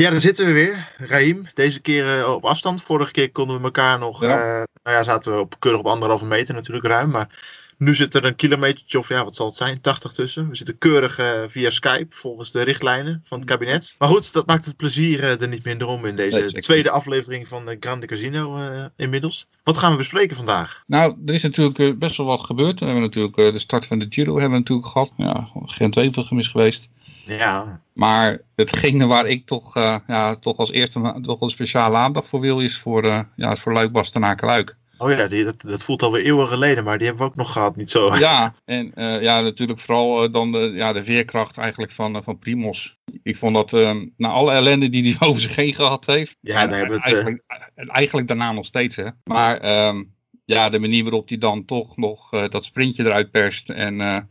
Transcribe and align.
Ja, 0.00 0.10
daar 0.10 0.20
zitten 0.20 0.46
we 0.46 0.52
weer. 0.52 0.88
Raim, 0.96 1.46
deze 1.54 1.80
keer 1.80 2.18
uh, 2.18 2.32
op 2.32 2.44
afstand. 2.44 2.82
Vorige 2.82 3.12
keer 3.12 3.32
konden 3.32 3.56
we 3.56 3.62
elkaar 3.62 3.98
nog, 3.98 4.22
ja. 4.22 4.36
Uh, 4.36 4.62
nou 4.82 4.96
ja, 4.96 5.02
zaten 5.02 5.34
we 5.34 5.40
op, 5.40 5.54
keurig 5.58 5.80
op 5.80 5.86
anderhalve 5.86 6.24
meter 6.24 6.54
natuurlijk 6.54 6.86
ruim. 6.86 7.10
Maar 7.10 7.28
nu 7.78 7.94
zit 7.94 8.14
er 8.14 8.24
een 8.24 8.36
kilometertje 8.36 8.98
of 8.98 9.08
ja, 9.08 9.24
wat 9.24 9.36
zal 9.36 9.46
het 9.46 9.54
zijn, 9.54 9.80
80 9.80 10.12
tussen. 10.12 10.48
We 10.48 10.56
zitten 10.56 10.78
keurig 10.78 11.18
uh, 11.18 11.42
via 11.46 11.70
Skype 11.70 12.16
volgens 12.16 12.50
de 12.50 12.62
richtlijnen 12.62 13.20
van 13.24 13.38
het 13.38 13.48
kabinet. 13.48 13.94
Maar 13.98 14.08
goed, 14.08 14.32
dat 14.32 14.46
maakt 14.46 14.64
het 14.64 14.76
plezier 14.76 15.24
er 15.40 15.48
niet 15.48 15.64
minder 15.64 15.86
om 15.86 16.04
in 16.04 16.16
deze 16.16 16.38
nee, 16.38 16.48
tweede 16.50 16.90
aflevering 16.90 17.48
van 17.48 17.66
de 17.66 17.76
Grande 17.80 18.06
Casino 18.06 18.58
inmiddels. 18.96 19.46
Wat 19.62 19.78
gaan 19.78 19.90
we 19.90 19.96
bespreken 19.96 20.36
vandaag? 20.36 20.82
Nou, 20.86 21.16
er 21.26 21.34
is 21.34 21.42
natuurlijk 21.42 21.98
best 21.98 22.16
wel 22.16 22.26
wat 22.26 22.44
gebeurd. 22.44 22.78
We 22.78 22.84
hebben 22.84 23.02
natuurlijk 23.02 23.36
de 23.36 23.58
start 23.58 23.86
van 23.86 23.98
de 23.98 24.06
Giro 24.08 24.32
hebben 24.32 24.52
we 24.52 24.58
natuurlijk 24.58 24.88
gehad. 24.88 25.12
Ja, 25.16 25.48
Gent-Wevelgem 25.54 26.38
is 26.38 26.48
geweest. 26.48 26.88
Ja. 27.26 27.82
Maar 27.92 28.40
hetgene 28.54 29.06
waar 29.06 29.26
ik 29.26 29.46
toch, 29.46 29.76
uh, 29.76 29.96
ja, 30.06 30.36
toch 30.36 30.56
als 30.56 30.70
eerste 30.70 31.18
toch 31.22 31.40
een 31.40 31.50
speciale 31.50 31.96
aandacht 31.96 32.28
voor 32.28 32.40
wil, 32.40 32.60
is 32.60 32.78
voor, 32.78 33.04
uh, 33.04 33.20
ja, 33.36 33.56
voor 33.56 33.72
Luik 33.72 33.92
Bastenaken 33.92 34.46
Luik. 34.46 34.76
Oh 34.98 35.10
ja, 35.10 35.26
die, 35.26 35.44
dat, 35.44 35.60
dat 35.60 35.82
voelt 35.82 36.02
alweer 36.02 36.24
eeuwen 36.24 36.46
geleden, 36.46 36.84
maar 36.84 36.98
die 36.98 37.06
hebben 37.06 37.24
we 37.24 37.30
ook 37.30 37.36
nog 37.38 37.52
gehad, 37.52 37.76
niet 37.76 37.90
zo. 37.90 38.14
Ja, 38.18 38.54
en 38.64 38.92
uh, 38.94 39.22
ja, 39.22 39.40
natuurlijk 39.40 39.78
vooral 39.78 40.30
dan 40.30 40.52
de, 40.52 40.58
ja, 40.74 40.92
de 40.92 41.04
veerkracht 41.04 41.56
eigenlijk 41.56 41.92
van, 41.92 42.22
van 42.22 42.38
Primos. 42.38 42.98
Ik 43.22 43.36
vond 43.36 43.54
dat 43.54 43.72
na 44.16 44.28
alle 44.28 44.52
ellende 44.52 44.88
die 44.88 45.02
hij 45.16 45.16
over 45.28 45.40
zich 45.40 45.56
heen 45.56 45.74
gehad 45.74 46.06
heeft. 46.06 46.36
Ja, 46.40 46.68
het. 46.68 46.90
Eigenlijk, 46.90 47.42
eigenlijk 47.74 48.28
daarna 48.28 48.52
nog 48.52 48.64
steeds, 48.64 48.96
hè. 48.96 49.06
Maar 49.24 49.86
um, 49.88 50.14
ja, 50.44 50.68
de 50.68 50.78
manier 50.78 51.02
waarop 51.02 51.28
hij 51.28 51.38
dan 51.38 51.64
toch 51.64 51.96
nog 51.96 52.30
dat 52.48 52.64
sprintje 52.64 53.04
eruit 53.04 53.30
perst 53.30 53.70
en 53.70 54.28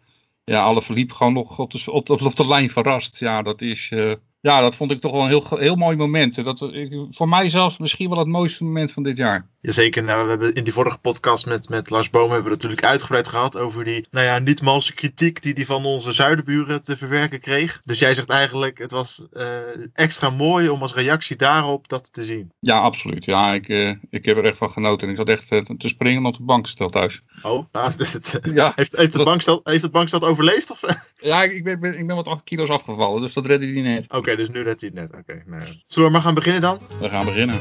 ja, 0.49 0.63
alle 0.63 0.81
verliep 0.81 1.11
gewoon 1.11 1.33
nog 1.33 1.59
op 1.59 1.71
de, 1.71 1.91
op, 1.91 2.09
op, 2.09 2.35
de 2.35 2.47
lijn 2.47 2.69
verrast. 2.69 3.19
Ja, 3.19 3.41
dat 3.41 3.61
is... 3.61 3.89
Uh, 3.93 4.11
ja, 4.41 4.61
dat 4.61 4.75
vond 4.75 4.91
ik 4.91 5.01
toch 5.01 5.11
wel 5.11 5.21
een 5.21 5.27
heel, 5.27 5.45
heel 5.49 5.75
mooi 5.75 5.97
moment. 5.97 6.43
Dat, 6.43 6.71
voor 7.09 7.29
mij 7.29 7.49
zelfs 7.49 7.77
misschien 7.77 8.09
wel 8.09 8.17
het 8.17 8.27
mooiste 8.27 8.63
moment 8.63 8.91
van 8.91 9.03
dit 9.03 9.17
jaar. 9.17 9.49
Jazeker, 9.61 10.03
nou, 10.03 10.23
we 10.23 10.29
hebben 10.29 10.53
in 10.53 10.63
die 10.63 10.73
vorige 10.73 10.97
podcast 10.97 11.45
met, 11.45 11.69
met 11.69 11.89
Lars 11.89 12.09
Boom 12.09 12.31
hebben 12.31 12.43
we 12.43 12.49
natuurlijk 12.49 12.83
uitgebreid 12.83 13.27
gehad 13.27 13.57
over 13.57 13.83
die, 13.83 14.07
nou 14.11 14.25
ja, 14.25 14.39
niet 14.39 14.61
malse 14.61 14.93
kritiek 14.93 15.41
die 15.41 15.53
hij 15.53 15.65
van 15.65 15.85
onze 15.85 16.11
zuidenburen 16.11 16.83
te 16.83 16.97
verwerken 16.97 17.39
kreeg. 17.39 17.79
Dus 17.83 17.99
jij 17.99 18.13
zegt 18.13 18.29
eigenlijk, 18.29 18.77
het 18.77 18.91
was 18.91 19.25
uh, 19.33 19.59
extra 19.93 20.29
mooi 20.29 20.69
om 20.69 20.81
als 20.81 20.93
reactie 20.93 21.35
daarop 21.35 21.87
dat 21.87 22.13
te 22.13 22.23
zien. 22.23 22.51
Ja, 22.59 22.79
absoluut. 22.79 23.25
Ja, 23.25 23.53
ik, 23.53 23.67
uh, 23.67 23.89
ik 24.09 24.25
heb 24.25 24.37
er 24.37 24.45
echt 24.45 24.57
van 24.57 24.71
genoten. 24.71 25.07
En 25.07 25.13
ik 25.13 25.19
zat 25.19 25.29
echt 25.29 25.51
uh, 25.51 25.59
te 25.77 25.87
springen 25.87 26.25
op 26.25 26.37
de 26.37 26.43
bankstel 26.43 26.89
thuis. 26.89 27.21
Oh, 27.41 27.65
nou, 27.71 27.95
dus 27.97 28.13
het, 28.13 28.39
ja, 28.53 28.71
heeft, 28.75 28.95
heeft, 28.95 29.13
het 29.13 29.23
bankstel, 29.23 29.61
heeft 29.63 29.83
het 29.83 29.91
bankstel 29.91 30.21
overleefd? 30.21 30.71
Of? 30.71 30.81
Ja, 31.21 31.43
ik 31.43 31.63
ben, 31.63 31.79
ben, 31.79 31.99
ik 31.99 32.07
ben 32.07 32.15
wat 32.15 32.27
8 32.27 32.43
kilo's 32.43 32.69
afgevallen, 32.69 33.21
dus 33.21 33.33
dat 33.33 33.45
redde 33.45 33.65
hij 33.65 33.81
net. 33.81 34.03
Oké, 34.03 34.17
okay, 34.17 34.35
dus 34.35 34.49
nu 34.49 34.61
redt 34.61 34.81
hij 34.81 34.91
het 34.93 34.99
net. 34.99 35.21
Oké, 35.21 35.31
okay, 35.31 35.43
nou. 35.45 35.63
Zullen 35.87 36.07
we 36.07 36.13
maar 36.13 36.23
gaan 36.23 36.33
beginnen 36.33 36.61
dan? 36.61 36.79
We 36.99 37.09
gaan 37.09 37.25
beginnen. 37.25 37.59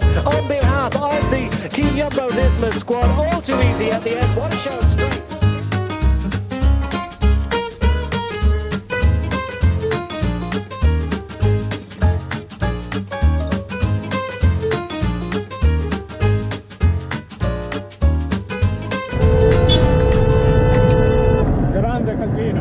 squad. 0.00 0.34
On 0.34 0.48
behalf 0.48 0.96
of 0.96 1.30
the 1.30 1.68
Team 1.72 1.96
Jumbo 1.96 2.28
Nisma 2.30 2.72
squad, 2.72 3.08
all 3.10 3.40
too 3.40 3.60
easy 3.60 3.90
at 3.90 4.02
the 4.02 4.18
end. 4.18 4.36
What 4.36 4.54
a 4.54 4.56
show 4.56 4.80
straight. 4.82 5.20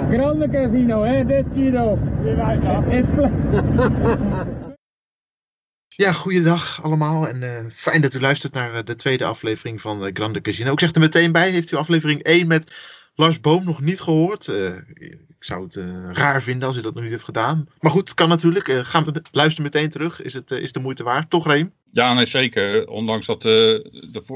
Grande 0.10 0.52
casino, 0.52 1.04
eh? 1.04 1.24
That's 1.24 1.50
Giro. 1.50 1.96
We 1.96 2.32
like 2.34 2.62
that. 2.62 4.59
Ja, 6.00 6.12
goeiedag 6.12 6.84
allemaal 6.84 7.28
en 7.28 7.42
uh, 7.42 7.72
fijn 7.72 8.02
dat 8.02 8.14
u 8.14 8.20
luistert 8.20 8.54
naar 8.54 8.74
uh, 8.74 8.80
de 8.86 8.96
tweede 8.96 9.26
aflevering 9.26 9.82
van 9.82 10.06
uh, 10.06 10.10
Grande 10.14 10.42
Casino. 10.42 10.72
Ik 10.72 10.80
zeg 10.80 10.94
er 10.94 11.00
meteen 11.00 11.32
bij, 11.32 11.52
heeft 11.52 11.72
u 11.72 11.76
aflevering 11.76 12.24
1 12.24 12.48
met 12.48 12.76
Lars 13.16 13.42
Boom 13.42 13.64
nog 13.64 13.82
niet 13.82 14.02
gehoord? 14.02 14.48
ik 14.48 15.18
zou 15.40 15.64
het 15.64 15.76
raar 16.18 16.42
vinden 16.42 16.68
als 16.68 16.78
u 16.78 16.82
dat 16.82 16.94
nog 16.94 17.04
niet 17.04 17.12
heeft 17.12 17.24
gedaan. 17.24 17.70
Maar 17.80 17.92
goed, 17.92 18.14
kan 18.14 18.30
natuurlijk. 18.30 18.70
ga 18.82 19.06
luister 19.32 19.64
meteen 19.64 19.90
terug. 19.90 20.22
Is 20.22 20.34
het 20.34 20.52
is 20.52 20.72
de 20.72 20.80
moeite 20.80 21.04
waard, 21.04 21.30
toch 21.30 21.48
Reem? 21.48 21.74
Ja, 21.92 22.14
nee, 22.14 22.26
zeker. 22.26 22.88
Ondanks 22.88 23.26
dat 23.26 23.42
de, 23.42 23.90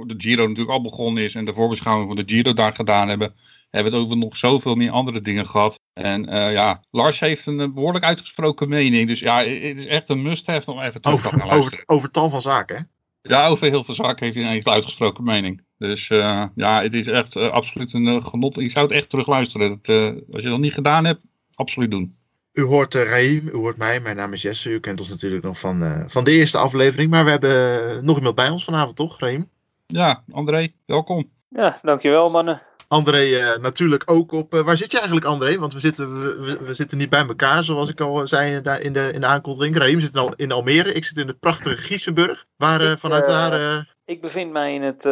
de 0.05 0.15
Giro 0.17 0.47
natuurlijk 0.47 0.73
al 0.73 0.81
begonnen 0.81 1.23
is 1.23 1.35
en 1.35 1.45
de 1.45 1.53
voorbeschouwing 1.53 2.07
van 2.07 2.15
de 2.15 2.33
Giro 2.33 2.53
daar 2.53 2.73
gedaan 2.73 3.09
hebben, 3.09 3.33
hebben 3.73 3.91
we 3.91 3.97
het 3.97 4.07
over 4.07 4.17
nog 4.17 4.37
zoveel 4.37 4.75
meer 4.75 4.91
andere 4.91 5.19
dingen 5.19 5.47
gehad. 5.47 5.79
En 5.93 6.33
uh, 6.33 6.51
ja, 6.51 6.81
Lars 6.91 7.19
heeft 7.19 7.45
een 7.45 7.73
behoorlijk 7.73 8.05
uitgesproken 8.05 8.69
mening. 8.69 9.07
Dus 9.07 9.19
ja, 9.19 9.37
het 9.37 9.77
is 9.77 9.85
echt 9.85 10.09
een 10.09 10.21
must-have 10.21 10.71
om 10.71 10.79
even 10.79 11.01
terug 11.01 11.17
over, 11.17 11.29
te 11.29 11.39
gaan 11.39 11.47
luisteren. 11.47 11.79
Over, 11.79 11.95
over 11.95 12.11
tal 12.11 12.29
van 12.29 12.41
zaken, 12.41 12.75
hè? 12.75 12.81
Ja, 13.29 13.47
over 13.47 13.69
heel 13.69 13.83
veel 13.83 13.93
zaken 13.93 14.25
heeft 14.25 14.37
hij 14.37 14.55
een 14.55 14.67
uitgesproken 14.67 15.23
mening. 15.23 15.63
Dus 15.77 16.09
uh, 16.09 16.45
ja, 16.55 16.81
het 16.81 16.93
is 16.93 17.07
echt 17.07 17.35
uh, 17.35 17.47
absoluut 17.47 17.93
een 17.93 18.25
genot. 18.25 18.59
Ik 18.59 18.71
zou 18.71 18.85
het 18.85 18.95
echt 18.95 19.09
terug 19.09 19.27
luisteren. 19.27 19.69
Dat, 19.81 19.95
als 20.31 20.43
je 20.43 20.49
dat 20.49 20.59
niet 20.59 20.73
gedaan 20.73 21.05
hebt, 21.05 21.21
absoluut 21.53 21.91
doen. 21.91 22.17
U 22.53 22.63
hoort 22.63 22.95
uh, 22.95 23.03
Raim, 23.03 23.47
u 23.47 23.55
hoort 23.55 23.77
mij. 23.77 23.99
Mijn 23.99 24.15
naam 24.15 24.33
is 24.33 24.41
Jesse. 24.41 24.69
U 24.69 24.79
kent 24.79 24.99
ons 24.99 25.09
natuurlijk 25.09 25.43
nog 25.43 25.59
van, 25.59 26.03
van 26.07 26.23
de 26.23 26.31
eerste 26.31 26.57
aflevering. 26.57 27.09
Maar 27.09 27.23
we 27.25 27.29
hebben 27.29 28.05
nog 28.05 28.17
iemand 28.17 28.35
bij 28.35 28.49
ons 28.49 28.63
vanavond, 28.63 28.95
toch, 28.95 29.19
Raim? 29.19 29.49
Ja, 29.87 30.23
André, 30.31 30.73
welkom. 30.85 31.29
Ja, 31.49 31.79
dankjewel 31.81 32.29
mannen. 32.29 32.61
André 32.93 33.23
uh, 33.25 33.57
natuurlijk 33.61 34.03
ook 34.05 34.31
op. 34.31 34.53
Uh, 34.53 34.61
waar 34.61 34.77
zit 34.77 34.91
je 34.91 34.97
eigenlijk, 34.97 35.27
André? 35.27 35.57
Want 35.57 35.73
we 35.73 35.79
zitten, 35.79 36.21
we, 36.21 36.57
we, 36.61 36.73
zitten 36.73 36.97
niet 36.97 37.09
bij 37.09 37.27
elkaar, 37.27 37.63
zoals 37.63 37.89
ik 37.89 38.01
al 38.01 38.27
zei 38.27 38.55
in 38.55 38.63
de, 38.63 38.81
in 38.81 38.93
de, 38.93 39.11
in 39.13 39.21
de 39.21 39.27
aankondiging. 39.27 39.77
Raim 39.77 39.99
zit 39.99 40.17
al 40.17 40.33
in 40.35 40.51
Almere. 40.51 40.93
Ik 40.93 41.03
zit 41.03 41.17
in 41.17 41.27
het 41.27 41.39
prachtige 41.39 41.77
Giesenburg. 41.77 42.45
Waar, 42.55 42.81
uh, 42.81 42.95
vanuit 42.95 43.27
waar. 43.27 43.95
Ik 44.05 44.21
bevind 44.21 44.51
mij 44.51 44.73
in 44.73 44.81
het 44.81 45.07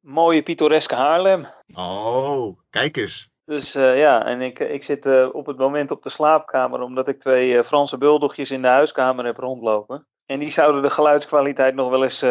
mooie 0.00 0.42
pittoreske 0.42 0.94
Haarlem. 0.94 1.46
Oh, 1.74 2.58
kijk 2.70 2.96
eens. 2.96 3.30
Dus 3.44 3.72
ja, 3.72 4.24
en 4.24 4.40
ik, 4.40 4.58
ik 4.58 4.82
zit 4.82 5.30
op 5.32 5.46
het 5.46 5.56
moment 5.56 5.90
op 5.90 6.02
de 6.02 6.10
slaapkamer, 6.10 6.80
omdat 6.80 7.08
ik 7.08 7.20
twee 7.20 7.64
Franse 7.64 7.98
buldogjes 7.98 8.50
in 8.50 8.62
de 8.62 8.68
huiskamer 8.68 9.24
heb 9.24 9.36
rondlopen. 9.36 10.06
En 10.26 10.38
die 10.38 10.50
zouden 10.50 10.82
de 10.82 10.90
geluidskwaliteit 10.90 11.74
nog 11.74 11.90
wel 11.90 12.02
eens 12.02 12.24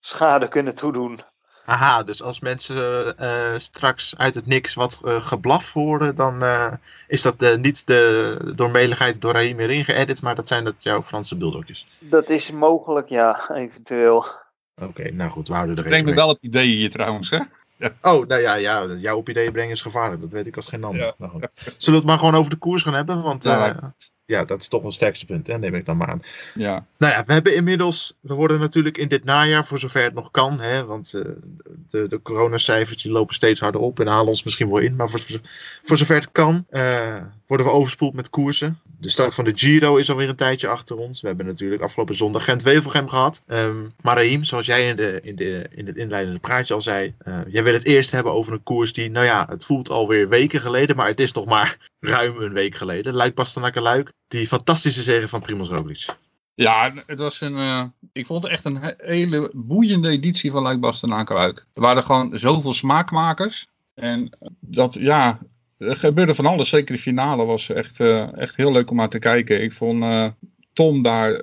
schade 0.00 0.48
kunnen 0.48 0.74
toedoen. 0.74 1.20
Aha, 1.68 2.02
dus 2.02 2.22
als 2.22 2.40
mensen 2.40 3.14
uh, 3.20 3.58
straks 3.58 4.14
uit 4.16 4.34
het 4.34 4.46
niks 4.46 4.74
wat 4.74 5.00
uh, 5.04 5.20
geblaf 5.20 5.72
horen, 5.72 6.14
dan 6.14 6.42
uh, 6.42 6.72
is 7.06 7.22
dat 7.22 7.56
niet 7.60 7.86
de 7.86 8.52
doormeligheid 8.54 9.20
door 9.20 9.32
Raheem 9.32 9.60
erin 9.60 9.84
geëdit, 9.84 10.22
maar 10.22 10.34
dat 10.34 10.48
zijn 10.48 10.64
dat 10.64 10.82
jouw 10.82 11.02
Franse 11.02 11.36
bulldogjes. 11.36 11.86
Dat 11.98 12.28
is 12.28 12.50
mogelijk, 12.50 13.08
ja, 13.08 13.50
eventueel. 13.54 14.16
Oké, 14.16 14.84
okay, 14.84 15.10
nou 15.10 15.30
goed, 15.30 15.48
we 15.48 15.54
houden 15.54 15.76
er 15.76 15.82
Breng 15.82 16.04
me 16.04 16.14
wel 16.14 16.28
op 16.28 16.38
ideeën 16.40 16.76
hier 16.76 16.90
trouwens, 16.90 17.30
hè? 17.30 17.38
Ja. 17.76 17.92
Oh, 18.02 18.26
nou 18.26 18.40
ja, 18.40 18.54
ja, 18.54 18.86
jou 18.86 19.16
op 19.16 19.28
ideeën 19.28 19.52
brengen 19.52 19.72
is 19.72 19.82
gevaarlijk, 19.82 20.20
dat 20.20 20.32
weet 20.32 20.46
ik 20.46 20.56
als 20.56 20.66
geen 20.66 20.84
ander. 20.84 21.04
Ja. 21.04 21.14
Nou, 21.18 21.32
Zullen 21.54 21.78
we 21.84 21.92
het 21.92 22.04
maar 22.04 22.18
gewoon 22.18 22.34
over 22.34 22.50
de 22.50 22.58
koers 22.58 22.82
gaan 22.82 22.94
hebben? 22.94 23.22
Want 23.22 23.44
ja, 23.44 23.94
ja, 24.28 24.44
dat 24.44 24.60
is 24.60 24.68
toch 24.68 24.84
een 24.84 24.92
sterkste 24.92 25.26
punt, 25.26 25.46
hè? 25.46 25.58
neem 25.58 25.74
ik 25.74 25.86
dan 25.86 25.96
maar 25.96 26.08
aan. 26.08 26.22
Ja. 26.54 26.86
Nou 26.98 27.12
ja, 27.12 27.24
we 27.26 27.32
hebben 27.32 27.54
inmiddels, 27.54 28.16
we 28.20 28.34
worden 28.34 28.60
natuurlijk 28.60 28.98
in 28.98 29.08
dit 29.08 29.24
najaar, 29.24 29.64
voor 29.64 29.78
zover 29.78 30.02
het 30.02 30.14
nog 30.14 30.30
kan, 30.30 30.60
hè, 30.60 30.84
want 30.84 31.12
uh, 31.14 31.22
de, 31.90 32.06
de 32.08 32.22
coronacijfers 32.22 33.04
lopen 33.04 33.34
steeds 33.34 33.60
harder 33.60 33.80
op 33.80 34.00
en 34.00 34.06
halen 34.06 34.28
ons 34.28 34.42
misschien 34.42 34.68
wel 34.68 34.78
in, 34.78 34.96
maar 34.96 35.08
voor, 35.08 35.20
voor 35.82 35.96
zover 35.96 36.14
het 36.14 36.32
kan, 36.32 36.66
uh, 36.70 37.16
worden 37.46 37.66
we 37.66 37.72
overspoeld 37.72 38.14
met 38.14 38.30
koersen. 38.30 38.78
De 39.00 39.08
start 39.08 39.34
van 39.34 39.44
de 39.44 39.52
Giro 39.54 39.96
is 39.96 40.10
alweer 40.10 40.28
een 40.28 40.36
tijdje 40.36 40.68
achter 40.68 40.96
ons. 40.96 41.20
We 41.20 41.26
hebben 41.26 41.46
natuurlijk 41.46 41.82
afgelopen 41.82 42.14
zondag 42.14 42.44
Gent-Wevelgem 42.44 43.08
gehad. 43.08 43.42
Um, 43.46 43.92
maar 44.02 44.16
Raheem, 44.16 44.44
zoals 44.44 44.66
jij 44.66 44.88
in, 44.88 44.96
de, 44.96 45.20
in, 45.22 45.36
de, 45.36 45.66
in 45.74 45.86
het 45.86 45.96
inleidende 45.96 46.38
praatje 46.38 46.74
al 46.74 46.82
zei, 46.82 47.14
uh, 47.28 47.38
jij 47.48 47.62
wil 47.62 47.72
het 47.72 47.84
eerst 47.84 48.10
hebben 48.10 48.32
over 48.32 48.52
een 48.52 48.62
koers 48.62 48.92
die, 48.92 49.10
nou 49.10 49.26
ja, 49.26 49.46
het 49.48 49.64
voelt 49.64 49.90
alweer 49.90 50.28
weken 50.28 50.60
geleden, 50.60 50.96
maar 50.96 51.08
het 51.08 51.20
is 51.20 51.32
nog 51.32 51.44
maar 51.44 51.76
ruim 52.00 52.36
een 52.36 52.52
week 52.52 52.74
geleden. 52.74 53.14
Luik 53.14 53.34
Bastenaken 53.34 53.82
Luik, 53.82 54.12
die 54.28 54.46
fantastische 54.46 55.02
zege 55.02 55.28
van 55.28 55.40
Primoz 55.40 55.70
Roglic. 55.70 56.06
Ja, 56.54 56.92
het 57.06 57.18
was 57.18 57.40
een, 57.40 57.56
uh, 57.56 57.84
ik 58.12 58.26
vond 58.26 58.42
het 58.42 58.52
echt 58.52 58.64
een 58.64 58.94
hele 58.96 59.50
boeiende 59.54 60.08
editie 60.08 60.50
van 60.50 60.62
Luik 60.62 60.80
Bastenaken. 60.80 61.36
Er 61.36 61.64
waren 61.72 62.02
gewoon 62.02 62.38
zoveel 62.38 62.74
smaakmakers. 62.74 63.66
En 63.94 64.36
dat, 64.60 64.94
ja, 64.94 65.38
er 65.78 65.96
gebeurde 65.96 66.34
van 66.34 66.46
alles. 66.46 66.68
Zeker 66.68 66.94
de 66.94 67.00
finale 67.00 67.44
was 67.44 67.70
echt, 67.70 68.00
uh, 68.00 68.38
echt 68.38 68.56
heel 68.56 68.72
leuk 68.72 68.90
om 68.90 68.96
naar 68.96 69.08
te 69.08 69.18
kijken. 69.18 69.62
Ik 69.62 69.72
vond 69.72 70.02
uh, 70.02 70.26
Tom 70.72 71.02
daar 71.02 71.40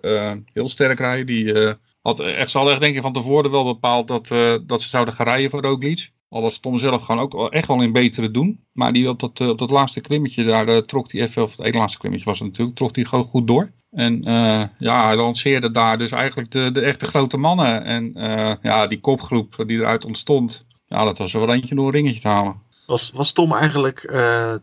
heel 0.54 0.70
sterk 0.70 1.00
rijden. 1.00 1.26
Die 1.26 1.76
had 2.02 2.20
echt, 2.20 2.52
ze 2.52 2.60
echt 2.60 2.80
denk 2.80 2.96
ik 2.96 3.02
van 3.02 3.14
tevoren 3.14 3.52
wel 3.52 3.64
bepaald 3.64 4.08
dat, 4.08 4.28
dat 4.68 4.82
ze 4.82 4.90
zouden 4.90 5.14
gaan 5.14 5.26
rijden 5.26 5.50
voor 5.50 5.62
Roglic. 5.62 6.12
Al 6.30 6.42
was 6.42 6.60
Tom 6.60 6.80
zelf 6.80 7.02
gewoon 7.02 7.22
ook 7.22 7.52
echt 7.52 7.68
wel 7.68 7.82
in 7.82 7.92
betere 7.92 8.32
doen. 8.32 8.64
Maar 8.72 8.94
die 8.94 9.10
op 9.10 9.20
dat, 9.20 9.40
eh, 9.40 9.48
op 9.48 9.58
dat 9.58 9.70
laatste 9.70 10.02
klimmetje 10.02 10.44
daar 10.44 10.70
uh, 10.70 10.78
trok 10.78 11.12
hij 11.12 11.22
even, 11.22 11.44
of 11.44 11.58
het 11.58 11.66
ene 11.66 11.78
laatste 11.78 12.00
klimmetje 12.00 12.26
was 12.26 12.42
natuurlijk, 12.42 12.78
trok 12.78 12.96
hij 12.96 13.06
gewoon 13.06 13.26
goed 13.26 13.48
door. 13.48 13.72
En 13.92 14.30
uh, 14.30 14.64
ja, 14.80 15.06
hij 15.06 15.16
lanceerde 15.16 15.72
daar 15.72 15.98
dus 15.98 16.12
eigenlijk 16.12 16.52
de, 16.52 16.72
de 16.72 16.82
echte 16.82 17.06
grote 17.06 17.38
mannen. 17.38 17.84
En 17.84 18.12
ja, 18.62 18.88
die 18.88 19.00
kopgroep 19.00 19.64
die 19.68 19.78
eruit 19.78 20.06
ontstond, 20.06 20.66
ja, 20.86 21.04
dat 21.04 21.18
was 21.18 21.34
er 21.34 21.40
wel 21.40 21.54
eentje 21.54 21.76
door 21.76 21.86
een 21.86 21.92
ringetje 21.92 22.22
te 22.22 22.28
halen. 22.28 22.65
Was, 22.86 23.12
was 23.14 23.32
Tom 23.32 23.54
eigenlijk, 23.54 24.00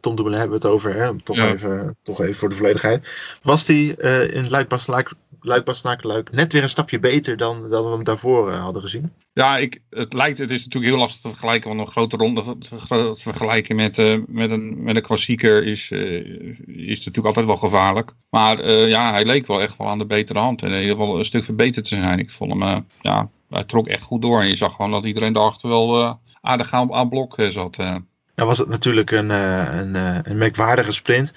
Tom 0.01 0.15
Dumoulin 0.15 0.39
hebben 0.39 0.61
we 0.61 0.67
het 0.67 0.75
over, 0.75 0.95
hè? 0.95 1.23
Toch, 1.23 1.37
ja. 1.37 1.53
even, 1.53 1.97
toch 2.03 2.21
even 2.21 2.35
voor 2.35 2.49
de 2.49 2.55
volledigheid. 2.55 3.39
Was 3.43 3.65
die 3.65 3.97
in 4.33 4.49
Luik-Bastenaak 4.49 6.03
Luik 6.03 6.33
net 6.33 6.53
weer 6.53 6.63
een 6.63 6.69
stapje 6.69 6.99
beter 6.99 7.37
dan, 7.37 7.69
dan 7.69 7.85
we 7.85 7.91
hem 7.91 8.05
daarvoor 8.05 8.53
uh, 8.53 8.63
hadden 8.63 8.83
gezien. 8.83 9.13
Ja, 9.33 9.59
ik, 9.59 9.83
het 9.91 10.13
lijkt, 10.13 10.39
het 10.39 10.51
is 10.51 10.65
natuurlijk 10.65 10.93
heel 10.93 11.03
lastig 11.03 11.21
te 11.21 11.29
vergelijken, 11.29 11.69
want 11.69 11.81
een 11.81 11.93
grote 11.93 12.17
ronde 12.17 12.59
te 12.59 13.15
vergelijken 13.15 13.77
met, 13.77 13.99
uh, 13.99 14.19
met, 14.27 14.51
een, 14.51 14.83
met 14.83 14.97
een 14.97 15.03
klassieker 15.03 15.65
is, 15.65 15.91
uh, 15.91 16.39
is 16.67 16.99
natuurlijk 16.99 17.27
altijd 17.27 17.47
wel 17.47 17.57
gevaarlijk. 17.57 18.13
Maar 18.31 18.71
ja, 18.71 19.13
hij 19.13 19.25
leek 19.25 19.47
wel 19.47 19.61
echt 19.61 19.77
wel 19.77 19.89
aan 19.89 19.99
de 19.99 20.07
betere 20.07 20.39
hand 20.39 20.63
en 20.63 20.71
in 20.71 20.81
ieder 20.81 20.97
geval 20.97 21.19
een 21.19 21.25
stuk 21.25 21.45
verbeterd 21.45 21.89
te 21.89 21.97
zijn. 21.97 22.19
Ik 22.19 22.31
vond 22.31 22.63
hem, 22.63 22.87
ja, 23.01 23.31
hij 23.49 23.65
trok 23.65 23.87
echt 23.87 24.05
goed 24.05 24.23
door 24.23 24.41
en 24.41 24.49
je 24.49 24.57
zag 24.57 24.75
gewoon 24.75 24.91
dat 24.91 25.05
iedereen 25.05 25.33
daarachter 25.33 25.69
wel 25.69 26.19
aardig 26.41 26.73
aan, 26.73 26.93
aan 26.93 27.09
blok 27.09 27.35
zat. 27.49 27.77
Nou 28.35 28.49
was 28.49 28.59
het 28.59 28.69
natuurlijk 28.69 29.11
een, 29.11 29.31
een, 29.31 29.95
een 30.31 30.39
merkwaardige 30.39 30.93
sprint. 30.93 31.33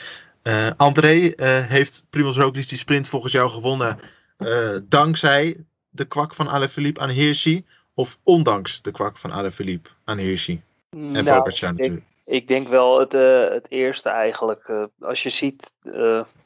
Uh, 0.47 0.69
André 0.77 1.13
uh, 1.13 1.31
heeft 1.67 2.05
Primoz 2.09 2.37
Roglic 2.37 2.69
die 2.69 2.77
sprint 2.77 3.07
volgens 3.07 3.33
jou 3.33 3.49
gewonnen 3.49 3.99
uh, 4.37 4.77
dankzij 4.83 5.65
de 5.89 6.05
kwak 6.05 6.33
van 6.33 6.47
Alaphilippe 6.47 6.99
aan 6.99 7.09
Hirschi 7.09 7.65
of 7.93 8.19
ondanks 8.23 8.81
de 8.81 8.91
kwak 8.91 9.17
van 9.17 9.31
Alaphilippe 9.31 9.89
aan 10.03 10.17
Hirschi 10.17 10.61
en 10.89 11.11
nou, 11.11 11.25
Pogacar 11.25 11.71
natuurlijk? 11.71 12.05
Ik 12.25 12.47
denk 12.47 12.67
wel 12.67 12.99
het, 12.99 13.11
het 13.51 13.71
eerste 13.71 14.09
eigenlijk. 14.09 14.89
als 14.99 15.23
je 15.23 15.29
ziet, 15.29 15.73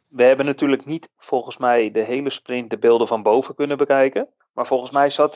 we 0.07 0.24
hebben 0.24 0.46
natuurlijk 0.46 0.86
niet 0.86 1.10
volgens 1.18 1.57
mij 1.57 1.92
de 1.92 2.04
hele 2.04 2.30
sprint 2.30 2.69
de 2.69 2.78
beelden 2.78 3.07
van 3.07 3.24
boven 3.24 3.56
kunnen 3.56 3.78
bekijken. 3.78 4.28
Maar 4.54 4.68
volgens 4.68 4.92
mij 4.92 5.10
zat, 5.10 5.34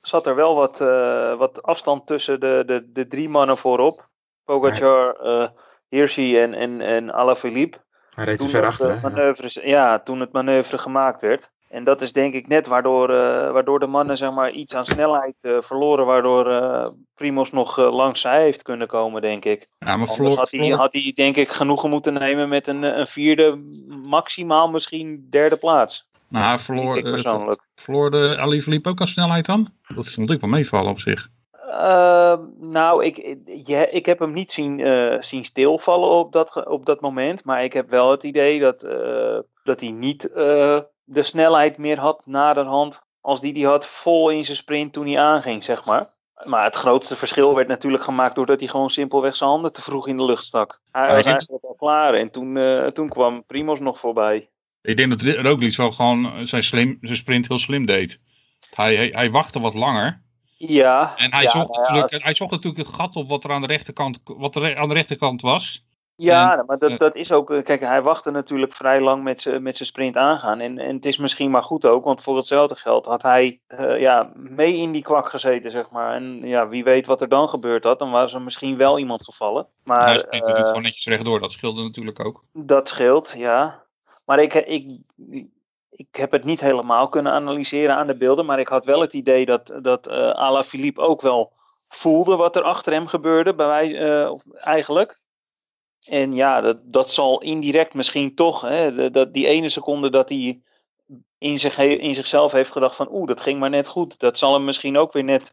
zat 0.00 0.26
er 0.26 0.34
wel 0.34 0.54
wat, 0.54 0.78
wat 1.38 1.62
afstand 1.62 2.06
tussen 2.06 2.40
de, 2.40 2.62
de, 2.66 2.90
de 2.92 3.06
drie 3.08 3.28
mannen 3.28 3.58
voorop. 3.58 4.08
Pogacar, 4.46 5.16
Hirschi 5.88 6.38
en, 6.38 6.54
en, 6.54 6.80
en 6.80 7.12
Alaphilippe. 7.12 7.78
Hij 8.14 8.24
reed 8.24 8.38
te 8.38 8.48
ver 8.48 8.66
achter. 8.66 8.98
Manoeuvres, 9.02 9.58
ja, 9.62 9.98
toen 9.98 10.20
het 10.20 10.32
manoeuvre 10.32 10.78
gemaakt 10.78 11.20
werd. 11.20 11.50
En 11.68 11.84
dat 11.84 12.02
is 12.02 12.12
denk 12.12 12.34
ik 12.34 12.48
net 12.48 12.66
waardoor, 12.66 13.10
uh, 13.10 13.16
waardoor 13.50 13.78
de 13.78 13.86
mannen 13.86 14.16
zeg 14.16 14.32
maar, 14.32 14.50
iets 14.50 14.74
aan 14.74 14.86
snelheid 14.86 15.34
uh, 15.40 15.56
verloren. 15.60 16.06
Waardoor 16.06 16.50
uh, 16.50 16.86
Primos 17.14 17.52
nog 17.52 17.76
langs 17.76 18.20
zij 18.20 18.42
heeft 18.42 18.62
kunnen 18.62 18.86
komen, 18.86 19.22
denk 19.22 19.44
ik. 19.44 19.68
Ja, 19.78 19.96
maar 19.96 20.08
Anders 20.08 20.34
had, 20.34 20.50
hij, 20.50 20.68
had 20.68 20.92
hij 20.92 21.12
denk 21.14 21.36
ik 21.36 21.48
genoegen 21.48 21.90
moeten 21.90 22.12
nemen 22.12 22.48
met 22.48 22.68
een, 22.68 22.82
een 22.82 23.06
vierde, 23.06 23.56
maximaal 24.04 24.68
misschien 24.70 25.26
derde 25.30 25.56
plaats. 25.56 26.08
Nou, 26.28 26.58
verloor, 26.58 27.02
persoonlijk. 27.02 27.66
verloor 27.74 28.10
de 28.10 28.36
Ali 28.38 28.62
Philippe 28.62 28.88
ook 28.88 29.00
aan 29.00 29.08
snelheid 29.08 29.46
dan? 29.46 29.72
Dat 29.94 30.08
vond 30.08 30.30
ik 30.30 30.40
wel 30.40 30.50
meevallen 30.50 30.90
op 30.90 31.00
zich. 31.00 31.28
Uh, 31.66 32.38
nou, 32.58 33.04
ik, 33.04 33.16
je, 33.64 33.88
ik 33.90 34.06
heb 34.06 34.18
hem 34.18 34.32
niet 34.32 34.52
zien, 34.52 34.78
uh, 34.78 35.16
zien 35.20 35.44
stilvallen 35.44 36.10
op 36.10 36.32
dat, 36.32 36.66
op 36.66 36.86
dat 36.86 37.00
moment. 37.00 37.44
Maar 37.44 37.64
ik 37.64 37.72
heb 37.72 37.90
wel 37.90 38.10
het 38.10 38.22
idee 38.22 38.60
dat, 38.60 38.84
uh, 38.84 39.38
dat 39.64 39.80
hij 39.80 39.90
niet 39.90 40.28
uh, 40.36 40.78
de 41.04 41.22
snelheid 41.22 41.78
meer 41.78 41.98
had 41.98 42.26
naderhand. 42.26 43.02
als 43.20 43.40
die 43.40 43.52
hij 43.52 43.62
had 43.62 43.86
vol 43.86 44.30
in 44.30 44.44
zijn 44.44 44.56
sprint 44.56 44.92
toen 44.92 45.06
hij 45.06 45.18
aanging, 45.18 45.64
zeg 45.64 45.84
maar. 45.84 46.14
Maar 46.44 46.64
het 46.64 46.74
grootste 46.76 47.16
verschil 47.16 47.54
werd 47.54 47.68
natuurlijk 47.68 48.04
gemaakt 48.04 48.34
doordat 48.34 48.58
hij 48.60 48.68
gewoon 48.68 48.90
simpelweg 48.90 49.36
zijn 49.36 49.50
handen 49.50 49.72
te 49.72 49.82
vroeg 49.82 50.08
in 50.08 50.16
de 50.16 50.24
lucht 50.24 50.44
stak. 50.44 50.80
Hij 50.90 51.14
was 51.14 51.26
eigenlijk 51.26 51.64
al 51.64 51.74
klaar 51.74 52.14
en 52.14 52.30
toen, 52.30 52.58
toen 52.92 53.08
kwam 53.08 53.44
Primos 53.46 53.80
nog 53.80 53.98
voorbij. 53.98 54.48
Ik 54.82 54.96
denk 54.96 55.10
dat 55.10 55.36
Roglic 55.36 55.76
wel 55.76 55.92
gewoon 55.92 56.46
zijn, 56.46 56.62
slim, 56.62 56.98
zijn 57.00 57.16
sprint 57.16 57.48
heel 57.48 57.58
slim 57.58 57.86
deed. 57.86 58.20
Hij, 58.74 58.96
hij, 58.96 59.10
hij 59.14 59.30
wachtte 59.30 59.60
wat 59.60 59.74
langer. 59.74 60.24
Ja. 60.56 61.16
En 61.16 61.32
hij, 61.32 61.42
ja, 61.42 61.50
zocht 61.50 61.76
natuurlijk, 61.76 62.22
hij 62.22 62.34
zocht 62.34 62.50
natuurlijk 62.50 62.86
het 62.86 62.96
gat 62.96 63.16
op 63.16 63.28
wat 63.28 63.44
er 63.44 63.52
aan 63.52 63.60
de 63.60 63.66
rechterkant, 63.66 64.20
wat 64.24 64.56
er 64.56 64.76
aan 64.76 64.88
de 64.88 64.94
rechterkant 64.94 65.40
was. 65.40 65.84
Ja, 66.18 66.64
maar 66.66 66.78
dat, 66.78 66.98
dat 66.98 67.14
is 67.14 67.32
ook. 67.32 67.64
Kijk, 67.64 67.80
hij 67.80 68.02
wachtte 68.02 68.30
natuurlijk 68.30 68.72
vrij 68.72 69.00
lang 69.00 69.22
met 69.22 69.40
zijn 69.40 69.74
sprint 69.74 70.16
aangaan. 70.16 70.60
En, 70.60 70.78
en 70.78 70.94
het 70.94 71.06
is 71.06 71.16
misschien 71.16 71.50
maar 71.50 71.62
goed 71.62 71.86
ook, 71.86 72.04
want 72.04 72.22
voor 72.22 72.36
hetzelfde 72.36 72.76
geld 72.76 73.06
had 73.06 73.22
hij 73.22 73.60
uh, 73.68 74.00
ja, 74.00 74.30
mee 74.34 74.76
in 74.76 74.92
die 74.92 75.02
kwak 75.02 75.28
gezeten, 75.28 75.70
zeg 75.70 75.90
maar. 75.90 76.14
En 76.14 76.40
ja, 76.42 76.68
wie 76.68 76.84
weet 76.84 77.06
wat 77.06 77.20
er 77.20 77.28
dan 77.28 77.48
gebeurd 77.48 77.84
had, 77.84 77.98
dan 77.98 78.10
was 78.10 78.34
er 78.34 78.42
misschien 78.42 78.76
wel 78.76 78.98
iemand 78.98 79.24
gevallen. 79.24 79.66
Maar, 79.84 80.06
hij 80.06 80.18
sprint 80.18 80.32
natuurlijk 80.32 80.58
uh, 80.60 80.66
gewoon 80.66 80.82
netjes 80.82 81.06
rechtdoor, 81.06 81.40
dat 81.40 81.52
scheelde 81.52 81.82
natuurlijk 81.82 82.24
ook. 82.24 82.44
Dat 82.52 82.88
scheelt, 82.88 83.34
ja. 83.36 83.84
Maar 84.24 84.38
ik, 84.38 84.54
ik, 84.54 85.00
ik 85.96 86.16
heb 86.16 86.32
het 86.32 86.44
niet 86.44 86.60
helemaal 86.60 87.08
kunnen 87.08 87.32
analyseren 87.32 87.96
aan 87.96 88.06
de 88.06 88.16
beelden, 88.16 88.46
maar 88.46 88.58
ik 88.58 88.68
had 88.68 88.84
wel 88.84 89.00
het 89.00 89.12
idee 89.12 89.46
dat, 89.46 89.72
dat 89.82 90.08
uh, 90.08 90.30
Ala 90.30 90.64
Philippe 90.64 91.00
ook 91.00 91.20
wel 91.20 91.52
voelde 91.88 92.36
wat 92.36 92.56
er 92.56 92.62
achter 92.62 92.92
hem 92.92 93.06
gebeurde, 93.06 93.54
bij 93.54 93.66
wij, 93.66 93.88
uh, 93.88 94.32
eigenlijk. 94.54 95.24
En 96.08 96.34
ja, 96.34 96.60
dat, 96.60 96.78
dat 96.82 97.10
zal 97.10 97.40
indirect 97.40 97.94
misschien 97.94 98.34
toch, 98.34 98.60
hè, 98.60 99.10
dat, 99.10 99.32
die 99.32 99.46
ene 99.46 99.68
seconde 99.68 100.10
dat 100.10 100.28
hij 100.28 100.60
in, 101.38 101.58
zich, 101.58 101.78
in 101.78 102.14
zichzelf 102.14 102.52
heeft 102.52 102.72
gedacht 102.72 102.96
van 102.96 103.08
oeh, 103.10 103.26
dat 103.26 103.40
ging 103.40 103.58
maar 103.58 103.70
net 103.70 103.88
goed. 103.88 104.18
Dat 104.18 104.38
zal 104.38 104.52
hem 104.52 104.64
misschien 104.64 104.98
ook 104.98 105.12
weer 105.12 105.24
net 105.24 105.52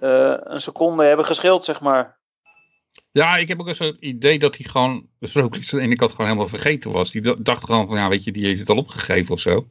uh, 0.00 0.34
een 0.38 0.60
seconde 0.60 1.04
hebben 1.04 1.26
gescheeld, 1.26 1.64
zeg 1.64 1.80
maar. 1.80 2.20
Ja, 3.12 3.36
ik 3.36 3.48
heb 3.48 3.60
ook 3.60 3.68
eens 3.68 3.78
het 3.78 3.96
idee 4.00 4.38
dat 4.38 4.56
hij 4.56 4.66
gewoon, 4.66 5.06
dus 5.20 5.36
ook 5.36 5.54
aan 5.54 5.60
de 5.70 5.80
ene 5.80 5.96
kant 5.96 6.10
gewoon 6.10 6.26
helemaal 6.26 6.48
vergeten 6.48 6.90
was. 6.90 7.10
Die 7.10 7.42
dacht 7.42 7.64
gewoon 7.64 7.88
van, 7.88 7.96
ja, 7.96 8.08
weet 8.08 8.24
je, 8.24 8.32
die 8.32 8.46
heeft 8.46 8.60
het 8.60 8.68
al 8.68 8.76
opgegeven 8.76 9.34
of 9.34 9.40
zo. 9.40 9.66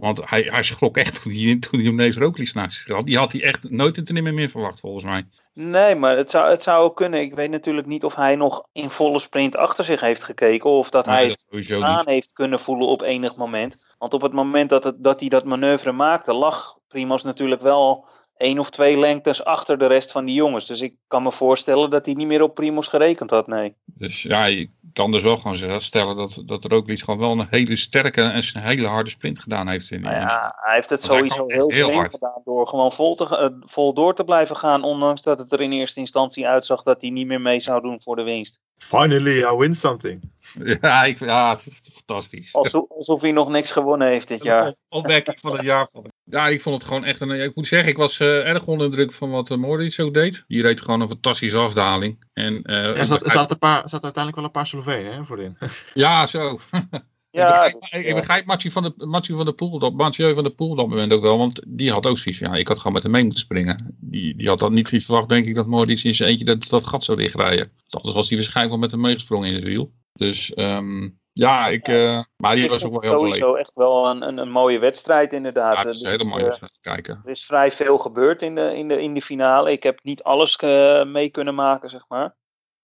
Want 0.00 0.20
hij, 0.30 0.42
hij 0.42 0.62
schrok 0.62 0.96
echt 0.96 1.22
toen 1.22 1.32
hij, 1.32 1.58
toen 1.58 1.80
hij 1.80 1.96
deze 1.96 2.20
rooklies 2.20 2.52
naast 2.52 2.76
zich 2.76 2.94
had. 2.94 3.04
Die 3.04 3.18
had 3.18 3.32
hij 3.32 3.42
echt 3.42 3.70
nooit 3.70 3.96
het 3.96 4.12
meer 4.12 4.34
meer 4.34 4.48
verwacht, 4.48 4.80
volgens 4.80 5.04
mij. 5.04 5.26
Nee, 5.52 5.94
maar 5.94 6.16
het 6.16 6.30
zou, 6.30 6.50
het 6.50 6.62
zou 6.62 6.84
ook 6.84 6.96
kunnen. 6.96 7.20
Ik 7.20 7.34
weet 7.34 7.50
natuurlijk 7.50 7.86
niet 7.86 8.04
of 8.04 8.14
hij 8.14 8.36
nog 8.36 8.66
in 8.72 8.90
volle 8.90 9.18
sprint 9.18 9.56
achter 9.56 9.84
zich 9.84 10.00
heeft 10.00 10.24
gekeken. 10.24 10.70
Of 10.70 10.90
dat 10.90 11.06
nee, 11.06 11.14
hij 11.14 11.26
het 11.26 11.82
aan 11.82 11.96
niet. 11.96 12.06
heeft 12.06 12.32
kunnen 12.32 12.60
voelen 12.60 12.88
op 12.88 13.02
enig 13.02 13.36
moment. 13.36 13.94
Want 13.98 14.14
op 14.14 14.22
het 14.22 14.32
moment 14.32 14.70
dat, 14.70 14.84
het, 14.84 15.04
dat 15.04 15.20
hij 15.20 15.28
dat 15.28 15.44
manoeuvre 15.44 15.92
maakte, 15.92 16.32
lag 16.32 16.78
Primos 16.88 17.22
natuurlijk 17.22 17.62
wel 17.62 18.08
één 18.36 18.58
of 18.58 18.70
twee 18.70 18.98
lengtes 18.98 19.44
achter 19.44 19.78
de 19.78 19.86
rest 19.86 20.12
van 20.12 20.24
die 20.24 20.34
jongens. 20.34 20.66
Dus 20.66 20.80
ik 20.80 20.94
kan 21.06 21.22
me 21.22 21.32
voorstellen 21.32 21.90
dat 21.90 22.06
hij 22.06 22.14
niet 22.14 22.26
meer 22.26 22.42
op 22.42 22.54
Primos 22.54 22.86
gerekend 22.86 23.30
had, 23.30 23.46
nee. 23.46 23.74
Dus 23.84 24.22
ja, 24.22 24.44
je 24.44 24.70
kan 24.92 25.12
dus 25.12 25.22
wel 25.22 25.36
gewoon 25.36 25.80
stellen 25.80 26.16
dat, 26.16 26.42
dat 26.46 26.64
Roglic 26.64 27.00
gewoon 27.00 27.18
wel 27.18 27.30
een 27.30 27.46
hele 27.50 27.76
sterke 27.76 28.22
en 28.22 28.36
een 28.54 28.62
hele 28.62 28.86
harde 28.86 29.10
sprint 29.10 29.38
gedaan 29.38 29.68
heeft. 29.68 29.90
In, 29.90 30.00
nou 30.00 30.14
ja, 30.14 30.54
hij 30.56 30.74
heeft 30.74 30.90
het 30.90 31.02
sowieso 31.02 31.44
heel, 31.46 31.70
heel 31.70 31.88
slim 31.88 32.10
gedaan 32.10 32.40
door 32.44 32.66
gewoon 32.66 32.92
vol, 32.92 33.14
te, 33.14 33.50
uh, 33.52 33.68
vol 33.68 33.94
door 33.94 34.14
te 34.14 34.24
blijven 34.24 34.56
gaan. 34.56 34.82
Ondanks 34.82 35.22
dat 35.22 35.38
het 35.38 35.52
er 35.52 35.60
in 35.60 35.72
eerste 35.72 36.00
instantie 36.00 36.46
uitzag 36.46 36.82
dat 36.82 37.00
hij 37.00 37.10
niet 37.10 37.26
meer 37.26 37.40
mee 37.40 37.60
zou 37.60 37.82
doen 37.82 38.00
voor 38.02 38.16
de 38.16 38.22
winst. 38.22 38.60
Finally, 38.78 39.42
I 39.52 39.56
win 39.56 39.74
something. 39.74 40.20
Ja, 40.80 41.04
ik, 41.04 41.18
ja 41.18 41.50
het 41.50 41.66
is 41.66 41.80
fantastisch. 41.94 42.54
Alsof, 42.54 42.84
alsof 42.88 43.20
hij 43.20 43.32
nog 43.32 43.48
niks 43.48 43.70
gewonnen 43.70 44.08
heeft 44.08 44.28
dit 44.28 44.42
jaar. 44.42 44.74
Opmerking 44.88 45.40
van 45.40 45.52
het 45.52 45.62
jaar. 45.62 45.88
Ja, 46.30 46.48
ik 46.48 46.60
vond 46.60 46.74
het 46.76 46.84
gewoon 46.84 47.04
echt 47.04 47.20
een. 47.20 47.30
Ik 47.30 47.54
moet 47.54 47.66
zeggen, 47.66 47.88
ik 47.88 47.96
was 47.96 48.20
uh, 48.20 48.48
erg 48.48 48.66
onder 48.66 48.90
de 48.90 48.96
druk 48.96 49.12
van 49.12 49.30
wat 49.30 49.50
uh, 49.50 49.58
Mori 49.58 49.90
zo 49.90 50.10
deed. 50.10 50.44
Die 50.48 50.62
reed 50.62 50.80
gewoon 50.80 51.00
een 51.00 51.08
fantastische 51.08 51.58
afdaling. 51.58 52.24
En, 52.32 52.62
uh, 52.64 52.98
er 52.98 53.06
zat, 53.06 53.24
zat, 53.24 53.50
een 53.50 53.58
paar, 53.58 53.88
zat 53.88 54.04
uiteindelijk 54.04 54.34
wel 54.36 54.44
een 54.44 54.50
paar 54.50 54.66
Slovenen 54.66 55.26
voorin. 55.26 55.58
ja, 55.94 56.26
zo. 56.26 56.58
Ja, 57.30 57.64
ik 57.64 57.80
begrijp, 57.80 58.06
ik 58.06 58.14
begrijp 58.14 58.46
Mathieu 58.46 58.72
van 58.72 58.82
de, 58.82 59.06
Mathieu 59.06 59.36
van 59.36 59.46
de 59.46 59.52
Poel, 59.52 59.78
dat, 59.78 59.92
Mathieu 59.92 60.34
van 60.34 60.44
de 60.44 60.50
Poel 60.50 60.74
dat 60.74 60.88
moment 60.88 61.12
ook 61.12 61.22
wel, 61.22 61.38
want 61.38 61.62
die 61.66 61.90
had 61.90 62.06
ook 62.06 62.18
zoiets 62.18 62.40
ja, 62.40 62.54
ik 62.54 62.68
had 62.68 62.76
gewoon 62.76 62.92
met 62.92 63.02
hem 63.02 63.12
mee 63.12 63.22
moeten 63.22 63.40
springen. 63.40 63.96
Die, 64.00 64.36
die 64.36 64.48
had 64.48 64.58
dat 64.58 64.70
niet 64.70 64.88
verwacht, 64.88 65.28
denk 65.28 65.46
ik, 65.46 65.54
dat 65.54 65.66
Maurice 65.66 66.08
in 66.08 66.14
zijn 66.14 66.30
eentje 66.30 66.44
dat, 66.44 66.68
dat 66.68 66.86
gat 66.86 67.04
zou 67.04 67.18
dichtrijden. 67.18 67.72
Anders 67.88 68.14
was 68.14 68.28
hij 68.28 68.38
waarschijnlijk 68.38 68.74
wel 68.74 68.84
met 68.84 68.90
hem 68.90 69.00
meegesprongen 69.00 69.48
in 69.48 69.54
het 69.54 69.64
wiel. 69.64 69.92
Dus 70.12 70.52
um, 70.56 71.18
ja, 71.38 71.66
ik, 71.66 71.88
uh, 71.88 72.22
maar 72.36 72.54
die 72.54 72.68
was 72.68 72.84
ook 72.84 72.92
wel 72.92 73.00
heel 73.00 73.10
Sowieso 73.10 73.54
echt 73.54 73.74
wel 73.74 74.06
een, 74.06 74.22
een, 74.22 74.38
een, 74.38 74.50
mooie 74.50 74.78
wedstrijd 74.78 75.32
inderdaad. 75.32 75.74
Ja, 75.74 75.82
het 75.82 75.94
is 75.94 76.02
een 76.02 76.10
hele 76.10 76.24
mooie 76.24 76.44
wedstrijd 76.44 76.72
te 76.72 76.80
kijken. 76.80 77.20
Er 77.24 77.30
is 77.30 77.44
vrij 77.44 77.72
veel 77.72 77.98
gebeurd 77.98 78.42
in 78.42 78.54
de, 78.54 78.76
in 78.76 78.88
de, 78.88 79.02
in 79.02 79.14
de 79.14 79.22
finale. 79.22 79.72
Ik 79.72 79.82
heb 79.82 79.98
niet 80.02 80.22
alles 80.22 80.58
uh, 80.64 81.04
mee 81.04 81.28
kunnen 81.28 81.54
maken, 81.54 81.90
zeg 81.90 82.04
maar. 82.08 82.34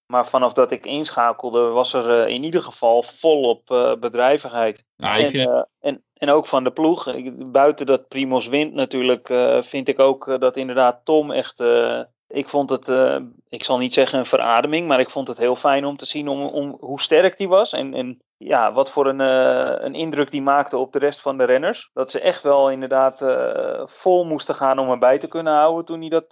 Maar 0.06 0.28
vanaf 0.28 0.52
dat 0.52 0.72
ik 0.72 0.86
inschakelde, 0.86 1.60
was 1.60 1.92
er 1.92 2.26
uh, 2.26 2.34
in 2.34 2.44
ieder 2.44 2.62
geval 2.62 3.02
volop 3.02 3.70
uh, 3.70 3.94
bedrijvigheid. 3.94 4.84
Nou, 4.96 5.22
en, 5.22 5.34
uh, 5.34 5.62
en, 5.80 6.04
en 6.14 6.30
ook 6.30 6.46
van 6.46 6.64
de 6.64 6.72
ploeg. 6.72 7.14
Buiten 7.50 7.86
dat 7.86 8.08
Primos 8.08 8.46
wint 8.46 8.72
natuurlijk, 8.72 9.26
vind 9.60 9.88
ik 9.88 9.98
ook 9.98 10.40
dat 10.40 10.56
inderdaad 10.56 11.00
Tom 11.04 11.30
echt 11.30 11.58
Ik 12.32 12.48
vond 12.48 12.70
het, 12.70 12.88
eh, 12.88 13.16
ik 13.48 13.64
zal 13.64 13.78
niet 13.78 13.94
zeggen 13.94 14.18
een 14.18 14.26
verademing, 14.26 14.86
maar 14.86 15.00
ik 15.00 15.10
vond 15.10 15.28
het 15.28 15.38
heel 15.38 15.56
fijn 15.56 15.84
om 15.84 15.96
te 15.96 16.06
zien 16.06 16.28
om, 16.28 16.42
om 16.42 16.76
hoe 16.80 17.00
sterk 17.00 17.38
die 17.38 17.48
was. 17.48 17.72
En, 17.72 17.94
en 17.94 18.22
ja, 18.36 18.72
wat 18.72 18.90
voor 18.90 19.06
een, 19.06 19.20
eh, 19.20 19.84
een 19.84 19.94
indruk 19.94 20.30
die 20.30 20.42
maakte 20.42 20.76
op 20.76 20.92
de 20.92 20.98
rest 20.98 21.20
van 21.20 21.38
de 21.38 21.44
renners. 21.44 21.90
Dat 21.92 22.10
ze 22.10 22.20
echt 22.20 22.42
wel 22.42 22.70
inderdaad 22.70 23.22
eh, 23.22 23.82
vol 23.86 24.24
moesten 24.24 24.54
gaan 24.54 24.78
om 24.78 24.90
erbij 24.90 25.18
te 25.18 25.28
kunnen 25.28 25.52
houden 25.52 25.84
toen 25.84 26.00
hij, 26.00 26.08
dat, 26.08 26.30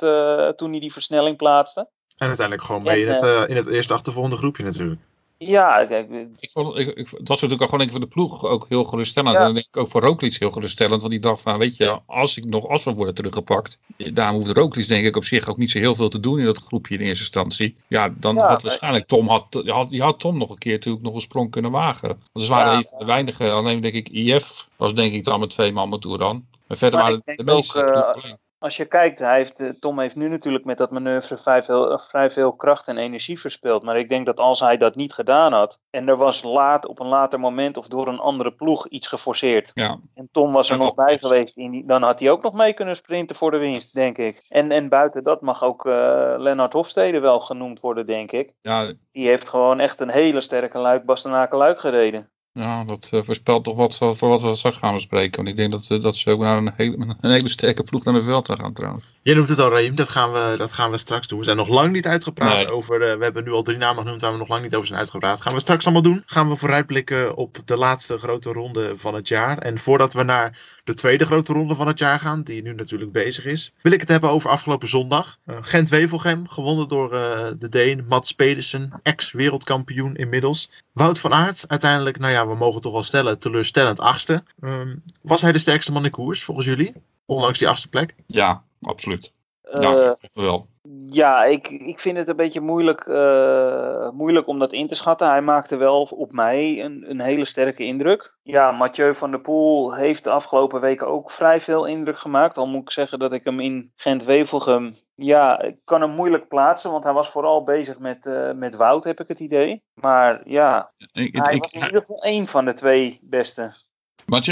toen 0.58 0.70
hij 0.70 0.80
die 0.80 0.92
versnelling 0.92 1.36
plaatste. 1.36 1.88
En 2.16 2.26
uiteindelijk 2.26 2.66
gewoon 2.66 2.82
mee 2.82 3.00
in 3.00 3.08
het, 3.08 3.48
in 3.48 3.56
het 3.56 3.66
eerste 3.66 3.94
achtervolgende 3.94 4.36
groepje 4.36 4.64
natuurlijk. 4.64 5.00
Ja, 5.46 5.84
kijk, 5.84 6.10
Ik 6.38 6.50
vond, 6.50 6.78
ik, 6.78 6.86
ik, 6.88 6.96
het 6.96 7.28
was 7.28 7.40
natuurlijk 7.40 7.62
ook 7.62 7.68
gewoon 7.68 7.78
denk 7.78 7.90
ik, 7.90 7.96
voor 7.96 8.00
de 8.00 8.06
ploeg 8.14 8.44
ook 8.44 8.66
heel 8.68 8.84
geruststellend. 8.84 9.32
Ja. 9.34 9.38
En 9.38 9.44
dan 9.44 9.54
denk 9.54 9.66
ik 9.66 9.76
ook 9.76 9.88
voor 9.90 10.00
Roglic 10.00 10.36
heel 10.38 10.50
geruststellend. 10.50 11.00
Want 11.00 11.12
die 11.12 11.20
dacht 11.20 11.42
van, 11.42 11.58
weet 11.58 11.76
je, 11.76 12.00
als 12.06 12.36
ik 12.36 12.44
nog 12.44 12.68
als 12.68 12.84
we 12.84 12.92
worden 12.92 13.14
teruggepakt. 13.14 13.78
Daar 14.12 14.32
hoeft 14.32 14.50
Roglic 14.50 14.88
denk 14.88 15.06
ik 15.06 15.16
op 15.16 15.24
zich 15.24 15.48
ook 15.48 15.56
niet 15.56 15.70
zo 15.70 15.78
heel 15.78 15.94
veel 15.94 16.08
te 16.08 16.20
doen 16.20 16.38
in 16.38 16.44
dat 16.44 16.58
groepje 16.58 16.94
in 16.94 17.00
eerste 17.00 17.24
instantie. 17.24 17.76
Ja, 17.88 18.14
dan 18.16 18.34
Ja, 18.34 18.48
had 18.48 18.62
waarschijnlijk 18.62 19.06
Tom, 19.06 19.28
had, 19.28 19.52
die 19.52 19.72
had, 19.72 19.90
die 19.90 20.02
had 20.02 20.20
Tom 20.20 20.38
nog 20.38 20.50
een 20.50 20.58
keer 20.58 20.72
natuurlijk 20.72 21.04
nog 21.04 21.14
een 21.14 21.20
sprong 21.20 21.50
kunnen 21.50 21.70
wagen. 21.70 22.08
Want 22.32 22.46
ze 22.46 22.50
waren 22.50 22.72
Ja. 22.72 22.78
een 22.78 22.86
van 22.86 22.98
de 22.98 23.04
weinige, 23.04 23.50
alleen 23.50 23.80
denk 23.80 23.94
ik 23.94 24.08
IF 24.08 24.68
was 24.76 24.94
denk 24.94 25.14
ik 25.14 25.24
dan 25.24 25.40
met 25.40 25.50
twee 25.50 25.72
man 25.72 25.88
met 25.88 26.02
dan. 26.02 26.44
Maar 26.66 26.76
verder 26.76 27.00
Maar 27.00 27.10
waren 27.10 27.36
de 27.36 27.44
meeste 27.44 27.78
ook, 27.78 27.84
eh, 27.84 27.92
ploeg 27.92 28.14
alleen. 28.14 28.38
Als 28.60 28.76
je 28.76 28.84
kijkt, 28.84 29.18
hij 29.18 29.36
heeft, 29.36 29.60
eh, 29.60 29.68
Tom 29.68 29.98
heeft 29.98 30.16
nu 30.16 30.28
natuurlijk 30.28 30.64
met 30.64 30.78
dat 30.78 30.90
manoeuvre 30.90 31.36
vrij 31.36 31.62
veel, 31.62 31.90
eh, 31.90 31.98
vrij 31.98 32.30
veel 32.30 32.52
kracht 32.52 32.86
en 32.86 32.96
energie 32.96 33.40
verspild. 33.40 33.82
Maar 33.82 33.98
ik 33.98 34.08
denk 34.08 34.26
dat 34.26 34.40
als 34.40 34.60
hij 34.60 34.76
dat 34.76 34.94
niet 34.94 35.12
gedaan 35.12 35.52
had 35.52 35.78
en 35.90 36.08
er 36.08 36.16
was 36.16 36.42
laat 36.42 36.86
op 36.86 37.00
een 37.00 37.06
later 37.06 37.40
moment 37.40 37.76
of 37.76 37.86
door 37.86 38.08
een 38.08 38.18
andere 38.18 38.52
ploeg 38.52 38.88
iets 38.88 39.06
geforceerd. 39.06 39.70
Ja, 39.74 39.98
En 40.14 40.28
Tom 40.32 40.52
was 40.52 40.70
er 40.70 40.78
Ja, 40.78 40.82
nog 40.82 40.94
bij 40.94 41.18
geweest, 41.18 41.56
in 41.56 41.70
die, 41.70 41.86
dan 41.86 42.02
had 42.02 42.20
hij 42.20 42.30
ook 42.30 42.42
nog 42.42 42.54
mee 42.54 42.72
kunnen 42.72 42.96
sprinten 42.96 43.36
voor 43.36 43.50
de 43.50 43.58
winst, 43.58 43.94
denk 43.94 44.18
ik. 44.18 44.46
En, 44.48 44.70
en 44.70 44.88
buiten 44.88 45.22
dat 45.22 45.40
mag 45.40 45.64
ook 45.64 45.86
eh 45.86 46.34
Lennart 46.36 46.72
Hofstede 46.72 47.20
wel 47.20 47.40
genoemd 47.40 47.80
worden, 47.80 48.06
denk 48.06 48.32
ik. 48.32 48.54
ja, 48.60 48.92
Die 49.12 49.26
heeft 49.26 49.48
gewoon 49.48 49.80
echt 49.80 50.00
een 50.00 50.10
hele 50.10 50.40
sterke 50.40 50.78
luik 50.78 51.04
Bastenaken 51.04 51.58
luik 51.58 51.80
gereden. 51.80 52.30
Ja, 52.52 52.84
dat 52.84 53.08
eh, 53.10 53.22
voorspelt 53.22 53.64
toch 53.64 53.76
wat 53.76 53.96
voor 53.96 54.28
wat 54.28 54.42
we 54.42 54.54
straks 54.54 54.76
gaan 54.76 54.94
bespreken. 54.94 55.36
Want 55.36 55.48
ik 55.48 55.56
denk 55.56 55.70
dat, 55.70 55.86
eh, 55.88 56.02
dat 56.02 56.16
ze 56.16 56.30
ook 56.30 56.40
naar 56.40 56.56
een 56.56 56.72
hele, 56.76 57.16
een 57.20 57.30
hele 57.30 57.48
sterke 57.48 57.82
ploeg 57.82 58.04
naar 58.04 58.14
de 58.14 58.22
veld 58.22 58.48
gaan 58.48 58.72
trouwens. 58.72 59.04
Je 59.22 59.34
noemt 59.34 59.48
het 59.48 59.60
al, 59.60 59.70
Raim, 59.70 59.94
dat 59.94 60.08
gaan, 60.08 60.32
we, 60.32 60.54
dat 60.58 60.72
gaan 60.72 60.90
we 60.90 60.98
straks 60.98 61.28
doen. 61.28 61.38
We 61.38 61.44
zijn 61.44 61.56
nog 61.56 61.68
lang 61.68 61.92
niet 61.92 62.06
uitgepraat 62.06 62.56
Nee. 62.56 62.70
over. 62.72 63.02
eh, 63.02 63.16
we 63.16 63.24
hebben 63.24 63.44
nu 63.44 63.52
al 63.52 63.62
drie 63.62 63.76
namen 63.78 64.02
genoemd 64.02 64.20
waar 64.20 64.32
we 64.32 64.38
nog 64.38 64.48
lang 64.48 64.62
niet 64.62 64.74
over 64.74 64.86
zijn 64.86 64.98
uitgepraat. 64.98 65.40
Gaan 65.40 65.52
we 65.54 65.60
straks 65.60 65.84
allemaal 65.84 66.02
doen. 66.02 66.22
Gaan 66.26 66.48
we 66.48 66.56
vooruitblikken 66.56 67.36
op 67.36 67.58
de 67.64 67.76
laatste 67.76 68.18
grote 68.18 68.52
ronde 68.52 68.92
van 68.96 69.14
het 69.14 69.28
jaar. 69.28 69.58
En 69.58 69.78
voordat 69.78 70.12
we 70.12 70.22
naar 70.22 70.58
de 70.84 70.94
tweede 70.94 71.24
grote 71.24 71.52
ronde 71.52 71.74
van 71.74 71.86
het 71.86 71.98
jaar 71.98 72.18
gaan, 72.20 72.42
die 72.42 72.62
nu 72.62 72.74
natuurlijk 72.74 73.12
bezig 73.12 73.44
is, 73.44 73.72
wil 73.82 73.92
ik 73.92 74.00
het 74.00 74.08
hebben 74.08 74.30
over 74.30 74.50
afgelopen 74.50 74.88
zondag. 74.88 75.38
Gent-Wevelgem, 75.46 76.48
gewonnen 76.48 76.88
door 76.88 77.10
de 77.58 77.68
Deen 77.68 78.04
Mats 78.08 78.32
Pedersen, 78.32 78.92
ex-wereldkampioen 79.02 80.16
inmiddels. 80.16 80.70
Wout 80.92 81.18
van 81.18 81.32
Aert, 81.32 81.64
uiteindelijk, 81.68 82.18
nou 82.18 82.32
ja, 82.32 82.46
we 82.46 82.54
mogen 82.54 82.80
toch 82.80 82.92
wel 82.92 83.02
stellen, 83.02 83.38
teleurstellend 83.38 84.00
achtste. 84.00 84.42
Ehm, 84.60 84.96
was 85.22 85.42
hij 85.42 85.52
de 85.52 85.58
sterkste 85.58 85.92
man 85.92 86.04
in 86.04 86.10
koers, 86.10 86.42
volgens 86.42 86.66
jullie? 86.66 86.92
Ondanks 87.26 87.58
die 87.58 87.68
achtste 87.68 87.88
plek? 87.88 88.14
Ja, 88.26 88.62
absoluut. 88.82 89.32
Eh, 89.62 89.82
Ja, 89.82 90.14
toch 90.32 90.44
wel. 90.44 90.66
Ja, 91.06 91.44
ik, 91.44 91.68
ik 91.68 92.00
vind 92.00 92.16
het 92.16 92.28
een 92.28 92.36
beetje 92.36 92.60
moeilijk, 92.60 93.00
eh, 93.06 94.10
moeilijk 94.10 94.46
om 94.46 94.58
dat 94.58 94.72
in 94.72 94.88
te 94.88 94.94
schatten. 94.94 95.28
Hij 95.28 95.42
maakte 95.42 95.76
wel 95.76 96.02
op 96.02 96.32
mij 96.32 96.84
een, 96.84 97.04
een 97.10 97.20
hele 97.20 97.44
sterke 97.44 97.84
indruk. 97.84 98.34
Ja, 98.42 98.70
Mathieu 98.70 99.14
van 99.14 99.30
der 99.30 99.40
Poel 99.40 99.94
heeft 99.94 100.24
de 100.24 100.30
afgelopen 100.30 100.80
weken 100.80 101.06
ook 101.06 101.30
vrij 101.30 101.60
veel 101.60 101.84
indruk 101.84 102.18
gemaakt. 102.18 102.58
Al 102.58 102.66
moet 102.66 102.82
ik 102.82 102.90
zeggen 102.90 103.18
dat 103.18 103.32
ik 103.32 103.44
hem 103.44 103.60
in 103.60 103.92
Gent-Wevelgem... 103.96 104.96
Ja, 105.22 105.62
ik 105.62 105.76
kan 105.84 106.00
hem 106.00 106.10
moeilijk 106.10 106.48
plaatsen, 106.48 106.90
want 106.90 107.04
hij 107.04 107.12
was 107.12 107.28
vooral 107.28 107.64
bezig 107.64 107.98
met, 107.98 108.26
eh, 108.26 108.52
met 108.52 108.76
Wout, 108.76 109.04
heb 109.04 109.20
ik 109.20 109.28
het 109.28 109.40
idee. 109.40 109.82
Maar 109.94 110.40
ja, 110.44 110.90
Ik, 111.12 111.36
hij 111.36 111.54
ik, 111.54 111.62
was 111.62 111.72
in 111.72 111.84
ieder 111.84 112.00
geval 112.00 112.22
één 112.22 112.46
van 112.46 112.64
de 112.64 112.74
twee 112.74 113.18
beste. 113.22 113.70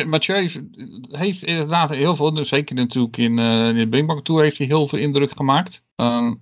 Mathieu, 0.06 0.68
heeft, 1.10 1.42
inderdaad 1.42 1.90
heel 1.90 2.14
veel, 2.14 2.34
dus 2.34 2.48
zeker 2.48 2.75
natuurlijk 2.75 3.16
in, 3.16 3.38
eh 3.38 3.68
in 3.68 3.78
de 3.78 3.88
Bingbank 3.88 4.25
Tour 4.25 4.42
heeft 4.42 4.58
hij 4.58 4.66
heel 4.66 4.87
veel 4.87 4.98
indruk 4.98 5.30
gemaakt. 5.37 5.82
Ehm, 5.96 6.34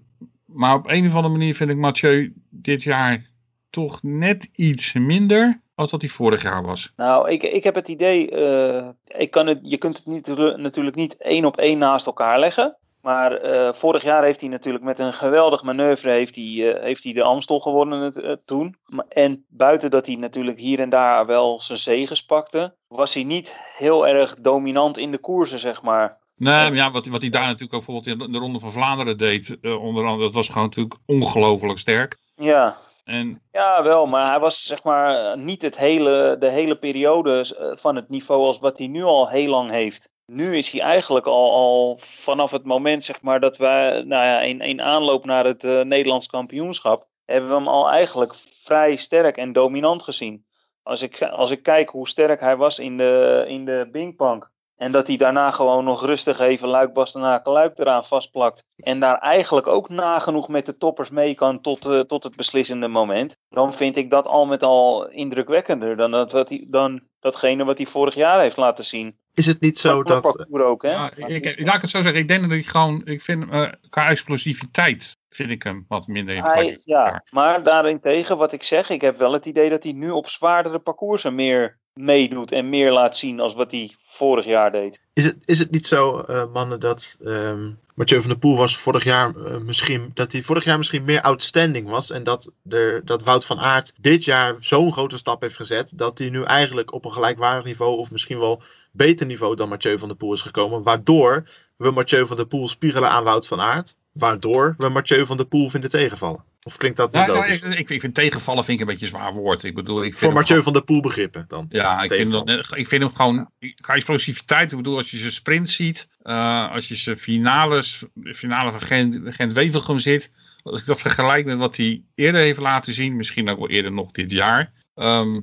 maar 0.45 0.75
op 0.75 0.91
een 0.91 1.07
of 1.07 1.15
andere 1.15 1.35
manier 1.35 1.55
vind 1.55 1.71
ik 1.71 1.77
Mathieu 1.77 2.35
dit 2.51 2.83
jaar 2.83 3.31
toch 3.71 4.03
net 4.03 4.49
iets 4.53 4.93
minder 4.93 5.61
als 5.75 5.91
dat 5.91 6.01
hij 6.01 6.11
vorig 6.11 6.43
jaar 6.43 6.63
was. 6.63 6.93
Nou, 6.97 7.31
ik, 7.31 7.43
ik 7.43 7.65
heb 7.65 7.75
het 7.75 7.89
idee, 7.89 8.31
eh, 8.31 8.89
ik 9.07 9.31
kan 9.31 9.47
het, 9.47 9.59
je 9.63 9.77
kunt 9.77 9.97
het 9.97 10.07
niet, 10.07 10.27
natuurlijk 10.57 10.97
niet 10.97 11.17
één 11.17 11.45
op 11.45 11.57
één 11.57 11.79
naast 11.79 12.07
elkaar 12.07 12.39
leggen. 12.39 12.77
Maar 13.07 13.33
eh, 13.33 13.73
vorig 13.73 14.03
jaar 14.03 14.23
heeft 14.23 14.41
hij 14.41 14.49
natuurlijk 14.49 14.85
met 14.85 14.99
een 14.99 15.13
geweldig 15.13 15.63
manoeuvre 15.63 16.11
heeft 16.11 16.37
hij, 16.37 16.75
eh, 16.75 16.83
heeft 16.83 17.05
hij 17.05 17.13
de 17.13 17.23
Amstel 17.23 17.61
gewonnen 17.61 18.01
het, 18.01 18.17
eh, 18.17 18.33
toen. 18.33 18.77
En 19.09 19.45
buiten 19.49 19.91
dat 19.91 20.07
hij 20.07 20.15
natuurlijk 20.17 20.59
hier 20.59 20.81
en 20.81 20.91
daar 20.91 21.27
wel 21.27 21.61
zijn 21.61 21.79
zegens 21.79 22.25
pakte, 22.25 22.77
was 22.89 23.15
hij 23.15 23.25
niet 23.25 23.55
heel 23.77 24.07
erg 24.07 24.37
dominant 24.41 24.99
in 24.99 25.11
de 25.11 25.19
koersen, 25.19 25.59
zeg 25.59 25.83
maar. 25.83 26.19
Nee, 26.37 26.55
maar 26.55 26.75
ja, 26.75 26.91
wat, 26.91 27.07
wat 27.07 27.21
hij 27.21 27.31
daar 27.31 27.47
natuurlijk 27.47 27.75
ook 27.75 27.85
bijvoorbeeld 27.85 28.21
in 28.21 28.33
de 28.33 28.39
Ronde 28.39 28.59
van 28.59 28.73
Vlaanderen 28.73 29.19
deed, 29.19 29.57
onder 29.63 30.05
andere, 30.05 30.25
dat 30.25 30.35
was 30.35 30.49
gewoon 30.49 30.65
natuurlijk 30.65 30.97
ongelooflijk 31.07 31.79
sterk. 31.79 32.19
Ja, 32.37 32.77
En 33.05 33.43
ja 33.53 33.83
wel, 33.83 34.07
maar 34.07 34.31
hij 34.31 34.41
was 34.41 34.63
zeg 34.63 34.83
maar 34.83 35.39
niet 35.39 35.63
het 35.63 35.77
hele, 35.77 36.37
de 36.39 36.49
hele 36.49 36.79
periode 36.79 37.55
van 37.79 37.97
het 37.97 38.09
niveau 38.09 38.47
als 38.47 38.59
wat 38.59 38.79
hij 38.79 38.87
nu 38.87 39.03
al 39.03 39.29
heel 39.29 39.51
lang 39.51 39.71
heeft. 39.71 40.15
Nu 40.27 40.57
is 40.57 40.71
hij 40.71 40.81
eigenlijk 40.81 41.27
al, 41.27 41.53
al 41.53 41.99
vanaf 42.01 42.51
het 42.51 42.65
moment 42.65 43.05
zeg 43.05 43.23
maar, 43.23 43.41
dat 43.41 43.57
wij 43.57 44.03
nou 44.03 44.25
ja, 44.25 44.41
in, 44.41 44.61
in 44.61 44.83
aanloop 44.83 45.25
naar 45.25 45.45
het 45.45 45.65
eh, 45.65 45.81
Nederlands 45.81 46.27
kampioenschap, 46.27 47.09
hebben 47.25 47.51
we 47.51 47.57
hem 47.57 47.69
al 47.69 47.91
eigenlijk 47.91 48.35
vrij 48.63 48.97
sterk 48.97 49.37
en 49.37 49.53
dominant 49.53 50.03
gezien. 50.03 50.45
Als 50.83 51.03
ik, 51.03 51.23
als 51.23 51.51
ik 51.51 51.63
kijk 51.63 51.89
hoe 51.89 52.09
sterk 52.09 52.41
hij 52.41 52.57
was 52.57 52.79
in 52.79 52.97
de, 52.97 53.45
in 53.49 53.65
de 53.65 53.89
Bingpank. 53.93 54.51
En 54.77 54.93
dat 54.93 55.07
hij 55.07 55.17
daarna 55.17 55.51
gewoon 55.51 55.85
nog 55.85 56.05
rustig 56.05 56.39
even 56.39 56.69
Luik 56.69 56.93
Bastenaken 56.93 57.53
Luik 57.53 57.79
eraan 57.79 58.05
vastplakt. 58.05 58.65
En 58.77 59.01
daar 59.01 59.19
eigenlijk 59.19 59.67
ook 59.67 59.89
nagenoeg 59.89 60.49
met 60.49 60.67
de 60.67 60.77
toppers 60.77 61.11
mee 61.11 61.35
kan 61.35 61.61
tot, 61.61 61.87
eh, 61.87 62.01
tot 62.01 62.25
het 62.25 62.37
beslissende 62.37 62.89
moment. 62.89 63.37
Dan 63.49 63.73
vind 63.73 63.97
ik 63.97 64.11
dat 64.11 64.27
al 64.27 64.47
met 64.47 64.63
al 64.63 65.09
indrukwekkender 65.09 65.97
dan, 65.97 66.11
dat, 66.11 66.33
wat 66.33 66.49
hij, 66.49 66.67
dan 66.71 67.01
datgene 67.21 67.65
wat 67.65 67.77
hij 67.77 67.87
vorig 67.87 68.15
jaar 68.15 68.41
heeft 68.41 68.57
laten 68.57 68.85
zien. 68.85 69.19
Is 69.37 69.47
het 69.47 69.61
niet 69.61 69.79
zo 69.79 70.03
dat. 70.03 70.47
ook, 70.51 70.83
hè? 70.83 71.07
ik, 71.27 71.45
ik- 71.45 71.67
laat 71.67 71.75
ik 71.75 71.81
het 71.81 71.91
zo 71.91 72.03
zeggen, 72.03 72.21
ik 72.21 72.29
denk 72.29 72.43
dat 72.43 72.51
ik 72.51 72.69
gewoon, 72.69 73.03
ik 73.05 73.23
vind 73.23 73.51
eh, 73.51 73.73
qua 73.89 74.09
explosiviteit 74.09 75.17
vind 75.29 75.51
ik 75.51 75.63
hem 75.63 75.85
wat 75.89 76.07
minder 76.07 76.35
in 76.35 76.43
Hij, 76.43 76.81
ja, 76.85 77.25
maar 77.31 77.63
daarentegen, 77.63 78.37
wat 78.37 78.53
ik 78.53 78.63
zeg, 78.63 78.91
ik 78.91 79.01
heb 79.01 79.19
wel 79.19 79.33
het 79.33 79.47
idee 79.47 79.71
dat 79.71 79.83
hij 79.83 79.93
nu 79.93 80.11
op 80.11 80.29
zwaardere 80.29 80.79
parcoursen 80.79 81.35
meer 81.35 81.79
meedoet 81.97 82.53
en 82.53 82.69
meer 82.69 82.93
laat 82.93 83.17
zien 83.17 83.41
als 83.41 83.55
wat 83.55 83.71
hij 83.71 83.97
vorig 84.07 84.45
jaar 84.45 84.73
deed. 84.73 85.01
Is 85.13 85.25
het, 85.25 85.37
is 85.45 85.59
het 85.59 85.71
niet 85.71 85.87
zo, 85.87 86.19
eh, 86.19 86.53
mannen, 86.53 86.81
dat 86.81 87.17
ehm 87.25 87.71
Mathieu 87.97 88.21
van 88.21 88.31
der 88.31 88.39
Poel 88.39 88.57
was 88.57 88.77
vorig 88.77 89.05
jaar 89.05 89.35
eh, 89.37 89.59
misschien 89.59 90.11
dat 90.15 90.33
hij 90.33 90.43
vorig 90.43 90.65
jaar 90.65 90.77
misschien 90.77 91.05
meer 91.05 91.21
outstanding 91.21 91.89
was 91.89 92.11
en 92.11 92.25
dat, 92.25 92.53
er, 92.69 93.05
dat 93.05 93.23
Wout 93.23 93.45
van 93.45 93.59
Aert 93.59 93.93
dit 94.01 94.25
jaar 94.25 94.57
zo'n 94.61 94.93
grote 94.93 95.17
stap 95.17 95.41
heeft 95.41 95.57
gezet 95.57 95.93
dat 95.95 96.19
hij 96.19 96.31
nu 96.31 96.43
eigenlijk 96.43 96.93
op 96.93 97.05
een 97.05 97.13
gelijkwaardig 97.13 97.65
niveau 97.65 97.99
of 97.99 98.11
misschien 98.11 98.39
wel 98.39 98.63
beter 98.93 99.27
niveau 99.27 99.57
dan 99.57 99.69
Mathieu 99.69 99.99
van 99.99 100.09
der 100.09 100.17
Poel 100.17 100.33
is 100.33 100.43
gekomen, 100.43 100.83
waardoor 100.83 101.45
we 101.77 101.91
Mathieu 101.91 102.27
van 102.27 102.37
der 102.37 102.47
Poel 102.47 102.69
spiegelen 102.69 103.11
aan 103.11 103.25
Wout 103.25 103.47
van 103.47 103.61
Aert, 103.61 103.97
waardoor 104.13 104.75
we 104.79 104.89
Mathieu 104.89 105.27
van 105.27 105.37
der 105.37 105.47
Poel 105.47 105.69
vinden 105.69 105.91
tegenvallen. 105.91 106.45
Of 106.67 106.77
klinkt 106.77 106.97
dat 106.97 107.13
niet 107.13 107.27
Ja, 107.27 107.33
nou, 107.33 107.47
ik, 107.47 107.89
ik, 107.89 108.01
vind 108.01 108.15
tegenvallen 108.15 108.65
vind 108.65 108.81
ik 108.81 108.87
een 108.87 108.93
beetje 108.93 109.07
een 109.07 109.13
zwaar 109.13 109.35
woord. 109.35 109.63
Ik 109.63 109.75
bedoel, 109.75 109.97
ik 109.97 110.03
vind 110.03 110.19
Voor 110.19 110.33
Mathieu 110.33 110.63
van 110.63 110.73
der 110.73 110.85
Poel 110.85 111.01
begrippen 111.01 111.45
dan. 111.49 111.67
Ja, 111.69 112.03
ik 112.03 112.13
vind, 112.13 112.31
dat, 112.31 112.49
ik 112.77 112.89
vind 112.89 113.03
hem 113.03 113.15
gewoon 113.15 113.51
qua 113.81 113.95
explosiviteit. 113.95 114.71
Ik 114.71 114.77
bedoel, 114.77 114.97
als 114.97 115.11
je 115.11 115.17
zijn 115.17 115.33
sprint 115.33 115.71
ziet, 115.71 116.09
eh, 116.23 116.73
als 116.73 116.89
je 116.89 116.95
zijn 116.95 117.17
finales, 117.17 118.05
finale 118.23 118.73
van 118.73 118.81
Gent, 118.81 119.35
Gent-Wevelgem 119.35 119.99
zit, 119.99 120.31
als 120.63 120.81
ik 120.81 120.87
dat 120.87 121.01
vergelijk 121.01 121.45
met 121.45 121.59
wat 121.59 121.77
hij 121.77 122.03
eerder 122.15 122.41
heeft 122.41 122.61
laten 122.61 122.93
zien, 122.93 123.17
misschien 123.17 123.49
ook 123.49 123.59
wel 123.59 123.71
eerder 123.71 123.93
nog 123.93 124.11
dit 124.11 124.31
jaar, 124.31 124.73
ehm, 124.95 125.41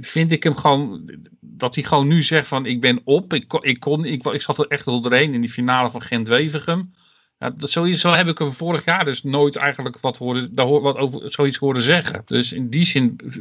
vind 0.00 0.32
ik 0.32 0.42
hem 0.42 0.56
gewoon 0.56 1.10
dat 1.40 1.74
hij 1.74 1.84
gewoon 1.84 2.08
nu 2.08 2.22
zegt 2.22 2.48
van 2.48 2.66
ik 2.66 2.80
ben 2.80 3.00
op, 3.04 3.32
ik, 3.32 3.52
ik, 3.60 3.80
kon, 3.80 4.04
ik, 4.04 4.24
ik 4.24 4.42
zat 4.42 4.58
er 4.58 4.66
echt 4.66 4.84
wel 4.84 5.00
doorheen 5.00 5.34
in 5.34 5.40
die 5.40 5.50
finale 5.50 5.90
van 5.90 6.02
Gent-Wevelgem. 6.02 6.94
Dat, 7.50 7.70
zo, 7.70 7.92
zo 7.92 8.10
heb 8.10 8.26
ik 8.26 8.38
hem 8.38 8.50
vorig 8.50 8.84
jaar 8.84 9.04
dus 9.04 9.22
nooit 9.22 9.56
eigenlijk 9.56 9.98
wat, 10.00 10.16
horen, 10.16 10.54
daar 10.54 10.80
wat 10.80 10.96
over 10.96 11.30
zoiets 11.30 11.58
horen 11.58 11.82
zeggen. 11.82 12.22
Dus 12.24 12.52
in 12.52 12.68
die 12.68 12.86
zin 12.86 13.20
eh, 13.24 13.36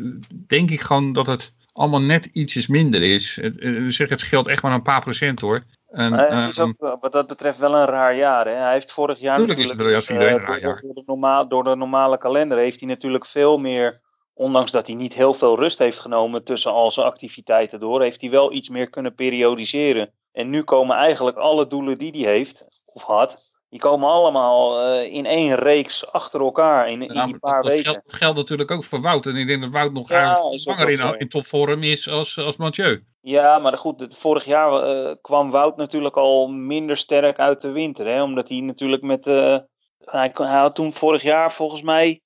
denk 0.47 0.71
ik 0.71 0.81
gewoon 0.81 1.13
dat 1.13 1.25
het 1.27 1.53
allemaal 1.73 2.01
net 2.01 2.25
ietsjes 2.25 2.67
minder 2.67 3.01
is. 3.01 3.35
Het, 3.41 3.59
eh, 3.59 3.83
zeg, 3.87 4.09
het 4.09 4.19
scheelt 4.19 4.47
echt 4.47 4.61
maar 4.61 4.73
een 4.73 4.81
paar 4.81 5.01
procent 5.01 5.41
hoor. 5.41 5.63
En, 5.93 6.09
Maar 6.11 6.41
het 6.41 6.49
is 6.49 6.57
ehm, 6.57 6.67
ook 6.67 6.89
eh, 6.89 7.01
wat 7.01 7.11
dat 7.11 7.27
betreft 7.27 7.57
wel 7.57 7.75
een 7.75 7.85
raar 7.85 8.15
jaar. 8.15 8.45
Hè? 8.47 8.53
Hij 8.53 8.73
heeft 8.73 8.91
vorig 8.91 9.19
jaar 9.19 9.37
Tuurlijk 9.37 9.59
is 9.59 9.69
het 9.69 9.77
natuurlijk, 9.77 10.05
voor 10.05 10.15
iedereen 10.15 10.35
eh, 10.35 10.41
een 10.41 10.47
raar 10.47 10.59
door- 10.59 10.69
jaar. 10.69 10.81
Door 10.81 10.93
de, 10.93 11.03
normaal, 11.05 11.47
door 11.47 11.63
de 11.63 11.75
normale 11.75 12.17
kalender 12.17 12.57
heeft 12.57 12.79
hij 12.79 12.89
natuurlijk 12.89 13.25
veel 13.25 13.57
meer, 13.57 14.01
ondanks 14.33 14.71
dat 14.71 14.87
hij 14.87 14.95
niet 14.95 15.13
heel 15.13 15.33
veel 15.33 15.59
rust 15.59 15.77
heeft 15.77 15.99
genomen 15.99 16.43
tussen 16.43 16.71
al 16.71 16.91
zijn 16.91 17.05
activiteiten 17.05 17.79
door, 17.79 18.01
heeft 18.01 18.21
hij 18.21 18.29
wel 18.29 18.53
iets 18.53 18.69
meer 18.69 18.89
kunnen 18.89 19.15
periodiseren. 19.15 20.11
En 20.31 20.49
nu 20.49 20.63
komen 20.63 20.95
eigenlijk 20.95 21.37
alle 21.37 21.67
doelen 21.67 21.97
die 21.97 22.11
hij 22.11 22.33
heeft, 22.33 22.83
of 22.93 23.03
had, 23.03 23.61
Die 23.73 23.81
komen 23.81 24.09
allemaal 24.09 24.81
eh, 24.81 25.13
in 25.13 25.25
één 25.25 25.55
reeks 25.55 26.11
achter 26.11 26.39
elkaar 26.41 26.89
in, 26.89 27.01
in 27.01 27.13
Ja, 27.13 27.23
die 27.23 27.31
maar 27.31 27.39
paar 27.39 27.53
dat, 27.61 27.63
dat 27.63 27.71
weken. 27.71 27.91
geldt, 27.91 28.09
dat 28.09 28.15
geldt 28.19 28.37
natuurlijk 28.37 28.71
ook 28.71 28.83
voor 28.83 29.01
Wout. 29.01 29.25
En 29.25 29.35
ik 29.35 29.47
denk 29.47 29.61
dat 29.61 29.71
Wout 29.71 29.91
nog 29.93 30.09
Ja, 30.09 30.39
langer 30.65 30.89
in, 30.89 31.15
in 31.19 31.29
topvorm 31.29 31.83
is 31.83 32.09
als, 32.09 32.39
als 32.39 32.57
Mathieu. 32.57 33.03
Ja, 33.21 33.59
maar 33.59 33.77
goed, 33.77 33.99
het- 33.99 34.17
vorig 34.17 34.45
jaar 34.45 34.83
eh, 34.83 35.15
kwam 35.21 35.51
Wout 35.51 35.77
natuurlijk 35.77 36.17
al 36.17 36.47
minder 36.47 36.97
sterk 36.97 37.39
uit 37.39 37.61
de 37.61 37.71
winter. 37.71 38.05
Hè? 38.07 38.23
Omdat 38.23 38.49
hij 38.49 38.59
natuurlijk 38.59 39.01
met. 39.01 39.27
eh, 39.27 39.57
hij, 39.99 40.31
hij 40.33 40.59
had 40.59 40.75
toen 40.75 40.93
vorig 40.93 41.21
jaar 41.23 41.51
volgens 41.53 41.81
mij. 41.81 42.21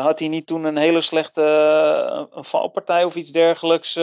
had 0.00 0.18
hij 0.18 0.28
niet 0.28 0.46
toen 0.46 0.64
een 0.64 0.76
hele 0.76 1.00
slechte 1.00 1.42
een 2.30 2.44
valpartij 2.44 3.04
of 3.04 3.14
iets 3.14 3.30
dergelijks? 3.30 3.98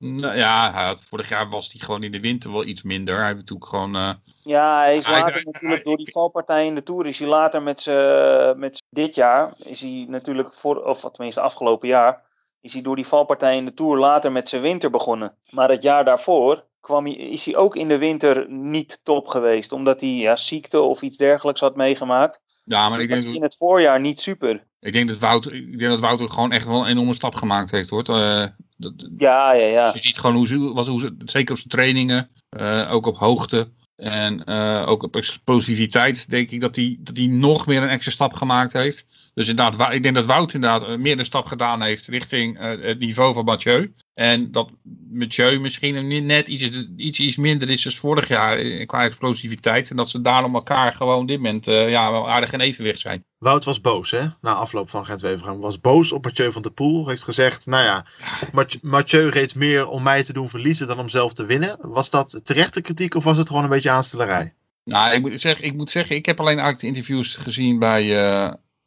Eh? 0.00 0.08
Nou, 0.08 0.36
ja, 0.36 0.72
hij 0.72 0.84
had, 0.84 1.00
vorig 1.00 1.28
jaar 1.28 1.48
was 1.48 1.72
hij 1.72 1.80
gewoon 1.80 2.02
in 2.02 2.12
de 2.12 2.20
winter 2.20 2.52
wel 2.52 2.64
iets 2.64 2.82
minder. 2.82 3.16
Hij 3.16 3.24
heeft 3.26 3.38
natuurlijk 3.38 3.68
gewoon... 3.68 3.96
eh, 3.96 4.10
Ja, 4.42 4.78
hij 4.78 4.96
is 4.96 5.08
later 5.08 5.32
hij- 5.32 5.42
natuurlijk 5.44 5.74
hij- 5.74 5.82
door 5.82 5.96
die 5.96 6.12
valpartij 6.12 6.66
in 6.66 6.74
de 6.74 6.82
Tour 6.82 7.06
is 7.06 7.18
hij 7.18 7.28
later 7.28 7.62
met 7.62 7.80
z'n 7.80 8.54
met 8.56 8.76
z'n- 8.76 8.84
dit 8.90 9.14
jaar 9.14 9.52
is 9.66 9.80
hij 9.80 10.06
natuurlijk 10.08 10.52
voor 10.54 10.84
of 10.84 11.00
tenminste 11.00 11.40
afgelopen 11.40 11.88
jaar 11.88 12.22
is 12.60 12.72
hij 12.72 12.82
door 12.82 12.96
die 12.96 13.06
valpartij 13.06 13.56
in 13.56 13.64
de 13.64 13.74
Tour 13.74 13.98
later 13.98 14.32
met 14.32 14.48
zijn 14.48 14.62
winter 14.62 14.90
begonnen. 14.90 15.36
Maar 15.50 15.68
het 15.70 15.82
jaar 15.82 16.04
daarvoor 16.04 16.64
kwam 16.80 17.04
hij, 17.04 17.14
is 17.14 17.44
hij 17.44 17.56
ook 17.56 17.76
in 17.76 17.88
de 17.88 17.98
winter 17.98 18.50
niet 18.50 19.00
top 19.04 19.26
geweest 19.28 19.72
omdat 19.72 20.00
hij 20.00 20.10
ja, 20.10 20.36
ziekte 20.36 20.80
of 20.80 21.02
iets 21.02 21.16
dergelijks 21.16 21.60
had 21.60 21.76
meegemaakt. 21.76 22.40
Ja, 22.64 22.88
maar 22.88 23.00
ik 23.00 23.08
denk, 23.08 23.22
hij 23.22 23.32
in 23.32 23.42
het 23.42 23.56
voorjaar 23.56 24.00
niet 24.00 24.20
super. 24.20 24.66
ik 24.80 24.92
denk 24.92 25.08
dat 25.08 25.18
Wout, 25.18 25.46
ik 25.52 25.78
denk 25.78 25.90
dat 25.90 26.00
Wout 26.00 26.20
ook 26.22 26.32
gewoon 26.32 26.52
echt 26.52 26.66
wel 26.66 26.80
een 26.80 26.86
enorme 26.86 27.14
stap 27.14 27.34
gemaakt 27.34 27.70
heeft, 27.70 27.90
hoor. 27.90 28.02
Eh, 28.08 28.44
dat- 28.76 29.08
Ja, 29.18 29.52
ja, 29.52 29.66
ja. 29.66 29.90
Je 29.94 30.00
ziet 30.00 30.18
gewoon 30.18 30.36
hoe 30.36 30.46
ze, 30.46 30.58
wat, 30.58 30.86
hoe 30.86 31.00
ze 31.00 31.14
zeker 31.24 31.50
op 31.50 31.56
zijn 31.58 31.68
trainingen, 31.70 32.30
eh, 32.48 32.88
ook 32.92 33.06
op 33.06 33.16
hoogte 33.16 33.68
en 33.96 34.44
eh, 34.44 34.84
ook 34.86 35.02
op 35.02 35.16
explosiviteit, 35.16 36.30
denk 36.30 36.50
ik 36.50 36.60
dat 36.60 36.76
hij 36.76 36.96
dat 37.00 37.16
hij 37.16 37.26
nog 37.26 37.66
meer 37.66 37.82
een 37.82 37.88
extra 37.88 38.10
stap 38.12 38.32
gemaakt 38.32 38.72
heeft. 38.72 39.06
Dus 39.34 39.48
inderdaad, 39.48 39.92
ik 39.92 40.02
denk 40.02 40.14
dat 40.14 40.26
Wout 40.26 40.54
inderdaad 40.54 40.88
eh, 40.88 40.96
meer 40.96 41.18
een 41.18 41.24
stap 41.24 41.46
gedaan 41.46 41.82
heeft 41.82 42.06
richting 42.06 42.58
eh, 42.58 42.80
het 42.80 42.98
niveau 42.98 43.34
van 43.34 43.44
Mathieu. 43.44 43.94
En 44.14 44.52
dat 44.52 44.70
Mathieu 45.10 45.60
misschien 45.60 46.26
net 46.26 46.48
iets, 46.48 46.86
iets, 46.96 47.18
iets 47.18 47.36
minder 47.36 47.70
is 47.70 47.82
dan 47.82 47.92
vorig 47.92 48.28
jaar 48.28 48.58
eh, 48.58 48.86
qua 48.86 49.04
explosiviteit. 49.04 49.90
En 49.90 49.96
dat 49.96 50.10
ze 50.10 50.20
daarom 50.20 50.54
elkaar 50.54 50.92
gewoon 50.92 51.26
dit 51.26 51.36
moment 51.36 51.64
ja, 51.66 52.10
wel 52.10 52.30
aardig 52.30 52.52
in 52.52 52.60
evenwicht 52.60 53.00
zijn. 53.00 53.24
Wout 53.38 53.64
was 53.64 53.80
boos, 53.80 54.10
hè? 54.10 54.26
Na 54.40 54.52
afloop 54.52 54.90
van 54.90 55.06
Gent-Wevergem. 55.06 55.60
Was 55.60 55.80
boos 55.80 56.12
op 56.12 56.24
Mathieu 56.24 56.52
van 56.52 56.62
der 56.62 56.72
Poel. 56.72 57.08
Heeft 57.08 57.22
gezegd, 57.22 57.66
nou 57.66 57.84
ja, 57.84 58.04
Mat- 58.52 58.82
Mathieu 58.82 59.28
reed 59.28 59.54
meer 59.54 59.88
om 59.88 60.02
mij 60.02 60.22
te 60.24 60.32
doen 60.32 60.48
verliezen 60.48 60.86
dan 60.86 60.98
om 60.98 61.08
zelf 61.08 61.32
te 61.32 61.46
winnen. 61.46 61.76
Was 61.80 62.10
dat 62.10 62.40
terechte 62.44 62.80
kritiek 62.80 63.14
of 63.14 63.24
was 63.24 63.38
het 63.38 63.46
gewoon 63.46 63.64
een 63.64 63.70
beetje 63.70 63.90
aanstellerij? 63.90 64.52
Nou, 64.84 65.14
ik 65.14 65.20
moet, 65.20 65.40
zeggen, 65.40 65.64
ik 65.64 65.74
moet 65.74 65.90
zeggen, 65.90 66.16
ik 66.16 66.26
heb 66.26 66.40
alleen 66.40 66.58
eigenlijk 66.58 66.80
de 66.80 66.86
interviews 66.86 67.36
gezien 67.36 67.78
bij, 67.78 68.04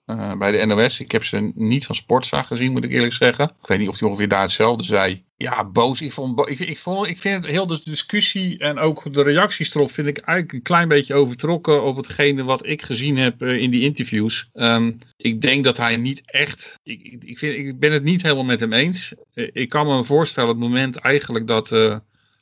eh, 0.08 0.38
bij 0.38 0.52
de 0.52 0.66
NOS. 0.66 1.00
Ik 1.00 1.12
heb 1.12 1.24
ze 1.24 1.52
niet 1.56 1.86
van 1.86 1.96
Sportza 1.96 2.44
gezien, 2.44 2.72
moet 2.72 2.84
ik 2.84 2.92
eerlijk 2.92 3.14
zeggen. 3.14 3.46
Ik 3.62 3.68
weet 3.68 3.80
niet 3.80 3.88
of 3.88 4.00
hij 4.00 4.08
ongeveer 4.08 4.28
daar 4.28 4.42
hetzelfde 4.42 4.84
zei. 4.84 5.24
Ja, 5.38 5.66
boos. 5.66 6.02
Ik, 6.02 6.12
vond, 6.12 6.50
ik, 6.50 6.60
ik, 6.60 6.78
vond, 6.78 7.08
ik 7.08 7.20
vind 7.20 7.44
het 7.44 7.54
heel 7.54 7.68
de 7.68 7.82
discussie 7.84 8.58
en 8.58 8.78
ook 8.78 9.14
de 9.14 9.24
reacties 9.24 9.76
erop 9.76 9.92
vind 9.92 10.08
ik 10.08 10.18
eigenlijk 10.18 10.54
een 10.54 10.62
klein 10.62 10.88
beetje 10.88 11.14
overtrokken 11.14 11.84
op 11.84 11.96
hetgene 11.96 12.44
wat 12.44 12.66
ik 12.66 12.82
gezien 12.82 13.18
heb 13.18 13.42
eh, 13.42 13.58
in 13.58 13.70
die 13.70 13.82
interviews. 13.82 14.50
Ehm, 14.54 14.92
ik 15.18 15.42
denk 15.42 15.64
dat 15.64 15.78
hij 15.78 15.98
niet 15.98 16.22
echt. 16.26 16.80
Ik, 16.84 17.24
ik, 17.24 17.38
vind, 17.38 17.56
ik 17.58 17.80
ben 17.80 17.92
het 17.92 18.04
niet 18.04 18.22
helemaal 18.22 18.44
met 18.44 18.60
hem 18.60 18.74
eens. 18.74 19.14
Eh, 19.34 19.50
ik 19.54 19.70
kan 19.70 19.88
me 19.88 20.04
voorstellen, 20.04 20.50
het 20.50 20.60
moment 20.60 20.96
eigenlijk 20.96 21.48
dat, 21.48 21.70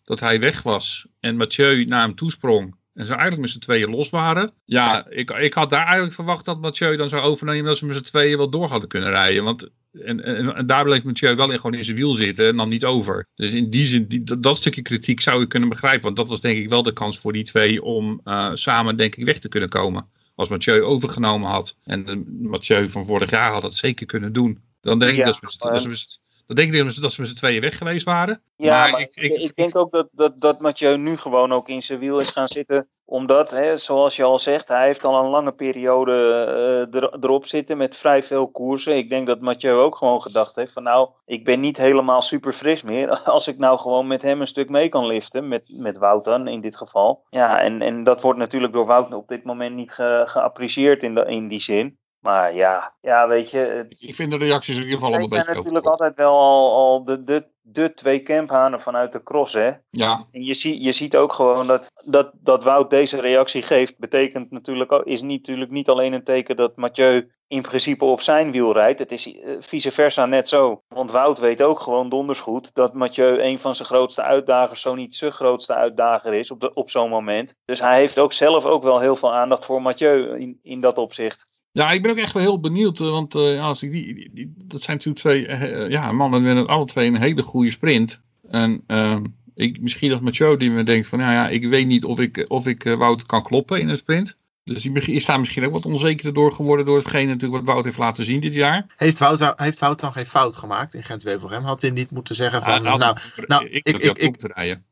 dat 0.03 0.19
hij 0.19 0.39
weg 0.39 0.61
was 0.61 1.05
en 1.19 1.37
Mathieu 1.37 1.85
naar 1.85 2.01
hem 2.01 2.15
toesprong. 2.15 2.75
En 2.95 3.05
ze 3.05 3.11
eigenlijk 3.11 3.41
met 3.41 3.49
z'n 3.49 3.59
tweeën 3.59 3.89
los 3.89 4.09
waren. 4.09 4.51
Ja, 4.65 5.09
ik, 5.09 5.31
ik 5.31 5.53
had 5.53 5.69
daar 5.69 5.85
eigenlijk 5.85 6.13
verwacht 6.13 6.45
dat 6.45 6.61
Mathieu 6.61 6.95
dan 6.95 7.09
zou 7.09 7.21
overnemen. 7.21 7.65
Dat 7.65 7.77
ze 7.77 7.85
met 7.85 7.95
z'n 7.95 8.03
tweeën 8.03 8.37
wel 8.37 8.49
door 8.49 8.67
hadden 8.67 8.89
kunnen 8.89 9.09
rijden. 9.09 9.43
Want 9.43 9.69
en, 10.03 10.23
en, 10.23 10.55
en 10.55 10.65
daar 10.65 10.83
bleef 10.83 11.03
Mathieu 11.03 11.35
wel 11.35 11.51
in, 11.51 11.55
gewoon 11.55 11.73
in 11.73 11.83
zijn 11.83 11.97
wiel 11.97 12.11
zitten 12.11 12.47
en 12.47 12.55
nam 12.55 12.69
niet 12.69 12.85
over. 12.85 13.27
Dus 13.35 13.53
in 13.53 13.69
die 13.69 13.85
zin, 13.85 14.07
die, 14.07 14.23
dat, 14.23 14.43
dat 14.43 14.57
stukje 14.57 14.81
kritiek 14.81 15.21
zou 15.21 15.41
ik 15.41 15.49
kunnen 15.49 15.69
begrijpen. 15.69 16.03
Want 16.03 16.15
dat 16.15 16.27
was 16.27 16.41
denk 16.41 16.57
ik 16.57 16.69
wel 16.69 16.83
de 16.83 16.93
kans 16.93 17.19
voor 17.19 17.33
die 17.33 17.43
twee 17.43 17.83
om 17.83 18.21
eh, 18.23 18.51
samen 18.53 18.97
denk 18.97 19.15
ik 19.15 19.25
weg 19.25 19.39
te 19.39 19.49
kunnen 19.49 19.69
komen. 19.69 20.07
Als 20.35 20.49
Mathieu 20.49 20.81
overgenomen 20.81 21.49
had. 21.49 21.77
En 21.83 22.07
eh, 22.07 22.15
Mathieu 22.49 22.89
van 22.89 23.05
vorig 23.05 23.29
jaar 23.29 23.51
had 23.51 23.61
dat 23.61 23.75
zeker 23.75 24.05
kunnen 24.05 24.33
doen. 24.33 24.59
Dan 24.81 24.99
denk 24.99 25.17
ik 25.17 25.25
dat 25.25 25.35
ze 25.35 25.57
dat 25.57 25.81
ze 25.81 26.17
dan 26.47 26.55
denk 26.55 26.73
ik 26.73 26.83
dat 26.83 26.93
ze- 26.93 27.01
dat 27.01 27.13
ze 27.13 27.21
met 27.21 27.29
z'n 27.29 27.35
tweeën 27.35 27.61
weg 27.61 27.77
geweest 27.77 28.05
waren. 28.05 28.41
Ja, 28.57 28.79
Maar 28.79 28.91
maar, 28.91 28.99
ik- 29.01 29.15
ik, 29.15 29.31
ik- 29.31 29.41
ik, 29.41 29.55
denk 29.55 29.75
ook 29.75 29.91
dat, 29.91 30.07
dat, 30.11 30.39
dat 30.39 30.59
Mathieu 30.59 30.97
nu 30.97 31.17
gewoon 31.17 31.51
ook 31.53 31.67
in 31.69 31.83
zijn 31.83 31.99
wiel 31.99 32.19
is 32.19 32.29
gaan 32.29 32.47
zitten. 32.47 32.87
Omdat, 33.05 33.51
hè, 33.51 33.77
zoals 33.77 34.15
je 34.15 34.23
al 34.23 34.39
zegt, 34.39 34.67
hij 34.67 34.85
heeft 34.85 35.03
al 35.03 35.23
een 35.23 35.29
lange 35.29 35.51
periode 35.51 36.11
eh, 36.11 37.01
er, 37.01 37.17
erop 37.23 37.45
zitten 37.45 37.77
met 37.77 37.95
vrij 37.95 38.23
veel 38.23 38.47
koersen. 38.51 38.97
Ik 38.97 39.09
denk 39.09 39.27
dat 39.27 39.39
Mathieu 39.39 39.73
ook 39.73 39.95
gewoon 39.95 40.21
gedacht 40.21 40.55
heeft 40.55 40.71
van 40.73 40.83
nou, 40.83 41.09
ik 41.25 41.45
ben 41.45 41.59
niet 41.59 41.77
helemaal 41.77 42.21
super 42.21 42.53
fris 42.53 42.81
meer. 42.81 43.09
Als 43.23 43.47
ik 43.47 43.57
nou 43.57 43.77
gewoon 43.79 44.07
met 44.07 44.21
hem 44.21 44.41
een 44.41 44.47
stuk 44.47 44.69
mee 44.69 44.89
kan 44.89 45.05
liften, 45.05 45.47
met, 45.47 45.71
met 45.77 45.97
Wout 45.97 46.25
dan 46.25 46.47
in 46.47 46.61
dit 46.61 46.77
geval. 46.77 47.25
Ja, 47.29 47.59
en, 47.59 47.81
en 47.81 48.03
dat 48.03 48.21
wordt 48.21 48.39
natuurlijk 48.39 48.73
door 48.73 48.85
Wout 48.85 49.13
op 49.13 49.27
dit 49.27 49.43
moment 49.43 49.75
niet 49.75 49.91
ge, 49.91 50.23
geapprecieerd 50.25 51.03
in, 51.03 51.15
de, 51.15 51.25
in 51.25 51.47
die 51.47 51.61
zin. 51.61 51.97
Maar 52.25 52.55
ja, 52.55 52.93
ja, 53.01 53.27
weet 53.27 53.49
je, 53.49 53.85
Ik 53.99 54.15
vind 54.15 54.31
de 54.31 54.37
reacties 54.37 54.75
in 54.75 54.81
ieder 54.83 54.93
geval 54.93 55.07
allemaal 55.13 55.23
een 55.23 55.29
zijn 55.29 55.45
beetje 55.45 55.57
natuurlijk 55.57 55.85
overtrokken. 55.87 56.15
altijd 56.15 56.15
wel 56.15 56.39
al, 56.39 56.73
al 56.75 57.03
de, 57.05 57.23
de, 57.23 57.45
de 57.61 57.93
twee 57.93 58.19
camphanen 58.23 58.81
vanuit 58.81 59.11
de 59.11 59.23
cross, 59.23 59.53
hè. 59.53 59.71
Ja, 59.89 60.25
En 60.31 60.43
je, 60.43 60.53
zie, 60.53 60.81
je 60.81 60.91
ziet 60.91 61.15
ook 61.15 61.33
gewoon 61.33 61.67
dat, 61.67 61.91
dat, 62.05 62.31
dat 62.33 62.63
Wout 62.63 62.89
deze 62.89 63.21
reactie 63.21 63.61
geeft, 63.61 63.97
betekent 63.97 64.51
natuurlijk, 64.51 64.91
ook- 64.91 65.03
is 65.05 65.21
niet, 65.21 65.39
natuurlijk 65.39 65.71
niet 65.71 65.89
alleen 65.89 66.13
een 66.13 66.23
teken 66.23 66.55
dat 66.55 66.75
Mathieu 66.75 67.31
in 67.47 67.61
principe 67.61 68.05
op 68.05 68.21
zijn 68.21 68.51
wiel 68.51 68.73
rijdt. 68.73 68.99
Het 68.99 69.11
is 69.11 69.39
eh, 69.39 69.55
vice 69.59 69.91
versa 69.91 70.25
net 70.25 70.47
zo. 70.49 70.81
Want 70.87 71.11
Wout 71.11 71.39
weet 71.39 71.61
ook 71.61 71.79
gewoon 71.79 72.09
donders 72.09 72.39
goed 72.39 72.73
dat 72.73 72.93
Mathieu 72.93 73.41
een 73.41 73.59
van 73.59 73.75
zijn 73.75 73.87
grootste 73.87 74.21
uitdagers, 74.21 74.81
zo 74.81 74.95
niet 74.95 75.15
zijn 75.15 75.31
grootste 75.31 75.73
uitdager 75.73 76.33
is 76.33 76.51
op, 76.51 76.59
de, 76.59 76.73
op 76.73 76.89
zo'n 76.89 77.09
moment. 77.09 77.55
Dus 77.65 77.79
hij 77.79 77.99
heeft 77.99 78.19
ook 78.19 78.33
zelf 78.33 78.65
ook 78.65 78.83
wel 78.83 78.99
heel 78.99 79.15
veel 79.15 79.33
aandacht 79.33 79.65
voor 79.65 79.81
Mathieu 79.81 80.37
in, 80.39 80.59
in 80.61 80.79
dat 80.81 80.97
opzicht. 80.97 81.54
Ja, 81.75 81.91
ik 81.91 82.01
ben 82.01 82.11
ook 82.11 82.17
echt 82.17 82.33
wel 82.33 82.43
heel 82.43 82.59
benieuwd, 82.59 82.99
eh, 82.99 83.09
want 83.09 83.35
eh, 83.35 83.63
als 83.63 83.83
ik 83.83 83.91
die, 83.91 84.13
die- 84.13 84.29
die- 84.33 84.53
dat 84.57 84.83
zijn 84.83 84.97
natuurlijk 84.97 85.25
twee 85.25 85.47
eh, 85.47 85.89
ja, 85.89 86.11
mannen 86.11 86.41
met 86.41 86.67
alle 86.67 86.85
twee 86.85 87.07
een 87.07 87.21
hele 87.21 87.41
goede 87.43 87.71
sprint. 87.71 88.21
En 88.49 88.83
ehm, 88.87 89.23
ik, 89.55 89.81
misschien 89.81 90.09
dat 90.09 90.21
Mathieu 90.21 90.57
die 90.57 90.69
me 90.71 90.83
denkt 90.83 91.07
van, 91.07 91.19
nou 91.19 91.31
ja, 91.31 91.49
ik 91.49 91.65
weet 91.67 91.87
niet 91.87 92.03
of 92.05 92.19
ik, 92.19 92.45
of 92.47 92.67
ik 92.67 92.83
Wout 92.83 93.25
kan 93.25 93.43
kloppen 93.43 93.79
in 93.79 93.89
een 93.89 93.97
sprint. 93.97 94.37
Dus 94.63 94.81
die 94.81 95.01
is 95.01 95.25
daar 95.25 95.39
misschien 95.39 95.65
ook 95.65 95.71
wat 95.71 95.85
onzekerder 95.85 96.33
door 96.33 96.51
geworden 96.51 96.85
door 96.85 96.97
hetgene 96.97 97.25
natuurlijk 97.31 97.63
wat 97.65 97.73
Wout 97.73 97.83
heeft 97.85 97.97
laten 97.97 98.23
zien 98.25 98.39
dit 98.41 98.53
jaar. 98.53 98.85
Heeft 98.97 99.19
Wout, 99.19 99.39
daar- 99.39 99.53
heeft 99.55 99.79
Wout 99.79 99.99
dan 99.99 100.11
geen 100.13 100.25
fout 100.25 100.57
gemaakt 100.57 100.93
in 100.93 101.03
Gent-Wevelgem? 101.03 101.63
Had 101.63 101.81
hij 101.81 101.91
niet 101.91 102.11
moeten 102.11 102.35
zeggen 102.35 102.61
van, 102.61 102.73
Ah, 102.73 102.81
nou, 102.83 102.97
nou, 102.99 103.17
nou, 103.47 103.65
ik, 103.65 103.71
ik- 103.71 103.97
ik, 103.97 104.03
ik- 104.03 104.17
ik, 104.17 104.35
te 104.37 104.51
rijden. 104.55 104.83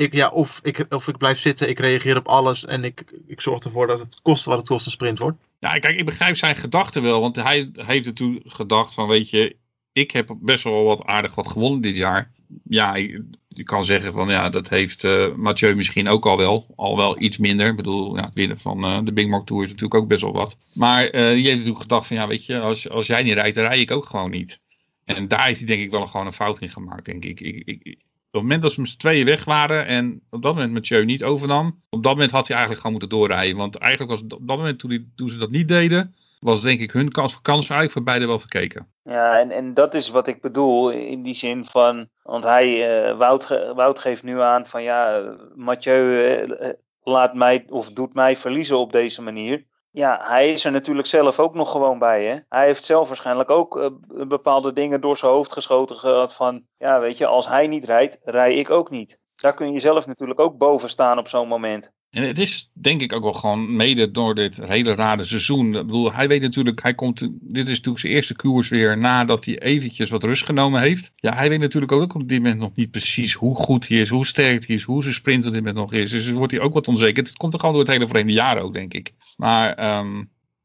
Ik, 0.00 0.14
ja, 0.14 0.28
of, 0.28 0.60
ik, 0.62 0.86
of 0.88 1.08
ik 1.08 1.18
blijf 1.18 1.38
zitten, 1.38 1.68
ik 1.68 1.78
reageer 1.78 2.16
op 2.16 2.28
alles 2.28 2.64
en 2.64 2.84
ik, 2.84 3.04
ik 3.26 3.40
zorg 3.40 3.64
ervoor 3.64 3.86
dat 3.86 3.98
het 4.00 4.20
kost 4.22 4.44
wat 4.44 4.58
het 4.58 4.68
kost 4.68 4.86
een 4.86 4.92
sprint 4.92 5.18
wordt. 5.18 5.38
Ja, 5.58 5.78
kijk, 5.78 5.98
ik 5.98 6.04
begrijp 6.04 6.36
zijn 6.36 6.56
gedachten 6.56 7.02
wel, 7.02 7.20
want 7.20 7.36
hij 7.36 7.70
heeft 7.72 8.06
ertoe 8.06 8.40
gedacht 8.44 8.94
van, 8.94 9.08
weet 9.08 9.30
je, 9.30 9.56
ik 9.92 10.10
heb 10.10 10.36
best 10.40 10.64
wel 10.64 10.84
wat 10.84 11.04
aardig 11.04 11.34
wat 11.34 11.48
gewonnen 11.48 11.80
dit 11.80 11.96
jaar. 11.96 12.30
Ja, 12.64 12.94
je, 12.94 13.64
kan 13.64 13.84
zeggen 13.84 14.12
van, 14.12 14.28
ja, 14.28 14.50
dat 14.50 14.68
heeft 14.68 15.04
eh 15.04 15.34
Mathieu 15.34 15.74
misschien 15.74 16.08
ook 16.08 16.26
al 16.26 16.36
wel, 16.36 16.66
al 16.76 16.96
wel 16.96 17.20
iets 17.20 17.38
minder. 17.38 17.66
Ik 17.66 17.76
bedoel, 17.76 18.16
ja, 18.16 18.24
het 18.24 18.34
winnen 18.34 18.58
van 18.58 18.84
eh, 18.84 18.98
de 19.04 19.12
Big 19.12 19.26
Mark 19.26 19.46
Tour 19.46 19.62
is 19.62 19.70
natuurlijk 19.70 20.00
ook 20.00 20.08
best 20.08 20.22
wel 20.22 20.32
wat. 20.32 20.56
Maar 20.74 21.04
eh 21.04 21.32
die 21.32 21.44
heeft 21.44 21.56
natuurlijk 21.56 21.80
gedacht 21.80 22.06
van, 22.06 22.16
ja, 22.16 22.26
weet 22.26 22.46
je, 22.46 22.60
als, 22.60 22.88
als 22.88 23.06
jij 23.06 23.22
niet 23.22 23.34
rijdt, 23.34 23.56
dan 23.56 23.64
rij 23.64 23.80
ik 23.80 23.90
ook 23.90 24.06
gewoon 24.06 24.30
niet. 24.30 24.60
En 25.04 25.28
daar 25.28 25.50
is 25.50 25.58
hij 25.58 25.66
denk 25.66 25.82
ik 25.82 25.90
wel 25.90 26.06
gewoon 26.06 26.26
een 26.26 26.32
fout 26.32 26.60
in 26.60 26.70
gemaakt, 26.70 27.04
denk 27.04 27.24
ik. 27.24 27.40
ik, 27.40 27.62
ik 27.64 27.98
het 28.30 28.42
moment 28.42 28.62
dat 28.62 28.72
ze 28.72 28.80
met 28.80 28.90
z'n 28.90 28.98
tweeën 28.98 29.24
weg 29.26 29.44
waren 29.44 29.86
en 29.86 30.22
op 30.30 30.42
dat 30.42 30.54
moment 30.54 30.72
Mathieu 30.72 31.04
niet 31.04 31.24
overnam, 31.24 31.82
op 31.90 32.02
dat 32.02 32.12
moment 32.12 32.30
had 32.30 32.46
hij 32.48 32.56
eigenlijk 32.56 32.86
gewoon 32.86 32.98
moeten 33.00 33.18
doorrijden. 33.18 33.56
Want 33.56 33.76
eigenlijk 33.76 34.12
was 34.12 34.20
op 34.22 34.28
dat 34.48 34.56
moment 34.56 34.78
toen, 34.78 34.90
die, 34.90 35.12
toen 35.16 35.28
ze 35.28 35.38
dat 35.38 35.50
niet 35.50 35.68
deden, 35.68 36.14
was 36.40 36.60
denk 36.60 36.80
ik 36.80 36.90
hun 36.90 37.10
kans 37.10 37.32
voor 37.32 37.42
kans 37.42 37.60
eigenlijk 37.60 37.92
voor 37.92 38.02
beide 38.02 38.26
wel 38.26 38.38
verkeken. 38.38 38.86
Ja, 39.04 39.38
en, 39.38 39.50
en 39.50 39.74
dat 39.74 39.94
is 39.94 40.08
wat 40.08 40.26
ik 40.26 40.40
bedoel 40.40 40.90
in 40.90 41.22
die 41.22 41.34
zin 41.34 41.64
van, 41.64 42.08
want 42.22 42.44
hij, 42.44 42.98
eh, 43.08 43.16
Wout, 43.18 43.44
ge- 43.44 43.72
Wout 43.74 43.98
geeft 43.98 44.22
nu 44.22 44.40
aan 44.40 44.66
van 44.66 44.82
ja, 44.82 45.16
eh, 45.16 45.28
Mathieu 45.54 46.26
eh, 46.34 46.68
laat 47.02 47.34
mij 47.34 47.64
of 47.68 47.88
doet 47.88 48.14
mij 48.14 48.36
verliezen 48.36 48.78
op 48.78 48.92
deze 48.92 49.22
manier. 49.22 49.64
Ja, 49.92 50.20
hij 50.22 50.52
is 50.52 50.64
er 50.64 50.72
natuurlijk 50.72 51.08
zelf 51.08 51.38
ook 51.38 51.54
nog 51.54 51.70
gewoon 51.70 51.98
bij. 51.98 52.24
Hè? 52.24 52.38
Hij 52.48 52.66
heeft 52.66 52.84
zelf 52.84 53.08
waarschijnlijk 53.08 53.50
ook 53.50 53.78
eh, 53.78 53.90
bepaalde 54.26 54.72
dingen 54.72 55.00
door 55.00 55.16
zijn 55.16 55.32
hoofd 55.32 55.52
geschoten 55.52 55.96
gehad 55.96 56.34
van, 56.34 56.66
ja 56.78 57.00
weet 57.00 57.18
je, 57.18 57.26
als 57.26 57.48
hij 57.48 57.66
niet 57.66 57.84
rijdt, 57.84 58.18
rij 58.24 58.54
ik 58.54 58.70
ook 58.70 58.90
niet. 58.90 59.19
Daar 59.40 59.54
kun 59.54 59.72
je 59.72 59.80
zelf 59.80 60.06
natuurlijk 60.06 60.40
ook 60.40 60.58
boven 60.58 60.90
staan 60.90 61.18
op 61.18 61.28
zo'n 61.28 61.48
moment. 61.48 61.92
En 62.10 62.22
het 62.22 62.38
is 62.38 62.70
denk 62.72 63.00
ik 63.00 63.12
ook 63.12 63.22
wel 63.22 63.32
gewoon 63.32 63.76
mede 63.76 64.10
door 64.10 64.34
dit 64.34 64.56
hele 64.56 64.94
rare 64.94 65.24
seizoen. 65.24 65.66
Ik 65.66 65.86
bedoel, 65.86 66.12
hij 66.12 66.28
weet 66.28 66.40
natuurlijk, 66.40 66.82
hij 66.82 66.94
komt, 66.94 67.18
dit 67.40 67.68
is 67.68 67.76
natuurlijk 67.76 67.98
zijn 67.98 68.12
eerste 68.12 68.36
koers 68.36 68.68
weer 68.68 68.98
nadat 68.98 69.44
hij 69.44 69.58
eventjes 69.58 70.10
wat 70.10 70.24
rust 70.24 70.44
genomen 70.44 70.80
heeft. 70.80 71.12
Ja, 71.16 71.34
hij 71.34 71.48
weet 71.48 71.58
natuurlijk 71.58 71.92
ook 71.92 72.14
op 72.14 72.28
dit 72.28 72.42
moment 72.42 72.60
nog 72.60 72.74
niet 72.74 72.90
precies 72.90 73.32
hoe 73.32 73.54
goed 73.54 73.88
hij 73.88 73.98
is, 73.98 74.08
hoe 74.08 74.26
sterk 74.26 74.66
hij 74.66 74.76
is, 74.76 74.82
hoe 74.82 75.02
zijn 75.02 75.14
sprint 75.14 75.46
op 75.46 75.52
dit 75.52 75.64
moment 75.64 75.78
nog 75.78 75.92
is. 75.92 76.10
Dus 76.10 76.30
wordt 76.30 76.52
hij 76.52 76.60
ook 76.60 76.74
wat 76.74 76.88
onzeker. 76.88 77.22
Het 77.22 77.36
komt 77.36 77.52
er 77.52 77.58
gewoon 77.58 77.74
door 77.74 77.84
het 77.84 77.92
hele 77.92 78.08
vreemde 78.08 78.32
jaar 78.32 78.58
ook, 78.58 78.74
denk 78.74 78.94
ik. 78.94 79.12
Maar 79.36 79.74
ehm, 79.74 80.24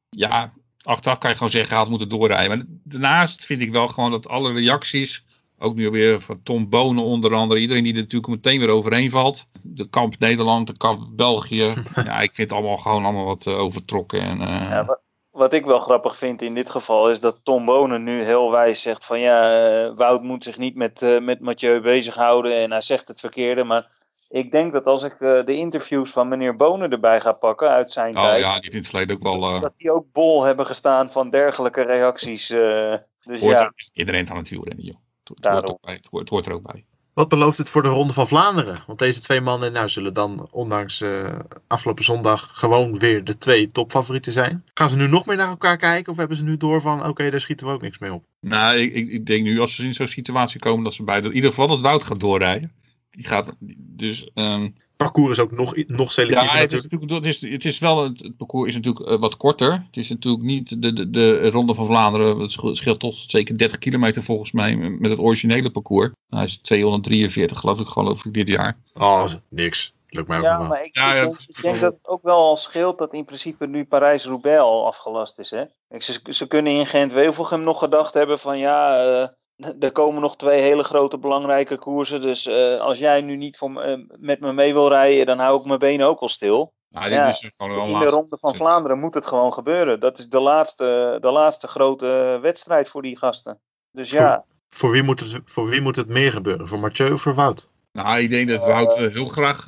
ja, 0.09 0.51
achteraf 0.81 1.17
kan 1.17 1.29
je 1.29 1.35
gewoon 1.35 1.51
zeggen, 1.51 1.69
hij 1.69 1.79
had 1.79 1.89
moeten 1.89 2.09
doorrijden. 2.09 2.57
Maar 2.57 2.65
daarnaast 2.83 3.45
vind 3.45 3.61
ik 3.61 3.71
wel 3.71 3.87
gewoon 3.87 4.11
dat 4.11 4.27
alle 4.27 4.53
reacties 4.53 5.25
ook 5.65 5.75
nu 5.75 5.89
weer 5.89 6.21
van 6.21 6.43
Tom 6.43 6.69
Bonen 6.69 7.03
onder 7.03 7.33
andere. 7.33 7.59
Iedereen 7.59 7.83
die 7.83 7.93
er 7.93 7.99
natuurlijk 7.99 8.31
meteen 8.31 8.59
weer 8.59 8.69
overheen 8.69 9.09
valt. 9.09 9.47
De 9.61 9.89
kamp 9.89 10.19
Nederland, 10.19 10.67
de 10.67 10.77
kamp 10.77 11.07
België. 11.11 11.73
ja, 12.05 12.19
ik 12.19 12.33
vind 12.33 12.49
het 12.49 12.59
allemaal 12.59 12.77
gewoon 12.77 13.03
allemaal 13.03 13.25
wat 13.25 13.45
uh, 13.45 13.59
overtrokken. 13.59 14.21
En, 14.21 14.41
uh... 14.41 14.47
ja, 14.47 14.85
wat, 14.85 14.99
wat, 15.31 15.53
ik 15.53 15.65
wel 15.65 15.79
grappig 15.79 16.17
vind 16.17 16.41
in 16.41 16.53
dit 16.53 16.69
geval 16.69 17.09
is 17.09 17.19
dat 17.19 17.43
Tom 17.43 17.65
Bonen 17.65 18.03
nu 18.03 18.23
heel 18.23 18.51
wijs 18.51 18.81
zegt 18.81 19.05
van 19.05 19.19
ja, 19.19 19.69
uh, 19.85 19.95
Wout 19.95 20.23
moet 20.23 20.43
zich 20.43 20.57
niet 20.57 20.75
met, 20.75 21.19
met 21.21 21.39
Mathieu 21.39 21.81
bezighouden. 21.81 22.55
En 22.55 22.71
hij 22.71 22.81
zegt 22.81 23.07
het 23.07 23.19
verkeerde, 23.19 23.63
maar 23.63 23.87
ik 24.29 24.51
denk 24.51 24.73
dat 24.73 24.85
als 24.85 25.03
ik 25.03 25.15
de 25.19 25.55
interviews 25.55 26.09
van 26.09 26.27
meneer 26.27 26.55
Bonen 26.55 26.91
erbij 26.91 27.21
ga 27.21 27.31
pakken 27.31 27.69
uit 27.69 27.91
zijn 27.91 28.17
oh, 28.17 28.23
tijd. 28.23 28.39
ja, 28.39 28.59
die 28.59 28.71
in 28.71 28.77
het 28.77 28.87
verleden 28.87 29.15
ook 29.15 29.23
wel... 29.23 29.59
Dat 29.59 29.77
die 29.77 29.91
ook 29.91 30.05
bol 30.11 30.43
hebben 30.43 30.65
gestaan 30.65 31.11
van 31.11 31.29
dergelijke 31.29 31.81
reacties. 31.81 32.47
dus 32.47 33.39
Hoort 33.39 33.59
ja. 33.59 33.73
Iedereen 33.93 34.29
aan 34.29 34.37
het 34.37 34.49
wielrennen, 34.49 34.85
joh. 34.85 35.03
Het 35.33 35.45
hoort, 35.45 35.69
ook 35.69 35.81
bij, 35.81 35.93
het, 35.93 36.07
hoort, 36.11 36.21
het 36.21 36.29
hoort 36.29 36.45
er 36.45 36.53
ook 36.53 36.71
bij. 36.71 36.85
Wat 37.13 37.29
belooft 37.29 37.57
het 37.57 37.69
voor 37.69 37.83
de 37.83 37.89
Ronde 37.89 38.13
van 38.13 38.27
Vlaanderen? 38.27 38.77
Want 38.87 38.99
deze 38.99 39.21
twee 39.21 39.41
mannen 39.41 39.71
nou, 39.71 39.89
zullen 39.89 40.13
dan, 40.13 40.47
ondanks 40.51 41.01
uh, 41.01 41.39
afgelopen 41.67 42.03
zondag, 42.03 42.49
gewoon 42.53 42.99
weer 42.99 43.23
de 43.23 43.37
twee 43.37 43.67
topfavorieten 43.67 44.31
zijn. 44.31 44.63
Gaan 44.73 44.89
ze 44.89 44.97
nu 44.97 45.07
nog 45.07 45.25
meer 45.25 45.37
naar 45.37 45.47
elkaar 45.47 45.77
kijken? 45.77 46.11
Of 46.11 46.17
hebben 46.17 46.37
ze 46.37 46.43
nu 46.43 46.57
door 46.57 46.81
van, 46.81 46.99
oké, 46.99 47.09
okay, 47.09 47.29
daar 47.29 47.39
schieten 47.39 47.67
we 47.67 47.73
ook 47.73 47.81
niks 47.81 47.97
mee 47.97 48.13
op? 48.13 48.23
Nou, 48.39 48.77
ik, 48.77 48.93
ik, 48.93 49.25
denk 49.25 49.43
nu 49.43 49.59
als 49.59 49.75
ze 49.75 49.83
in 49.83 49.93
zo'n 49.93 50.07
situatie 50.07 50.59
komen, 50.59 50.83
dat 50.83 50.93
ze 50.93 51.03
beide, 51.03 51.27
in 51.27 51.35
ieder 51.35 51.49
geval 51.49 51.67
dat 51.67 51.81
Wout 51.81 52.03
gaat 52.03 52.19
doorrijden. 52.19 52.71
Die 53.15 53.27
gaat, 53.27 53.51
dus... 53.77 54.29
Um, 54.33 54.75
parcours 54.97 55.31
is 55.31 55.39
ook 55.39 55.51
nog, 55.51 55.75
nog 55.87 56.11
selectiever 56.11 56.55
ja, 56.55 56.61
het 56.61 56.71
is, 56.71 56.83
natuurlijk, 56.83 57.11
het 57.11 57.25
is, 57.25 57.51
het 57.51 57.65
is 57.65 57.79
wel, 57.79 58.03
het, 58.03 58.19
het 58.19 58.37
parcours 58.37 58.69
is 58.69 58.75
natuurlijk 58.75 59.09
uh, 59.09 59.19
wat 59.19 59.37
korter. 59.37 59.71
Het 59.71 59.97
is 59.97 60.09
natuurlijk 60.09 60.43
niet 60.43 60.81
de, 60.81 60.93
de, 60.93 61.09
de 61.09 61.49
Ronde 61.49 61.73
van 61.73 61.85
Vlaanderen. 61.85 62.39
Het 62.39 62.57
scheelt 62.71 62.99
toch 62.99 63.17
zeker 63.27 63.57
30 63.57 63.77
kilometer 63.77 64.23
volgens 64.23 64.51
mij 64.51 64.75
met 64.75 65.11
het 65.11 65.19
originele 65.19 65.71
parcours. 65.71 66.11
Hij 66.29 66.45
is 66.45 66.57
243 66.57 67.59
geloof 67.59 67.79
ik, 67.79 67.87
geloof 67.87 68.25
ik 68.25 68.33
dit 68.33 68.47
jaar. 68.47 68.77
Oh, 68.93 69.25
niks. 69.49 69.93
Lukt 70.07 70.27
mij 70.27 70.37
ook 70.37 70.43
ja, 70.43 70.57
wel. 70.57 70.67
maar 70.67 70.85
ik, 70.85 70.95
ja, 70.95 71.13
ik, 71.13 71.21
denk, 71.21 71.39
ik, 71.47 71.61
denk, 71.61 71.79
dat 71.79 71.93
het 71.93 72.07
ook 72.07 72.23
wel 72.23 72.35
al 72.35 72.57
scheelt 72.57 72.97
dat 72.97 73.13
in 73.13 73.25
principe 73.25 73.67
nu 73.67 73.85
Parijs-Roubaix 73.85 74.59
al 74.59 74.85
afgelast 74.85 75.39
is. 75.39 75.49
Hè? 75.49 75.63
Ze, 75.99 76.19
ze 76.29 76.47
kunnen 76.47 76.73
in 76.73 76.85
Gent-Wevelgem 76.85 77.63
nog 77.63 77.79
gedacht 77.79 78.13
hebben 78.13 78.39
van 78.39 78.57
ja... 78.57 79.05
Uh, 79.21 79.27
er 79.79 79.91
komen 79.91 80.21
nog 80.21 80.35
twee 80.35 80.61
hele 80.61 80.83
grote 80.83 81.17
belangrijke 81.17 81.77
koersen. 81.77 82.21
Dus 82.21 82.47
uh, 82.47 82.79
als 82.79 82.97
jij 82.97 83.21
nu 83.21 83.35
niet 83.35 83.57
voor, 83.57 83.87
uh, 83.87 83.97
met 84.19 84.39
me 84.39 84.53
mee 84.53 84.73
wil 84.73 84.87
rijden, 84.87 85.25
dan 85.25 85.39
hou 85.39 85.59
ik 85.59 85.65
mijn 85.65 85.79
benen 85.79 86.07
ook 86.07 86.19
al 86.19 86.29
stil. 86.29 86.73
Nou, 86.89 87.11
ja, 87.11 87.27
is 87.27 87.49
gewoon 87.57 87.89
in 87.89 87.99
de 87.99 88.05
Ronde 88.05 88.37
van 88.39 88.55
Vlaanderen 88.55 88.99
moet 88.99 89.13
het 89.13 89.25
gewoon 89.25 89.53
gebeuren. 89.53 89.99
Dat 89.99 90.17
is 90.17 90.29
de 90.29 90.39
laatste, 90.39 91.17
de 91.21 91.31
laatste 91.31 91.67
grote 91.67 92.39
wedstrijd 92.41 92.89
voor 92.89 93.01
die 93.01 93.17
gasten. 93.17 93.59
Dus 93.91 94.09
voor, 94.09 94.19
ja. 94.19 94.45
Voor 94.67 94.91
wie, 94.91 95.03
moet 95.03 95.19
het, 95.19 95.41
voor 95.45 95.69
wie 95.69 95.81
moet 95.81 95.95
het 95.95 96.07
meer 96.07 96.31
gebeuren? 96.31 96.67
Voor 96.67 96.79
Mathieu 96.79 97.11
of 97.11 97.21
voor 97.21 97.33
Wout? 97.33 97.71
Nou, 97.91 98.19
ik 98.19 98.29
denk 98.29 98.47
dat 98.47 98.65
Wout 98.65 98.99
uh, 98.99 99.13
heel, 99.13 99.27
graag, 99.27 99.65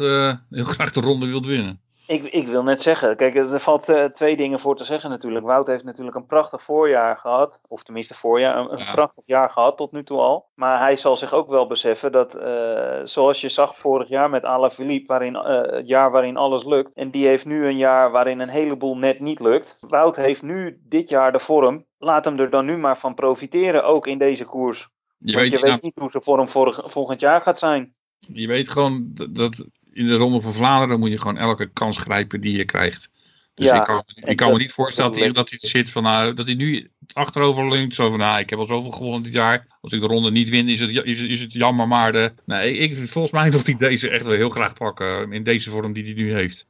heel 0.50 0.64
graag 0.64 0.92
de 0.92 1.02
ronde 1.02 1.28
wilt 1.28 1.46
winnen. 1.46 1.82
Ik, 2.08 2.24
ik 2.24 2.46
wil 2.46 2.64
net 2.64 2.82
zeggen, 2.82 3.16
kijk, 3.16 3.36
er 3.36 3.60
valt 3.60 3.90
uh, 3.90 4.06
twee 4.06 4.38
dingen 4.38 4.60
voor 4.60 4.78
te 4.78 4.84
zeggen 4.84 5.10
natuurlijk. 5.10 5.46
Wout 5.46 5.68
heeft 5.68 5.84
natuurlijk 5.84 6.16
een 6.16 6.26
prachtig 6.26 6.64
voorjaar 6.64 7.18
gehad, 7.18 7.62
of 7.68 7.84
tenminste 7.84 8.14
voorjaar, 8.14 8.58
een, 8.58 8.72
een 8.72 8.78
ja. 8.78 8.92
prachtig 8.92 9.26
jaar 9.26 9.50
gehad 9.50 9.78
tot 9.78 9.92
nu 9.92 10.04
toe 10.04 10.20
al. 10.20 10.50
Maar 10.54 10.80
hij 10.80 10.96
zal 10.96 11.18
zich 11.18 11.34
ook 11.34 11.48
wel 11.48 11.68
beseffen 11.68 12.12
dat, 12.12 12.36
uh, 12.36 13.00
zoals 13.04 13.42
je 13.42 13.50
zag 13.50 13.76
vorig 13.76 14.08
jaar 14.08 14.30
met 14.30 14.44
Alaphilippe, 14.44 15.08
waarin, 15.08 15.34
uh, 15.34 15.62
het 15.62 15.88
jaar 15.88 16.12
waarin 16.12 16.38
alles 16.38 16.66
lukt, 16.66 16.96
en 16.96 17.12
die 17.12 17.28
heeft 17.28 17.46
nu 17.46 17.66
een 17.66 17.78
jaar 17.78 18.12
waarin 18.12 18.40
een 18.40 18.50
heleboel 18.50 18.98
net 18.98 19.20
niet 19.20 19.40
lukt. 19.40 19.78
Wout 19.80 20.16
heeft 20.16 20.42
nu 20.42 20.82
dit 20.84 21.10
jaar 21.10 21.32
de 21.32 21.40
vorm, 21.40 21.86
laat 21.98 22.26
hem 22.26 22.40
er 22.40 22.50
dan 22.50 22.66
nu 22.66 22.78
maar 22.78 22.98
van 22.98 23.14
profiteren, 23.14 23.86
ook 23.86 24.08
in 24.08 24.18
deze 24.18 24.46
koers. 24.46 24.90
Je 25.18 25.34
Want 25.34 25.44
weet, 25.44 25.52
je 25.52 25.60
weet 25.60 25.70
nou, 25.70 25.80
niet 25.82 26.00
hoe 26.00 26.12
zijn 26.12 26.24
vorm 26.24 26.50
vorig, 26.50 26.82
volgend 26.84 27.20
jaar 27.20 27.42
gaat 27.42 27.60
zijn. 27.60 27.96
Je 28.20 28.48
weet 28.48 28.70
gewoon 28.70 29.12
dat 29.32 29.66
in 29.98 30.08
de 30.08 30.16
Ronde 30.16 30.42
van 30.42 30.54
Vlaanderen 30.54 31.00
moet 31.00 31.10
je 31.10 31.18
gewoon 31.18 31.38
elke 31.38 31.70
kans 31.74 31.98
grijpen 31.98 32.42
die 32.42 32.58
je 32.58 32.66
krijgt. 32.66 33.10
Dus 33.54 33.66
Ja, 33.66 33.76
ik 33.76 33.84
kan, 33.84 34.04
ik 34.16 34.38
kan 34.38 34.52
me 34.52 34.58
niet 34.58 34.72
voorstellen 34.72 35.12
dat 35.12 35.20
hij, 35.20 35.32
dat 35.32 35.50
hij 35.50 35.60
zit 35.62 35.90
van, 35.90 36.04
nou, 36.04 36.34
dat 36.34 36.46
hij 36.46 36.56
nu 36.56 36.90
achterover 37.14 37.70
leunt. 37.70 37.96
Zo 37.96 38.10
van, 38.10 38.20
nou, 38.20 38.40
ik 38.40 38.50
heb 38.50 38.60
al 38.60 38.66
zoveel 38.66 38.92
gewonnen 38.92 39.24
dit 39.24 39.34
jaar. 39.34 39.68
Als 39.82 39.94
ik 39.94 40.02
de 40.02 40.08
ronde 40.08 40.32
niet 40.32 40.50
win, 40.50 40.70
is 40.70 40.80
het, 40.80 40.90
is, 40.90 41.22
is 41.22 41.42
het 41.42 41.54
jammer. 41.54 41.88
Maar 41.88 42.12
de, 42.12 42.34
nee, 42.46 42.78
ik, 42.78 43.10
volgens 43.10 43.34
mij 43.34 43.52
wil 43.52 43.62
hij 43.64 43.76
deze 43.76 44.10
echt 44.10 44.26
wel 44.26 44.36
heel 44.36 44.50
graag 44.50 44.74
pakken. 44.74 45.32
In 45.32 45.44
deze 45.44 45.70
vorm 45.70 45.94
die 45.94 46.04
hij 46.04 46.14
nu 46.14 46.34
heeft. 46.34 46.66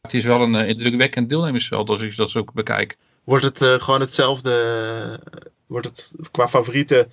Het 0.00 0.14
is 0.14 0.24
wel 0.24 0.42
een 0.42 0.54
eh, 0.54 0.68
indrukwekkend 0.68 1.28
deelnemersveld 1.28 1.88
als 1.88 2.00
ik 2.00 2.16
dat 2.16 2.30
zo 2.30 2.44
bekijk. 2.54 2.96
Wordt 3.24 3.44
het 3.44 3.62
eh, 3.62 3.74
gewoon 3.74 4.00
hetzelfde, 4.00 4.52
eh, 5.30 5.40
wordt 5.66 5.86
het 5.86 6.12
qua 6.30 6.48
favorieten 6.48 7.12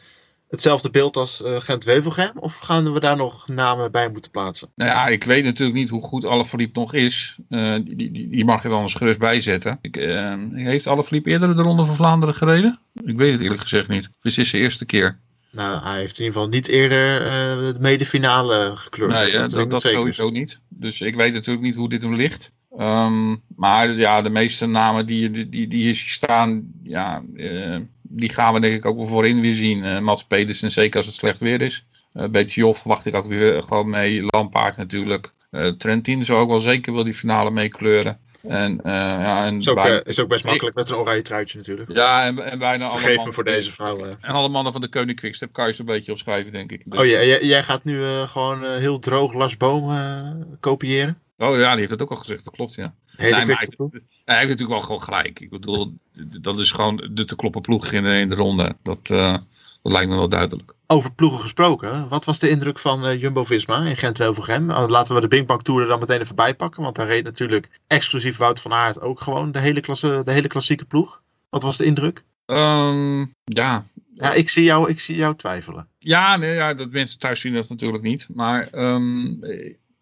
hetzelfde 0.51 0.89
beeld 0.89 1.17
als 1.17 1.43
eh, 1.43 1.55
Gent-Wevelgem? 1.59 2.31
Of 2.35 2.57
gaan 2.57 2.93
we 2.93 2.99
daar 2.99 3.15
nog 3.17 3.47
namen 3.47 3.91
bij 3.91 4.09
moeten 4.09 4.31
plaatsen? 4.31 4.69
Nou 4.75 4.89
ja, 4.89 5.07
ik 5.07 5.23
weet 5.23 5.43
natuurlijk 5.43 5.77
niet 5.77 5.89
hoe 5.89 6.01
goed 6.01 6.25
Alaphilippe 6.25 6.79
nog 6.79 6.93
is. 6.93 7.35
Eh, 7.49 7.73
die, 7.73 7.95
die, 7.95 8.29
die 8.29 8.45
mag 8.45 8.63
je 8.63 8.69
dan 8.69 8.81
eens 8.81 8.93
gerust 8.93 9.19
bijzetten. 9.19 9.79
Ik, 9.81 9.97
eh, 9.97 10.35
heeft 10.53 10.87
Alaphilippe 10.87 11.29
eerder 11.29 11.55
de 11.55 11.61
Ronde 11.61 11.85
van 11.85 11.95
Vlaanderen 11.95 12.35
gereden? 12.35 12.79
Ik 13.05 13.17
weet 13.17 13.31
het 13.31 13.41
eerlijk 13.41 13.61
gezegd 13.61 13.87
niet. 13.87 14.09
Dit 14.21 14.37
is 14.37 14.49
zijn 14.49 14.61
eerste 14.61 14.85
keer. 14.85 15.19
Nou, 15.51 15.83
hij 15.83 15.99
heeft 15.99 16.19
in 16.19 16.25
ieder 16.25 16.41
geval 16.41 16.55
niet 16.55 16.67
eerder 16.67 17.21
eh, 17.25 17.73
de 17.73 17.79
medefinale 17.79 18.71
gekleurd. 18.75 19.11
Nee, 19.11 19.31
dat, 19.31 19.69
dat 19.69 19.81
sowieso 19.81 20.29
niet. 20.29 20.59
Dus 20.69 21.01
ik 21.01 21.15
weet 21.15 21.33
natuurlijk 21.33 21.65
niet 21.65 21.75
hoe 21.75 21.89
dit 21.89 22.01
hem 22.01 22.15
ligt. 22.15 22.53
Ehm, 22.77 23.35
maar 23.55 23.91
ja, 23.91 24.21
de 24.21 24.29
meeste 24.29 24.65
namen 24.65 25.05
die, 25.05 25.31
die, 25.31 25.49
die, 25.49 25.67
die 25.67 25.81
hier 25.83 25.95
staan, 25.95 26.71
ja, 26.83 27.23
eh, 27.35 27.77
die 28.01 28.33
gaan 28.33 28.53
we 28.53 28.59
denk 28.59 28.75
ik 28.75 28.85
ook 28.85 28.97
wel 28.97 29.05
voorin 29.07 29.41
weer 29.41 29.55
zien. 29.55 29.83
Eh 29.83 29.99
Mats 29.99 30.23
Pedersen, 30.25 30.71
zeker 30.71 30.97
als 30.97 31.05
het 31.05 31.15
slecht 31.15 31.39
weer 31.39 31.61
is. 31.61 31.85
Uh, 32.13 32.25
Betjoff 32.27 32.79
verwacht 32.79 33.05
ik 33.05 33.15
ook 33.15 33.27
weer 33.27 33.63
gewoon 33.63 33.89
mee. 33.89 34.23
Lampaard 34.25 34.77
natuurlijk. 34.77 35.33
Eh, 35.49 35.67
Trentin 35.67 36.23
zou 36.23 36.39
ook 36.39 36.49
wel 36.49 36.59
zeker 36.61 36.93
wel 36.93 37.03
die 37.03 37.13
finale 37.13 37.51
meekleuren. 37.51 38.19
En, 38.47 38.81
eh, 38.83 38.91
ja, 38.93 39.45
en 39.45 39.57
Is 39.57 39.69
ook, 39.69 39.77
eh, 39.77 39.97
is 40.03 40.19
ook 40.19 40.27
best 40.27 40.45
makkelijk 40.45 40.75
met 40.75 40.89
een 40.89 40.95
oranje 40.95 41.21
truitje 41.21 41.57
natuurlijk. 41.57 41.91
Ja, 41.93 42.25
en, 42.25 42.51
en 42.51 42.59
bijna 42.59 42.83
alle 42.83 42.91
Vergeef 42.97 43.15
mannen- 43.15 43.33
voor 43.33 43.43
deze 43.43 43.71
vrouw. 43.71 44.05
eh. 44.05 44.11
En 44.21 44.33
alle 44.33 44.49
mannen 44.49 44.71
van 44.71 44.81
de 44.81 44.89
Koning 44.89 45.19
Quickstep 45.19 45.53
kan 45.53 45.67
je 45.67 45.73
zo'n 45.73 45.85
beetje 45.85 46.11
opschrijven, 46.11 46.51
denk 46.51 46.71
ik. 46.71 46.81
Dus- 46.85 46.99
Oh 46.99 47.05
ja, 47.05 47.23
jij, 47.23 47.43
jij 47.45 47.63
gaat 47.63 47.83
nu 47.83 48.03
eh, 48.03 48.21
gewoon 48.27 48.63
eh, 48.63 48.69
heel 48.75 48.99
droog 48.99 49.33
Lars 49.33 49.57
Boom 49.57 49.89
eh, 49.89 50.29
kopiëren? 50.59 51.17
Oh 51.41 51.57
ja, 51.57 51.69
die 51.69 51.79
heeft 51.79 51.91
het 51.91 52.01
ook 52.01 52.09
al 52.09 52.15
gezegd, 52.15 52.43
dat 52.43 52.53
klopt, 52.53 52.73
ja. 52.75 52.93
Hele 53.15 53.35
Nee, 53.35 53.45
maar 53.45 53.57
hij, 53.57 54.01
hij 54.25 54.35
heeft 54.37 54.49
natuurlijk 54.49 54.69
wel 54.69 54.81
gewoon 54.81 55.01
gelijk. 55.01 55.39
Ik 55.39 55.49
bedoel, 55.49 55.93
dat 56.41 56.59
is 56.59 56.71
gewoon 56.71 57.09
de 57.11 57.25
te 57.25 57.35
kloppen 57.35 57.61
ploeg 57.61 57.91
in 57.91 58.03
de, 58.03 58.19
in 58.19 58.29
de 58.29 58.35
ronde. 58.35 58.75
Dat, 58.83 59.09
eh, 59.09 59.33
dat 59.81 59.91
lijkt 59.91 60.09
me 60.09 60.15
wel 60.15 60.29
duidelijk. 60.29 60.73
Over 60.87 61.13
ploegen 61.13 61.39
gesproken, 61.39 62.07
wat 62.07 62.25
was 62.25 62.39
de 62.39 62.49
indruk 62.49 62.79
van 62.79 63.05
eh, 63.05 63.21
Jumbo-Visma 63.21 63.85
in 63.85 63.97
Gent-Wevelgem? 63.97 64.69
Oh, 64.69 64.87
laten 64.87 65.15
we 65.15 65.21
de 65.21 65.27
Binkbank 65.27 65.61
Tour 65.61 65.81
er 65.81 65.87
dan 65.87 65.99
meteen 65.99 66.19
even 66.21 66.35
bij 66.35 66.55
pakken, 66.55 66.83
want 66.83 66.95
daar 66.95 67.07
reed 67.07 67.23
natuurlijk 67.23 67.69
exclusief 67.87 68.37
Wout 68.37 68.61
van 68.61 68.73
Aert 68.73 69.01
ook 69.01 69.21
gewoon 69.21 69.51
de 69.51 69.59
hele, 69.59 69.79
klasse, 69.79 70.21
de 70.25 70.31
hele 70.31 70.47
klassieke 70.47 70.85
ploeg. 70.85 71.21
Wat 71.49 71.63
was 71.63 71.77
de 71.77 71.85
indruk? 71.85 72.23
Ehm, 72.45 73.25
ja, 73.43 73.85
Ja, 74.13 74.33
ik 74.33 74.49
zie 74.49 74.63
jou, 74.63 74.89
ik 74.89 74.99
zie 74.99 75.15
jou 75.15 75.35
twijfelen. 75.35 75.87
ja, 75.97 76.37
nee, 76.37 76.53
ja, 76.53 76.73
dat 76.73 76.91
mensen 76.91 77.19
thuis 77.19 77.39
zien 77.39 77.53
dat 77.53 77.69
natuurlijk 77.69 78.03
niet. 78.03 78.27
Maar 78.33 78.67
ehm, 78.67 79.25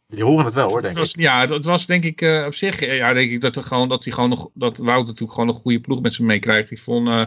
Die 0.10 0.24
horen 0.24 0.46
het 0.46 0.54
wel 0.54 0.66
hoor, 0.66 0.76
het 0.76 0.84
denk 0.86 0.98
was, 0.98 1.14
ik. 1.14 1.20
ja, 1.20 1.40
het, 1.40 1.50
het 1.50 1.66
was 1.66 1.86
denk 1.86 2.04
ik 2.04 2.22
eh, 2.22 2.44
op 2.46 2.56
zich, 2.56 2.82
eh, 2.82 2.98
ja, 2.98 3.14
denk 3.14 3.32
ik 3.32 3.42
dat, 3.42 3.56
er 3.56 3.64
gewoon, 3.64 3.90
dat, 3.90 4.04
hij 4.04 4.14
gewoon 4.14 4.30
nog, 4.30 4.50
dat 4.54 4.78
Wout 4.78 5.06
natuurlijk 5.06 5.34
gewoon 5.34 5.50
een 5.50 5.62
goede 5.62 5.80
ploeg 5.80 6.02
met 6.02 6.14
ze 6.14 6.24
meekrijgt. 6.24 6.72
Ik 6.72 6.80
vond, 6.80 7.08
eh 7.08 7.26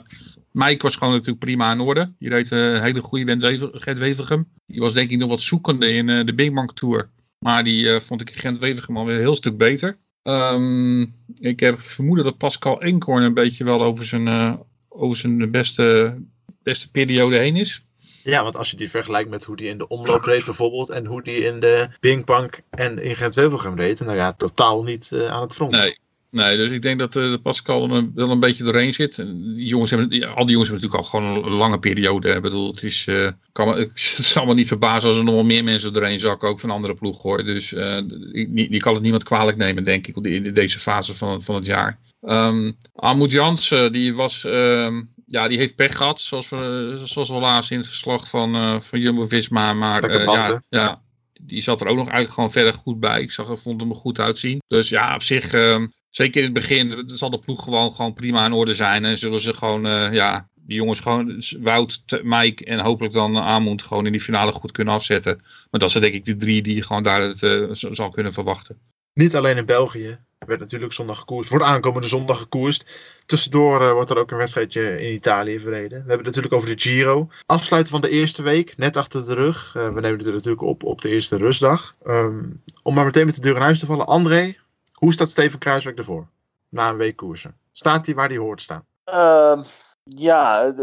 Mike 0.52 0.82
was 0.82 0.96
gewoon 0.96 1.12
natuurlijk 1.12 1.38
prima 1.44 1.72
in 1.72 1.80
orde. 1.80 2.12
Reed 2.18 2.52
eh, 2.52 2.72
een 2.72 2.82
hele 2.82 3.00
goede 3.00 3.24
Gent 3.26 3.42
Wevel- 3.42 3.70
Gent-Wevelgem. 3.72 4.48
Die 4.66 4.80
was 4.80 4.92
denk 4.92 5.10
ik 5.10 5.18
nog 5.18 5.28
wat 5.28 5.40
zoekende 5.40 5.92
in 5.92 6.06
de 6.06 6.34
Big 6.34 6.52
Bank 6.52 6.72
Tour. 6.74 7.10
Maar 7.38 7.64
die 7.64 8.00
vond 8.00 8.20
ik 8.20 8.30
in 8.30 8.38
Gent-Wevelgem 8.38 8.96
alweer 8.96 9.14
een 9.14 9.20
heel 9.20 9.36
stuk 9.36 9.56
beter. 9.56 9.98
Ehm, 10.22 11.00
ik 11.40 11.60
heb 11.60 11.82
vermoeden 11.82 12.24
dat 12.24 12.38
Pascal 12.38 12.82
Eenkorn 12.82 13.22
een 13.22 13.34
beetje 13.34 13.64
wel 13.64 13.82
over 13.82 14.04
zijn, 14.04 14.58
over 14.88 15.16
zijn 15.16 15.50
beste, 15.50 16.16
beste 16.62 16.90
periode 16.90 17.36
heen 17.36 17.56
is. 17.56 17.84
Ja, 18.22 18.42
want 18.42 18.56
als 18.56 18.70
je 18.70 18.76
die 18.76 18.90
vergelijkt 18.90 19.30
met 19.30 19.44
hoe 19.44 19.56
die 19.56 19.68
in 19.68 19.78
de 19.78 19.88
omloop 19.88 20.24
reed 20.24 20.44
bijvoorbeeld 20.44 20.90
en 20.90 21.06
hoe 21.06 21.22
die 21.22 21.44
in 21.44 21.60
de 21.60 21.88
Binkbank 22.00 22.60
en 22.70 22.98
in 22.98 23.16
Gent-Wevelgem 23.16 23.76
reed, 23.76 24.00
nou 24.00 24.16
ja, 24.16 24.32
totaal 24.32 24.82
niet 24.82 25.12
eh, 25.12 25.26
aan 25.26 25.42
het 25.42 25.54
front. 25.54 25.72
Nee. 25.72 26.00
Nee, 26.30 26.56
dus 26.56 26.68
ik 26.68 26.82
denk 26.82 26.98
dat 26.98 27.16
uh, 27.16 27.34
Pascal 27.42 27.90
er 27.90 28.10
wel 28.14 28.30
een 28.30 28.40
beetje 28.40 28.64
doorheen 28.64 28.94
zit. 28.94 29.24
Jongens 29.56 29.90
hebben, 29.90 30.08
die, 30.08 30.26
al 30.26 30.46
die 30.46 30.52
jongens 30.52 30.70
hebben 30.70 30.88
natuurlijk 30.88 30.94
al 30.94 31.20
gewoon 31.20 31.44
een 31.44 31.58
lange 31.58 31.78
periode. 31.78 32.28
Ik 32.28 32.42
bedoel, 32.42 32.70
het 32.70 32.82
is, 32.82 33.06
uh, 33.06 33.28
kan, 33.52 33.68
het 33.78 34.14
is 34.18 34.36
allemaal 34.36 34.54
niet 34.54 34.68
verbazen 34.68 35.08
als 35.08 35.18
er 35.18 35.24
nog 35.24 35.34
wel 35.34 35.44
meer 35.44 35.64
mensen 35.64 35.92
doorheen 35.92 36.20
zakken, 36.20 36.48
ook 36.48 36.60
van 36.60 36.70
andere 36.70 36.94
ploeg 36.94 37.22
hoor. 37.22 37.44
Dus 37.44 37.68
die, 37.68 38.80
kan 38.80 38.92
het 38.92 39.02
niemand 39.02 39.24
kwalijk 39.24 39.56
nemen, 39.56 39.84
denk 39.84 40.06
ik, 40.06 40.16
in 40.16 40.54
deze 40.54 40.78
fase 40.78 41.14
van, 41.14 41.42
van 41.42 41.54
het 41.54 41.66
jaar. 41.66 41.98
Um, 42.22 42.76
Ahmoud 42.94 43.30
Jans, 43.30 43.68
die 43.68 44.14
was, 44.14 44.44
um, 44.44 45.11
ja, 45.32 45.48
die 45.48 45.58
heeft 45.58 45.74
pech 45.74 45.96
gehad, 45.96 46.20
zoals 46.20 46.48
we, 46.48 47.00
zoals 47.04 47.28
we 47.28 47.34
laatst 47.34 47.70
in 47.70 47.78
het 47.78 47.86
verslag 47.86 48.28
van, 48.28 48.82
van 48.82 49.00
Jumbo-Visma. 49.00 49.72
Maar 49.72 50.22
ja, 50.24 50.62
ja, 50.68 51.02
die 51.40 51.62
zat 51.62 51.80
er 51.80 51.86
ook 51.86 51.96
nog 51.96 52.08
eigenlijk 52.08 52.34
gewoon 52.34 52.50
verder 52.50 52.74
goed 52.74 53.00
bij. 53.00 53.20
Ik 53.20 53.30
zag, 53.30 53.60
vond 53.60 53.80
hem 53.80 53.90
er 53.90 53.96
goed 53.96 54.18
uitzien. 54.18 54.62
Dus 54.66 54.88
ja, 54.88 55.14
op 55.14 55.22
zich, 55.22 55.54
uh, 55.54 55.86
zeker 56.10 56.40
in 56.40 56.44
het 56.44 56.54
begin, 56.54 57.02
zal 57.06 57.30
de 57.30 57.38
ploeg 57.38 57.62
gewoon, 57.62 57.92
gewoon 57.92 58.14
prima 58.14 58.46
in 58.46 58.52
orde 58.52 58.74
zijn. 58.74 59.04
En 59.04 59.18
zullen 59.18 59.40
ze 59.40 59.54
gewoon, 59.54 59.86
uh, 59.86 60.12
ja, 60.12 60.48
die 60.54 60.76
jongens 60.76 61.00
gewoon, 61.00 61.42
Wout, 61.60 62.02
Mike 62.22 62.64
en 62.64 62.80
hopelijk 62.80 63.14
dan 63.14 63.36
Amund 63.36 63.82
gewoon 63.82 64.06
in 64.06 64.12
die 64.12 64.20
finale 64.20 64.52
goed 64.52 64.72
kunnen 64.72 64.94
afzetten. 64.94 65.40
Maar 65.70 65.80
dat 65.80 65.90
zijn 65.90 66.02
denk 66.02 66.14
ik 66.14 66.24
de 66.24 66.36
drie 66.36 66.62
die 66.62 66.74
je 66.74 66.82
gewoon 66.82 67.02
daar 67.02 67.20
het, 67.20 67.42
uh, 67.42 67.68
zal 67.70 68.10
kunnen 68.10 68.32
verwachten. 68.32 68.78
Niet 69.14 69.36
alleen 69.36 69.56
in 69.56 69.66
België. 69.66 70.18
Er 70.42 70.48
werd 70.48 70.60
natuurlijk 70.60 70.92
zondag 70.92 71.18
gekoerst. 71.18 71.50
Wordt 71.50 71.64
aankomende 71.64 72.08
zondag 72.08 72.38
gekoerst. 72.38 72.90
Tussendoor 73.26 73.82
uh, 73.82 73.92
wordt 73.92 74.10
er 74.10 74.18
ook 74.18 74.30
een 74.30 74.36
wedstrijdje 74.36 75.00
in 75.00 75.14
Italië 75.14 75.60
verreden. 75.60 75.88
We 75.88 75.96
hebben 75.96 76.16
het 76.16 76.24
natuurlijk 76.24 76.54
over 76.54 76.68
de 76.68 76.80
Giro. 76.80 77.28
Afsluiten 77.46 77.92
van 77.92 78.00
de 78.00 78.08
eerste 78.08 78.42
week. 78.42 78.76
Net 78.76 78.96
achter 78.96 79.26
de 79.26 79.34
rug. 79.34 79.74
Uh, 79.76 79.82
we 79.84 80.00
nemen 80.00 80.18
het 80.18 80.32
natuurlijk 80.32 80.62
op 80.62 80.84
op 80.84 81.00
de 81.00 81.08
eerste 81.08 81.36
rustdag. 81.36 81.94
Um, 82.06 82.62
om 82.82 82.94
maar 82.94 83.04
meteen 83.04 83.26
met 83.26 83.34
de 83.34 83.40
deur 83.40 83.56
in 83.56 83.62
huis 83.62 83.78
te 83.78 83.86
vallen. 83.86 84.06
André, 84.06 84.56
hoe 84.92 85.12
staat 85.12 85.28
Steven 85.28 85.58
Kruiswijk 85.58 85.98
ervoor? 85.98 86.26
Na 86.68 86.88
een 86.88 86.96
week 86.96 87.16
koersen. 87.16 87.56
Staat 87.72 88.06
hij 88.06 88.14
waar 88.14 88.28
hij 88.28 88.36
hoort 88.36 88.60
staan? 88.60 88.84
Uh, 89.06 89.64
ja, 90.04 90.74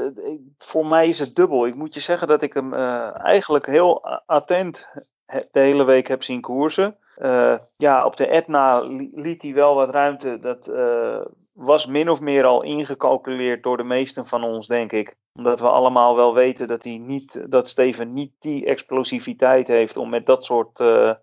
voor 0.57 0.85
mij 0.85 1.07
is 1.07 1.19
het 1.19 1.35
dubbel. 1.35 1.67
Ik 1.67 1.75
moet 1.75 1.93
je 1.93 1.99
zeggen 1.99 2.27
dat 2.27 2.41
ik 2.41 2.53
hem 2.53 2.73
uh, 2.73 3.25
eigenlijk 3.25 3.65
heel 3.65 4.05
attent 4.25 4.87
de 5.51 5.59
hele 5.59 5.83
week 5.83 6.07
heb 6.07 6.23
zien 6.23 6.41
koersen. 6.41 6.97
Uh, 7.21 7.57
ja, 7.77 8.05
op 8.05 8.17
de 8.17 8.27
Etna 8.27 8.81
liet 9.13 9.41
hij 9.41 9.53
wel 9.53 9.75
wat 9.75 9.89
ruimte. 9.89 10.39
Dat 10.39 10.67
uh, 10.67 11.21
was 11.53 11.85
min 11.85 12.09
of 12.09 12.19
meer 12.19 12.45
al 12.45 12.61
ingecalculeerd 12.63 13.63
door 13.63 13.77
de 13.77 13.83
meesten 13.83 14.25
van 14.25 14.43
ons, 14.43 14.67
denk 14.67 14.91
ik. 14.91 15.15
Omdat 15.33 15.59
we 15.59 15.69
allemaal 15.69 16.15
wel 16.15 16.33
weten 16.33 16.67
dat, 16.67 16.83
hij 16.83 16.97
niet, 16.97 17.45
dat 17.51 17.67
Steven 17.67 18.13
niet 18.13 18.31
die 18.39 18.65
explosiviteit 18.65 19.67
heeft 19.67 19.97
om 19.97 20.09
met 20.09 20.25
dat 20.25 20.45
soort 20.45 20.79
uh, 20.79 21.13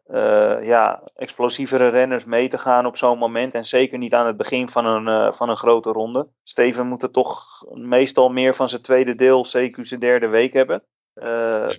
ja, 0.63 1.03
explosievere 1.15 1.89
renners 1.89 2.25
mee 2.25 2.49
te 2.49 2.59
gaan 2.59 2.87
op 2.87 2.97
zo'n 2.97 3.19
moment. 3.19 3.55
En 3.55 3.67
zeker 3.67 3.99
niet 3.99 4.15
aan 4.15 4.27
het 4.27 4.37
begin 4.37 4.71
van 4.71 4.87
een, 4.87 5.35
van 5.35 5.49
een 5.49 5.57
grote 5.57 5.91
ronde. 5.91 6.29
Steven 6.43 6.87
moet 6.87 7.03
er 7.03 7.11
toch 7.11 7.47
meestal 7.73 8.29
meer 8.29 8.55
van 8.55 8.69
zijn 8.69 8.83
tweede 8.83 9.15
deel, 9.15 9.47
CQ 9.47 9.81
zijn 9.81 10.01
derde 10.01 10.27
week 10.27 10.53
hebben. 10.53 10.83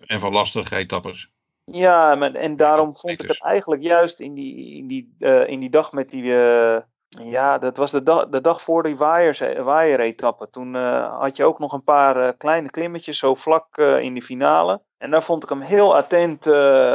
en 0.06 0.20
van 0.20 0.32
lastige 0.32 0.76
etappes. 0.76 1.32
Ja, 1.72 2.16
maar, 2.16 2.34
en 2.34 2.56
daarom 2.56 2.96
vond 2.96 3.22
ik 3.22 3.28
het 3.28 3.42
eigenlijk 3.42 3.82
juist 3.82 4.20
in 4.20 4.34
die, 4.34 4.78
in 4.78 4.88
die, 4.88 5.16
uh, 5.20 5.48
in 5.48 5.60
die 5.60 5.70
dag 5.70 5.92
met 5.92 6.10
die. 6.10 6.24
Uh, 6.24 6.78
ja, 7.08 7.58
dat 7.58 7.78
was 7.78 7.92
de, 7.92 8.04
dag, 8.04 8.28
de 8.28 8.42
dag 8.42 8.62
voor 8.62 8.84
die 8.84 8.96
waaier-etappe. 8.96 10.50
Toen 10.50 10.74
uh, 10.74 11.20
had 11.20 11.36
je 11.36 11.44
ook 11.44 11.60
nog 11.60 11.74
een 11.74 11.84
paar 11.84 12.34
kleine 12.34 12.70
klimmetjes 12.70 13.20
zo 13.20 13.36
vlak 13.36 13.78
in 13.78 14.14
de 14.14 14.22
finale. 14.22 14.82
En 14.98 15.12
daar 15.12 15.24
vond 15.24 15.44
ik 15.44 15.50
hem 15.50 15.62
heel 15.62 15.96
attent 15.96 16.46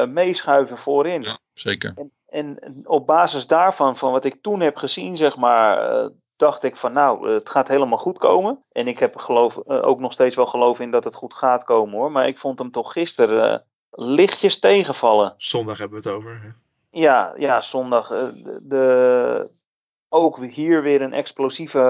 meeschuiven 0.09 0.79
voorin. 0.79 1.23
Ja, 1.23 1.39
zeker. 1.55 1.95
En, 2.27 2.59
en, 2.59 2.83
op 2.89 3.07
basis 3.07 3.47
daarvan, 3.47 3.97
van 3.97 4.13
wat 4.13 4.25
ik 4.25 4.43
toen 4.43 4.61
heb 4.61 4.77
gezien, 4.77 5.17
zeg 5.17 5.37
maar. 5.37 6.11
dacht 6.37 6.63
ik 6.63 6.77
van 6.77 6.93
nou, 6.93 7.31
het 7.31 7.49
gaat 7.49 7.69
helemaal 7.69 7.99
goed 7.99 8.19
komen. 8.19 8.59
En 8.73 8.89
ik 8.89 8.99
heb 8.99 9.17
geloof, 9.17 9.67
ook 9.67 10.01
nog 10.01 10.13
steeds 10.13 10.37
wel 10.37 10.47
geloof 10.47 10.81
in 10.81 10.91
dat 10.91 11.05
het 11.05 11.15
goed 11.15 11.35
gaat 11.35 11.65
komen 11.65 11.95
hoor. 11.95 12.13
Maar 12.13 12.27
ik 12.27 12.39
vond 12.39 12.59
hem 12.59 12.71
toch 12.71 12.93
gisteren 12.93 13.67
lichtjes 13.93 14.59
tegenvallen. 14.59 15.35
Zondag 15.37 15.79
hebben 15.79 16.03
we 16.03 16.09
het 16.09 16.17
over. 16.17 16.55
Ja, 16.91 17.35
ja 17.37 17.61
zondag. 17.61 18.09
De, 18.09 18.59
de, 18.63 19.51
ook 20.09 20.45
hier 20.45 20.83
weer 20.83 21.03
een 21.03 21.13
explosieve 21.13 21.81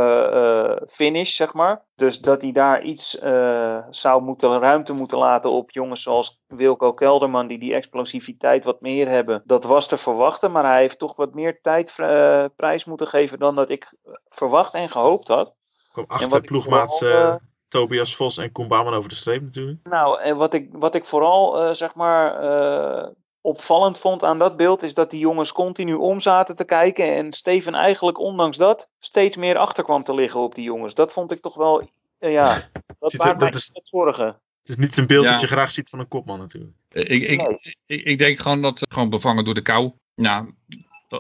uh, 0.81 0.89
finish, 0.89 1.35
zeg 1.35 1.53
maar. 1.53 1.83
Dus 1.97 2.21
dat 2.21 2.43
hij 2.43 2.53
daar 2.53 2.83
iets 2.83 3.23
uh, 3.23 3.79
zou 3.91 4.23
moeten, 4.23 4.59
ruimte 4.59 4.93
moeten 4.93 5.19
laten 5.19 5.51
op 5.51 5.71
jongens 5.71 6.03
zoals 6.03 6.43
Wilco 6.47 6.93
Kelderman, 6.93 7.47
die 7.47 7.59
die 7.59 7.75
explosiviteit 7.75 8.65
wat 8.65 8.81
meer 8.81 9.09
hebben. 9.09 9.43
Dat 9.45 9.65
was 9.65 9.89
te 9.89 9.97
verwachten, 9.97 10.53
maar 10.53 10.65
hij 10.65 10.81
heeft 10.81 10.99
toch 10.99 11.17
wat 11.17 11.35
meer 11.35 11.61
tijd 11.61 11.95
uh, 11.97 12.45
prijs 12.57 12.85
moeten 12.85 13.07
geven 13.07 13.39
dan 13.39 13.55
dat 13.55 13.71
ik 13.71 13.95
verwacht 14.29 14.75
en 14.75 14.91
gehoopt 14.91 15.29
had. 15.29 15.55
Kom 15.93 16.05
achter 16.07 16.41
ploegmaats 16.41 17.05
Tobias 17.73 18.17
Vos 18.17 18.39
en 18.39 18.53
Koen 18.53 18.69
Bouwman 18.69 18.95
over 18.95 19.09
de 19.09 19.15
streep 19.15 19.43
natuurlijk. 19.43 19.79
Nou, 19.83 20.21
en 20.21 20.37
wat 20.37 20.55
ik, 20.55 20.69
wat 20.73 20.95
ik 20.95 21.05
vooral, 21.05 21.69
uh, 21.69 21.75
zeg 21.75 21.95
maar, 21.95 22.45
uh, 22.45 23.09
opvallend 23.41 23.99
vond 23.99 24.25
aan 24.25 24.39
dat 24.39 24.57
beeld... 24.57 24.83
is 24.83 24.95
dat 24.95 25.11
die 25.11 25.21
jongens 25.21 25.53
continu 25.53 25.95
om 25.95 26.21
zaten 26.21 26.57
te 26.57 26.65
kijken... 26.65 27.15
en 27.15 27.33
Steven 27.33 27.75
eigenlijk, 27.75 28.19
ondanks 28.19 28.57
dat, 28.57 28.89
steeds 28.99 29.37
meer 29.37 29.57
achter 29.57 29.85
kwam 29.85 30.05
te 30.05 30.15
liggen 30.15 30.41
op 30.41 30.55
die 30.55 30.65
jongens. 30.65 30.95
Dat 30.95 31.13
vond 31.13 31.33
ik 31.33 31.41
toch 31.41 31.55
wel, 31.55 31.91
uh, 32.21 32.33
ja, 32.33 32.59
dat 32.99 33.13
maakt 33.13 33.41
mij 33.41 33.49
is... 33.49 33.71
zorgen. 33.73 34.27
Het 34.27 34.69
is 34.69 34.77
niet 34.77 34.97
een 34.97 35.07
beeld 35.07 35.25
ja. 35.25 35.31
dat 35.31 35.41
je 35.41 35.47
graag 35.47 35.71
ziet 35.71 35.89
van 35.89 35.99
een 35.99 36.09
kopman 36.09 36.39
natuurlijk. 36.39 36.73
Ik, 36.89 37.23
ik, 37.23 37.47
nee. 37.47 37.77
ik, 37.87 38.05
ik, 38.05 38.19
denk 38.19 38.39
gewoon 38.39 38.63
dat 38.63 38.79
ze 38.79 38.87
gewoon 38.89 39.11
bevangen 39.11 39.45
door 39.45 39.55
de 39.55 39.63
kou. 39.63 39.93
Nou, 40.15 40.55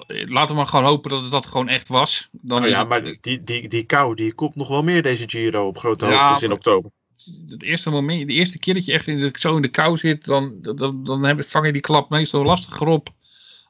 laten 0.06 0.48
we 0.48 0.54
maar 0.54 0.66
gewoon 0.66 0.84
hopen 0.84 1.10
dat 1.10 1.20
het 1.20 1.30
dat 1.30 1.46
gewoon 1.46 1.68
echt 1.68 1.88
was. 1.88 2.28
Dan 2.30 2.60
nou 2.60 2.72
ja, 2.72 2.78
het... 2.78 2.88
maar 2.88 3.04
die, 3.20 3.42
die, 3.42 3.68
die 3.68 3.84
kou, 3.84 4.14
die 4.14 4.34
komt 4.34 4.54
nog 4.54 4.68
wel 4.68 4.82
meer 4.82 5.02
deze 5.02 5.28
Giro 5.28 5.66
op 5.66 5.78
grote 5.78 6.04
hoogtes 6.04 6.40
ja, 6.40 6.46
in 6.46 6.52
oktober. 6.52 6.90
Het 7.48 7.62
eerste 7.62 7.90
moment, 7.90 8.26
de 8.26 8.32
eerste 8.32 8.58
keer 8.58 8.74
dat 8.74 8.84
je 8.84 8.92
echt 8.92 9.06
in 9.06 9.18
de, 9.18 9.34
zo 9.38 9.56
in 9.56 9.62
de 9.62 9.68
kou 9.68 9.96
zit, 9.96 10.24
dan, 10.24 10.58
dan, 10.60 11.04
dan 11.04 11.24
heb, 11.24 11.48
vang 11.48 11.66
je 11.66 11.72
die 11.72 11.80
klap 11.80 12.10
meestal 12.10 12.44
lastiger 12.44 12.86
op 12.86 13.08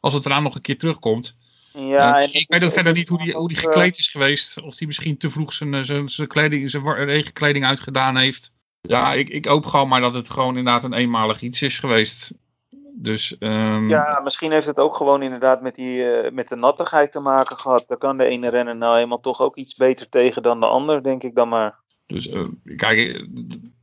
als 0.00 0.14
het 0.14 0.26
eraan 0.26 0.42
nog 0.42 0.54
een 0.54 0.60
keer 0.60 0.78
terugkomt. 0.78 1.36
Ja, 1.72 2.22
uh, 2.22 2.34
ik 2.34 2.46
weet 2.48 2.64
ook 2.64 2.72
verder 2.72 2.92
niet 2.92 3.08
hoe 3.08 3.24
die, 3.24 3.34
hoe 3.34 3.48
die 3.48 3.56
gekleed 3.56 3.98
is 3.98 4.08
geweest. 4.08 4.60
Of 4.60 4.76
die 4.76 4.86
misschien 4.86 5.16
te 5.16 5.30
vroeg 5.30 5.52
zijn, 5.52 5.84
zijn, 5.84 6.08
zijn, 6.08 6.28
kleding, 6.28 6.70
zijn 6.70 6.94
regenkleding 6.94 7.64
uitgedaan 7.64 8.16
heeft. 8.16 8.52
Ja, 8.80 9.12
ik, 9.12 9.28
ik 9.28 9.44
hoop 9.44 9.66
gewoon 9.66 9.88
maar 9.88 10.00
dat 10.00 10.14
het 10.14 10.30
gewoon 10.30 10.56
inderdaad 10.56 10.84
een 10.84 10.92
eenmalig 10.92 11.40
iets 11.40 11.62
is 11.62 11.78
geweest. 11.78 12.30
Dus, 12.94 13.36
um... 13.38 13.88
Ja, 13.88 14.20
misschien 14.24 14.52
heeft 14.52 14.66
het 14.66 14.78
ook 14.78 14.96
gewoon 14.96 15.22
inderdaad 15.22 15.62
met, 15.62 15.74
die, 15.74 15.96
uh, 15.96 16.30
met 16.30 16.48
de 16.48 16.56
nattigheid 16.56 17.12
te 17.12 17.20
maken 17.20 17.58
gehad. 17.58 17.84
Daar 17.88 17.98
kan 17.98 18.16
de 18.16 18.24
ene 18.24 18.48
renner 18.48 18.76
nou 18.76 18.94
helemaal 18.94 19.20
toch 19.20 19.40
ook 19.40 19.56
iets 19.56 19.74
beter 19.74 20.08
tegen 20.08 20.42
dan 20.42 20.60
de 20.60 20.66
ander, 20.66 21.02
denk 21.02 21.22
ik 21.22 21.34
dan 21.34 21.48
maar. 21.48 21.74
Dus 22.06 22.26
uh, 22.26 22.46
kijk, 22.76 23.26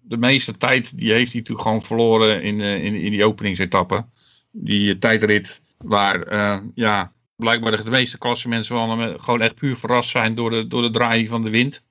de 0.01 0.17
meeste 0.17 0.57
tijd 0.57 0.97
die 0.97 1.11
heeft 1.11 1.31
hij 1.31 1.41
natuurlijk 1.41 1.67
gewoon 1.67 1.81
verloren 1.81 2.41
in, 2.41 2.59
uh, 2.59 2.83
in, 2.83 2.95
in 2.95 3.11
die 3.11 3.25
openingsetappe. 3.25 4.05
Die 4.51 4.99
tijdrit 4.99 5.61
waar 5.77 6.35
ja, 6.75 7.11
blijkbaar 7.35 7.77
de, 7.77 7.83
de 7.83 7.89
meeste 7.89 8.17
klassemensen 8.17 8.75
wel 8.75 9.17
gewoon 9.17 9.41
echt 9.41 9.55
puur 9.55 9.77
verrast 9.77 10.09
zijn 10.09 10.35
door 10.35 10.49
de, 10.49 10.67
door 10.67 10.81
de 10.81 10.91
draaiing 10.91 11.29
van 11.29 11.43
de 11.43 11.49
wind. 11.49 11.83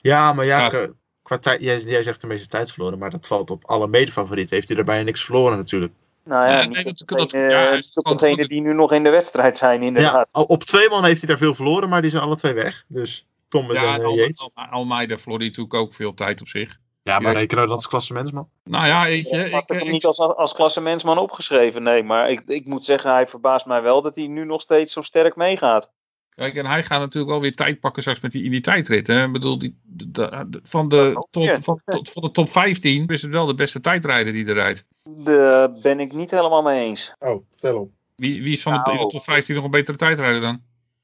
Ja, 0.00 0.32
maar 0.32 0.44
ja, 0.44 0.70
ja 0.72 0.88
qua 1.22 1.38
tijd, 1.38 1.60
jij, 1.60 1.80
jij 1.80 2.02
zegt 2.02 2.20
de 2.20 2.26
meeste 2.26 2.48
tijd 2.48 2.72
verloren, 2.72 2.98
maar 2.98 3.10
dat 3.10 3.26
valt 3.26 3.50
op 3.50 3.64
alle 3.64 3.88
medefavorieten. 3.88 4.54
Heeft 4.54 4.68
hij 4.68 4.76
daarbij 4.76 5.02
niks 5.02 5.24
verloren 5.24 5.56
natuurlijk. 5.56 5.92
Nou 6.28 6.46
ja, 6.46 6.60
Ja, 6.60 6.66
nee, 6.66 6.84
dat- 6.84 7.02
dat- 7.06 7.30
degene, 7.30 7.50
ja, 7.50 7.80
gewoon- 7.92 8.36
die 8.36 8.60
nu 8.60 8.74
nog 8.74 8.92
in 8.92 9.04
de 9.04 9.10
wedstrijd 9.10 9.58
zijn, 9.58 9.82
inderdaad. 9.82 10.28
Ja, 10.32 10.40
op 10.40 10.64
twee 10.64 10.88
man 10.88 11.04
heeft 11.04 11.18
hij 11.18 11.28
daar 11.28 11.38
veel 11.38 11.54
verloren, 11.54 11.88
maar 11.88 12.00
die 12.02 12.10
zijn 12.10 12.22
alle 12.22 12.36
twee 12.36 12.52
weg. 12.54 12.84
Dus 12.88 13.26
Thomas 13.48 13.80
Ja, 13.80 13.94
en 13.94 14.02
en 14.02 14.10
uh, 14.10 14.16
Yates. 14.16 14.40
Al- 14.54 14.64
Al- 14.64 14.70
Almeida 14.70 15.18
verloor 15.18 15.38
die 15.38 15.48
natuurlijk 15.48 15.74
ook 15.74 15.94
veel 15.94 16.14
tijd 16.14 16.40
op 16.40 16.48
zich. 16.48 16.78
Ja, 17.02 17.18
maar 17.18 17.32
Ja. 17.32 17.38
rekenen 17.38 17.62
we 17.62 17.68
dat 17.68 17.76
als 17.76 17.88
klassementsman? 17.88 18.48
Nou 18.64 18.86
ja, 18.86 19.04
weet 19.04 19.28
je, 19.28 19.44
Ik 19.44 19.52
had 19.52 19.62
ik, 19.62 19.68
hem 19.68 19.86
ik, 19.86 19.92
niet 19.92 20.04
als, 20.04 20.18
als 20.18 20.54
klassementsman 20.54 21.18
opgeschreven, 21.18 21.82
nee. 21.82 22.02
Maar 22.02 22.30
ik, 22.30 22.42
ik 22.46 22.66
moet 22.66 22.84
zeggen, 22.84 23.10
hij 23.10 23.26
verbaast 23.26 23.66
mij 23.66 23.82
wel 23.82 24.02
dat 24.02 24.14
hij 24.16 24.26
nu 24.26 24.44
nog 24.44 24.60
steeds 24.60 24.92
zo 24.92 25.02
sterk 25.02 25.36
meegaat. 25.36 25.90
Kijk, 26.36 26.54
en 26.54 26.66
hij 26.66 26.84
gaat 26.84 27.00
natuurlijk 27.00 27.32
wel 27.32 27.40
weer 27.40 27.54
tijd 27.54 27.80
pakken 27.80 28.02
straks 28.02 28.20
met 28.20 28.32
die, 28.32 28.44
in 28.44 28.50
die 28.50 28.60
tijdrit. 28.60 29.06
Hè? 29.06 29.24
Ik 29.24 29.32
bedoel, 29.32 29.58
die, 29.58 29.76
de, 29.82 30.10
de- 30.10 30.44
de- 30.48 30.60
van, 30.62 30.88
de 30.88 31.26
top, 31.30 31.56
van, 31.60 31.80
tot, 31.84 32.08
van 32.10 32.22
de 32.22 32.30
top 32.30 32.50
15 32.50 33.06
is 33.06 33.22
het 33.22 33.32
wel 33.32 33.46
de 33.46 33.54
beste 33.54 33.80
tijdrijder 33.80 34.32
die 34.32 34.46
er 34.46 34.54
rijdt. 34.54 34.84
Daar 35.04 35.70
ben 35.82 36.00
ik 36.00 36.12
niet 36.12 36.30
helemaal 36.30 36.62
mee 36.62 36.84
eens. 36.84 37.12
Oh, 37.18 37.42
vertel 37.50 37.78
op. 37.80 37.90
Wie, 38.16 38.42
wie 38.42 38.52
is 38.52 38.62
van 38.62 38.72
de, 38.72 38.92
Nou. 38.92 39.08
top 39.08 39.22
15 39.22 39.54
nog 39.54 39.64
een 39.64 39.70
betere 39.70 39.96
tijdrijder 39.96 40.40
dan? 40.40 40.62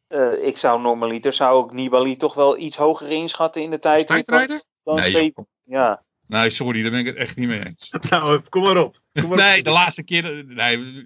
Eh, 0.08 0.46
ik 0.46 0.56
zou 0.58 0.80
normaliter 0.82 1.32
zou 1.32 1.64
ik 1.66 1.72
Nibali 1.72 2.16
toch 2.16 2.34
wel 2.34 2.58
iets 2.58 2.76
hoger 2.76 3.10
inschatten 3.10 3.62
in 3.62 3.70
de 3.70 3.78
tijd. 3.78 4.06
Tijdrijder? 4.06 4.62
Dan 4.84 4.94
Nee, 4.94 5.12
joh. 5.34 5.46
Ja, 5.64 6.02
Nee, 6.26 6.50
sorry, 6.50 6.82
daar 6.82 6.90
ben 6.90 7.00
ik 7.00 7.06
het 7.06 7.16
echt 7.16 7.36
niet 7.36 7.48
mee 7.48 7.64
eens. 7.66 7.92
Nou, 8.10 8.40
kom 8.48 8.62
maar 8.62 8.76
op. 8.84 8.96
Kom 9.12 9.28
maar 9.28 9.38
Nee, 9.38 9.58
op. 9.58 9.64
de 9.64 9.70
laatste 9.70 10.02
keer. 10.02 10.44
Nee, 10.46 11.04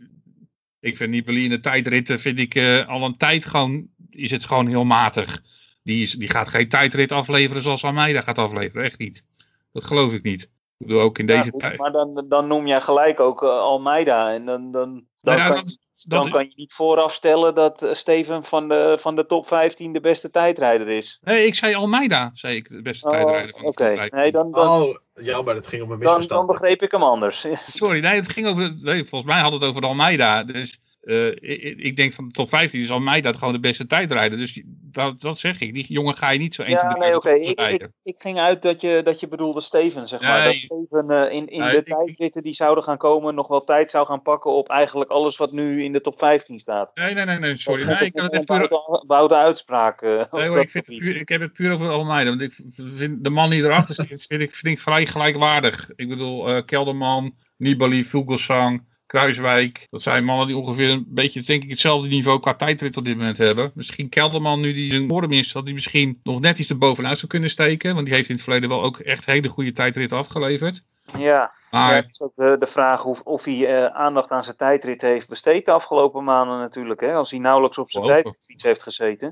ik 0.80 0.96
vind 0.96 1.10
Nibali 1.10 1.44
in 1.44 1.50
de 1.50 1.60
tijdritten 1.60 2.20
vind 2.20 2.38
ik 2.38 2.54
eh, 2.54 2.88
al 2.88 3.02
een 3.04 3.16
tijd 3.16 3.44
gewoon. 3.46 3.88
Is 4.16 4.30
het 4.30 4.44
gewoon 4.46 4.66
heel 4.66 4.84
matig. 4.84 5.42
Die, 5.82 6.02
is, 6.02 6.12
die 6.12 6.28
gaat 6.30 6.48
geen 6.48 6.68
tijdrit 6.68 7.12
afleveren 7.12 7.62
zoals 7.62 7.84
Almeida 7.84 8.20
gaat 8.20 8.38
afleveren. 8.38 8.84
Echt 8.84 8.98
niet. 8.98 9.24
Dat 9.72 9.84
geloof 9.84 10.12
ik 10.12 10.22
niet. 10.22 10.42
Ik 10.78 10.86
bedoel 10.86 11.00
ook 11.00 11.18
in 11.18 11.26
Ja, 11.26 11.36
deze 11.36 11.50
goed, 11.50 11.60
tijd. 11.60 11.78
maar 11.78 11.92
dan, 11.92 12.24
dan 12.28 12.46
noem 12.46 12.66
jij 12.66 12.80
gelijk 12.80 13.20
ook 13.20 13.42
eh, 13.42 13.48
Almeida. 13.48 14.32
En 14.32 14.44
dan, 14.44 14.70
dan 14.70 15.04
dan, 15.20 15.36
Nou 15.36 15.38
ja, 15.48 15.54
kan, 15.54 15.64
dat- 15.64 16.04
dan 16.08 16.22
dat- 16.22 16.32
kan 16.32 16.44
je 16.44 16.52
niet 16.56 16.72
vooraf 16.72 17.14
stellen 17.14 17.54
dat 17.54 17.82
eh, 17.82 17.92
Steven 17.94 18.42
van 18.44 18.68
de, 18.68 18.96
van 19.00 19.16
de 19.16 19.26
top 19.26 19.46
15 19.46 19.92
de 19.92 20.00
beste 20.00 20.30
tijdrijder 20.30 20.88
is. 20.88 21.18
Nee, 21.22 21.46
ik 21.46 21.54
zei 21.54 21.74
Almeida, 21.74 22.30
zei 22.34 22.56
ik, 22.56 22.68
de 22.68 22.82
beste 22.82 23.04
Oh, 23.06 23.10
tijdrijder 23.12 23.50
van 23.50 23.60
de 23.60 23.66
Oké, 23.66 23.86
top 23.88 23.96
15. 23.96 24.18
nee, 24.18 24.30
dan, 24.30 24.50
dan, 24.52 24.68
Oh, 24.68 24.96
ja, 25.14 25.42
maar 25.42 25.54
dat 25.54 25.66
ging 25.66 25.82
om 25.82 25.90
een 25.90 25.98
dan, 25.98 26.06
dan 26.06 26.16
misverstand. 26.16 26.46
begreep 26.50 26.82
ik 26.82 26.90
hem 26.90 27.02
anders. 27.02 27.46
Sorry, 27.80 28.00
nee, 28.00 28.14
het 28.14 28.28
ging 28.28 28.46
over. 28.46 28.74
Nee, 28.80 29.04
volgens 29.04 29.30
mij 29.32 29.40
had 29.40 29.52
het 29.52 29.64
over 29.64 29.80
de 29.80 29.86
Almeida. 29.86 30.44
Dus 30.44 30.78
eh, 31.06 31.26
ik, 31.26 31.78
ik 31.78 31.96
denk 31.96 32.12
van 32.12 32.26
de 32.26 32.30
top 32.30 32.48
15 32.48 32.80
is 32.80 32.90
Almeida 32.90 33.32
gewoon 33.32 33.52
de 33.52 33.60
beste 33.60 33.86
tijdrijder. 33.86 34.38
Dus 34.38 34.62
dat, 34.66 35.20
dat 35.20 35.38
zeg 35.38 35.60
ik. 35.60 35.74
Die 35.74 35.86
jongen 35.88 36.16
ga 36.16 36.30
je 36.30 36.38
niet 36.38 36.54
zo 36.54 36.62
1, 36.62 36.76
2, 36.76 36.88
Ja, 36.88 36.94
3 36.94 37.06
nee, 37.06 37.16
oké. 37.16 37.30
Ik, 37.30 37.58
rijden. 37.60 37.88
ik, 38.02 38.12
ik 38.12 38.20
ging 38.20 38.38
uit 38.38 38.62
dat 38.62 38.80
je, 38.80 39.00
dat 39.04 39.20
je 39.20 39.28
bedoelde 39.28 39.60
Steven, 39.60 40.08
zeg 40.08 40.20
maar. 40.20 40.44
Dat 40.44 40.54
Steven 40.54 41.10
eh, 41.10 41.34
in, 41.34 41.48
in 41.48 41.60
Nee, 41.60 41.72
de 41.72 41.82
tijdritten 41.82 42.42
die 42.42 42.52
zouden 42.52 42.84
gaan 42.84 42.96
komen 42.96 43.34
nog 43.34 43.48
wel 43.48 43.64
tijd 43.64 43.90
zou 43.90 44.06
gaan 44.06 44.22
pakken 44.22 44.50
op 44.50 44.68
eigenlijk 44.68 45.10
alles 45.10 45.36
wat 45.36 45.52
nu 45.52 45.82
in 45.82 45.92
de 45.92 46.00
top 46.00 46.18
15 46.18 46.58
staat. 46.58 46.90
Nee, 46.94 47.14
nee, 47.14 47.24
nee, 47.24 47.38
nee, 47.38 47.56
sorry. 47.56 47.84
Dat 47.84 47.98
Nee, 47.98 48.08
ik 48.08 48.16
een 48.16 48.22
het 48.24 48.32
echt 48.32 48.44
puur, 48.44 48.68
bouwde, 48.68 49.04
bouwde 49.06 49.34
uitspraak. 49.34 50.02
eh, 50.02 50.18
op 50.18 50.32
nee, 50.32 50.46
hoor, 50.46 50.54
dat 50.54 50.64
ik, 50.64 50.70
vind 50.70 50.84
puur, 50.84 51.16
ik 51.16 51.28
heb 51.28 51.40
het 51.40 51.52
puur 51.52 51.72
over 51.72 51.90
Almeida. 51.90 52.30
Want 52.30 52.42
ik 52.42 52.52
vind 52.76 53.24
de 53.24 53.30
man 53.30 53.50
die 53.50 53.62
erachter 53.62 53.94
zit, 53.94 54.26
vind 54.28 54.40
ik, 54.42 54.52
vind 54.52 54.74
ik 54.74 54.80
vrij 54.80 55.06
gelijkwaardig. 55.06 55.90
Ik 55.96 56.08
bedoel, 56.08 56.64
Kelderman, 56.64 57.34
Nibali, 57.56 58.04
Vogelsang, 58.04 58.82
Kruiswijk. 59.06 59.86
Dat 59.90 60.02
zijn 60.02 60.24
mannen 60.24 60.46
die 60.46 60.56
ongeveer 60.56 60.90
een 60.90 61.04
beetje, 61.08 61.42
denk 61.42 61.62
ik, 61.62 61.70
hetzelfde 61.70 62.08
niveau 62.08 62.40
qua 62.40 62.54
tijdrit 62.54 62.96
op 62.96 63.04
dit 63.04 63.16
moment 63.16 63.38
hebben. 63.38 63.70
Misschien 63.74 64.08
Kelderman, 64.08 64.60
nu 64.60 64.72
die 64.72 64.90
zijn 64.90 65.08
vorm 65.08 65.32
is, 65.32 65.52
dat 65.52 65.64
hij 65.64 65.72
misschien 65.72 66.20
nog 66.22 66.40
net 66.40 66.58
iets 66.58 66.70
erbovenuit 66.70 67.16
zou 67.18 67.26
kunnen 67.30 67.50
steken. 67.50 67.94
Want 67.94 68.06
die 68.06 68.14
heeft 68.14 68.28
in 68.28 68.34
het 68.34 68.44
verleden 68.44 68.68
wel 68.68 68.82
ook 68.82 68.98
echt 68.98 69.24
hele 69.24 69.48
goede 69.48 69.72
tijdritten 69.72 70.18
afgeleverd. 70.18 70.84
Ja, 71.18 71.52
Maar 71.70 71.90
ja, 71.90 71.96
het 71.96 72.10
is 72.10 72.20
ook 72.20 72.32
de, 72.36 72.56
de 72.58 72.66
vraag 72.66 73.04
of, 73.04 73.20
of 73.20 73.44
hij 73.44 73.76
eh, 73.76 73.84
aandacht 73.84 74.30
aan 74.30 74.44
zijn 74.44 74.56
tijdrit 74.56 75.02
heeft 75.02 75.28
besteed 75.28 75.64
de 75.64 75.70
afgelopen 75.70 76.24
maanden 76.24 76.58
natuurlijk. 76.58 77.00
Hè? 77.00 77.12
Als 77.12 77.30
hij 77.30 77.40
nauwelijks 77.40 77.78
op 77.78 77.90
zijn 77.90 78.04
tijdritfiets 78.04 78.62
heeft 78.62 78.82
gezeten. 78.82 79.26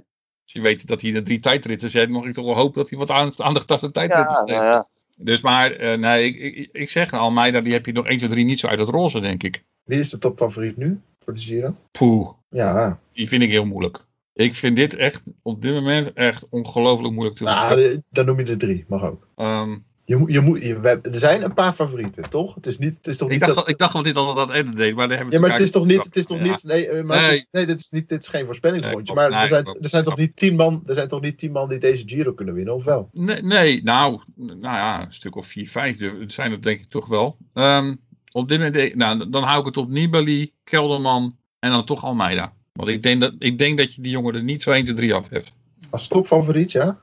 als 0.45 0.53
je 0.53 0.61
weet 0.61 0.87
dat 0.87 1.01
hij 1.01 1.11
in 1.11 1.17
de 1.17 1.23
drie 1.23 1.41
tijdritten 1.41 1.91
zit, 1.91 2.11
mag 2.11 2.25
ik 2.25 2.33
toch 2.33 2.45
wel 2.45 2.55
hopen 2.55 2.75
dat 2.81 2.91
hij 2.91 2.99
wat 2.99 3.11
aan- 3.11 3.33
aandacht 3.37 3.71
aan 3.71 3.79
zijn 3.79 3.93
tijdrit 3.93 4.19
Ja, 4.19 4.29
besteedt. 4.29 4.51
nou 4.51 4.65
ja. 4.65 4.85
Dus 5.19 5.41
maar, 5.41 5.73
eh, 5.73 5.99
nee, 5.99 6.25
ik, 6.25 6.57
ik, 6.57 6.69
ik 6.73 6.91
zeg 6.91 7.13
Almeida, 7.13 7.61
die 7.61 7.73
heb 7.73 7.87
je 7.87 7.93
nog 7.93 8.07
1, 8.07 8.19
2, 8.19 8.29
3 8.29 8.45
niet 8.45 8.61
zo 8.61 8.67
uit 8.67 8.79
het 8.79 8.89
roze, 8.89 9.21
denk 9.21 9.43
ik. 9.43 9.65
Wie 9.85 9.99
is 9.99 10.11
de 10.11 10.19
topfavoriet 10.19 10.77
nu 10.77 11.01
voor 11.19 11.35
de 11.35 11.41
Giro? 11.41 11.75
Poeh, 11.91 12.31
Ja, 12.51 12.99
die 13.13 13.29
vind 13.29 13.43
ik 13.43 13.51
heel 13.51 13.67
moeilijk. 13.67 14.05
Ik 14.33 14.55
vind 14.55 14.77
dit 14.77 14.95
echt 14.97 15.23
op 15.43 15.63
dit 15.63 15.73
moment 15.73 16.13
echt 16.13 16.49
ongelooflijk 16.49 17.13
moeilijk 17.13 17.37
te 17.37 17.45
nou, 17.45 18.03
dan 18.11 18.27
noem 18.27 18.39
je 18.39 18.45
de 18.45 18.57
drie, 18.57 18.85
mag 18.89 19.03
ook. 19.03 19.29
Ehm, 19.37 19.77
Je, 20.07 20.17
moet- 20.17 20.33
je 20.33 20.41
moet, 20.41 20.63
je, 20.63 20.81
we 20.81 20.89
er 20.89 21.19
zijn 21.19 21.43
een 21.45 21.55
paar 21.55 21.73
favorieten, 21.73 22.31
toch? 22.31 22.55
Het 22.55 22.67
is, 22.67 22.79
niet, 22.79 22.97
het 22.97 23.07
is 23.07 23.17
toch 23.17 23.29
ik, 23.29 23.35
niet 23.35 23.43
dacht, 23.45 23.55
dat- 23.55 23.69
ik 23.69 23.79
dacht 23.79 23.93
wel 23.93 24.03
dit 24.03 24.17
al 24.17 24.35
dat 24.35 24.51
Ed 24.51 24.77
deed, 24.77 24.95
maar 24.95 25.09
daar 25.09 25.17
hebben 25.17 25.27
we 25.27 25.35
Ja, 25.35 25.41
maar 25.41 25.51
het 25.51 25.61
is 25.67 25.71
toch 25.71 25.87
niet, 25.87 26.05
het 26.05 26.17
is 26.17 26.27
toch 26.27 26.39
Ja. 26.39 26.43
niet, 26.45 26.65
nee, 26.65 26.89
eh, 26.89 27.05
maar 27.05 27.21
Nee. 27.51 27.67
dit 27.67 27.79
is 27.79 27.91
niet, 27.91 28.09
dit 28.09 28.21
is 28.23 28.29
geen 28.29 28.47
voorspellingsrondje, 28.47 29.15
Nee, 29.15 29.29
maar 29.29 29.43
er 29.43 29.49
zijn, 29.49 29.65
er 29.81 29.89
zijn 29.89 30.05
toch 30.05 30.17
niet 30.17 30.37
tien 30.37 30.57
man, 30.57 30.83
er 30.87 30.95
zijn 30.95 31.09
toch 31.09 31.21
niet 31.21 31.39
tien 31.39 31.53
man 31.53 31.69
die 31.69 31.79
deze 31.79 32.03
Giro 32.07 32.33
kunnen 32.33 32.55
winnen, 32.55 32.75
of 32.75 32.85
wel? 32.85 33.09
Nee, 33.13 33.43
nee, 33.43 33.83
nou, 33.83 34.21
nou 34.37 34.61
ja, 34.61 35.03
een 35.07 35.13
stuk 35.13 35.37
of 35.37 35.47
vier, 35.47 35.69
vijf 35.69 35.99
het 35.99 36.33
zijn 36.33 36.53
er 36.53 36.63
denk 36.63 36.81
ik 36.81 36.89
toch 36.89 37.07
wel. 37.07 37.37
Ehm, 37.55 37.95
op 38.33 38.49
dit 38.49 38.59
moment, 38.59 38.95
nou, 38.95 39.31
dan 39.31 39.43
hou 39.43 39.61
ik 39.61 39.67
het 39.67 39.77
op 39.77 39.89
Nibali, 39.89 40.53
Kelderman 40.65 41.37
en 41.59 41.71
dan 41.71 41.85
toch 41.85 42.05
Almeida. 42.05 42.53
Want 42.73 42.89
ik 42.91 43.03
denk 43.03 43.21
dat, 43.21 43.35
ik 43.39 43.59
denk 43.59 43.79
dat 43.79 43.95
je 43.95 44.03
die 44.03 44.11
jongen 44.11 44.35
er 44.35 44.43
niet 44.43 44.63
zo 44.63 44.71
1, 44.71 44.85
2, 44.85 44.97
3 44.97 45.15
af 45.15 45.29
hebt. 45.29 45.55
Als 45.91 46.09
topfavoriet, 46.09 46.73
ja? 46.73 46.99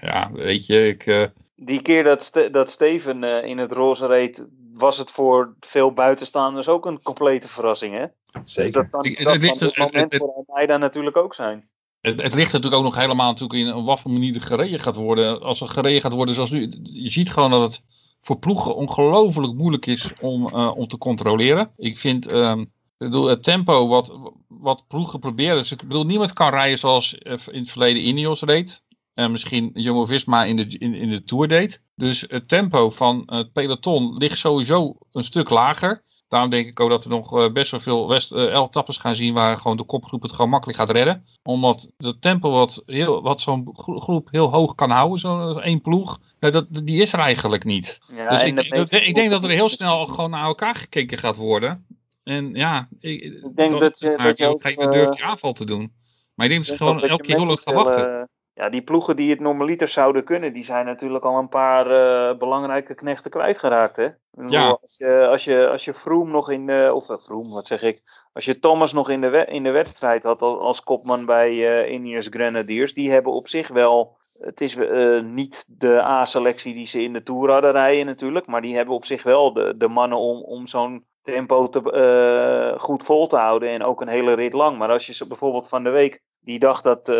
Ja, 0.00 0.30
weet 0.32 0.66
je, 0.66 0.88
ik... 0.88 1.06
eh, 1.06 1.22
Die 1.60 1.82
keer 1.82 2.04
dat, 2.04 2.22
Ste- 2.22 2.50
dat 2.50 2.70
Steven 2.70 3.24
eh, 3.24 3.48
in 3.48 3.58
het 3.58 3.72
roze 3.72 4.06
reed, 4.06 4.46
was 4.74 4.98
het 4.98 5.10
voor 5.10 5.54
veel 5.60 5.92
buitenstaanders 5.92 6.68
ook 6.68 6.86
een 6.86 7.02
complete 7.02 7.48
verrassing. 7.48 7.94
Hè? 7.94 8.04
Dus 8.42 8.52
Zeker. 8.52 8.72
dat 8.72 8.90
kan, 8.90 9.04
Ik- 9.04 9.24
dat 9.24 9.32
het 9.32 9.42
ligt 9.42 9.58
kan 9.58 9.66
dit 9.68 9.76
er- 9.76 9.82
het- 9.82 9.92
moment 9.92 10.12
het- 10.12 10.20
voor 10.22 10.44
Almeida 10.46 10.76
natuurlijk 10.76 11.16
ook 11.16 11.34
zijn. 11.34 11.68
Het, 12.00 12.22
het 12.22 12.34
ligt 12.34 12.52
natuurlijk 12.52 12.82
ook 12.82 12.88
nog 12.88 13.00
helemaal 13.00 13.30
natuurlijk 13.30 13.60
in 13.60 13.74
op 13.74 13.84
wat 13.86 14.00
voor 14.00 14.10
manier 14.10 14.34
er 14.34 14.42
gereden 14.42 14.80
gaat 14.80 14.96
worden. 14.96 15.42
Als 15.42 15.60
er 15.60 15.68
gereden 15.68 16.00
gaat 16.00 16.12
worden 16.12 16.34
zoals 16.34 16.50
nu. 16.50 16.78
Je 16.82 17.10
ziet 17.10 17.30
gewoon 17.30 17.50
dat 17.50 17.62
het 17.62 17.84
voor 18.20 18.38
ploegen 18.38 18.74
ongelooflijk 18.76 19.54
moeilijk 19.54 19.86
is 19.86 20.10
om, 20.20 20.46
eh, 20.48 20.76
om 20.76 20.88
te 20.88 20.98
controleren. 20.98 21.70
Ik 21.76 21.98
vind 21.98 22.28
ehm, 22.28 22.60
ik 22.60 22.66
bedoel, 22.98 23.26
het 23.26 23.42
tempo 23.42 23.88
wat, 23.88 24.18
wat 24.48 24.84
ploegen 24.88 25.18
proberen. 25.20 25.56
Dus 25.56 25.72
ik 25.72 25.82
bedoel, 25.82 26.04
niemand 26.06 26.32
kan 26.32 26.50
rijden 26.50 26.78
zoals 26.78 27.18
eh, 27.18 27.34
in 27.50 27.60
het 27.60 27.70
verleden 27.70 28.06
Ineos 28.06 28.40
reed. 28.42 28.82
En 29.18 29.30
misschien 29.30 29.70
Jumbo-Visma 29.74 30.44
in 30.44 30.56
de, 30.56 30.78
in, 30.78 30.94
in 30.94 31.10
de 31.10 31.24
Tour 31.24 31.48
deed. 31.48 31.82
Dus 31.94 32.24
het 32.28 32.48
tempo 32.48 32.90
van 32.90 33.22
het 33.26 33.52
peloton 33.52 34.16
ligt 34.16 34.38
sowieso 34.38 34.96
een 35.12 35.24
stuk 35.24 35.50
lager. 35.50 36.02
Daarom 36.28 36.50
denk 36.50 36.66
ik 36.66 36.80
ook 36.80 36.90
dat 36.90 37.04
we 37.04 37.10
nog 37.10 37.38
eh, 37.38 37.52
best 37.52 37.70
wel 37.70 37.80
veel 37.80 38.08
west, 38.08 38.32
eh, 38.32 38.42
etappes 38.42 38.96
gaan 38.96 39.14
zien 39.16 39.34
waar 39.34 39.58
gewoon 39.58 39.76
de 39.76 39.82
kopgroep 39.84 40.22
het 40.22 40.32
gewoon 40.32 40.50
makkelijk 40.50 40.78
gaat 40.78 40.90
redden. 40.90 41.24
Omdat 41.42 41.90
het 41.96 42.20
tempo 42.20 42.50
wat, 42.50 42.82
heel- 42.86 43.22
wat 43.22 43.40
zo'n 43.40 43.68
gro- 43.72 44.00
groep 44.00 44.28
heel 44.30 44.50
hoog 44.52 44.74
kan 44.74 44.90
houden, 44.90 45.18
zo'n 45.18 45.60
één 45.62 45.80
ploeg, 45.80 46.18
ja, 46.40 46.50
dat, 46.50 46.66
die 46.70 47.02
is 47.02 47.12
er 47.12 47.18
eigenlijk 47.18 47.64
niet. 47.64 47.98
Ja, 48.16 48.28
dus 48.30 48.42
ik, 48.48 48.56
de 48.90 49.04
ik 49.06 49.14
denk 49.14 49.30
dat 49.30 49.44
er 49.44 49.50
heel 49.50 49.68
snel 49.68 50.06
gewoon 50.06 50.30
naar 50.30 50.44
elkaar 50.44 50.74
gekeken 50.74 51.18
gaat 51.18 51.36
worden. 51.36 51.86
En 52.24 52.54
ja, 52.54 52.88
ik, 53.00 53.22
Ik 53.22 53.32
denk 53.56 53.70
dat 53.80 53.98
je- 53.98 54.06
dat 54.26 54.38
je 54.38 54.44
ook, 54.50 54.60
durft 54.92 55.10
eh, 55.10 55.16
die 55.16 55.24
aanval 55.24 55.52
te 55.52 55.64
doen. 55.64 55.92
Maar 56.34 56.46
ik 56.46 56.52
denk 56.52 56.66
dat 56.66 56.76
ze 56.76 56.84
gewoon 56.84 57.00
elke 57.10 57.22
keer 57.22 57.34
heel 57.36 57.46
lang 57.46 57.60
gaan 57.60 57.74
wachten. 57.84 58.28
Ja, 58.58 58.68
die 58.68 58.82
ploegen 58.82 59.16
die 59.16 59.30
het 59.30 59.40
normaliter 59.40 59.88
zouden 59.88 60.24
kunnen, 60.24 60.52
die 60.52 60.64
zijn 60.64 60.86
natuurlijk 60.86 61.24
al 61.24 61.38
een 61.38 61.48
paar 61.48 61.86
eh, 61.90 62.38
belangrijke 62.38 62.94
knechten 62.94 63.30
kwijtgeraakt. 63.30 63.96
Hè? 63.96 64.08
Ja. 64.48 64.78
Als 64.82 64.96
je, 64.96 65.26
als 65.30 65.44
je, 65.44 65.68
als 65.68 65.84
je 65.84 65.94
Froome 65.94 66.30
nog 66.30 66.50
in 66.50 66.66
de, 66.66 66.90
of 66.94 67.10
eh, 67.10 67.16
Froome, 67.18 67.54
wat 67.54 67.66
zeg 67.66 67.82
ik, 67.82 68.02
als 68.32 68.44
je 68.44 68.58
Thomas 68.58 68.92
nog 68.92 69.10
in 69.10 69.20
de, 69.20 69.28
we- 69.28 69.44
in 69.44 69.62
de 69.62 69.70
wedstrijd 69.70 70.22
had 70.22 70.42
al- 70.42 70.60
als 70.60 70.82
kopman 70.82 71.24
bij 71.26 71.82
eh 71.82 71.92
Ineos 71.92 72.26
Grenadiers, 72.30 72.94
die 72.94 73.10
hebben 73.10 73.32
op 73.32 73.48
zich 73.48 73.68
wel, 73.68 74.16
het 74.38 74.60
is 74.60 74.76
eh, 74.76 75.20
niet 75.20 75.64
de 75.68 76.02
A-selectie 76.02 76.74
die 76.74 76.86
ze 76.86 77.02
in 77.02 77.12
de 77.12 77.22
Tour 77.22 77.50
hadden 77.50 77.70
rijden 77.72 78.06
natuurlijk, 78.06 78.46
maar 78.46 78.62
die 78.62 78.76
hebben 78.76 78.94
op 78.94 79.04
zich 79.04 79.22
wel 79.22 79.52
de, 79.52 79.74
de 79.76 79.88
mannen 79.88 80.18
om, 80.18 80.42
om 80.42 80.66
zo'n 80.66 81.04
tempo 81.22 81.68
te, 81.68 81.92
eh, 81.92 82.80
goed 82.80 83.02
vol 83.02 83.26
te 83.26 83.36
houden 83.36 83.68
en 83.68 83.82
ook 83.84 84.00
een 84.00 84.08
hele 84.08 84.32
rit 84.32 84.52
lang. 84.52 84.78
Maar 84.78 84.90
als 84.90 85.06
je 85.06 85.14
ze 85.14 85.26
bijvoorbeeld 85.26 85.68
van 85.68 85.82
de 85.84 85.90
week 85.90 86.22
die 86.40 86.58
dacht 86.58 86.84
dat, 86.84 87.08
eh, 87.08 87.16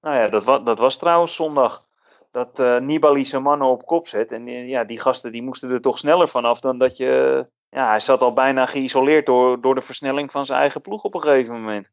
nou 0.00 0.16
ja, 0.16 0.28
dat, 0.28 0.66
dat 0.66 0.78
was 0.78 0.98
trouwens 0.98 1.34
zondag, 1.34 1.84
dat 2.32 2.60
eh, 2.60 2.78
Nibali 2.78 3.24
zijn 3.24 3.42
mannen 3.42 3.68
op 3.68 3.86
kop 3.86 4.08
zet. 4.08 4.32
En 4.32 4.48
eh, 4.48 4.68
ja, 4.68 4.84
die 4.84 5.00
gasten 5.00 5.32
die 5.32 5.42
moesten 5.42 5.70
er 5.70 5.80
toch 5.80 5.98
sneller 5.98 6.28
vanaf 6.28 6.60
dan 6.60 6.78
dat 6.78 6.96
je... 6.96 7.46
Ja, 7.70 7.88
hij 7.88 8.00
zat 8.00 8.20
al 8.20 8.32
bijna 8.32 8.66
geïsoleerd 8.66 9.26
door, 9.26 9.60
door 9.60 9.74
de 9.74 9.80
versnelling 9.80 10.30
van 10.30 10.46
zijn 10.46 10.60
eigen 10.60 10.80
ploeg 10.80 11.02
op 11.02 11.14
een 11.14 11.22
gegeven 11.22 11.54
moment. 11.54 11.90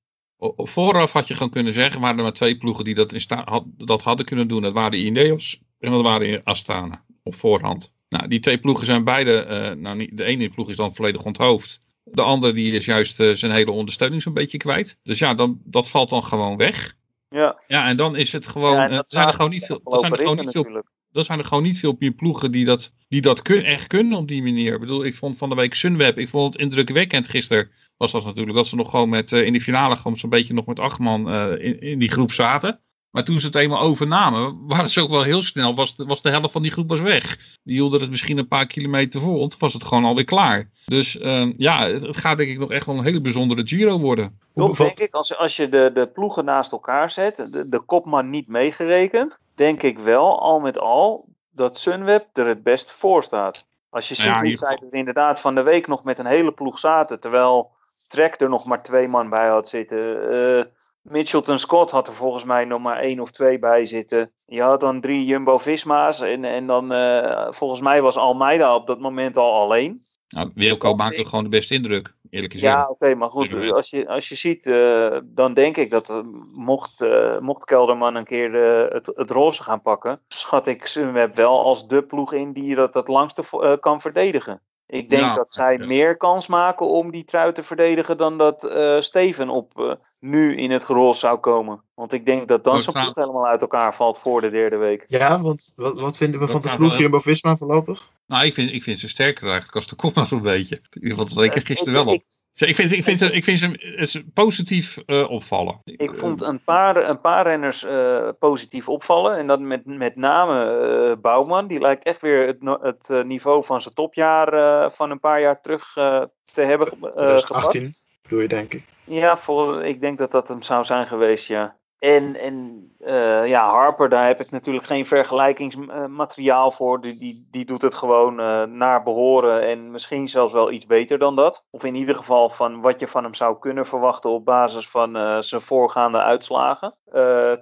Vooraf 0.58 1.12
had 1.12 1.28
je 1.28 1.34
gewoon 1.34 1.50
kunnen 1.50 1.74
zeggen, 1.74 2.02
waren 2.02 2.18
er 2.18 2.24
maar 2.24 2.34
twee 2.34 2.58
ploegen 2.58 2.84
die 2.84 2.96
dat, 2.96 3.14
in 3.14 3.22
had, 3.46 3.64
dat 3.78 4.02
hadden 4.02 4.26
kunnen 4.26 4.48
doen. 4.48 4.62
Dat 4.62 4.74
waren 4.74 4.92
de 4.92 5.04
Ineos 5.04 5.62
en 5.80 5.92
dat 5.92 6.02
waren 6.02 6.42
Astana 6.44 7.04
op 7.24 7.36
voorhand. 7.36 7.94
Nou, 8.10 8.28
die 8.28 8.40
twee 8.40 8.58
ploegen 8.58 8.86
zijn 8.86 9.04
beide, 9.04 9.76
nou 9.78 9.98
niet, 9.98 10.18
de 10.18 10.24
ene 10.24 10.50
ploeg 10.50 10.70
is 10.70 10.76
dan 10.76 10.94
volledig 10.94 11.24
onthoofd. 11.24 11.87
De 12.12 12.22
andere 12.22 12.54
die 12.54 12.72
is 12.72 12.86
juist 12.86 13.20
eh, 13.20 13.32
zijn 13.32 13.52
hele 13.52 13.72
ondersteuning 13.72 14.22
zo'n 14.22 14.34
beetje 14.34 14.58
kwijt. 14.58 15.00
Dus 15.04 15.20
ja, 15.20 15.34
dan, 15.34 15.62
dat 15.64 15.90
valt 15.90 16.10
dan 16.10 16.24
gewoon 16.24 16.58
weg. 16.58 16.96
Ja, 17.30 17.60
Ja, 17.68 17.88
en 17.88 17.98
dan 17.98 18.16
is 18.16 18.32
het 18.32 18.48
gewoon, 18.48 18.76
ja 18.76 18.90
en 18.90 18.96
dat 18.96 19.12
zijn 19.12 19.28
er 19.28 19.34
gewoon 19.34 19.52
niet 19.52 19.66
veel, 19.66 19.82
zijn 19.84 20.12
er 20.12 20.18
gewoon 20.18 20.38
niet 20.38 20.50
veel 20.50 20.64
natuurlijk. 20.64 20.88
zijn 21.12 21.40
er 21.40 21.46
gewoon 21.46 21.64
niet 21.64 21.80
veel 21.80 21.96
meer 22.00 22.12
ploegen 22.12 22.52
die 22.52 22.66
dat, 22.66 22.94
die 23.08 23.22
dat 23.22 23.42
kun, 23.42 23.64
echt 23.64 23.88
kunnen 23.88 24.18
op 24.18 24.28
die 24.28 24.44
manier. 24.44 24.74
Ik 24.74 24.80
bedoel, 24.80 25.06
ik 25.06 25.16
vond 25.16 25.38
van 25.38 25.50
de 25.50 25.56
week 25.56 25.74
Sunweb, 25.74 26.18
ik 26.18 26.30
vond 26.30 26.54
het 26.54 26.62
indrukwekkend 26.62 27.28
gisteren. 27.28 27.70
Was 27.98 28.12
dat 28.12 28.26
natuurlijk 28.26 28.58
dat 28.58 28.68
ze 28.68 28.76
nog 28.76 28.90
gewoon 28.90 29.10
met, 29.10 29.32
eh, 29.32 29.46
in 29.46 29.54
de 29.54 29.62
finale 29.62 29.96
gewoon 29.96 30.18
zo'n 30.18 30.30
beetje 30.30 30.54
nog 30.54 30.66
met 30.66 30.80
acht 30.80 31.00
man 31.00 31.30
eh, 31.30 31.66
in, 31.66 31.82
in 31.82 32.00
die 32.00 32.12
groep 32.12 32.32
zaten. 32.32 32.80
Maar 33.18 33.26
toen 33.26 33.40
ze 33.40 33.46
het 33.46 33.56
eenmaal 33.56 33.80
overnamen, 33.80 34.68
waren 34.68 34.90
ze 34.90 35.02
ook 35.02 35.10
wel 35.10 35.24
heel 35.24 35.42
snel, 35.42 35.76
was 35.76 35.96
de, 35.96 36.06
was 36.06 36.22
de 36.22 36.30
helft 36.30 36.52
van 36.52 36.62
die 36.62 36.72
groep 36.72 36.90
was 36.90 37.00
weg. 37.00 37.38
Die 37.64 37.76
hielden 37.76 38.02
het 38.02 38.10
misschien 38.10 38.38
een 38.38 38.48
paar 38.48 38.68
kilometer 38.68 39.22
en 39.22 39.50
toen 39.50 39.60
was 39.60 39.74
het 39.74 39.84
gewoon 39.84 40.06
alweer 40.06 40.26
klaar. 40.26 40.70
Dus 40.86 41.18
ehm, 41.18 41.54
ja, 41.58 41.90
het, 41.90 42.02
het 42.02 42.18
gaat 42.18 42.38
denk 42.38 42.50
ik 42.50 42.60
nog 42.60 42.72
echt 42.72 42.86
wel 42.86 42.98
een 42.98 43.04
hele 43.04 43.22
bijzondere 43.22 43.68
Giro 43.68 44.00
worden. 44.00 44.40
Hoe 44.54 44.66
Toch 44.66 44.78
denk 44.78 45.00
ik, 45.00 45.14
als, 45.14 45.38
als 45.38 45.56
je 45.56 45.70
de, 45.70 45.92
de 45.94 46.08
ploegen 46.08 46.46
naast 46.46 46.72
elkaar 46.72 47.10
zet, 47.10 47.36
de, 47.36 47.70
de 47.70 47.80
kopman 47.80 48.30
niet 48.30 48.48
meegerekend, 48.48 49.40
denk 49.56 49.84
ik 49.84 50.00
wel, 50.00 50.42
al 50.42 50.60
met 50.60 50.80
al, 50.80 51.28
dat 51.52 51.78
Sunweb 51.78 52.26
er 52.34 52.48
het 52.48 52.64
best 52.64 52.92
voor 52.92 53.24
staat. 53.24 53.66
Als 53.90 54.08
je 54.08 54.16
ziet 54.16 54.26
Ja, 54.26 54.42
hoe 54.42 54.58
zij 54.58 54.80
er 54.92 54.98
inderdaad 54.98 55.40
van 55.40 55.56
de 55.56 55.62
week 55.62 55.88
nog 55.88 56.04
met 56.04 56.20
een 56.20 56.26
hele 56.26 56.52
ploeg 56.52 56.80
zaten, 56.80 57.20
terwijl 57.20 57.72
Trek 58.08 58.42
er 58.42 58.50
nog 58.50 58.66
maar 58.66 58.84
twee 58.84 59.08
man 59.08 59.30
bij 59.30 59.48
had 59.48 59.70
zitten. 59.70 60.30
Eh 60.30 60.66
Mitchelton 61.10 61.60
Scott 61.60 61.92
had 61.92 62.08
er 62.08 62.14
volgens 62.14 62.44
mij 62.44 62.66
nog 62.66 62.82
maar 62.82 62.98
één 63.00 63.20
of 63.20 63.32
twee 63.32 63.60
bij 63.60 63.86
zitten. 63.86 64.32
Je 64.46 64.62
had 64.62 64.80
dan 64.80 65.02
drie 65.02 65.26
Jumbo-Visma's 65.26 66.22
en, 66.22 66.44
en 66.44 66.68
dan 66.68 66.92
eh, 66.92 67.48
volgens 67.52 67.82
mij 67.82 68.02
was 68.02 68.18
Almeida 68.18 68.76
op 68.76 68.88
dat 68.88 69.00
moment 69.00 69.38
al 69.38 69.54
alleen. 69.54 70.02
Nou, 70.30 70.52
Wilco 70.56 70.88
Dat 70.88 70.98
maakt 70.98 71.14
ik- 71.14 71.20
ook 71.20 71.28
gewoon 71.28 71.44
de 71.44 71.50
beste 71.50 71.74
indruk, 71.74 72.14
eerlijk 72.30 72.54
gezegd. 72.54 72.74
Ja, 72.74 72.88
oké, 72.90 73.16
maar 73.16 73.30
goed, 73.30 73.72
als 73.72 73.90
je, 73.90 74.08
als 74.08 74.30
je 74.30 74.36
ziet, 74.36 74.68
eh, 74.68 75.18
dan 75.24 75.54
denk 75.54 75.78
ik 75.78 75.90
dat 75.90 76.10
eh, 76.10 76.20
mocht, 76.56 77.02
eh, 77.02 77.40
mocht 77.40 77.66
Kelderman 77.66 78.16
een 78.16 78.24
keer 78.26 78.64
eh, 78.64 78.94
het, 78.94 79.12
het 79.16 79.32
roze 79.32 79.64
gaan 79.64 79.82
pakken, 79.82 80.22
schat 80.28 80.68
ik 80.68 80.86
Sunweb 80.86 81.36
wel 81.36 81.64
als 81.64 81.88
de 81.88 82.02
ploeg 82.04 82.34
in 82.34 82.54
die 82.54 82.76
dat 82.76 82.94
het 82.94 83.08
langste 83.08 83.44
kan 83.80 84.02
verdedigen. 84.02 84.62
Ik 84.90 85.10
denk 85.10 85.22
Ja, 85.22 85.36
dat 85.36 85.54
zij 85.54 85.78
ja. 85.78 85.86
meer 85.86 86.18
kans 86.18 86.48
maken 86.48 86.86
om 86.88 87.12
die 87.12 87.24
trui 87.26 87.54
te 87.54 87.64
verdedigen 87.64 88.18
dan 88.18 88.38
dat 88.38 88.64
eh, 88.64 89.00
Steven 89.00 89.50
op 89.50 89.80
eh, 89.80 89.92
nu 90.20 90.56
in 90.56 90.72
het 90.72 90.84
gerol 90.84 91.14
zou 91.14 91.38
komen. 91.40 91.82
Want 91.94 92.14
ik 92.14 92.26
denk 92.26 92.48
dat 92.48 92.64
dan 92.64 92.82
zijn 92.82 92.92
staat- 92.92 93.04
ploeg 93.04 93.16
helemaal 93.26 93.48
uit 93.48 93.62
elkaar 93.62 93.96
valt 93.96 94.18
voor 94.18 94.42
de 94.42 94.50
derde 94.50 94.76
week. 94.78 95.06
Ja, 95.08 95.42
want 95.42 95.74
wat, 95.76 96.00
wat 96.00 96.18
vinden 96.18 96.40
we 96.40 96.46
Dat 96.46 96.62
van 96.62 96.72
de 96.72 96.78
ploeg 96.78 96.92
wel. 96.92 97.00
Jumbo-Visma 97.00 97.56
voorlopig? 97.56 98.10
Nou, 98.28 98.46
ik 98.46 98.54
vind, 98.54 98.72
ik 98.74 98.84
vind 98.84 99.00
ze 99.00 99.08
sterker 99.10 99.44
eigenlijk 99.44 99.76
als 99.76 99.88
de 99.88 99.96
kop 99.96 100.16
maar 100.16 100.26
zo'n 100.26 100.42
beetje. 100.42 100.82
Want 101.02 101.18
dat 101.30 101.36
leek 101.38 101.56
er 101.56 101.66
gisteren 101.66 102.00
Ik- 102.00 102.06
wel 102.06 102.14
op. 102.14 102.20
ik- 102.20 102.26
Ik 102.66 102.76
vind, 102.76 102.90
ze- 102.90 102.96
ik 102.98 103.04
vind, 103.04 103.20
ze- 103.20 103.32
ik 103.32 103.44
vind 103.44 103.60
ze 103.60 103.78
het 104.18 104.34
positief 104.34 104.98
eh, 105.06 105.30
opvallen. 105.30 105.82
Ik 105.84 106.16
vond 106.16 106.42
een 106.42 106.64
paar, 106.64 107.10
een 107.10 107.22
paar 107.22 107.46
renners 107.48 107.84
eh, 107.84 108.30
positief 108.40 108.90
opvallen. 108.90 109.38
En 109.38 109.48
dat 109.48 109.60
met, 109.60 109.86
met 109.86 110.16
name 110.16 110.64
eh, 110.64 111.16
Bouwman. 111.22 111.68
Die 111.68 111.80
lijkt 111.80 112.04
echt 112.04 112.22
weer 112.22 112.48
het, 112.48 112.58
het 112.82 113.10
eh, 113.10 113.24
niveau 113.24 113.64
van 113.66 113.82
zijn 113.82 113.94
topjaar 113.94 114.54
eh, 114.54 114.90
van 114.90 115.12
een 115.12 115.20
paar 115.20 115.42
jaar 115.42 115.62
terug 115.62 115.94
te 115.94 116.62
hebben 116.62 116.88
eh, 116.88 116.94
gepakt. 116.94 117.16
2018 117.16 117.94
bedoel 118.22 118.40
je, 118.40 118.48
denk 118.48 118.74
ik. 118.74 118.84
Ja, 119.04 119.38
voor, 119.38 119.84
ik 119.86 120.02
denk 120.02 120.18
dat 120.18 120.32
dat 120.32 120.48
hem 120.48 120.62
zou 120.64 120.86
zijn 120.86 121.08
geweest, 121.08 121.48
ja. 121.48 121.76
En, 122.00 122.36
en 122.36 122.88
eh, 123.00 123.48
ja, 123.48 123.70
Harper, 123.70 124.10
daar 124.10 124.28
heb 124.28 124.40
ik 124.40 124.52
natuurlijk 124.52 124.86
geen 124.86 125.06
vergelijkingsmateriaal 125.06 126.72
voor. 126.72 127.02
Die, 127.02 127.20
die, 127.20 127.48
die 127.52 127.66
doet 127.66 127.82
het 127.82 127.94
gewoon 127.94 128.40
eh, 128.40 128.64
naar 128.64 129.04
behoren 129.04 129.62
en 129.62 129.92
misschien 129.92 130.28
zelfs 130.28 130.54
wel 130.54 130.72
iets 130.72 130.86
beter 130.86 131.18
dan 131.18 131.36
dat. 131.36 131.66
Of 131.70 131.84
in 131.84 131.96
ieder 131.96 132.16
geval 132.16 132.50
van 132.50 132.82
wat 132.82 133.00
je 133.00 133.08
van 133.08 133.24
hem 133.24 133.34
zou 133.34 133.60
kunnen 133.60 133.86
verwachten 133.86 134.30
op 134.30 134.46
basis 134.46 134.90
van 134.90 135.16
eh, 135.16 135.38
zijn 135.40 135.62
voorgaande 135.62 136.22
uitslagen. 136.22 136.96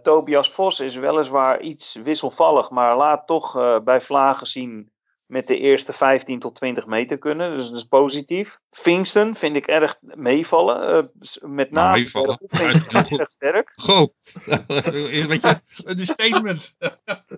Tobias 0.03 0.51
Vos 0.51 0.79
is 0.79 0.95
weliswaar 0.95 1.61
iets 1.61 1.95
wisselvallig, 1.95 2.69
maar 2.69 2.97
laat 2.97 3.27
toch 3.27 3.81
bij 3.83 4.01
Vlagen 4.01 4.47
zien 4.47 4.91
met 5.27 5.47
de 5.47 5.57
eerste 5.57 5.93
15 5.93 6.39
tot 6.39 6.55
20 6.55 6.85
meter 6.85 7.17
kunnen. 7.17 7.57
Dus 7.57 7.65
dat 7.67 7.75
is 7.77 7.83
positief. 7.83 8.59
Pfingsten 8.69 9.35
vind 9.35 9.55
ik 9.55 9.67
erg 9.67 9.97
meevallen. 10.01 10.87
eh, 10.87 11.03
s- 11.19 11.39
met 11.41 11.71
Nou, 11.71 11.85
name 11.85 11.97
meevallen. 11.97 12.39
erg 13.09 13.31
sterk. 13.31 13.73
Goh, 13.75 14.07
weet 15.27 15.41
je, 15.41 15.59
een 15.85 16.05
statement. 16.07 16.75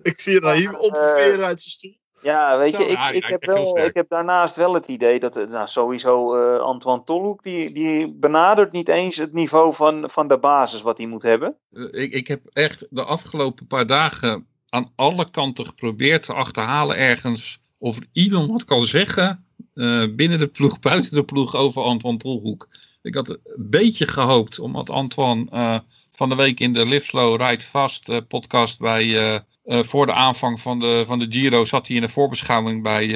Ik 0.02 0.20
zie 0.20 0.40
Raheem 0.40 0.74
opveren 0.74 1.44
uit 1.44 1.60
zijn 1.60 1.70
stoel. 1.72 1.96
Ja, 2.22 2.58
weet 2.58 2.76
je, 2.76 2.84
ik, 2.84 2.98
ik, 3.14 3.24
heb 3.24 3.44
wel, 3.44 3.78
ik 3.78 3.94
heb 3.94 4.08
daarnaast 4.08 4.56
wel 4.56 4.74
het 4.74 4.86
idee 4.88 5.20
dat, 5.20 5.36
eh, 5.36 5.46
nou 5.48 5.68
sowieso 5.68 6.34
eh, 6.36 6.60
Antoine 6.60 7.04
Tolhoek, 7.04 7.42
die, 7.42 7.72
die 7.72 8.16
benadert 8.18 8.72
niet 8.72 8.88
eens 8.88 9.16
het 9.16 9.32
niveau 9.32 9.74
van, 9.74 10.10
van 10.10 10.28
de 10.28 10.38
basis 10.38 10.82
wat 10.82 10.98
hij 10.98 11.06
moet 11.06 11.22
hebben. 11.22 11.56
Eh, 11.72 12.02
Ik, 12.02 12.12
ik 12.12 12.28
heb 12.28 12.40
echt 12.52 12.86
de 12.90 13.04
afgelopen 13.04 13.66
paar 13.66 13.86
dagen 13.86 14.46
aan 14.68 14.92
alle 14.96 15.30
kanten 15.30 15.66
geprobeerd 15.66 16.22
te 16.22 16.32
achterhalen 16.34 16.96
ergens 16.96 17.60
of 17.78 17.98
iemand 18.12 18.50
wat 18.50 18.64
kan 18.64 18.84
zeggen 18.84 19.44
eh, 19.74 20.04
binnen 20.10 20.38
de 20.38 20.46
ploeg, 20.46 20.80
buiten 20.90 21.14
de 21.14 21.24
ploeg 21.24 21.56
over 21.56 21.82
Antoine 21.82 22.18
Tolhoek. 22.18 22.68
Ik 23.02 23.14
had 23.14 23.28
een 23.28 23.40
beetje 23.56 24.06
gehoopt, 24.06 24.58
omdat 24.58 24.90
Antoine 24.90 25.50
eh, 25.50 25.78
van 26.12 26.28
de 26.28 26.34
week 26.34 26.60
in 26.60 26.72
de 26.72 26.86
Live 26.86 27.04
Slow 27.04 27.40
Ride 27.40 27.62
Fast 27.62 28.08
eh, 28.08 28.16
podcast 28.28 28.78
bij, 28.78 29.42
voor 29.64 30.06
de 30.06 30.12
aanvang 30.12 30.60
van 30.60 30.80
de, 30.80 31.04
van 31.06 31.18
de 31.18 31.26
Giro 31.28 31.64
zat 31.64 31.86
hij 31.86 31.96
in 31.96 32.02
de 32.02 32.08
voorbeschouwing 32.08 32.82
bij, 32.82 33.06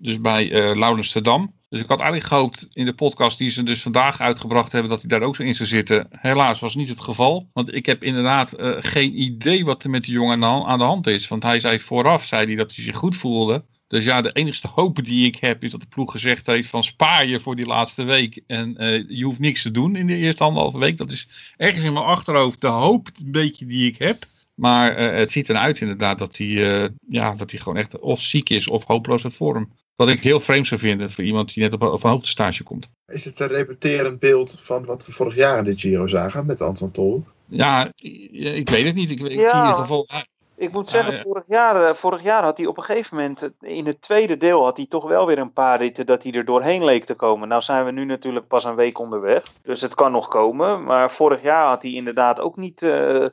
dus 0.00 0.20
bij 0.20 0.74
Laurens 0.74 1.12
Dam. 1.12 1.57
Dus 1.68 1.80
ik 1.80 1.88
had 1.88 2.00
eigenlijk 2.00 2.30
gehoopt 2.30 2.68
in 2.72 2.84
de 2.84 2.94
podcast 2.94 3.38
die 3.38 3.50
ze 3.50 3.62
dus 3.62 3.82
vandaag 3.82 4.20
uitgebracht 4.20 4.72
hebben, 4.72 4.90
dat 4.90 5.00
hij 5.00 5.08
daar 5.08 5.28
ook 5.28 5.36
zo 5.36 5.42
in 5.42 5.54
zou 5.54 5.68
zitten. 5.68 6.06
Helaas 6.10 6.60
was 6.60 6.74
niet 6.74 6.88
het 6.88 7.00
geval. 7.00 7.48
Want 7.52 7.74
ik 7.74 7.86
heb 7.86 8.04
inderdaad 8.04 8.52
eh, 8.52 8.76
geen 8.78 9.22
idee 9.22 9.64
wat 9.64 9.84
er 9.84 9.90
met 9.90 10.04
die 10.04 10.12
jongen 10.12 10.44
aan 10.44 10.78
de, 10.78 10.84
hand- 10.84 11.06
is. 11.06 11.28
Want 11.28 11.42
hij 11.42 11.60
zei 11.60 11.80
vooraf 11.80 12.24
zei 12.24 12.46
hij 12.46 12.54
dat 12.54 12.74
hij 12.74 12.84
zich 12.84 12.96
goed 12.96 13.16
voelde. 13.16 13.64
Dus 13.86 14.04
ja, 14.04 14.20
de 14.20 14.32
enigste 14.32 14.68
hoop 14.68 15.04
die 15.04 15.26
ik 15.26 15.36
heb 15.36 15.64
is 15.64 15.70
dat 15.70 15.80
de 15.80 15.86
ploeg 15.86 16.12
gezegd 16.12 16.46
heeft 16.46 16.68
van 16.68 16.84
spaar 16.84 17.26
je 17.26 17.40
voor 17.40 17.56
die 17.56 17.66
laatste 17.66 18.04
week. 18.04 18.42
En 18.46 18.76
eh, 18.76 19.04
je 19.08 19.24
hoeft 19.24 19.38
niks 19.38 19.62
te 19.62 19.70
doen 19.70 19.96
in 19.96 20.06
de 20.06 20.16
eerste 20.16 20.44
anderhalve 20.44 20.78
week. 20.78 20.96
Dat 20.96 21.12
is 21.12 21.28
ergens 21.56 21.84
in 21.84 21.92
mijn 21.92 22.04
achterhoofd 22.04 22.60
de 22.60 22.66
hoop 22.66 23.08
een 23.24 23.32
beetje 23.32 23.66
die 23.66 23.86
ik 23.86 23.98
heb. 23.98 24.16
Maar 24.54 24.96
eh, 24.96 25.18
het 25.18 25.30
ziet 25.30 25.48
eruit 25.48 25.80
inderdaad 25.80 26.18
dat 26.18 26.36
hij, 26.36 26.90
ja, 27.08 27.34
dat 27.34 27.50
hij 27.50 27.60
gewoon 27.60 27.78
echt 27.78 27.98
of 27.98 28.22
ziek 28.22 28.48
is 28.48 28.68
of 28.68 28.84
hopeloos 28.84 29.24
uit 29.24 29.34
vorm. 29.34 29.70
Wat 29.98 30.08
ik 30.08 30.22
heel 30.22 30.40
vreemd 30.40 30.66
zou 30.66 30.80
vinden 30.80 31.10
voor 31.10 31.24
iemand 31.24 31.54
die 31.54 31.62
net 31.62 31.72
op, 31.72 31.82
op 31.82 32.04
een 32.04 32.10
hoogtestage 32.10 32.62
komt. 32.62 32.88
Is 33.06 33.24
het 33.24 33.40
een 33.40 33.48
repeterend 33.48 34.20
beeld 34.20 34.60
van 34.60 34.84
wat 34.84 35.06
we 35.06 35.12
vorig 35.12 35.34
jaar 35.34 35.58
in 35.58 35.64
de 35.64 35.78
Giro 35.78 36.06
zagen 36.06 36.46
met 36.46 36.60
Anton 36.60 36.90
Tol? 36.90 37.24
Ja, 37.46 37.90
ik 37.96 38.68
weet 38.70 38.84
het 38.84 38.94
niet. 38.94 39.10
Ik, 39.10 39.20
ik 39.20 39.40
Ja. 39.40 39.48
zie 39.50 39.58
in 39.58 39.64
ieder 39.66 39.80
geval. 39.80 40.08
ah, 40.08 40.22
Ik 40.56 40.72
moet 40.72 40.90
zeggen, 40.90 41.14
ja. 41.14 41.22
Vorig, 41.22 41.42
jaar, 41.46 41.88
eh, 41.88 41.94
vorig 41.94 42.22
jaar 42.22 42.42
had 42.42 42.56
hij 42.58 42.66
op 42.66 42.76
een 42.76 42.82
gegeven 42.82 43.16
moment, 43.16 43.42
eh, 43.42 43.76
in 43.76 43.86
het 43.86 44.00
tweede 44.02 44.36
deel 44.36 44.64
had 44.64 44.76
hij 44.76 44.86
toch 44.86 45.08
wel 45.08 45.26
weer 45.26 45.38
een 45.38 45.52
paar 45.52 45.78
ritten 45.78 46.06
dat 46.06 46.22
hij 46.22 46.32
er 46.32 46.44
doorheen 46.44 46.84
leek 46.84 47.04
te 47.04 47.14
komen. 47.14 47.48
Nou 47.48 47.62
zijn 47.62 47.84
we 47.84 47.90
nu 47.90 48.04
natuurlijk 48.04 48.46
pas 48.46 48.64
een 48.64 48.74
week 48.74 48.98
onderweg, 48.98 49.42
dus 49.62 49.80
het 49.80 49.94
kan 49.94 50.12
nog 50.12 50.28
komen. 50.28 50.84
Maar 50.84 51.10
vorig 51.10 51.42
jaar 51.42 51.68
had 51.68 51.82
hij 51.82 51.92
inderdaad 51.92 52.40
ook 52.40 52.56
niet, 52.56 52.82
eh, 52.82 53.26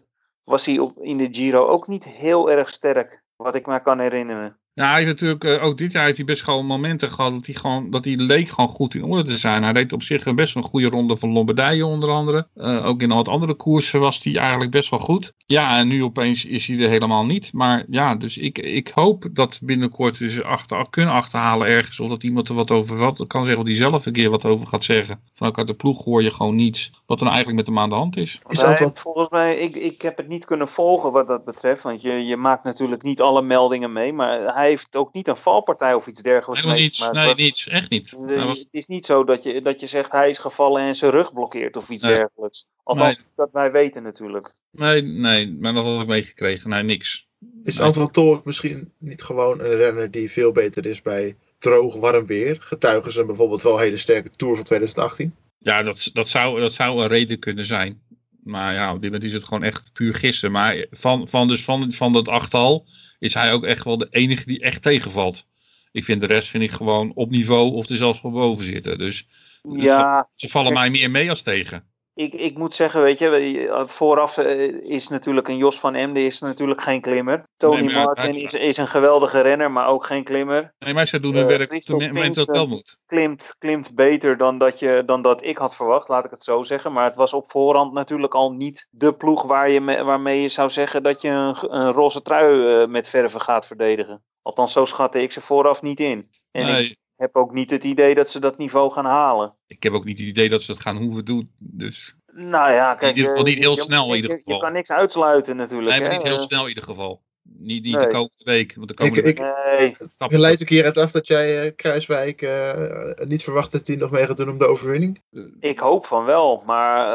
was 0.43 0.65
hij 0.65 0.79
op, 0.79 0.97
in 1.01 1.17
de 1.17 1.27
Giro 1.31 1.65
ook 1.65 1.87
niet 1.87 2.03
heel 2.03 2.51
erg 2.51 2.69
sterk, 2.69 3.23
wat 3.35 3.55
ik 3.55 3.65
me 3.65 3.81
kan 3.81 3.99
herinneren. 3.99 4.57
Ja, 4.75 4.89
hij 4.89 4.95
heeft 4.95 5.07
natuurlijk 5.11 5.43
eh, 5.43 5.63
ook 5.63 5.77
dit 5.77 5.91
jaar 5.91 6.03
heeft 6.03 6.17
hij 6.17 6.25
best 6.25 6.43
gewoon 6.43 6.65
momenten 6.65 7.11
gehad 7.11 7.31
dat 7.33 7.45
hij 7.45 7.55
gewoon 7.55 7.89
dat 7.89 8.05
hij 8.05 8.15
leek 8.15 8.49
gewoon 8.49 8.69
goed 8.69 8.95
in 8.95 9.03
orde 9.03 9.23
te 9.23 9.37
zijn. 9.37 9.63
Hij 9.63 9.73
deed 9.73 9.93
op 9.93 10.03
zich 10.03 10.25
een 10.25 10.35
best 10.35 10.55
een 10.55 10.63
goede 10.63 10.87
ronde 10.89 11.17
van 11.17 11.31
Lombardije 11.31 11.85
onder 11.85 12.09
andere. 12.09 12.47
Eh, 12.55 12.85
ook 12.85 13.01
in 13.01 13.09
wat 13.09 13.27
andere 13.27 13.53
koersen 13.53 13.99
was 13.99 14.23
hij 14.23 14.35
eigenlijk 14.37 14.71
best 14.71 14.89
wel 14.89 14.99
goed. 14.99 15.33
Ja, 15.45 15.77
en 15.77 15.87
nu 15.87 16.03
opeens 16.03 16.45
is 16.45 16.67
hij 16.67 16.79
er 16.79 16.89
helemaal 16.89 17.25
niet. 17.25 17.53
Maar 17.53 17.85
ja, 17.89 18.15
dus 18.15 18.37
ik, 18.37 18.57
ik 18.57 18.91
hoop 18.93 19.27
dat 19.31 19.59
binnenkort 19.63 20.15
ze 20.15 20.43
achter, 20.43 20.85
kunnen 20.89 21.13
achterhalen 21.13 21.67
ergens. 21.67 21.99
Of 21.99 22.09
dat 22.09 22.23
iemand 22.23 22.49
er 22.49 22.55
wat 22.55 22.71
over 22.71 22.97
wat 22.97 23.23
kan 23.27 23.43
zeggen. 23.43 23.61
Of 23.61 23.67
die 23.67 23.75
zelf 23.77 24.05
een 24.05 24.13
keer 24.13 24.29
wat 24.29 24.45
over 24.45 24.67
gaat 24.67 24.83
zeggen. 24.83 25.19
Van 25.33 25.47
ook 25.47 25.57
uit 25.57 25.67
de 25.67 25.73
ploeg 25.73 26.03
hoor 26.03 26.23
je 26.23 26.31
gewoon 26.31 26.55
niets. 26.55 26.91
Wat 27.05 27.17
er 27.19 27.25
nou 27.25 27.35
eigenlijk 27.35 27.67
met 27.67 27.75
hem 27.75 27.83
aan 27.83 27.89
de 27.89 27.95
hand 27.95 28.17
is. 28.17 28.39
Is 28.47 28.59
dat 28.59 28.79
wat- 28.79 28.99
volgens 28.99 29.29
mij, 29.29 29.57
ik, 29.57 29.75
ik 29.75 30.01
heb 30.01 30.17
het 30.17 30.27
niet 30.27 30.45
kunnen 30.45 30.67
volgen 30.67 31.11
wat 31.11 31.27
dat 31.27 31.45
betreft, 31.45 31.83
want 31.83 32.01
je, 32.01 32.11
je 32.25 32.37
maakt 32.37 32.63
natuurlijk 32.63 33.03
niet 33.03 33.21
alle 33.21 33.41
meldingen 33.41 33.93
mee, 33.93 34.13
maar 34.13 34.55
hij 34.55 34.64
heeft 34.67 34.95
ook 34.95 35.13
niet 35.13 35.27
een 35.27 35.37
valpartij 35.37 35.93
of 35.93 36.07
iets 36.07 36.21
dergelijks 36.21 36.61
Helemaal 36.61 36.81
niets. 36.83 36.99
meegemaakt. 36.99 37.37
Nee, 37.37 37.45
niets. 37.45 37.67
Echt 37.67 37.89
niet. 37.89 38.13
Eh, 38.13 38.35
Hij 38.35 38.45
was, 38.45 38.59
Het 38.59 38.67
is 38.71 38.87
niet 38.87 39.05
zo 39.05 39.23
dat 39.23 39.43
je, 39.43 39.61
dat 39.61 39.79
je 39.79 39.87
zegt 39.87 40.11
hij 40.11 40.29
is 40.29 40.37
gevallen 40.37 40.81
en 40.81 40.95
zijn 40.95 41.11
rug 41.11 41.33
blokkeert 41.33 41.77
of 41.77 41.89
iets 41.89 42.03
Nee. 42.03 42.13
dergelijks. 42.15 42.67
Althans, 42.83 43.17
Nee. 43.17 43.25
dat 43.35 43.49
wij 43.51 43.71
weten 43.71 44.03
natuurlijk. 44.03 44.53
nee, 44.71 45.01
nee, 45.01 45.51
maar 45.59 45.73
dat 45.73 45.85
had 45.85 46.01
ik 46.01 46.07
meegekregen. 46.07 46.69
Nee, 46.69 46.83
niks. 46.83 47.27
Is 47.63 47.77
Nee. 47.77 47.87
Anton 47.87 48.11
Tol 48.11 48.41
misschien 48.43 48.91
niet 48.97 49.21
gewoon 49.23 49.59
een 49.59 49.75
renner 49.75 50.11
die 50.11 50.31
veel 50.31 50.51
beter 50.51 50.85
is 50.85 51.01
bij 51.01 51.35
droog, 51.57 51.95
warm 51.95 52.25
weer? 52.25 52.57
Getuigen 52.59 53.11
ze 53.11 53.25
bijvoorbeeld 53.25 53.61
wel 53.61 53.73
een 53.73 53.79
hele 53.83 53.97
sterke 53.97 54.29
Tour 54.29 54.55
van 54.55 54.63
2018? 54.63 55.35
Ja, 55.59 55.83
dat, 55.83 56.09
dat, 56.13 56.27
zou, 56.27 56.59
dat 56.59 56.73
zou 56.73 57.01
een 57.01 57.07
reden 57.07 57.39
kunnen 57.39 57.65
zijn. 57.65 58.01
Maar 58.45 58.73
ja, 58.73 58.93
op 58.93 59.01
dit 59.01 59.11
moment 59.11 59.23
is 59.23 59.33
het 59.33 59.45
gewoon 59.45 59.63
echt 59.63 59.93
puur 59.93 60.15
gissen. 60.15 60.51
Maar 60.51 60.85
van, 60.91 61.29
van, 61.29 61.47
dus 61.47 61.63
van, 61.63 61.91
van 61.91 62.13
dat 62.13 62.27
achttal 62.27 62.87
is 63.19 63.33
hij 63.33 63.53
ook 63.53 63.63
echt 63.63 63.83
wel 63.83 63.97
de 63.97 64.07
enige 64.09 64.45
die 64.45 64.59
echt 64.59 64.81
tegenvalt. 64.81 65.47
Ik 65.91 66.03
vind 66.03 66.21
de 66.21 66.27
rest 66.27 66.49
vind 66.49 66.63
ik 66.63 66.71
gewoon 66.71 67.11
op 67.15 67.29
niveau 67.29 67.71
of 67.71 67.89
er 67.89 67.95
zelfs 67.95 68.21
wel 68.21 68.31
boven 68.31 68.65
zitten. 68.65 68.97
Dus, 68.97 69.27
dus 69.61 69.83
Ja, 69.83 70.29
ze 70.35 70.47
vallen 70.47 70.73
mij 70.73 70.89
meer 70.89 71.11
mee 71.11 71.29
als 71.29 71.41
tegen. 71.41 71.83
Ik, 72.15 72.33
ik 72.33 72.57
moet 72.57 72.73
zeggen, 72.73 73.01
weet 73.01 73.19
je, 73.19 73.29
we- 73.29 73.83
vooraf 73.87 74.37
eh, 74.37 74.67
is 74.81 75.07
natuurlijk 75.07 75.47
een 75.47 75.57
Jos 75.57 75.79
van 75.79 75.95
Emden 75.95 76.23
is 76.23 76.39
natuurlijk 76.39 76.81
geen 76.81 77.01
klimmer. 77.01 77.43
Tony 77.57 77.81
Nee, 77.81 77.93
Martin 77.93 78.23
hij- 78.33 78.41
is, 78.41 78.53
is 78.53 78.77
een 78.77 78.87
geweldige 78.87 79.41
renner, 79.41 79.71
maar 79.71 79.87
ook 79.87 80.05
geen 80.05 80.23
klimmer. 80.23 80.73
Nee, 80.79 80.93
maar 80.93 81.07
zij 81.07 81.19
doen 81.19 81.33
hun 81.33 81.41
Eh, 81.49 81.57
werk 81.57 81.71
op 81.73 81.99
het 81.99 82.13
moment 82.13 82.35
dat 82.35 82.47
wel 82.47 82.67
moet. 82.67 82.97
Klimt, 83.05 83.55
klimt 83.59 83.95
beter 83.95 84.37
dan 84.37 84.57
dat, 84.57 84.79
je, 84.79 85.03
dan 85.05 85.21
dat 85.21 85.43
ik 85.43 85.57
had 85.57 85.75
verwacht, 85.75 86.07
laat 86.09 86.25
ik 86.25 86.31
het 86.31 86.43
zo 86.43 86.63
zeggen. 86.63 86.93
Maar 86.93 87.05
het 87.05 87.15
was 87.15 87.33
op 87.33 87.51
voorhand 87.51 87.93
natuurlijk 87.93 88.33
al 88.33 88.51
niet 88.51 88.87
de 88.91 89.13
ploeg 89.13 89.43
waar 89.43 89.69
je 89.69 89.81
me- 89.81 90.03
waarmee 90.03 90.41
je 90.41 90.49
zou 90.49 90.69
zeggen 90.69 91.03
dat 91.03 91.21
je 91.21 91.29
een, 91.29 91.55
een 91.59 91.91
roze 91.91 92.21
trui 92.21 92.81
eh, 92.81 92.87
met 92.87 93.09
verven 93.09 93.41
gaat 93.41 93.67
verdedigen. 93.67 94.23
Althans, 94.41 94.71
zo 94.73 94.85
schatte 94.85 95.21
ik 95.21 95.31
ze 95.31 95.41
vooraf 95.41 95.81
niet 95.81 95.99
in. 95.99 96.25
En 96.51 96.67
ik 96.79 96.97
heb 97.15 97.35
ook 97.35 97.51
niet 97.53 97.71
het 97.71 97.83
idee 97.83 98.15
dat 98.15 98.29
ze 98.29 98.39
dat 98.39 98.57
niveau 98.57 98.91
gaan 98.91 99.05
halen. 99.05 99.55
Ik 99.75 99.83
heb 99.83 99.93
ook 99.93 100.05
niet 100.05 100.17
het 100.17 100.27
idee 100.27 100.49
dat 100.49 100.61
ze 100.63 100.71
het 100.71 100.81
gaan 100.81 100.97
hoeven 100.97 101.25
doen. 101.25 101.51
Dus 101.57 102.15
Nou 102.33 102.71
ja, 102.71 102.95
kijk. 102.95 103.01
In 103.11 103.17
ieder 103.17 103.23
geval 103.31 103.45
eh, 103.45 103.51
niet 103.53 103.59
heel 103.63 103.75
je- 103.75 103.81
snel 103.81 104.03
in 104.03 104.09
je- 104.09 104.15
ieder 104.15 104.31
geval. 104.37 104.53
Je 104.53 104.59
kan 104.59 104.73
niks 104.73 104.91
uitsluiten 104.91 105.55
natuurlijk. 105.55 105.89
nee, 105.91 105.99
maar 105.99 106.09
hè. 106.09 106.15
niet 106.15 106.25
heel 106.25 106.35
Eh, 106.35 106.41
snel 106.41 106.61
in 106.61 106.67
ieder 106.67 106.83
geval. 106.83 107.23
Niet, 107.57 107.83
niet 107.83 107.95
Nee. 107.95 108.01
de 108.05 108.11
komende 108.13 108.43
week. 108.43 108.73
Want 108.75 108.87
de 108.87 108.93
komende 108.93 109.19
Ik- 109.29 109.37
week 109.37 110.29
Nee, 110.29 110.39
leidt 110.39 110.59
een 110.59 110.65
keer 110.65 110.83
uit 110.85 110.97
af 110.97 111.11
dat 111.11 111.27
jij 111.27 111.63
eh, 111.65 111.71
Kruiswijk 111.75 112.41
eh, 112.41 113.27
niet 113.27 113.43
verwacht 113.43 113.71
dat 113.71 113.87
hij 113.87 113.95
nog 113.95 114.11
mee 114.11 114.25
gaat 114.25 114.37
doen 114.37 114.49
om 114.49 114.57
de 114.57 114.67
overwinning. 114.67 115.21
ik 115.59 115.79
hoop 115.79 116.05
van 116.05 116.25
wel. 116.25 116.63
Maar 116.65 117.07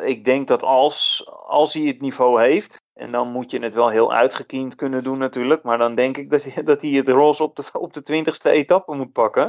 eh, 0.00 0.08
ik 0.08 0.24
denk 0.24 0.48
dat 0.48 0.62
als, 0.62 1.26
als 1.46 1.74
hij 1.74 1.82
het 1.82 2.00
niveau 2.00 2.42
heeft. 2.42 2.80
En 2.94 3.10
dan 3.12 3.32
moet 3.32 3.50
je 3.50 3.58
het 3.58 3.74
wel 3.74 3.88
heel 3.88 4.12
uitgekiend 4.12 4.74
kunnen 4.74 5.02
doen 5.04 5.18
natuurlijk. 5.18 5.62
Maar 5.62 5.78
dan 5.78 5.94
denk 5.94 6.16
ik 6.16 6.30
dat, 6.30 6.42
hij- 6.44 6.62
dat 6.72 6.82
hij 6.82 6.90
het 6.90 7.08
roze 7.08 7.42
op 7.42 7.56
de, 7.56 7.62
op 7.72 7.92
de 7.92 8.02
twintigste 8.02 8.50
etappe 8.50 8.94
moet 8.94 9.12
pakken. 9.12 9.46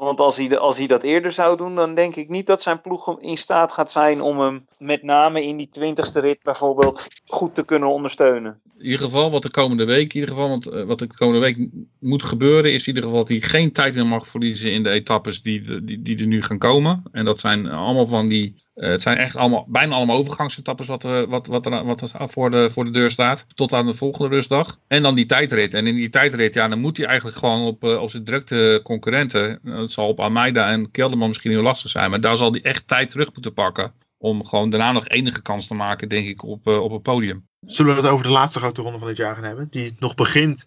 Want 0.00 0.20
als 0.20 0.36
hij, 0.36 0.58
als 0.58 0.78
hij 0.78 0.86
dat 0.86 1.02
eerder 1.02 1.32
zou 1.32 1.56
doen, 1.56 1.74
dan 1.74 1.94
denk 1.94 2.16
ik 2.16 2.28
niet 2.28 2.46
dat 2.46 2.62
zijn 2.62 2.80
ploeg 2.80 3.20
in 3.20 3.36
staat 3.36 3.72
gaat 3.72 3.92
zijn 3.92 4.20
om 4.20 4.40
hem 4.40 4.66
met 4.78 5.02
name 5.02 5.44
in 5.44 5.56
die 5.56 5.68
twintigste 5.68 6.20
rit 6.20 6.42
bijvoorbeeld 6.42 7.06
goed 7.26 7.54
te 7.54 7.64
kunnen 7.64 7.88
ondersteunen. 7.88 8.60
In 8.78 8.84
ieder 8.84 9.00
geval 9.00 9.30
wat 9.30 9.42
de 9.42 9.50
komende 9.50 9.84
week, 9.84 10.14
in 10.14 10.20
ieder 10.20 10.34
geval, 10.34 10.48
want 10.48 10.66
eh, 10.66 10.84
wat 10.84 10.98
de 10.98 11.06
komende 11.06 11.40
week 11.40 11.68
moet 11.98 12.22
gebeuren, 12.22 12.72
is 12.72 12.86
in 12.86 12.94
ieder 12.94 13.02
geval 13.02 13.18
dat 13.18 13.28
hij 13.28 13.40
geen 13.40 13.72
tijd 13.72 13.94
meer 13.94 14.06
mag 14.06 14.28
verliezen 14.28 14.72
in 14.72 14.82
de 14.82 14.90
etappes 14.90 15.42
die, 15.42 15.84
die, 15.84 16.02
die 16.02 16.18
er 16.18 16.26
nu 16.26 16.42
gaan 16.42 16.58
komen. 16.58 17.02
En 17.12 17.24
dat 17.24 17.40
zijn 17.40 17.68
allemaal 17.68 18.06
van 18.06 18.28
die, 18.28 18.62
het 18.86 19.02
zijn 19.02 19.16
echt 19.16 19.36
allemaal, 19.36 19.64
bijna 19.68 19.94
allemaal 19.94 20.16
overgangsetappes 20.16 20.86
wat, 20.86 21.04
er- 21.04 21.28
wat, 21.28 21.46
wat, 21.46 21.66
er, 21.66 21.84
wat 21.84 22.00
er 22.00 22.10
voor 22.30 22.50
de, 22.50 22.70
voor 22.70 22.84
de 22.84 22.90
deur 22.90 23.10
staat, 23.10 23.46
tot 23.54 23.72
aan 23.72 23.86
de 23.86 23.94
volgende 23.94 24.28
rustdag. 24.34 24.78
En 24.86 25.02
dan 25.02 25.14
die 25.14 25.26
tijdrit. 25.26 25.74
En 25.74 25.86
in 25.86 25.94
die 25.94 26.08
tijdrit, 26.08 26.54
ja, 26.54 26.68
dan 26.68 26.80
moet 26.80 26.96
hij 26.96 27.06
eigenlijk 27.06 27.36
gewoon 27.36 27.60
op, 27.66 27.84
eh, 27.84 28.02
op 28.02 28.10
zijn 28.10 28.24
directe 28.24 28.80
concurrenten, 28.84 29.60
eh, 29.64 29.78
het 29.78 29.92
zal 29.92 30.08
op 30.08 30.20
Almeida 30.20 30.70
en 30.70 30.90
Kelderman 30.90 31.28
misschien 31.28 31.50
heel 31.50 31.62
lastig 31.62 31.90
zijn, 31.90 32.10
maar 32.10 32.20
daar 32.20 32.36
zal 32.36 32.50
hij 32.52 32.62
echt 32.62 32.88
tijd 32.88 33.08
terug 33.10 33.32
moeten 33.32 33.52
pakken. 33.52 33.92
Om 34.18 34.46
gewoon 34.46 34.70
daarna 34.70 34.92
nog 34.92 35.08
enige 35.08 35.42
kans 35.42 35.66
te 35.66 35.74
maken, 35.74 36.08
denk 36.08 36.26
ik, 36.28 36.42
op, 36.44 36.66
eh, 36.66 36.82
op 36.82 36.90
een 36.90 37.02
podium. 37.02 37.48
Zullen 37.66 37.94
we 37.94 38.00
het 38.00 38.10
over 38.10 38.24
de 38.26 38.32
laatste 38.32 38.58
grote 38.58 38.82
ronde 38.82 38.98
van 38.98 39.08
dit 39.08 39.16
jaar 39.16 39.34
gaan 39.34 39.44
hebben? 39.44 39.68
Die 39.70 39.94
nog 39.98 40.14
begint 40.14 40.66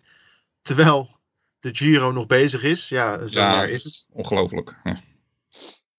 terwijl 0.61 1.09
de 1.59 1.69
Giro 1.75 2.11
nog 2.11 2.25
bezig 2.27 2.63
is. 2.63 2.89
Ja, 2.89 3.27
zo 3.27 3.39
Ja, 3.39 3.63
is 3.63 3.83
het. 3.83 4.07
Ongelooflijk. 4.11 4.75
Ja. 4.83 4.99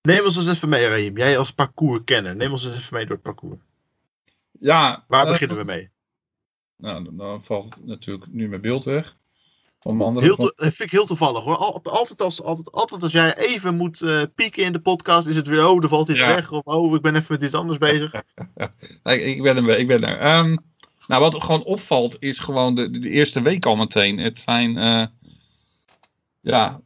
Neem 0.05 0.25
ons 0.25 0.37
eens 0.37 0.49
even 0.49 0.69
mee, 0.69 0.87
Raheem. 0.89 1.17
Jij 1.17 1.39
als 1.39 1.51
parcourskenner. 1.53 2.37
Neem 2.37 2.51
ons 2.51 2.65
eens 2.67 2.77
even 2.77 2.95
mee 2.97 3.05
door 3.07 3.15
het 3.15 3.23
parcours. 3.25 3.61
Ja, 4.61 5.05
Waar 5.09 5.25
eh, 5.25 5.31
beginnen 5.33 5.57
we 5.57 5.65
mee? 5.65 5.91
Nou, 6.77 7.05
dan- 7.05 7.17
dan 7.17 7.45
valt 7.45 7.81
natuurlijk 7.85 8.27
nu 8.33 8.49
mijn 8.49 8.61
beeld 8.61 8.85
weg. 8.85 9.17
Mijn 9.83 10.01
andere 10.01 10.27
Heel 10.27 10.37
dat 10.37 10.55
vind 10.57 10.81
ik 10.81 10.91
heel 10.91 11.07
toevallig 11.07 11.45
hoor. 11.45 11.57
Al- 11.57 11.83
altijd, 11.83 12.23
als, 12.23 12.43
altijd, 12.43 12.73
altijd 12.73 13.03
als 13.03 13.13
jij 13.13 13.37
even 13.37 13.77
moet 13.77 14.03
eh, 14.03 14.23
pieken 14.35 14.65
in 14.65 14.73
de 14.73 14.81
podcast, 14.81 15.27
is 15.27 15.37
het 15.37 15.47
weer, 15.47 15.69
oh, 15.69 15.83
er 15.83 15.89
valt 15.89 16.09
iets 16.09 16.19
Ja. 16.21 16.35
weg. 16.35 16.53
Of, 16.53 16.65
oh, 16.65 16.95
ik 16.95 17.03
ben 17.03 17.15
even 17.17 17.33
met 17.33 17.43
iets 17.43 17.55
anders 17.55 17.79
bezig. 17.79 18.13
Nee, 19.03 19.21
ik 19.23 19.43
ben 19.43 19.57
er. 19.57 19.79
Ik 19.79 19.87
ben 19.87 20.05
er. 20.05 20.19
Ehm, 20.19 20.57
nou, 21.07 21.21
wat 21.23 21.43
gewoon 21.43 21.65
opvalt 21.65 22.17
is 22.19 22.39
gewoon 22.39 22.75
de, 22.75 22.91
de 22.99 23.09
eerste 23.11 23.43
week 23.43 23.67
al 23.67 23.77
meteen. 23.77 24.19
Het 24.19 24.39
zijn, 24.39 24.77
eh, 24.79 25.07
ja, 26.41 26.81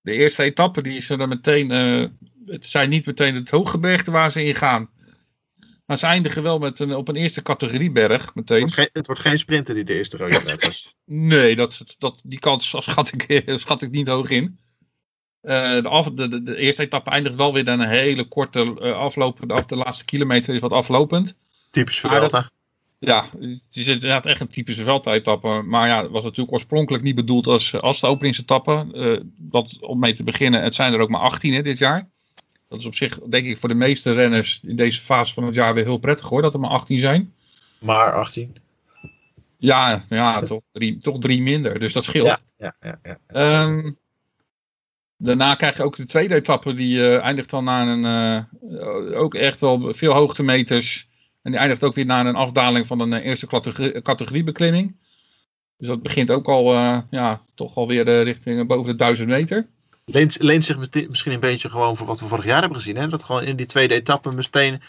de 0.00 0.12
eerste 0.12 0.42
etappen 0.42 0.82
die 0.82 1.00
ze 1.00 1.16
er 1.16 1.28
meteen, 1.28 1.70
eh, 1.70 2.04
het 2.50 2.66
zijn 2.66 2.88
niet 2.88 3.06
meteen 3.06 3.34
het 3.34 3.50
hooggebergte 3.50 4.10
waar 4.10 4.32
ze 4.32 4.44
in 4.44 4.54
gaan. 4.54 4.90
Maar 5.86 5.98
ze 5.98 6.06
eindigen 6.06 6.42
wel 6.42 6.58
met 6.58 6.78
een, 6.78 6.94
op 6.94 7.08
een 7.08 7.16
eerste 7.16 7.42
categorieberg 7.42 8.24
Het 8.24 8.34
meteen. 8.34 8.58
wordt, 8.58 8.74
geen, 8.74 8.88
het 8.92 9.06
wordt 9.06 9.20
geen 9.20 9.38
sprinter 9.38 9.74
die 9.74 9.84
de 9.84 9.94
eerste 9.94 10.16
rode 10.16 10.40
heeft. 10.44 10.94
Nee, 11.04 11.56
dat, 11.56 11.84
dat, 11.98 12.20
die 12.24 12.38
kans 12.38 12.74
schat 12.78 13.12
ik, 13.12 13.42
schat 13.60 13.82
ik 13.82 13.90
niet 13.90 14.08
hoog 14.08 14.30
in. 14.30 14.58
Eh, 15.40 15.82
de, 15.82 15.88
af, 15.88 16.10
de, 16.10 16.28
de, 16.28 16.42
de 16.42 16.56
eerste 16.56 16.82
etappe 16.82 17.10
eindigt 17.10 17.36
wel 17.36 17.52
weer 17.52 17.64
dan 17.64 17.80
een 17.80 17.88
hele 17.88 18.24
korte 18.24 18.76
uh, 18.82 18.92
afloop. 18.92 19.48
De, 19.48 19.62
de 19.66 19.76
laatste 19.76 20.04
kilometer 20.04 20.54
is 20.54 20.60
wat 20.60 20.72
aflopend. 20.72 21.36
Typisch 21.70 22.00
Delta. 22.00 22.50
Ja, 22.98 23.24
het 23.40 23.60
is 23.72 23.86
inderdaad 23.86 24.26
echt 24.26 24.40
een 24.40 24.48
typische 24.48 24.84
veldetappe. 24.84 25.62
Maar 25.62 25.88
ja, 25.88 26.02
het 26.02 26.10
was 26.10 26.24
natuurlijk 26.24 26.52
oorspronkelijk 26.52 27.04
niet 27.04 27.14
bedoeld 27.14 27.46
als, 27.46 27.80
als 27.80 28.00
de 28.00 28.06
openingsetappe. 28.06 28.86
Eh 28.92 29.24
dat, 29.36 29.78
om 29.80 29.98
mee 29.98 30.12
te 30.12 30.24
beginnen, 30.24 30.62
het 30.62 30.74
zijn 30.74 30.92
er 30.92 31.00
ook 31.00 31.08
maar 31.08 31.20
18 31.20 31.54
hè, 31.54 31.62
dit 31.62 31.78
jaar. 31.78 32.10
Dat 32.70 32.78
is 32.78 32.86
op 32.86 32.94
zich, 32.94 33.18
denk 33.18 33.46
ik, 33.46 33.58
voor 33.58 33.68
de 33.68 33.74
meeste 33.74 34.12
renners 34.12 34.60
in 34.62 34.76
deze 34.76 35.02
fase 35.02 35.34
van 35.34 35.44
het 35.44 35.54
jaar 35.54 35.74
weer 35.74 35.84
heel 35.84 35.98
prettig 35.98 36.28
hoor, 36.28 36.42
dat 36.42 36.54
er 36.54 36.60
maar 36.60 36.70
18 36.70 36.98
zijn. 36.98 37.34
Maar 37.78 38.12
18. 38.12 38.56
Ja, 39.56 40.04
ja 40.08 40.40
toch, 40.46 40.62
drie, 40.72 40.98
toch 40.98 41.18
drie 41.18 41.42
minder, 41.42 41.78
dus 41.78 41.92
dat 41.92 42.04
scheelt. 42.04 42.26
Ja, 42.26 42.38
ja, 42.56 42.74
ja. 42.80 42.98
ja. 43.02 43.18
Ehm, 43.26 43.90
daarna 45.16 45.54
krijg 45.54 45.76
je 45.76 45.82
ook 45.82 45.96
de 45.96 46.04
tweede 46.04 46.34
etappe, 46.34 46.74
die 46.74 47.08
eh, 47.08 47.22
eindigt 47.22 47.50
dan 47.50 47.64
na 47.64 47.86
een, 47.86 48.04
eh, 48.04 49.20
ook 49.20 49.34
echt 49.34 49.60
wel 49.60 49.94
veel 49.94 50.12
hoogtemeters. 50.12 51.08
En 51.42 51.50
die 51.50 51.60
eindigt 51.60 51.84
ook 51.84 51.94
weer 51.94 52.06
na 52.06 52.24
een 52.24 52.34
afdaling 52.34 52.86
van 52.86 53.00
een 53.00 53.12
eh, 53.12 53.24
eerste 53.24 53.46
categorie, 53.46 54.02
categoriebeklimming. 54.02 54.96
Dus 55.76 55.88
dat 55.88 56.02
begint 56.02 56.30
ook 56.30 56.48
al, 56.48 56.74
ja, 57.10 57.42
toch 57.54 57.76
alweer 57.76 58.04
de 58.04 58.20
richting 58.20 58.66
boven 58.66 58.90
de 58.90 58.96
1000 58.96 59.28
meter. 59.28 59.68
Leent, 60.12 60.42
leent 60.42 60.64
zich 60.64 61.08
misschien 61.08 61.32
een 61.32 61.40
beetje 61.40 61.68
gewoon 61.68 61.96
voor 61.96 62.06
wat 62.06 62.20
we 62.20 62.26
vorig 62.26 62.44
jaar 62.44 62.60
hebben 62.60 62.78
gezien. 62.78 62.96
Hè? 62.96 63.08
Dat 63.08 63.24
gewoon 63.24 63.42
in 63.42 63.56
die 63.56 63.66
tweede 63.66 63.94
etappe 63.94 64.32
meteen 64.32 64.80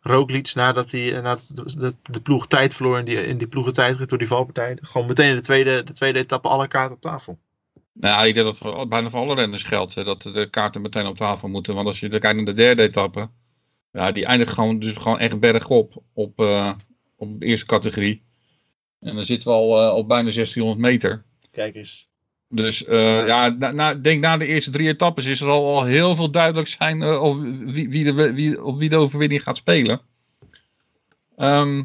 Roglic, 0.00 0.54
nadat, 0.54 0.90
hij, 0.90 1.16
eh, 1.16 1.22
nadat 1.22 1.50
de, 1.54 1.78
de, 1.78 1.94
de 2.02 2.20
ploeg 2.20 2.46
tijd 2.46 2.74
verloor 2.74 2.98
in 2.98 3.04
die, 3.04 3.26
in 3.26 3.38
die 3.38 3.46
ploegentijdrit 3.46 4.08
door 4.08 4.18
die 4.18 4.26
valpartij. 4.26 4.78
Gewoon 4.80 5.06
meteen 5.06 5.28
in 5.28 5.36
de 5.36 5.40
tweede, 5.40 5.82
de 5.84 5.92
tweede 5.92 6.18
etappe 6.18 6.48
alle 6.48 6.68
kaarten 6.68 6.94
op 6.96 7.00
tafel. 7.00 7.38
Nou, 7.92 8.26
ik 8.26 8.34
denk 8.34 8.46
dat 8.46 8.58
voor- 8.58 8.88
bijna 8.88 9.10
voor 9.10 9.20
alle 9.20 9.34
renners 9.34 9.62
geldt 9.62 9.94
hè, 9.94 10.04
dat 10.04 10.22
de 10.22 10.48
kaarten 10.50 10.82
meteen 10.82 11.06
op 11.06 11.16
tafel 11.16 11.48
moeten. 11.48 11.74
Want 11.74 11.86
als 11.86 12.00
je 12.00 12.08
kijkt 12.08 12.36
naar 12.36 12.44
de 12.44 12.52
derde 12.52 12.82
etappe, 12.82 13.28
ja, 13.92 14.12
die 14.12 14.24
eindigt 14.24 14.52
gewoon, 14.52 14.78
dus 14.78 14.92
gewoon 14.92 15.18
echt 15.18 15.40
bergop 15.40 16.02
op, 16.12 16.40
eh, 16.40 16.72
op 17.16 17.40
de 17.40 17.46
eerste 17.46 17.66
categorie. 17.66 18.22
En 19.00 19.16
dan 19.16 19.24
zitten 19.24 19.48
we 19.48 19.54
al 19.54 19.82
eh, 19.82 19.96
op 19.96 20.08
bijna 20.08 20.30
1600 20.30 20.80
meter. 20.80 21.24
Kijk 21.50 21.74
eens. 21.74 22.09
Dus 22.52 22.84
eh, 22.84 23.26
ja, 23.26 23.48
na, 23.48 23.70
na, 23.70 23.94
denk 23.94 24.20
na 24.20 24.36
de 24.36 24.46
eerste 24.46 24.70
drie 24.70 24.88
etappes 24.88 25.24
is 25.24 25.40
er 25.40 25.48
al, 25.48 25.76
al 25.76 25.84
heel 25.84 26.14
veel 26.14 26.30
duidelijk 26.30 26.68
zijn 26.68 27.02
eh, 27.02 27.22
op, 27.22 27.38
wie, 27.64 27.88
wie 27.88 28.04
de, 28.04 28.32
wie, 28.34 28.64
op 28.64 28.78
wie 28.78 28.88
de 28.88 28.96
overwinning 28.96 29.42
gaat 29.42 29.56
spelen. 29.56 30.00
Ehm, 31.36 31.82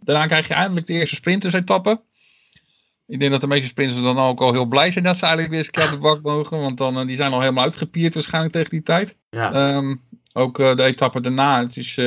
daarna 0.00 0.26
krijg 0.26 0.48
je 0.48 0.54
eindelijk 0.54 0.86
de 0.86 0.92
eerste 0.92 1.14
sprintersetappe. 1.14 2.00
Ik 3.06 3.18
denk 3.18 3.30
dat 3.30 3.40
de 3.40 3.46
meeste 3.46 3.66
sprinters 3.66 4.02
dan 4.02 4.18
ook 4.18 4.40
al 4.40 4.52
heel 4.52 4.64
blij 4.64 4.90
zijn 4.90 5.04
dat 5.04 5.16
ze 5.16 5.22
eigenlijk 5.22 5.50
weer 5.54 5.58
eens 5.58 5.68
een 5.68 5.72
keer 5.72 5.84
aan 5.84 5.94
de 5.94 6.08
bak 6.08 6.22
mogen. 6.22 6.60
Want 6.60 6.78
dan, 6.78 6.98
eh, 6.98 7.06
die 7.06 7.16
zijn 7.16 7.32
al 7.32 7.40
helemaal 7.40 7.64
uitgepierd 7.64 8.14
waarschijnlijk 8.14 8.54
tegen 8.54 8.70
die 8.70 8.82
tijd. 8.82 9.16
Ja. 9.30 9.52
Ehm, 9.52 9.94
ook 10.32 10.56
de 10.56 10.82
etappe 10.82 11.20
daarna, 11.20 11.62
het 11.62 11.76
is, 11.76 11.98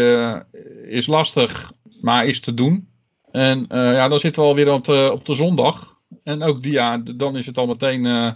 is 0.86 1.08
lastig, 1.08 1.72
maar 2.02 2.26
is 2.26 2.40
te 2.40 2.54
doen. 2.54 2.88
En 3.32 3.66
ja, 3.70 4.08
dan 4.08 4.20
zitten 4.20 4.42
we 4.42 4.48
alweer 4.48 4.72
op 4.72 4.86
de, 4.86 5.10
op 5.12 5.26
de 5.26 5.34
zondag. 5.34 5.95
En 6.24 6.44
ook 6.44 6.62
die, 6.62 6.72
ja, 6.72 6.98
dan 6.98 7.38
is 7.38 7.46
het 7.46 7.58
al 7.58 7.68
meteen 7.68 8.06
eh, 8.06 8.32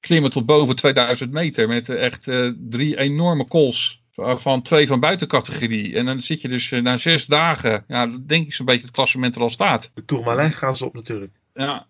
klimmen 0.00 0.30
tot 0.30 0.46
boven 0.46 0.76
2000 0.76 1.30
meter. 1.30 1.68
Met 1.68 1.88
eh, 1.88 2.02
echt 2.02 2.28
eh, 2.28 2.50
drie 2.58 2.98
enorme 2.98 3.48
calls. 3.48 4.00
Van 4.14 4.62
twee 4.62 4.86
van 4.86 5.00
buitencategorie. 5.00 5.96
En 5.96 6.06
dan 6.06 6.20
zit 6.20 6.40
je 6.40 6.48
dus 6.48 6.70
na 6.70 6.96
zes 6.96 7.26
dagen. 7.26 7.84
Ja, 7.88 8.06
dan 8.06 8.24
denk 8.26 8.46
ik 8.46 8.54
zo'n 8.54 8.66
beetje 8.66 8.82
het 8.82 8.90
klassement 8.90 9.34
er 9.34 9.42
al 9.42 9.50
staat. 9.50 9.90
De 9.94 10.04
Tourmalet 10.04 10.54
gaan 10.54 10.76
ze 10.76 10.84
op 10.84 10.94
natuurlijk. 10.94 11.32
Ja, 11.54 11.86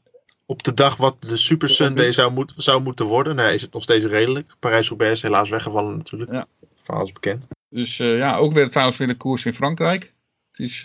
Op 0.47 0.63
de 0.63 0.75
dag 0.75 0.97
wat 0.97 1.23
de 1.23 1.37
Super 1.37 1.69
Sunday 1.69 2.13
zou, 2.13 2.33
moet, 2.33 2.53
zou 2.57 2.83
moeten 2.83 3.07
worden. 3.07 3.37
Nou, 3.37 3.53
is 3.53 3.63
het 3.63 3.73
nog 3.73 3.83
steeds 3.83 4.05
redelijk. 4.05 4.53
Parijs-Roubaix 4.59 5.13
is 5.13 5.23
helaas 5.23 5.49
weggevallen 5.49 5.97
natuurlijk. 5.97 6.33
Ja. 6.33 6.47
Verhaal 6.83 7.05
is 7.05 7.13
bekend. 7.13 7.49
dus 7.69 7.97
ja, 7.97 8.37
ook 8.37 8.53
weer 8.53 8.69
trouwens 8.69 8.99
weer 8.99 9.09
de 9.09 9.17
koers 9.17 9.45
in 9.45 9.55
Frankrijk. 9.55 10.13
Het 10.51 10.61
is, 10.61 10.85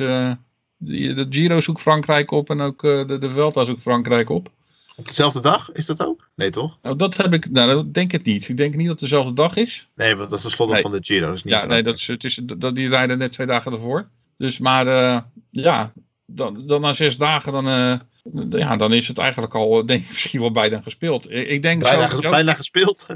de 0.78 1.28
Giro 1.30 1.62
zoekt 1.62 1.82
Frankrijk 1.82 2.32
op 2.32 2.50
en 2.50 2.62
ook 2.62 2.84
eh, 2.84 3.08
de, 3.08 3.18
de 3.20 3.32
Vuelta 3.32 3.66
zoekt 3.66 3.82
Frankrijk 3.82 4.30
op. 4.30 4.52
Op 4.96 5.08
dezelfde 5.08 5.42
dag 5.42 5.72
is 5.72 5.86
dat 5.86 6.06
ook? 6.06 6.30
Nee, 6.36 6.50
toch? 6.50 6.80
Nou, 6.82 6.96
dat 6.96 7.18
heb 7.18 7.34
ik, 7.34 7.50
nou, 7.50 7.74
dat 7.74 7.94
denk 7.94 8.14
ik 8.14 8.24
niet. 8.24 8.50
Ik 8.50 8.58
denk 8.58 8.76
niet 8.76 8.88
dat 8.88 9.00
het 9.00 9.10
dezelfde 9.10 9.34
dag 9.34 9.56
is. 9.56 9.88
Nee, 9.96 10.16
want 10.16 10.30
dat 10.30 10.44
is 10.44 10.56
de 10.56 10.66
Nee. 10.66 10.82
van 10.82 10.92
de 10.92 10.98
Giro. 11.02 11.34
is 11.34 11.44
niet 11.44 11.54
Ja, 11.54 11.66
nee, 11.66 11.84
dat 11.84 11.96
is, 11.96 12.08
het 12.08 12.24
is, 12.24 12.40
dat, 12.44 12.76
die 12.76 12.90
rijden 12.90 13.18
net 13.18 13.32
twee 13.32 13.48
dagen 13.48 13.74
ervoor. 13.74 14.08
Dus, 14.38 14.58
maar 14.58 14.88
eh, 14.88 15.22
ja, 15.50 15.94
dan, 16.26 16.68
dan 16.68 16.82
na 16.82 16.94
zes 16.94 17.18
dagen, 17.18 17.52
dan, 17.52 17.68
eh, 17.68 18.60
ja, 18.60 18.78
dan 18.78 18.94
is 18.94 19.08
het 19.08 19.18
eigenlijk 19.18 19.56
al, 19.56 19.86
denk 19.86 20.04
ik, 20.04 20.12
misschien 20.14 20.40
wel 20.40 20.52
bijna 20.52 20.82
gespeeld. 20.82 21.32
Ik, 21.32 21.48
ik 21.48 21.62
denk 21.62 21.82
bijna, 21.82 22.30
bijna 22.30 22.54
gespeeld. 22.54 23.08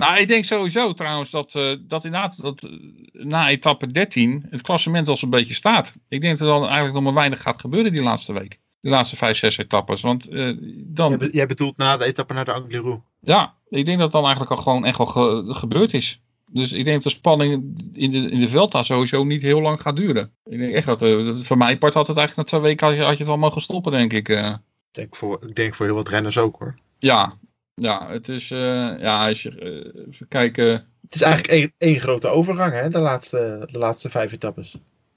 Nou, 0.00 0.20
ik 0.20 0.28
denk 0.28 0.44
sowieso 0.44 0.92
trouwens 0.92 1.30
dat, 1.30 1.54
eh, 1.54 1.72
dat 1.80 2.04
inderdaad 2.04 2.42
dat, 2.42 2.62
eh, 2.62 2.70
na 3.12 3.48
etappe 3.48 3.86
13 3.86 4.46
het 4.50 4.60
klassement 4.60 5.08
al 5.08 5.16
zo'n 5.16 5.30
beetje 5.30 5.54
staat. 5.54 5.92
Ik 6.08 6.20
denk 6.20 6.38
dat 6.38 6.48
er 6.48 6.54
dan 6.54 6.62
eigenlijk 6.64 6.94
nog 6.94 7.02
maar 7.02 7.14
weinig 7.14 7.42
gaat 7.42 7.60
gebeuren 7.60 7.92
die 7.92 8.02
laatste 8.02 8.32
week. 8.32 8.58
De 8.80 8.88
laatste 8.90 9.16
vijf, 9.16 9.36
zes 9.36 9.56
etappes. 9.58 10.00
Want 10.02 10.28
eh, 10.28 10.56
dan, 10.76 11.08
Jij, 11.08 11.18
be- 11.18 11.30
jij 11.32 11.46
bedoelt 11.46 11.76
na 11.76 11.96
de 11.96 12.04
etappe 12.04 12.34
naar 12.34 12.44
de 12.44 12.52
Angliru. 12.52 13.00
Ja, 13.20 13.54
ik 13.68 13.84
denk 13.84 13.96
dat 13.98 14.00
het 14.06 14.12
dan 14.12 14.22
eigenlijk 14.22 14.50
al 14.50 14.56
gewoon 14.62 14.84
echt 14.84 14.98
wel 14.98 15.06
ge- 15.06 15.44
gebeurd 15.54 15.94
is. 15.94 16.20
Dus 16.52 16.72
ik 16.72 16.84
denk 16.84 17.02
dat 17.02 17.12
de 17.12 17.18
spanning 17.18 17.52
in 17.92 18.10
de, 18.10 18.30
in 18.30 18.40
de 18.40 18.48
Velta 18.48 18.82
sowieso 18.82 19.24
niet 19.24 19.42
heel 19.42 19.60
lang 19.60 19.80
gaat 19.82 19.96
duren. 19.96 20.32
Ik 20.44 20.58
denk 20.58 20.74
echt 20.74 20.86
dat, 20.86 21.00
voor 21.46 21.56
mijn 21.56 21.78
part 21.78 21.94
had 21.94 22.06
het 22.06 22.16
eigenlijk 22.16 22.50
na 22.50 22.58
twee 22.58 22.70
weken 22.70 22.86
had 22.86 22.96
je, 22.96 23.02
had 23.02 23.12
je 23.12 23.18
het 23.18 23.26
wel 23.26 23.36
mogen 23.36 23.60
stoppen, 23.62 23.92
denk 23.92 24.12
ik. 24.12 24.28
Ik 24.28 24.56
denk, 24.90 25.16
voor, 25.16 25.38
ik 25.46 25.54
denk 25.54 25.74
voor 25.74 25.86
heel 25.86 25.94
wat 25.94 26.08
renners 26.08 26.38
ook 26.38 26.56
hoor. 26.58 26.74
ja, 26.98 27.38
ja, 27.80 28.06
het 28.10 28.28
is, 28.28 28.50
eh, 28.50 28.98
ja, 29.00 29.28
als 29.28 29.42
je, 29.42 29.50
eh, 29.58 30.02
even 30.12 30.28
kijken. 30.28 30.66
Het 31.02 31.14
is 31.14 31.22
eigenlijk 31.22 31.52
één, 31.52 31.72
één 31.78 32.00
grote 32.00 32.28
overgang, 32.28 32.72
hè? 32.72 32.88
De 32.88 32.98
laatste, 32.98 33.68
de 33.72 33.78
laatste 33.78 34.10
vijf 34.10 34.32
etappes. 34.32 34.72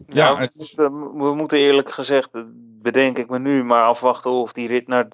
Ja, 0.08 0.16
Ja, 0.28 0.36
we, 0.36 0.42
het- 0.42 0.56
moeten, 0.58 1.14
we 1.18 1.36
moeten 1.36 1.58
eerlijk 1.58 1.92
gezegd, 1.92 2.36
eh, 2.36 2.42
bedenk 2.82 3.18
ik 3.18 3.30
me 3.30 3.40
nu, 3.40 3.64
maar 3.64 3.84
afwachten 3.84 4.32
of 4.32 4.54
die 4.54 4.68
rit 4.68 4.88
naar 4.88 5.08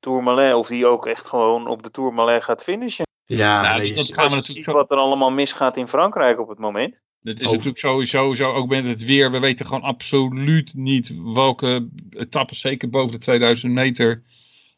Tourmalet, 0.00 0.54
of 0.54 0.68
die 0.68 0.86
ook 0.86 1.06
echt 1.06 1.26
gewoon 1.26 1.66
op 1.68 1.82
de 1.82 1.90
Tourmalet 1.90 2.44
gaat 2.44 2.62
finishen. 2.62 3.04
Ja, 3.24 3.76
nee, 3.76 3.86
dus 3.94 3.96
dat 4.06 4.14
gaan 4.16 4.28
we 4.28 4.34
natuurlijk 4.34 4.64
zo. 4.64 4.72
wat 4.72 4.90
er 4.90 4.96
allemaal 4.96 5.30
misgaat 5.30 5.76
in 5.76 5.88
Frankrijk 5.88 6.40
op 6.40 6.48
het 6.48 6.58
moment. 6.58 7.02
Het 7.22 7.38
is 7.40 7.46
Oh. 7.46 7.50
natuurlijk 7.52 7.78
sowieso 7.78 8.34
zo, 8.34 8.52
ook 8.52 8.68
met 8.68 8.86
het 8.86 9.04
weer. 9.04 9.30
We 9.30 9.40
weten 9.40 9.66
gewoon 9.66 9.82
absoluut 9.82 10.74
niet 10.74 11.14
welke 11.34 11.88
etappes, 12.10 12.60
zeker 12.60 12.88
boven 12.90 13.12
de 13.12 13.18
2000 13.18 13.72
meter, 13.72 14.22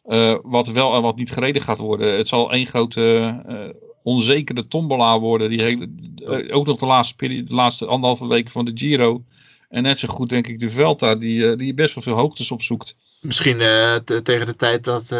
eh, 0.02 0.34
wat 0.42 0.66
wel 0.66 0.94
en 0.94 1.02
wat 1.02 1.16
niet 1.16 1.32
gereden 1.32 1.62
gaat 1.62 1.78
worden. 1.78 2.16
Het 2.16 2.28
zal 2.28 2.52
één 2.52 2.66
grote 2.66 3.40
eh, 3.46 3.56
onzekere 4.02 4.68
tombola 4.68 5.20
worden. 5.20 5.50
Die 5.50 5.62
hele, 5.62 5.88
eh, 6.26 6.56
ook 6.56 6.66
nog 6.66 6.78
de 6.78 6.86
laatste, 6.86 7.16
periode, 7.16 7.44
de 7.48 7.54
laatste 7.54 7.86
anderhalve 7.86 8.26
weken 8.26 8.50
van 8.50 8.64
de 8.64 8.72
Giro. 8.74 9.24
En 9.68 9.82
net 9.82 9.98
zo 9.98 10.08
goed 10.08 10.28
denk 10.28 10.46
ik 10.46 10.58
de 10.58 10.70
Velta, 10.70 11.14
die, 11.14 11.56
die 11.56 11.74
best 11.74 11.94
wel 11.94 12.04
veel 12.04 12.16
hoogtes 12.16 12.50
opzoekt. 12.50 12.96
Misschien 13.20 13.58
te- 14.04 14.20
tegen 14.22 14.46
de 14.46 14.56
tijd 14.56 14.84
dat, 14.84 15.16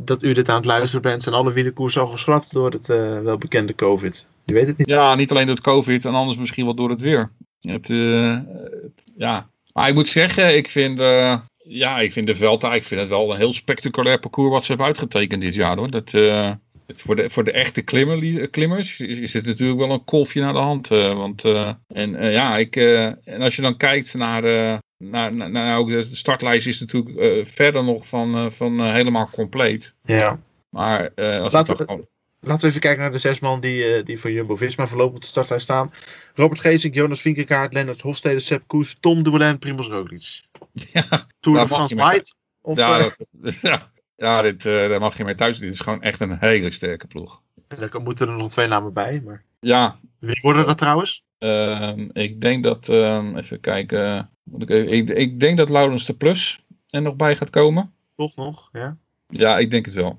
dat 0.00 0.22
u 0.22 0.32
dit 0.32 0.48
aan 0.48 0.56
het 0.56 0.64
luisteren 0.64 1.02
bent, 1.02 1.22
zijn 1.22 1.34
alle 1.34 1.52
wielerkoers 1.52 1.98
al 1.98 2.06
geschrapt 2.06 2.52
door 2.52 2.70
het 2.70 2.86
welbekende 3.22 3.74
COVID. 3.74 4.26
Je 4.44 4.54
weet 4.54 4.66
het 4.66 4.78
niet. 4.78 4.88
Ja, 4.88 5.14
niet 5.14 5.30
alleen 5.30 5.46
door 5.46 5.54
het 5.54 5.64
COVID 5.64 6.04
en 6.04 6.14
anders 6.14 6.38
misschien 6.38 6.64
wel 6.64 6.74
door 6.74 6.90
het 6.90 7.00
weer. 7.00 7.32
Het, 7.60 7.86
ja. 9.16 9.48
Maar 9.72 9.88
ik 9.88 9.94
moet 9.94 10.08
zeggen, 10.08 10.56
ik 10.56 10.68
vind, 10.68 10.98
ja, 11.68 12.00
ik 12.00 12.12
vind 12.12 12.26
de 12.26 12.34
Velta, 12.34 12.74
ik 12.74 12.84
vind 12.84 13.00
het 13.00 13.08
wel 13.08 13.30
een 13.30 13.36
heel 13.36 13.52
spectaculair 13.52 14.18
parcours 14.18 14.50
wat 14.50 14.60
ze 14.62 14.68
hebben 14.68 14.86
uitgetekend 14.86 15.42
dit 15.42 15.54
jaar. 15.54 15.76
Hoor. 15.76 15.90
Dat, 15.90 16.14
eh, 16.14 16.50
het, 16.86 17.02
voor, 17.02 17.16
de, 17.16 17.30
voor 17.30 17.44
de 17.44 17.52
echte 17.52 17.82
klimmer, 17.82 18.48
klimmers 18.48 19.00
is, 19.00 19.18
is 19.18 19.32
het 19.32 19.46
natuurlijk 19.46 19.78
wel 19.78 19.90
een 19.90 20.04
kolfje 20.04 20.40
naar 20.40 20.52
de 20.52 20.58
hand. 20.58 20.90
eh, 20.90 21.16
want, 21.16 21.44
eh, 21.44 21.70
en 21.88 22.32
ja, 22.32 22.56
ik, 22.58 22.76
en 22.76 23.40
als 23.40 23.56
je 23.56 23.62
dan 23.62 23.76
kijkt 23.76 24.14
naar, 24.14 24.42
naar, 24.98 25.32
naar, 25.34 25.50
naar 25.50 25.78
ook 25.78 25.88
de 25.88 26.08
startlijst 26.12 26.66
is 26.66 26.80
natuurlijk 26.80 27.48
verder 27.48 27.84
nog 27.84 28.06
van, 28.08 28.52
van 28.52 28.90
helemaal 28.90 29.28
compleet. 29.32 29.94
Ja. 30.04 30.40
Maar 30.70 31.10
als 31.14 31.52
Laten 31.52 31.76
we- 31.76 31.84
gewoon- 31.84 32.06
Laten 32.40 32.62
we 32.62 32.68
even 32.68 32.80
kijken 32.80 33.00
naar 33.00 33.12
de 33.12 33.18
zes 33.18 33.40
man 33.40 33.60
die, 33.60 34.02
die 34.02 34.18
voor 34.18 34.30
Jumbo-Visma 34.32 34.86
voorlopig 34.86 35.14
op 35.14 35.20
de 35.20 35.26
startlijst 35.26 35.64
staan. 35.64 35.92
Robert 36.34 36.60
Geesink, 36.60 36.94
Jonas 36.94 37.20
Vinkegaard, 37.20 37.72
Lennart 37.74 38.00
Hofstede, 38.00 38.38
Sepp 38.38 38.62
Koes, 38.66 38.96
Tom 39.00 39.22
Dumoulin, 39.22 39.58
Primoz 39.58 39.88
Roglic. 39.88 40.40
ja, 40.92 41.26
Tour 41.40 41.60
de 41.60 41.66
France. 41.66 41.94
Light? 41.94 42.34
Of, 42.60 42.76
Ja, 42.78 42.98
eh, 42.98 43.04
dat, 43.32 43.54
ja, 43.62 43.90
ja 44.16 44.42
dit, 44.42 44.66
eh, 44.66 44.88
daar 44.88 45.00
mag 45.00 45.16
je 45.16 45.24
mee 45.24 45.34
thuis. 45.34 45.58
Dit 45.58 45.70
is 45.72 45.80
gewoon 45.80 46.02
echt 46.02 46.20
een 46.20 46.38
hele 46.38 46.70
sterke 46.70 47.06
ploeg. 47.06 47.42
Daar 47.66 48.00
moeten 48.02 48.28
er 48.28 48.36
nog 48.36 48.48
twee 48.50 48.66
namen 48.66 48.92
bij. 48.92 49.22
Maar... 49.24 49.44
Ja, 49.60 49.96
Wie 50.18 50.38
worden 50.42 50.66
dat 50.66 50.78
trouwens? 50.78 51.24
ehm, 51.38 52.08
ik 52.12 52.40
denk 52.40 52.62
dat, 52.64 52.88
ehm, 52.88 53.36
even 53.36 53.60
kijken, 53.60 54.30
moet 54.42 54.62
ik, 54.62 54.70
even- 54.70 54.96
ik, 54.96 55.08
ik 55.08 55.40
denk 55.40 55.56
dat 55.58 55.68
Laurens 55.68 56.04
de 56.06 56.14
Plus 56.14 56.64
er 56.90 57.02
nog 57.02 57.16
bij 57.16 57.36
gaat 57.36 57.50
komen. 57.50 57.92
Toch 58.16 58.36
nog? 58.36 58.68
Ja. 58.72 58.96
Ja, 59.28 59.58
ik 59.58 59.70
denk 59.70 59.84
het 59.84 59.94
wel. 59.94 60.18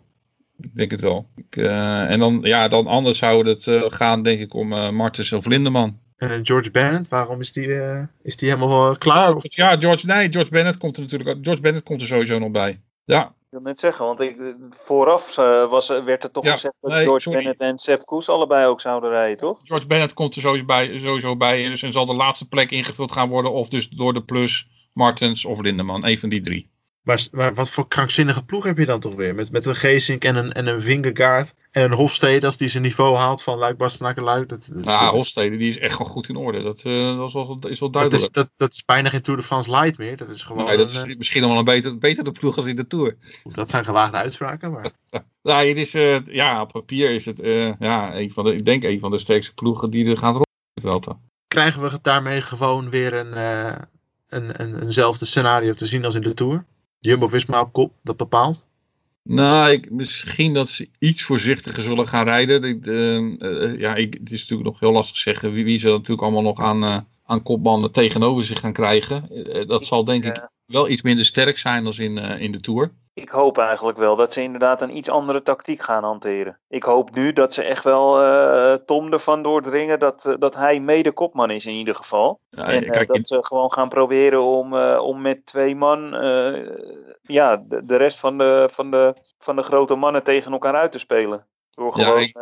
Ik 0.62 0.76
denk 0.76 0.92
het 0.92 1.02
wel. 1.02 1.30
Ik, 1.36 1.56
eh, 1.58 2.12
en 2.12 2.20
dan, 2.20 2.40
ja, 2.44 2.68
dan 2.68 2.88
anders 2.88 3.18
zou 3.18 3.48
het 3.50 3.94
gaan, 3.94 4.24
denk 4.24 4.40
ik, 4.40 4.54
om 4.54 4.68
Martens 4.96 5.32
of 5.32 5.46
Lindeman. 5.46 6.00
En 6.20 6.30
eh, 6.30 6.40
George 6.44 6.72
Bennett, 6.72 7.08
waarom 7.08 7.40
is 7.40 7.52
die, 7.52 7.74
eh, 7.82 8.04
is 8.22 8.38
die 8.38 8.50
helemaal 8.50 8.92
eh, 8.92 8.98
klaar? 8.98 9.36
Of... 9.36 9.44
Ja, 9.56 9.78
George, 9.78 10.06
nee, 10.06 10.32
George 10.32 10.52
Bennett 10.52 10.78
komt 10.78 10.96
er 10.96 11.02
natuurlijk, 11.02 11.38
George 11.42 11.62
Bennett 11.62 11.86
komt 11.86 12.02
er 12.02 12.08
sowieso 12.08 12.40
nog 12.40 12.52
bij. 12.52 12.82
Ja, 13.04 13.26
Ik 13.26 13.32
wil 13.50 13.62
net 13.62 13.80
zeggen, 13.80 14.06
want 14.06 14.20
ik, 14.20 14.38
vooraf 14.86 15.38
eh, 15.38 15.70
was, 15.70 15.88
werd 15.88 16.24
er 16.24 16.32
toch 16.32 16.44
Ja, 16.44 16.52
gezegd 16.52 16.78
dat 16.82 16.92
nee, 16.92 17.04
George 17.04 17.22
sorry. 17.22 17.38
Bennett 17.38 17.62
en 17.62 17.78
Sepp 17.78 18.06
Koes 18.06 18.30
allebei 18.30 18.68
ook 18.68 18.82
zouden 18.82 19.10
rijden, 19.10 19.38
toch? 19.38 19.62
George 19.64 19.88
Bennett 19.88 20.14
komt 20.14 20.36
er 20.36 20.42
sowieso 20.42 20.66
bij, 20.66 21.00
sowieso 21.00 21.36
bij 21.36 21.70
dus 21.70 21.84
en 21.84 21.92
zal 21.92 22.06
de 22.06 22.16
laatste 22.16 22.48
plek 22.48 22.72
ingevuld 22.72 23.12
gaan 23.12 23.30
worden. 23.30 23.52
Of 23.52 23.70
dus 23.70 23.90
door 23.90 24.14
de 24.14 24.24
Plus, 24.24 24.68
Martens 24.94 25.46
of 25.46 25.62
Lindeman. 25.62 26.06
Een 26.06 26.20
van 26.20 26.30
die 26.30 26.42
drie. 26.42 26.70
Maar, 27.10 27.28
maar 27.32 27.54
wat 27.54 27.70
voor 27.70 27.88
krankzinnige 27.88 28.44
ploeg 28.44 28.64
heb 28.64 28.78
je 28.78 28.86
dan 28.86 29.00
toch 29.00 29.16
weer? 29.16 29.36
Met, 29.36 29.52
met 29.52 29.66
een 29.66 29.76
Geesink 29.76 30.24
en 30.24 30.36
een, 30.36 30.52
en 30.52 30.68
een 30.68 30.82
Vingegaard 30.82 31.54
en 31.72 31.84
een 31.84 31.94
Hofstede 31.94 32.46
als 32.46 32.58
die 32.58 32.68
zijn 32.68 32.84
niveau 32.84 33.16
haalt 33.16 33.44
van 33.44 33.58
Luik, 33.58 33.78
Bastenaken, 33.78 34.24
Luik. 34.24 34.50
Dat, 34.50 34.70
dat, 34.74 34.84
Ja, 34.84 35.00
dat 35.00 35.14
is, 35.14 35.20
Hofstede 35.20 35.58
die 35.58 35.70
is 35.70 35.78
echt 35.78 35.96
gewoon 35.96 36.12
goed 36.12 36.30
in 36.30 36.36
orde. 36.36 36.62
Dat, 36.62 36.82
eh, 36.82 37.18
dat 37.18 37.28
is, 37.28 37.34
wel, 37.34 37.60
is 37.68 37.80
wel 37.80 37.90
dat, 37.90 37.94
duidelijk. 37.94 38.14
is, 38.24 38.30
dat, 38.32 38.50
dat 38.56 38.74
is 38.74 38.86
bijna 38.86 39.10
geen 39.10 39.22
Tour 39.22 39.40
de 39.40 39.46
France 39.46 39.72
Light 39.72 39.98
meer. 39.98 40.18
Dat 40.18 40.30
is 40.30 40.44
gewoon 40.44 40.66
Nee, 40.66 40.78
dat 40.78 40.96
een, 40.96 41.10
is 41.10 41.16
misschien 41.16 41.42
nog 41.42 41.50
wel 41.50 41.60
een 41.60 41.66
beter, 41.66 41.98
betere 41.98 42.32
ploeg 42.32 42.58
als 42.58 42.66
in 42.66 42.76
de 42.76 42.88
Tour. 42.88 43.18
eh, 43.44 43.54
dat 43.54 43.70
zijn 43.70 43.86
gewaagde 43.86 44.18
uitspraken. 44.18 44.72
Maar 44.72 44.92
Ja, 45.42 45.64
het 45.64 45.78
is, 45.78 45.94
eh, 45.94 46.28
ja, 46.28 46.62
op 46.62 46.72
papier 46.72 47.12
is 47.12 47.26
het 47.26 47.40
eh, 47.40 47.80
ja, 47.80 48.16
een 48.16 48.32
van 48.32 48.44
de, 48.46 48.56
ik 48.56 48.66
denk 48.66 48.84
een 48.84 49.00
van 49.00 49.12
de 49.12 49.20
sterkste 49.20 49.54
ploegen 49.54 49.90
die 49.90 50.10
er 50.10 50.18
gaat 50.18 50.42
rollen. 50.82 51.20
krijgen 51.48 51.82
we 51.82 52.00
daarmee 52.02 52.42
gewoon 52.42 52.90
weer 52.90 53.14
een, 53.14 53.34
eh, 53.34 53.76
een, 54.28 54.62
een, 54.62 54.82
eenzelfde 54.82 55.26
scenario 55.26 55.74
te 55.74 55.86
zien 55.86 56.06
als 56.06 56.16
in 56.16 56.22
de 56.22 56.34
Tour? 56.34 56.66
Jumbo-Visma 57.00 57.62
op 57.62 57.74
kop, 57.74 57.94
dat 58.04 58.18
bepaalt. 58.18 58.68
Nou, 59.24 59.72
ik, 59.72 59.92
misschien 59.92 60.54
dat 60.54 60.70
ze 60.70 60.90
iets 61.00 61.24
voorzichtiger 61.24 61.84
zullen 61.84 62.08
gaan 62.08 62.26
rijden. 62.26 62.64
Ik, 62.64 62.86
eh, 62.86 63.18
eh, 63.18 63.80
ja, 63.80 63.96
ik, 63.96 64.14
het 64.14 64.32
is 64.32 64.42
natuurlijk 64.42 64.70
nog 64.70 64.80
heel 64.80 64.92
lastig 64.92 65.18
zeggen 65.18 65.52
wie, 65.54 65.64
wie 65.64 65.80
ze 65.80 65.88
natuurlijk 65.88 66.22
allemaal 66.22 66.42
nog 66.42 66.60
aan, 66.60 66.84
eh, 66.84 66.98
aan 67.26 67.44
kopbanden 67.44 67.92
tegenover 67.92 68.44
zich 68.44 68.60
gaan 68.60 68.74
krijgen. 68.74 69.30
Dat 69.68 69.86
zal 69.86 70.04
denk 70.04 70.26
ik 70.26 70.50
wel 70.70 70.90
iets 70.90 71.02
minder 71.02 71.26
sterk 71.26 71.58
zijn 71.58 71.84
dan 71.84 71.94
in, 71.98 72.18
eh, 72.18 72.42
in 72.42 72.52
de 72.52 72.60
Tour. 72.60 72.92
Ik 73.22 73.30
hoop 73.30 73.58
eigenlijk 73.58 73.98
wel 73.98 74.16
dat 74.16 74.34
ze 74.34 74.42
inderdaad 74.42 74.82
een 74.82 74.98
iets 74.98 75.10
andere 75.10 75.42
tactiek 75.42 75.82
gaan 75.82 76.04
hanteren. 76.04 76.60
Ik 76.68 76.84
hoop 76.84 77.16
nu 77.16 77.34
dat 77.34 77.54
ze 77.54 77.64
echt 77.64 77.84
wel 77.84 78.22
eh, 78.24 78.74
Tom 78.86 79.14
ervan 79.14 79.42
doordringen 79.44 80.00
dat, 80.00 80.26
eh, 80.26 80.34
dat 80.40 80.56
hij 80.56 80.80
mede 80.80 81.12
kopman 81.12 81.50
is 81.50 81.66
in 81.66 81.74
ieder 81.74 81.96
geval. 81.96 82.40
Ja, 82.50 82.66
en 82.66 82.84
eh, 82.84 83.08
dat 83.08 83.16
in- 83.16 83.24
ze 83.24 83.38
gewoon 83.46 83.72
gaan 83.72 83.90
proberen 83.90 84.42
om, 84.42 84.74
om 84.98 85.22
met 85.22 85.46
twee 85.46 85.76
man 85.76 86.00
ja, 87.22 87.64
de, 87.68 87.86
de 87.86 87.96
rest 87.96 88.20
van 88.20 88.38
de, 88.38 88.68
van, 88.72 88.92
de, 88.92 89.14
van 89.40 89.56
de 89.56 89.64
grote 89.64 89.96
mannen 89.96 90.24
tegen 90.24 90.52
elkaar 90.52 90.76
uit 90.76 90.92
te 90.92 91.00
spelen. 91.00 91.46
Door 91.72 91.98
Ja, 91.98 92.04
gewoon 92.04 92.20
ik- 92.22 92.38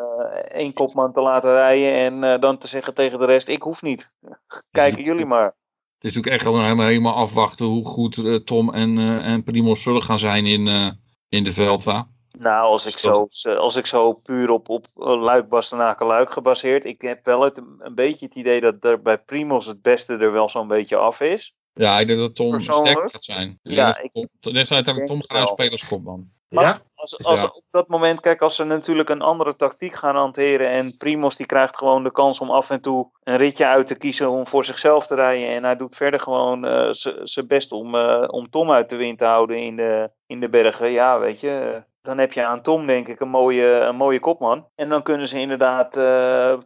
één 0.51 0.73
kopman 0.73 1.13
te 1.13 1.21
laten 1.21 1.51
rijden 1.53 2.21
en 2.23 2.39
dan 2.39 2.57
te 2.57 2.67
zeggen 2.67 2.93
tegen 2.93 3.19
de 3.19 3.25
rest, 3.25 3.47
ik 3.47 3.61
hoef 3.61 3.81
niet. 3.81 4.11
Kijken 4.71 5.03
jullie 5.03 5.25
maar. 5.25 5.55
Het 5.97 6.05
is 6.05 6.15
natuurlijk 6.15 6.43
echt 6.43 6.53
helemaal, 6.63 6.85
helemaal 6.87 7.13
afwachten 7.15 7.65
hoe 7.65 7.85
goed 7.85 8.17
eh, 8.17 8.35
Tom 8.35 8.73
en, 8.73 8.97
eh 8.97 9.25
en 9.31 9.43
Primoz 9.43 9.81
zullen 9.83 10.03
gaan 10.03 10.19
zijn 10.19 10.45
in, 10.45 10.67
eh, 10.67 10.87
in 11.29 11.43
de 11.43 11.53
Vuelta. 11.53 12.07
Nou, 12.39 12.65
als 12.65 12.85
ik 12.85 12.97
zo, 12.97 13.27
als 13.57 13.75
ik 13.75 13.85
zo 13.85 14.13
puur 14.13 14.49
op, 14.49 14.69
op 14.69 14.87
Luik, 14.95 15.49
Bastenaken, 15.49 16.05
Luik 16.05 16.31
gebaseerd. 16.31 16.85
Ik 16.85 17.01
heb 17.01 17.25
wel 17.25 17.41
het, 17.41 17.57
een 17.79 17.95
beetje 17.95 18.25
het 18.25 18.35
idee 18.35 18.61
dat 18.61 18.75
er 18.81 19.01
bij 19.01 19.17
Primos 19.17 19.65
het 19.65 19.81
beste 19.81 20.13
er 20.13 20.31
wel 20.31 20.49
zo'n 20.49 20.67
beetje 20.67 20.95
af 20.95 21.21
is. 21.21 21.55
Ja, 21.73 21.99
ik 21.99 22.07
denk 22.07 22.19
dat 22.19 22.35
Tom 22.35 22.59
sterker 22.59 23.09
gaat 23.09 23.23
zijn. 23.23 23.49
Ik 23.63 23.71
Ja, 23.73 23.85
denk 23.85 23.95
dat 23.95 24.05
ik- 24.23 24.29
Tom- 24.39 24.53
Net 24.53 24.67
zijn 24.67 24.83
denk 24.83 25.07
Tom 25.07 25.21
spelen 25.21 25.71
als 25.71 25.87
kopman. 25.87 26.29
Maar 26.49 26.63
Ja? 26.63 26.77
als, 26.95 27.23
als 27.25 27.43
op 27.43 27.63
dat 27.69 27.87
moment, 27.87 28.19
kijk, 28.19 28.41
als 28.41 28.55
ze 28.55 28.63
natuurlijk 28.63 29.09
een 29.09 29.21
andere 29.21 29.55
tactiek 29.55 29.93
gaan 29.93 30.15
hanteren. 30.15 30.69
En 30.69 30.97
Primos 30.97 31.35
die 31.35 31.45
krijgt 31.45 31.77
gewoon 31.77 32.03
de 32.03 32.11
kans 32.11 32.39
om 32.39 32.51
af 32.51 32.69
en 32.69 32.81
toe 32.81 33.09
een 33.23 33.37
ritje 33.37 33.65
uit 33.65 33.87
te 33.87 33.95
kiezen 33.95 34.29
om 34.29 34.47
voor 34.47 34.65
zichzelf 34.65 35.07
te 35.07 35.15
rijden. 35.15 35.49
En 35.49 35.63
hij 35.63 35.75
doet 35.75 35.95
verder 35.95 36.19
gewoon 36.19 36.65
eh, 36.65 36.87
zijn 37.23 37.47
best 37.47 37.71
om, 37.71 37.95
eh, 37.95 38.23
om 38.27 38.49
Tom 38.49 38.71
uit 38.71 38.89
de 38.89 38.95
wind 38.95 39.17
te 39.17 39.25
houden 39.25 39.57
in 39.61 39.75
de, 39.75 40.09
in 40.27 40.39
de 40.39 40.49
bergen. 40.49 40.91
Ja, 40.91 41.19
weet 41.19 41.39
je. 41.39 41.71
eh, 41.75 41.81
Dan 42.01 42.17
heb 42.17 42.33
je 42.33 42.45
aan 42.45 42.61
Tom, 42.61 42.85
denk 42.85 43.07
ik, 43.07 43.19
een 43.19 43.29
mooie, 43.29 43.79
een 43.79 43.95
mooie 43.95 44.19
kopman. 44.19 44.67
En 44.75 44.89
dan 44.89 45.03
kunnen 45.03 45.27
ze 45.27 45.39
inderdaad 45.39 45.91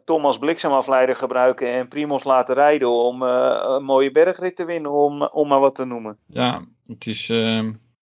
Tom 0.05 0.25
als 0.25 0.37
bliksemafleider 0.37 1.15
gebruiken 1.15 1.67
en 1.67 1.87
Primos 1.87 2.23
laten 2.23 2.55
rijden 2.55 2.89
om 2.89 3.21
een 3.21 3.83
mooie 3.83 4.11
bergrit 4.11 4.55
te 4.55 4.65
winnen, 4.65 4.91
om, 4.91 5.23
om 5.23 5.47
maar 5.47 5.59
wat 5.59 5.75
te 5.75 5.85
noemen. 5.85 6.17
Ja, 6.27 6.61
het 6.87 7.05
is. 7.05 7.27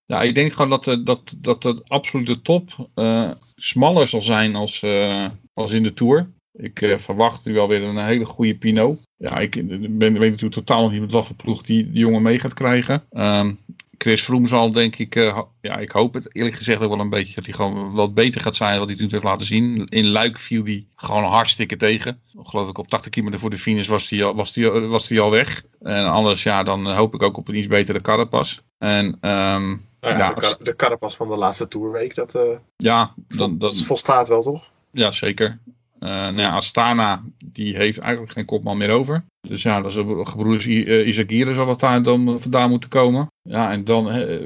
Ja, 0.09 0.21
ik 0.21 0.35
denk 0.35 0.51
gewoon 0.53 0.69
dat 0.69 0.83
de, 0.83 1.03
dat, 1.03 1.35
dat 1.37 1.61
de 1.61 1.81
absolute 1.87 2.41
top 2.41 2.89
eh, 2.95 3.31
smaller 3.55 4.07
zal 4.07 4.21
zijn 4.21 4.55
als, 4.55 4.81
eh, 4.81 5.25
als 5.53 5.71
in 5.71 5.83
de 5.83 5.93
Tour. 5.93 6.29
Ik 6.53 6.81
eh, 6.81 6.97
verwacht 6.97 7.45
nu 7.45 7.53
wel 7.53 7.67
weer 7.67 7.83
een 7.83 8.05
hele 8.05 8.25
goede 8.25 8.55
Pinot. 8.55 8.99
Ja, 9.17 9.37
ik 9.37 9.67
ben, 9.97 10.13
weet 10.13 10.13
natuurlijk 10.13 10.51
totaal 10.51 10.89
niet 10.89 11.01
met 11.01 11.11
wat 11.11 11.25
voor 11.25 11.35
ploeg 11.35 11.61
die, 11.61 11.91
die 11.91 11.99
jongen 11.99 12.21
mee 12.21 12.39
gaat 12.39 12.53
krijgen. 12.53 13.03
Ehm, 13.09 13.53
Chris 14.01 14.21
Froome 14.21 14.47
zal 14.47 14.71
denk 14.71 14.95
ik, 14.95 15.15
eh, 15.15 15.39
ja 15.61 15.77
ik 15.77 15.91
hoop 15.91 16.13
het 16.13 16.35
eerlijk 16.35 16.55
gezegd 16.55 16.81
ook 16.81 16.89
wel 16.89 16.99
een 16.99 17.09
beetje 17.09 17.35
dat 17.35 17.45
hij 17.45 17.53
gewoon 17.53 17.91
wat 17.91 18.13
beter 18.13 18.41
gaat 18.41 18.55
zijn 18.55 18.79
wat 18.79 18.87
hij 18.87 18.97
toen 18.97 19.09
heeft 19.09 19.23
laten 19.23 19.47
zien. 19.47 19.85
In 19.89 20.07
Luik 20.07 20.39
viel 20.39 20.63
hij 20.63 20.85
gewoon 20.95 21.23
hartstikke 21.23 21.77
tegen. 21.77 22.21
Geloof 22.43 22.69
ik 22.69 22.77
op 22.77 22.89
80 22.89 23.11
kilometer 23.11 23.39
voor 23.39 23.49
de 23.49 23.57
finish 23.57 23.87
was 23.87 24.09
hij 24.09 24.23
al, 24.23 24.35
was 24.35 24.53
die, 24.53 24.69
was 24.69 25.07
die 25.07 25.19
al 25.19 25.31
weg. 25.31 25.63
En 25.79 26.05
anders 26.05 26.43
ja, 26.43 26.63
dan 26.63 26.87
eh, 26.87 26.97
hoop 26.97 27.13
ik 27.13 27.21
ook 27.21 27.37
op 27.37 27.47
een 27.47 27.55
iets 27.55 27.67
betere 27.67 28.01
Carapaz. 28.01 28.59
En 28.77 29.17
ehm, 29.21 29.75
Nou 30.01 30.13
ja, 30.13 30.19
Ja, 30.19 30.27
de, 30.29 30.35
als- 30.35 30.55
kar- 30.55 30.63
de 30.65 30.75
Carapas 30.75 31.15
van 31.15 31.27
de 31.27 31.35
laatste 31.35 31.67
Tourweek, 31.67 32.15
dat, 32.15 32.35
eh 32.35 32.41
ja, 32.77 33.13
dan, 33.27 33.57
dat 33.57 33.81
volstaat 33.83 34.27
wel 34.27 34.41
toch? 34.41 34.69
ja, 34.91 35.11
zeker. 35.11 35.59
Eh 35.99 36.09
nou 36.09 36.39
ja, 36.39 36.49
Astana, 36.49 37.23
die 37.45 37.75
heeft 37.75 37.97
eigenlijk 37.97 38.31
geen 38.33 38.45
kopman 38.45 38.77
meer 38.77 38.89
over. 38.89 39.23
Dus 39.47 39.61
ja, 39.61 39.81
dat 39.81 39.91
is 39.91 39.95
de 39.97 40.25
gebroeders 40.25 40.65
eh, 40.65 41.07
Isagire 41.07 41.53
zal 41.53 41.67
het 41.67 41.79
daar 41.79 42.03
dan 42.03 42.39
vandaan 42.41 42.69
moeten 42.69 42.89
komen. 42.89 43.27
Ja, 43.41 43.71
en 43.71 43.83
dan 43.83 44.05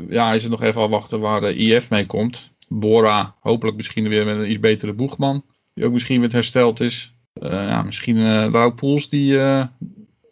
ja, 0.09 0.33
is 0.33 0.41
het 0.43 0.51
nog 0.51 0.61
even 0.61 0.81
afwachten 0.81 1.19
waar 1.19 1.41
de 1.41 1.55
IF 1.55 1.89
mee 1.89 2.05
komt. 2.05 2.51
Bora, 2.69 3.35
hopelijk 3.39 3.77
misschien 3.77 4.07
weer 4.07 4.25
met 4.25 4.35
een 4.37 4.49
iets 4.49 4.59
betere 4.59 4.93
boegman. 4.93 5.43
Die 5.73 5.85
ook 5.85 5.93
misschien 5.93 6.19
weer 6.19 6.31
hersteld 6.31 6.79
is. 6.79 7.13
Ja, 7.33 7.81
misschien 7.83 8.17
eh 8.17 8.47
Wout 8.51 8.75
Poels 8.75 9.09
die, 9.09 9.39
eh, 9.39 9.65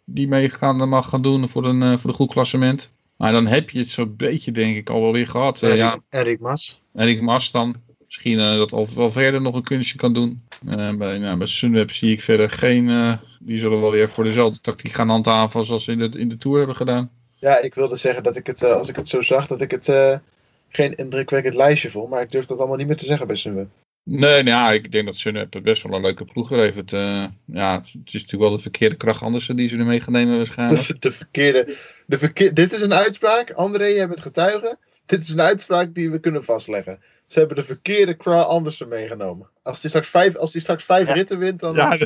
die 0.04 0.28
mee 0.28 0.50
gaan, 0.50 0.88
mag 0.88 1.08
gaan 1.08 1.22
doen 1.22 1.48
voor 1.48 1.64
een, 1.66 1.98
voor 1.98 2.10
een 2.10 2.16
goed 2.16 2.30
klassement. 2.32 2.90
Maar 3.22 3.32
dan 3.32 3.46
heb 3.46 3.70
je 3.70 3.78
het 3.78 3.90
zo'n 3.90 4.16
beetje 4.16 4.52
denk 4.52 4.76
ik 4.76 4.90
al 4.90 5.00
wel 5.00 5.12
weer 5.12 5.28
gehad. 5.28 5.62
Eh, 5.62 5.68
Erik, 5.68 5.80
ja, 5.80 6.00
Erik 6.10 6.40
Mas. 6.40 6.80
Erik 6.94 7.20
Mas 7.20 7.50
dan. 7.50 7.74
Misschien 8.06 8.38
eh, 8.38 8.54
dat 8.54 8.72
al 8.72 8.88
wel 8.94 9.10
verder 9.10 9.40
nog 9.40 9.54
een 9.54 9.62
kunstje 9.62 9.98
kan 9.98 10.12
doen. 10.12 10.42
Eh, 10.68 10.94
bij, 10.94 11.18
nou, 11.18 11.38
bij 11.38 11.46
Sunweb 11.46 11.90
zie 11.90 12.12
ik 12.12 12.20
verder 12.20 12.50
geen... 12.50 13.18
die 13.40 13.58
zullen 13.58 13.80
wel 13.80 13.90
weer 13.90 14.10
voor 14.10 14.24
dezelfde 14.24 14.60
tactiek 14.60 14.92
gaan 14.92 15.08
handhaven 15.08 15.60
als, 15.60 15.70
als 15.70 15.84
ze 15.84 15.92
in 15.92 15.98
de, 15.98 16.18
in 16.18 16.28
de 16.28 16.36
Tour 16.36 16.58
hebben 16.58 16.76
gedaan. 16.76 17.10
Ja, 17.38 17.60
ik 17.60 17.74
wilde 17.74 17.96
zeggen 17.96 18.22
dat 18.22 18.36
ik 18.36 18.46
het, 18.46 18.62
als 18.62 18.88
ik 18.88 18.96
het 18.96 19.08
zo 19.08 19.20
zag, 19.20 19.46
dat 19.46 19.60
ik 19.60 19.70
het 19.70 20.20
geen 20.68 20.94
indrukwekkend 20.94 21.54
lijstje 21.54 21.90
vond. 21.90 22.10
Maar 22.10 22.22
ik 22.22 22.30
durf 22.30 22.46
dat 22.46 22.58
allemaal 22.58 22.76
niet 22.76 22.86
meer 22.86 22.96
te 22.96 23.06
zeggen 23.06 23.26
bij 23.26 23.36
Sunweb. 23.36 23.68
Nee, 24.04 24.42
nou 24.42 24.44
ja, 24.44 24.72
ik 24.72 24.92
denk 24.92 25.06
dat 25.06 25.16
Sunweb 25.16 25.60
best 25.62 25.82
wel 25.82 25.94
een 25.94 26.02
leuke 26.02 26.24
ploeg 26.24 26.50
levert. 26.50 26.92
Eh 26.92 27.24
ja, 27.46 27.74
het 27.76 27.86
is 27.86 27.94
natuurlijk 28.12 28.42
wel 28.42 28.50
de 28.50 28.58
verkeerde 28.58 28.96
kracht 28.96 29.22
anders 29.22 29.46
die 29.46 29.68
ze 29.68 29.76
ermee 29.76 30.00
gaan 30.00 30.12
nemen 30.12 30.36
waarschijnlijk. 30.36 30.86
De, 30.86 30.98
de 31.08 31.10
verkeerde, 31.10 31.76
de 32.06 32.18
verkeer, 32.18 32.54
dit 32.54 32.72
is 32.72 32.80
een 32.80 32.94
uitspraak. 32.94 33.50
André, 33.50 33.84
je 33.84 33.98
hebt 33.98 34.14
het 34.14 34.22
getuigen. 34.22 34.78
Dit 35.06 35.20
is 35.20 35.30
een 35.30 35.40
uitspraak 35.40 35.94
die 35.94 36.10
we 36.10 36.18
kunnen 36.18 36.44
vastleggen. 36.44 37.00
Ze 37.26 37.38
hebben 37.38 37.56
de 37.56 37.62
verkeerde 37.62 38.14
Kra 38.14 38.40
Andersen 38.40 38.88
meegenomen. 38.88 39.50
Als 39.62 39.80
die 39.80 39.90
straks 39.90 40.08
vijf, 40.08 40.36
als 40.36 40.52
die 40.52 40.60
straks 40.60 40.84
vijf 40.84 41.08
Ja. 41.08 41.14
ritten 41.14 41.38
wint, 41.38 41.60
dan... 41.60 41.74
Ja, 41.76 41.98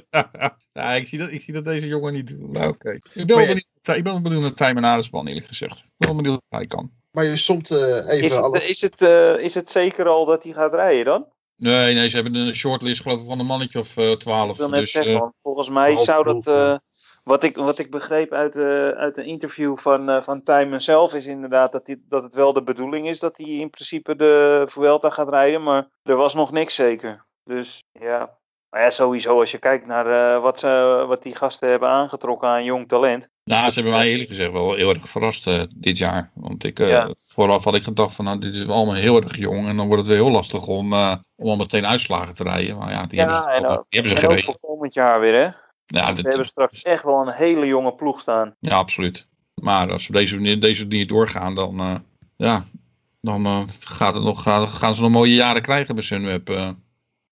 ja, 0.73 0.93
ik, 0.93 1.09
zie 1.09 1.19
dat, 1.19 1.33
ik 1.33 1.41
zie 1.41 1.55
dat 1.55 1.65
deze 1.65 1.87
jongen 1.87 2.13
niet 2.13 2.27
doen. 2.27 2.51
Maar 2.51 2.69
oké. 2.69 2.91
Ik 2.91 3.27
ben 3.27 3.37
wel 3.37 3.47
benieuwd, 3.47 3.67
ik 3.83 4.03
ben 4.03 4.13
wel 4.13 4.21
benieuwd 4.21 4.43
naar 4.43 4.55
Tijmen 4.55 4.85
Aresman 4.85 5.27
eerlijk 5.27 5.47
gezegd. 5.47 5.77
Ik 5.79 5.85
ben 5.97 6.09
wel 6.09 6.17
benieuwd 6.17 6.41
wat 6.49 6.59
hij 6.59 6.67
kan. 6.69 6.91
Maar 7.11 7.25
je 7.25 7.37
somt 7.37 7.71
eh, 7.71 7.79
even 7.79 8.23
Is 8.23 8.35
het, 8.35 8.43
alle... 8.43 8.69
is, 8.69 8.81
het, 8.81 9.03
eh, 9.03 9.39
is 9.39 9.55
het 9.55 9.71
zeker 9.71 10.07
al 10.09 10.25
dat 10.25 10.43
hij 10.43 10.53
gaat 10.53 10.75
rijden 10.75 11.05
dan? 11.05 11.27
Nee, 11.57 11.95
nee, 11.95 12.09
ze 12.09 12.15
hebben 12.17 12.35
een 12.35 12.55
shortlist 12.55 13.03
geloof 13.03 13.21
ik 13.21 13.27
van 13.27 13.41
een 13.41 13.47
mannetje 13.47 13.79
of 13.79 13.97
eh, 13.97 14.13
twaalf. 14.13 14.51
Ik 14.51 14.57
wil 14.57 14.69
net 14.69 14.81
dus, 14.81 14.91
zeggen, 14.91 15.13
eh, 15.13 15.19
want 15.21 15.35
volgens 15.43 15.69
mij 15.69 15.97
zou 15.97 16.25
dat. 16.25 16.47
eh, 16.47 16.77
wat, 17.25 17.43
ik, 17.43 17.57
wat 17.57 17.79
ik 17.79 17.91
begreep 17.91 18.33
uit, 18.33 18.57
eh, 18.57 18.89
uit 18.89 19.17
een 19.19 19.25
interview 19.25 19.77
van, 19.77 20.09
eh 20.09 20.23
van 20.23 20.43
Tijmen 20.43 20.83
zelf, 20.83 21.15
is 21.15 21.27
inderdaad 21.27 21.73
dat, 21.73 21.87
die, 21.87 22.05
dat 22.09 22.23
het 22.23 22.35
wel 22.35 22.53
de 22.53 22.63
bedoeling 22.63 23.09
is 23.09 23.19
dat 23.19 23.37
hij 23.37 23.47
in 23.47 23.71
principe 23.71 24.17
de 24.17 24.65
Vuelta 24.69 25.11
gaat 25.11 25.29
rijden, 25.29 25.63
maar 25.63 25.89
er 26.03 26.17
was 26.17 26.35
nog 26.35 26.53
niks 26.53 26.75
zeker. 26.75 27.25
Dus 27.45 27.85
ja. 27.93 28.39
Maar 28.77 28.85
ja, 28.85 28.91
sowieso, 28.91 29.41
als 29.41 29.51
je 29.51 29.59
kijkt 29.59 29.87
naar 29.87 30.07
eh, 30.37 30.43
wat, 30.43 30.59
ze, 30.59 31.05
wat 31.09 31.23
die 31.23 31.35
gasten 31.35 31.69
hebben 31.69 31.89
aangetrokken 31.89 32.49
aan 32.49 32.65
jong 32.65 32.89
talent. 32.89 33.29
nou, 33.45 33.69
ze 33.71 33.75
hebben 33.75 33.93
mij 33.93 34.09
eerlijk 34.11 34.29
gezegd 34.29 34.53
wel 34.53 34.75
heel 34.75 34.89
erg 34.95 35.09
verrast 35.09 35.47
eh, 35.47 35.63
dit 35.75 35.99
jaar. 35.99 36.31
Want 36.35 36.65
ik, 36.65 36.81
eh, 36.81 36.89
Ja. 36.89 37.11
vooraf 37.15 37.65
had 37.65 37.75
ik 37.75 37.83
gedacht 37.83 38.15
van 38.15 38.25
nou, 38.25 38.39
dit 38.39 38.55
is 38.55 38.69
allemaal 38.69 38.95
heel 38.95 39.23
erg 39.23 39.37
jong. 39.37 39.69
En 39.69 39.77
dan 39.77 39.87
wordt 39.87 40.03
het 40.07 40.07
weer 40.15 40.23
heel 40.25 40.31
lastig 40.33 40.67
om, 40.67 40.93
om 41.37 41.49
al 41.49 41.57
meteen 41.57 41.87
uitslagen 41.87 42.35
te 42.35 42.43
rijden. 42.43 42.77
Maar 42.77 42.91
ja, 42.93 43.07
die 43.07 43.19
Ja, 43.19 43.25
hebben 43.25 43.43
ze, 43.43 43.51
en 43.51 43.67
ook- 43.67 43.87
die 43.89 44.01
hebben 44.01 44.11
ze 44.11 44.17
En 44.17 44.25
ook 44.25 44.31
gereden. 44.31 44.45
voor 44.61 44.71
komend 44.71 44.95
jaar 44.95 45.21
weer, 45.21 45.35
hè? 45.35 45.49
Ja, 45.87 46.07
Ze 46.09 46.15
dit- 46.15 46.25
hebben 46.27 46.47
straks 46.47 46.83
echt 46.83 47.03
wel 47.05 47.27
een 47.27 47.33
hele 47.35 47.67
jonge 47.67 47.93
ploeg 47.95 48.21
staan. 48.21 48.55
ja, 48.59 48.77
absoluut. 48.77 49.27
Maar 49.55 49.93
als 49.93 50.03
ze 50.03 50.09
op 50.09 50.15
deze 50.15 50.35
manier, 50.35 50.61
deze 50.61 50.87
manier 50.87 51.07
doorgaan, 51.07 51.55
dan, 51.55 52.05
ja, 52.37 52.65
dan 53.21 53.69
gaat 53.81 54.15
het 54.15 54.25
nog, 54.25 54.43
gaan, 54.43 54.69
gaan 54.69 54.95
ze 54.95 55.03
nog 55.03 55.11
mooie 55.11 55.35
jaren 55.35 55.63
krijgen 55.63 55.95
bij 55.95 56.05
Sunweb. 56.05 56.75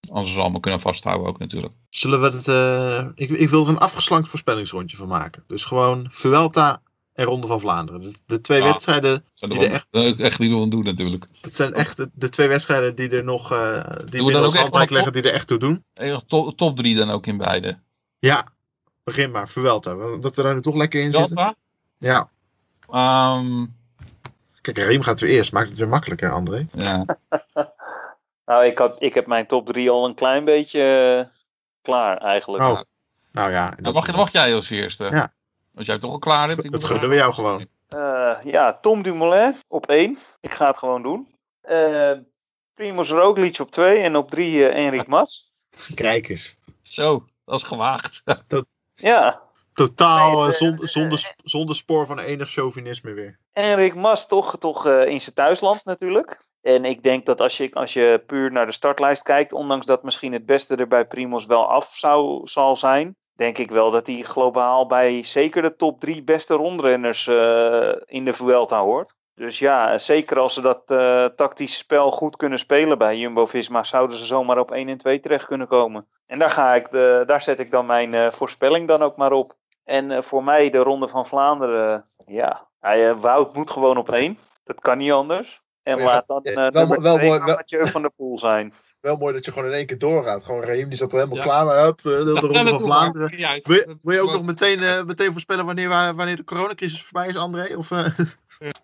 Eh 0.09 0.15
als 0.15 0.27
ze 0.27 0.33
ze 0.35 0.41
allemaal 0.41 0.61
kunnen 0.61 0.81
vasthouden 0.81 1.27
ook 1.29 1.39
natuurlijk. 1.39 1.73
Zullen 1.89 2.21
we 2.21 2.27
het... 2.27 2.49
eh, 2.49 3.09
ik, 3.15 3.31
ik 3.31 3.49
wil 3.49 3.63
er 3.63 3.69
een 3.69 3.79
afgeslankt 3.79 4.29
voorspellingsrondje 4.29 4.97
van 4.97 5.09
maken. 5.09 5.45
Dus 5.47 5.65
gewoon 5.65 6.07
Vuelta 6.11 6.83
en 7.13 7.25
Ronde 7.25 7.47
van 7.47 7.61
Vlaanderen. 7.61 8.13
De 8.27 8.41
twee 8.41 8.59
Ja. 8.61 8.65
wedstrijden... 8.65 9.25
Die 9.35 9.67
er 9.69 9.87
wel- 9.91 10.03
echt, 10.05 10.21
echt 10.21 10.39
niet 10.39 10.51
doen 10.51 10.71
doen 10.71 10.85
natuurlijk. 10.85 11.27
Dat 11.41 11.55
zijn 11.55 11.73
echt 11.73 11.97
de, 11.97 12.11
de 12.15 12.29
twee 12.29 12.49
wedstrijden 12.49 12.95
die 12.95 13.09
er 13.09 13.25
nog... 13.25 13.53
eh 13.53 13.59
die 14.05 14.19
dan 14.19 14.27
we 14.27 14.33
wel 14.33 14.81
een 14.81 14.87
leggen, 14.91 15.13
die 15.13 15.23
er 15.23 15.33
echt 15.33 15.47
toe 15.47 15.59
doen. 15.59 15.85
Eh, 15.95 16.19
Top, 16.27 16.57
top 16.57 16.77
drie 16.77 16.97
dan 16.97 17.11
ook 17.11 17.27
in 17.27 17.37
beide. 17.37 17.79
Ja, 18.19 18.47
begin 19.05 19.31
maar. 19.31 19.49
Vuelta. 19.49 19.95
Dat 20.21 20.37
we 20.37 20.43
daar 20.43 20.55
nu 20.55 20.61
toch 20.61 20.75
lekker 20.77 21.01
in 21.03 21.13
zitten. 21.13 21.37
Delta? 21.37 21.55
Ja. 21.99 22.29
Ehm, 22.91 23.67
Kijk, 24.61 24.79
Riem 24.79 25.03
gaat 25.03 25.21
weer 25.21 25.31
eerst. 25.31 25.53
Maakt 25.53 25.69
het 25.69 25.79
weer 25.79 25.89
makkelijker, 25.89 26.33
André. 26.33 26.67
ja. 26.75 27.05
Nou, 28.45 28.65
ik, 28.65 28.79
had, 28.79 29.03
ik 29.03 29.15
heb 29.15 29.27
mijn 29.27 29.47
top 29.47 29.67
3 29.67 29.91
al 29.91 30.05
een 30.05 30.15
klein 30.15 30.45
beetje 30.45 30.83
eh, 31.27 31.33
klaar 31.83 32.17
eigenlijk. 32.17 32.65
Oh. 32.65 32.81
Nou 33.33 33.53
ja, 33.53 33.71
Dan 33.71 33.83
dat, 33.83 33.95
mag, 33.95 34.07
dan 34.07 34.17
mag 34.17 34.33
jij 34.33 34.55
als 34.55 34.71
eerste. 34.71 35.05
Ja. 35.05 35.33
Als 35.75 35.87
jij 35.87 35.95
het 35.95 36.03
toch 36.03 36.13
al 36.13 36.19
klaar 36.19 36.49
hebt. 36.49 36.65
ik 36.65 36.71
dat 36.71 36.85
gunnen 36.85 37.09
we 37.09 37.15
jou 37.15 37.33
gewoon. 37.33 37.67
Eh, 37.89 38.37
ja, 38.45 38.79
Tom 38.81 39.03
Dumoulin 39.03 39.55
op 39.69 39.87
1. 39.87 40.19
Ik 40.41 40.53
ga 40.53 40.67
het 40.67 40.79
gewoon 40.79 41.03
doen. 41.03 41.35
Eh 41.61 42.13
Primoz 42.75 43.11
Roglic 43.11 43.59
op 43.59 43.71
2 43.71 43.99
en 43.99 44.17
op 44.17 44.31
3 44.31 44.69
eh 44.69 44.85
Enric 44.85 45.07
Mas. 45.07 45.53
Kijk 45.95 46.29
eens. 46.29 46.57
Zo, 46.83 47.27
dat 47.45 47.61
is 47.61 47.67
gewaagd. 47.67 48.23
Ja, 48.97 49.43
Totaal 49.75 50.53
zonder, 50.53 50.89
zonder, 50.89 51.35
zonder 51.45 51.77
spoor 51.77 52.07
van 52.07 52.19
enig 52.19 52.51
chauvinisme 52.51 53.13
weer. 53.13 53.39
Enric 53.53 53.95
Mas 53.95 54.27
toch, 54.27 54.59
toch 54.59 54.87
eh, 54.87 55.07
in 55.07 55.21
zijn 55.21 55.35
thuisland 55.35 55.85
natuurlijk. 55.85 56.47
En 56.65 56.85
ik 56.85 57.03
denk 57.03 57.27
dat 57.27 57.41
als 57.41 57.57
je, 57.57 57.71
als 57.73 57.93
je 57.93 58.23
puur 58.27 58.53
naar 58.53 58.67
de 58.67 58.73
startlijst 58.73 59.23
kijkt, 59.23 59.53
ondanks 59.53 59.87
dat 59.87 60.03
misschien 60.03 60.33
het 60.33 60.47
beste 60.47 60.77
er 60.77 60.89
bij 60.89 61.07
Primoz 61.07 61.47
wel 61.47 61.69
af 61.69 61.95
zou, 61.95 62.47
zal 62.47 62.77
zijn, 62.77 63.17
denk 63.37 63.59
ik 63.59 63.71
wel 63.71 63.91
dat 63.91 64.07
hij 64.07 64.23
globaal 64.23 64.87
bij 64.87 65.23
zeker 65.23 65.63
de 65.63 65.77
top 65.77 66.01
3 66.01 66.23
beste 66.23 66.55
rondrenners 66.55 67.27
eh, 67.27 67.93
in 68.05 68.25
de 68.25 68.33
Vuelta 68.33 68.81
hoort. 68.81 69.15
Dus 69.35 69.59
ja, 69.59 69.99
zeker 69.99 70.39
als 70.39 70.55
ze 70.55 70.61
dat 70.61 70.83
eh 70.87 71.25
tactische 71.25 71.77
spel 71.77 72.11
goed 72.11 72.37
kunnen 72.37 72.59
spelen 72.59 72.99
bij 72.99 73.17
Jumbo-Visma, 73.17 73.83
zouden 73.83 74.17
ze 74.17 74.25
zomaar 74.25 74.59
op 74.59 74.71
1 74.71 74.89
en 74.89 74.99
2 74.99 75.21
terecht 75.21 75.47
kunnen 75.47 75.67
komen. 75.67 76.07
En 76.27 76.39
daar, 76.39 76.51
ga 76.51 76.75
ik 76.75 76.91
de, 76.91 77.23
daar 77.27 77.43
zet 77.43 77.59
ik 77.59 77.71
dan 77.71 77.87
mijn 77.87 78.15
eh, 78.15 78.31
voorspelling 78.31 78.89
dan 78.89 79.03
ook 79.03 79.17
maar 79.17 79.33
op. 79.33 79.55
En 79.85 80.11
eh, 80.11 80.23
voor 80.23 80.45
mij 80.45 80.71
de 80.71 80.79
Ronde 80.79 81.09
van 81.09 81.27
Vlaanderen, 81.27 82.03
ja, 82.27 82.69
hij, 82.81 83.09
eh, 83.09 83.21
Wout 83.21 83.55
moet 83.55 83.71
gewoon 83.71 83.97
op 83.97 84.11
één. 84.11 84.39
Dat 84.65 84.81
kan 84.81 84.99
niet 84.99 85.13
anders. 85.13 85.63
En 85.85 86.01
laat 86.03 86.27
dan 86.27 86.41
ja, 86.43 86.67
eh 86.67 86.73
wel 86.73 86.87
mo- 86.87 87.01
wel 87.01 87.17
mooi- 87.19 87.39
wel- 87.39 87.57
Mathieu 87.57 87.87
van 87.87 88.03
der 88.03 88.11
Poel 88.11 88.39
zijn. 88.39 88.73
Wel 89.01 89.17
mooi 89.17 89.35
dat 89.35 89.45
je 89.45 89.53
gewoon 89.53 89.69
in 89.69 89.75
één 89.75 89.87
keer 89.87 89.99
doorgaat. 89.99 90.45
Gewoon 90.45 90.65
Raheem, 90.65 90.89
die 90.89 90.99
zat 90.99 91.13
er 91.13 91.19
helemaal 91.19 91.37
Ja. 91.39 91.43
klaar 91.45 91.67
mee. 91.67 91.75
Hup, 91.85 91.99
eh, 91.99 92.05
de, 92.05 92.25
de 92.25 92.41
Ronde 92.41 92.69
van 92.71 92.81
Vlaanderen. 92.81 93.29
Wil 93.31 93.39
je, 93.77 93.97
wil 94.03 94.15
je 94.15 94.21
ook 94.21 94.33
nog 94.33 94.45
meteen, 94.45 94.83
eh, 94.83 95.03
meteen 95.03 95.33
voorspellen 95.33 95.67
wanneer, 95.67 95.89
wa- 95.89 96.15
wanneer 96.15 96.37
de 96.37 96.45
coronacrisis 96.45 97.03
voorbij 97.03 97.29
is, 97.29 97.37
André? 97.37 97.77
Of, 97.77 97.91
eh? 97.91 98.05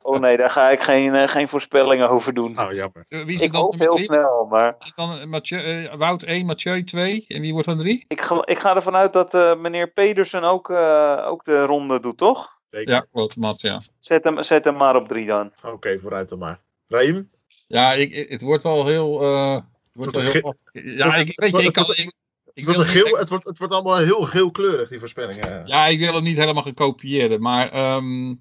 Oh 0.02 0.18
nee, 0.20 0.36
daar 0.36 0.50
ga 0.50 0.70
ik 0.70 0.80
geen, 0.80 1.14
eh, 1.14 1.28
geen 1.28 1.48
voorspellingen 1.48 2.08
over 2.08 2.34
doen. 2.34 2.58
Oh, 2.58 2.72
jammer. 2.72 3.04
Wie 3.08 3.34
is 3.34 3.40
er 3.40 3.46
ik 3.46 3.52
dan 3.52 3.60
hoop 3.60 3.78
heel 3.78 3.94
drie? 3.94 4.04
snel, 4.04 4.46
maar 4.50 4.76
Dan, 4.96 5.18
eh, 5.18 5.24
Mathieu, 5.26 5.84
eh, 5.86 5.94
Wout 5.94 6.22
1, 6.22 6.46
Mathieu 6.46 6.84
2. 6.84 7.24
En 7.28 7.40
wie 7.40 7.52
wordt 7.52 7.68
dan 7.68 7.78
3? 7.78 8.04
ik 8.08 8.20
ga, 8.20 8.42
ik 8.44 8.58
ga 8.58 8.74
ervan 8.74 8.96
uit 8.96 9.12
dat 9.12 9.34
eh, 9.34 9.56
meneer 9.56 9.86
Pedersen 9.88 10.42
ook, 10.42 10.70
eh, 10.70 11.24
ook 11.26 11.44
de 11.44 11.64
ronde 11.64 12.00
doet, 12.00 12.16
toch? 12.18 12.58
Zeker. 12.70 12.92
Ja, 12.94 13.06
klopt, 13.12 13.36
Mats, 13.36 13.60
ja. 13.62 13.80
Zet 13.98 14.24
hem, 14.24 14.42
zet 14.42 14.64
hem 14.64 14.76
maar 14.76 14.96
op 14.96 15.08
drie 15.08 15.26
dan. 15.26 15.52
Oké, 15.66 15.98
vooruit 15.98 16.28
dan 16.28 16.38
maar. 16.38 16.58
Raheem? 16.90 17.30
Ja, 17.66 17.92
ik, 17.94 18.28
het 18.30 18.40
wordt 18.42 18.64
al 18.64 18.86
heel... 18.86 19.22
eh, 19.22 19.54
het 19.54 19.62
wordt 19.92 20.16
wel 20.16 20.24
heel 20.32 20.54
ja, 20.72 21.14
ik, 21.14 21.38
weet 21.40 21.52
je, 21.52 21.58
ik 21.58 21.64
het 21.64 21.74
kan... 21.74 21.84
wordt- 21.84 22.00
Ik, 22.00 22.06
ik 22.54 22.66
Het 22.66 22.74
wordt, 22.76 22.80
wil 22.80 22.88
een 22.88 22.94
niet- 22.94 23.04
geel, 23.12 23.18
het, 23.18 23.28
wordt, 23.28 23.44
het 23.44 23.58
wordt 23.58 23.72
allemaal 23.74 23.98
heel 23.98 24.22
geelkleurig, 24.22 24.88
die 24.88 24.98
voorspellingen. 24.98 25.66
Ja, 25.66 25.86
ik 25.86 25.98
wil 25.98 26.14
hem 26.14 26.22
niet 26.22 26.36
helemaal 26.36 26.62
gaan 26.62 26.74
kopiëren. 26.74 27.40
Maar 27.40 27.72
ehm, 27.72 28.34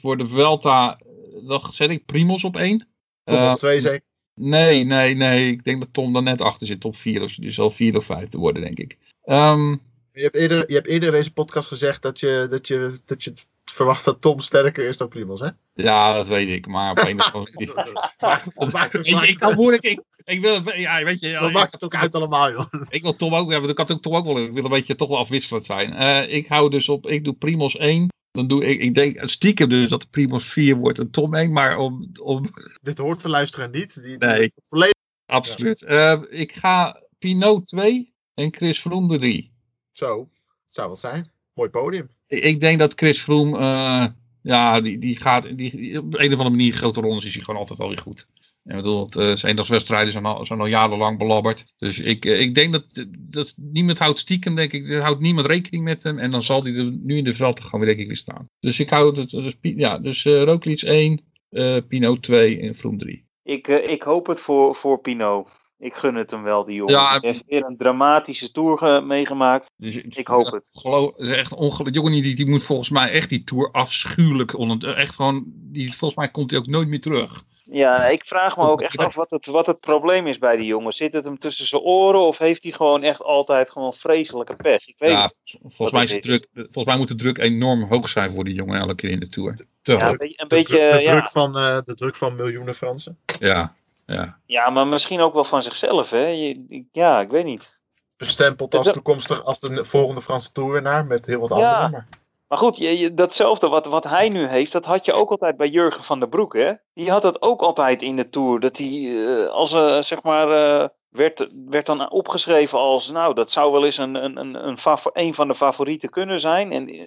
voor 0.00 0.16
de 0.16 0.28
Vuelta, 0.28 0.98
eh, 0.98 1.48
dan 1.48 1.68
zet 1.72 1.90
ik 1.90 2.06
Primos 2.06 2.44
op 2.44 2.56
1. 2.56 2.88
Top 3.24 3.50
op 3.50 3.56
twee 3.56 3.80
zeker. 3.80 4.00
Nee, 4.34 4.84
nee, 4.84 5.14
nee. 5.14 5.50
Ik 5.50 5.64
denk 5.64 5.78
dat 5.80 5.88
Tom 5.92 6.12
daar 6.12 6.22
net 6.22 6.40
achter 6.40 6.66
zit, 6.66 6.80
top 6.80 6.96
4. 6.96 7.20
Dus 7.20 7.36
die 7.36 7.50
zal 7.52 7.70
4 7.70 7.96
of 7.96 8.04
5 8.04 8.28
te 8.28 8.38
worden, 8.38 8.62
denk 8.62 8.78
ik. 8.78 8.98
Ehm, 9.24 9.70
Je 10.12 10.22
hebt, 10.22 10.36
eerder, 10.36 10.64
je 10.68 10.74
hebt 10.74 10.86
eerder 10.86 11.08
in 11.08 11.14
deze 11.14 11.32
podcast 11.32 11.68
gezegd 11.68 12.02
dat 12.02 12.20
je, 12.20 12.46
dat 12.50 12.66
je, 12.66 12.98
dat 13.04 13.24
je 13.24 13.30
het 13.30 13.46
verwacht 13.64 14.04
dat 14.04 14.20
Tom 14.20 14.38
sterker 14.40 14.84
is 14.88 14.96
dan 14.96 15.08
Primos, 15.08 15.40
hè? 15.40 15.48
Ja, 15.74 16.14
dat 16.14 16.26
weet 16.26 16.48
ik. 16.48 16.66
Maar 16.66 16.90
op 16.90 16.98
een 16.98 17.18
of 17.20 17.34
andere 17.34 17.56
manier. 19.10 19.28
Ik 19.28 19.38
kan 19.38 19.54
moeilijk. 19.54 19.82
Ik, 19.82 20.00
ik 20.24 20.40
wil, 20.40 20.70
ja, 20.72 21.04
weet 21.04 21.20
je, 21.20 21.28
ja, 21.28 21.40
Dat 21.40 21.52
maakt 21.52 21.72
het 21.72 21.84
ook 21.84 21.94
uit 21.94 22.14
allemaal, 22.14 22.50
joh. 22.50 22.72
Ik 22.88 23.02
wil 23.02 23.16
Tom 23.16 23.34
ook, 23.34 23.50
ja, 23.50 23.58
want 23.58 23.70
ik 23.70 23.78
had 23.78 23.92
ook 23.92 24.02
Tom 24.02 24.14
ook 24.14 24.24
wel, 24.24 24.38
ik 24.44 24.52
wil 24.52 24.64
een 24.64 24.70
beetje 24.70 24.96
toch 24.96 25.08
wel 25.08 25.18
afwisselend 25.18 25.66
zijn. 25.66 25.92
Eh, 25.92 26.34
ik 26.36 26.46
hou 26.46 26.70
dus 26.70 26.88
op, 26.88 27.06
ik 27.06 27.24
doe 27.24 27.34
Primos 27.34 27.76
1. 27.76 28.08
Dan 28.30 28.46
doe 28.46 28.64
ik, 28.64 28.80
ik 28.80 28.94
denk 28.94 29.28
stiekem 29.28 29.68
dus 29.68 29.88
dat 29.88 30.10
Primos 30.10 30.44
4 30.52 30.76
wordt 30.76 30.98
en 30.98 31.10
Tom 31.10 31.34
1. 31.34 31.52
Maar 31.52 31.78
om, 31.78 32.10
om 32.22 32.50
Dit 32.82 32.98
hoort 32.98 33.22
de 33.22 33.28
luisteraar 33.28 33.70
niet. 33.70 34.02
Die, 34.02 34.16
Nee. 34.18 34.52
Volledig. 34.62 34.94
absoluut. 35.26 35.82
Eh, 35.82 36.20
ik 36.28 36.52
ga 36.52 37.02
Pinot 37.18 37.66
2 37.68 38.14
en 38.34 38.54
Chris 38.54 38.80
Froome 38.80 39.18
3. 39.18 39.52
Zo, 39.90 40.28
het 40.64 40.74
zou 40.74 40.88
wat 40.88 40.98
zijn. 40.98 41.30
Mooi 41.54 41.70
podium. 41.70 42.10
Ik, 42.26 42.42
ik 42.42 42.60
denk 42.60 42.78
dat 42.78 42.92
Chris 42.96 43.20
Froome, 43.22 43.58
eh, 43.58 44.06
ja, 44.42 44.80
die, 44.80 44.98
die 44.98 45.16
gaat, 45.16 45.56
die, 45.56 45.98
op 45.98 46.14
een 46.14 46.32
of 46.32 46.38
andere 46.38 46.50
manier, 46.50 46.72
grote 46.72 47.00
rondes 47.00 47.24
is 47.24 47.34
hij 47.34 47.42
gewoon 47.42 47.60
altijd 47.60 47.78
wel 47.78 47.88
weer 47.88 47.98
goed. 47.98 48.28
Ik 48.64 48.74
bedoel, 48.76 49.08
eh, 49.08 49.22
zijn 49.22 49.50
eendagswedstrijden 49.50 50.12
zijn 50.12 50.24
al, 50.24 50.46
zijn 50.46 50.60
al 50.60 50.66
jarenlang 50.66 51.18
belabberd. 51.18 51.72
Dus 51.76 51.98
ik, 51.98 52.24
eh, 52.24 52.40
ik 52.40 52.54
denk 52.54 52.72
dat, 52.72 53.06
dat 53.18 53.54
niemand 53.56 53.98
houdt 53.98 54.18
stiekem, 54.18 54.54
denk 54.54 54.72
ik, 54.72 54.92
houdt 54.92 55.20
niemand 55.20 55.46
rekening 55.46 55.84
met 55.84 56.02
hem. 56.02 56.18
En 56.18 56.30
dan 56.30 56.42
zal 56.42 56.62
hij 56.62 56.74
er 56.74 56.92
nu 57.02 57.16
in 57.16 57.24
de 57.24 57.34
veld 57.34 57.60
gaan 57.60 57.80
weer, 57.80 57.88
denk 57.88 58.00
ik, 58.00 58.06
weer 58.06 58.16
staan. 58.16 58.48
Dus 58.60 58.80
ik 58.80 58.90
hou 58.90 59.20
het, 59.20 59.30
dus, 59.30 59.56
ja, 59.60 59.98
dus 59.98 60.24
Roglic 60.24 60.82
1, 60.82 61.20
eh 61.48 61.76
Pinot 61.88 62.22
2 62.22 62.60
en 62.60 62.74
Froome 62.74 62.98
3. 62.98 63.24
Ik, 63.42 63.68
eh, 63.68 63.90
ik 63.90 64.02
hoop 64.02 64.26
het 64.26 64.40
voor, 64.40 64.74
voor 64.74 65.00
Pinot. 65.00 65.61
Ik 65.82 65.94
gun 65.94 66.14
het 66.14 66.30
hem 66.30 66.42
wel, 66.42 66.64
die 66.64 66.74
jongen. 66.74 66.94
Ja, 66.94 67.10
Hij 67.10 67.18
heeft 67.20 67.42
weer 67.46 67.64
een 67.64 67.76
dramatische 67.76 68.50
tour 68.50 68.78
ge- 68.78 69.00
meegemaakt. 69.04 69.70
Dus 69.76 69.96
Ik 69.96 70.26
hoop 70.26 70.52
het. 70.52 70.70
Geloof, 70.72 71.16
het 71.16 71.28
is 71.28 71.36
echt 71.36 71.52
ongelooflijk. 71.54 71.94
Jongen, 71.96 72.12
die, 72.12 72.34
die 72.34 72.50
moet 72.50 72.62
volgens 72.62 72.90
mij 72.90 73.10
echt 73.10 73.28
die 73.28 73.44
tour 73.44 73.70
afschuwelijk. 73.70 74.52
Echt 74.82 75.14
gewoon, 75.14 75.42
die, 75.46 75.88
volgens 75.88 76.14
mij 76.14 76.28
komt 76.30 76.50
hij 76.50 76.58
ook 76.60 76.66
nooit 76.66 76.88
meer 76.88 77.00
terug. 77.00 77.44
Ja, 77.62 78.06
ik 78.06 78.24
vraag 78.24 78.56
me 78.56 78.62
ook 78.62 78.80
echt 78.80 78.98
af 78.98 79.14
wat 79.14 79.30
het, 79.30 79.46
wat 79.46 79.66
het 79.66 79.80
probleem 79.80 80.26
is 80.26 80.38
bij 80.38 80.56
die 80.56 80.66
jongen. 80.66 80.92
Zit 80.92 81.12
het 81.12 81.24
hem 81.24 81.38
tussen 81.38 81.66
zijn 81.66 81.82
oren 81.82 82.20
of 82.20 82.38
heeft 82.38 82.62
hij 82.62 82.72
gewoon 82.72 83.02
echt 83.02 83.22
altijd 83.22 83.70
gewoon 83.70 83.92
vreselijke 83.92 84.56
pech? 84.56 84.86
Ik 84.88 84.94
weet 84.98 85.10
Ja, 85.10 85.22
het. 85.22 85.38
volgens 85.60 85.92
mij, 85.92 86.04
is 86.04 86.12
het 86.12 86.22
de 86.22 86.28
druk, 86.28 86.48
volgens 86.54 86.84
mij 86.84 86.96
moet 86.96 87.08
de 87.08 87.14
druk 87.14 87.38
enorm 87.38 87.82
hoog 87.82 88.08
zijn 88.08 88.30
voor 88.30 88.44
die 88.44 88.54
jongen 88.54 88.80
elke 88.80 88.94
keer 88.94 89.10
in 89.10 89.20
de 89.20 89.28
tour. 89.28 89.56
Te 89.82 89.92
Ja, 89.92 90.10
een 90.10 90.16
beetje, 90.16 90.42
een 90.42 90.48
De, 90.48 90.54
beetje 90.56 90.76
druk, 90.76 90.90
de, 90.90 90.96
ja, 91.02 91.10
druk 91.10 91.28
van, 91.28 91.56
eh, 91.56 91.78
de 91.84 91.94
druk 91.94 92.16
van 92.16 92.36
miljoenen 92.36 92.74
Fransen. 92.74 93.18
Ja. 93.38 93.74
Ja. 94.06 94.38
Ja, 94.46 94.70
maar 94.70 94.86
misschien 94.86 95.20
ook 95.20 95.34
wel 95.34 95.44
van 95.44 95.62
zichzelf, 95.62 96.10
hè? 96.10 96.26
Je- 96.26 96.84
ja, 96.92 97.20
ik 97.20 97.30
weet 97.30 97.44
niet. 97.44 97.80
Bestempeld 98.16 98.74
als 98.74 98.86
toekomstig, 98.90 99.44
als 99.44 99.60
de 99.60 99.84
volgende 99.84 100.22
Franse 100.22 100.52
toerwinnaar 100.52 101.04
met 101.04 101.26
heel 101.26 101.40
wat 101.40 101.48
Ja. 101.58 101.72
anderen. 101.72 101.90
Maar... 101.90 102.08
Maar 102.48 102.60
goed, 102.60 102.76
je, 102.76 102.98
je- 102.98 103.14
datzelfde 103.14 103.68
wat, 103.68 103.86
wat 103.86 104.04
hij 104.04 104.28
nu 104.28 104.46
heeft, 104.46 104.72
dat 104.72 104.84
had 104.84 105.04
je 105.04 105.12
ook 105.12 105.30
altijd 105.30 105.56
bij 105.56 105.68
Jurgen 105.68 106.04
van 106.04 106.18
der 106.20 106.28
Broek, 106.28 106.54
hè? 106.54 106.72
Die 106.94 107.10
had 107.10 107.22
dat 107.22 107.42
ook 107.42 107.60
altijd 107.60 108.02
in 108.02 108.16
de 108.16 108.28
Tour. 108.28 108.60
Dat 108.60 108.76
hij, 108.78 109.24
eh, 109.26 109.46
als 109.50 109.72
er, 109.72 110.04
zeg 110.04 110.22
maar, 110.22 110.50
eh, 110.82 110.88
werd, 111.08 111.48
werd 111.68 111.86
dan 111.86 112.10
opgeschreven 112.10 112.78
als, 112.78 113.10
nou, 113.10 113.34
dat 113.34 113.50
zou 113.50 113.72
wel 113.72 113.84
eens 113.84 113.96
een, 113.98 114.14
een, 114.24 114.36
een, 114.36 114.66
een, 114.68 114.78
een 115.12 115.34
van 115.34 115.48
de 115.48 115.54
favorieten 115.54 116.08
kunnen 116.10 116.40
zijn. 116.40 116.72
En 116.72 116.84
die, 116.84 117.06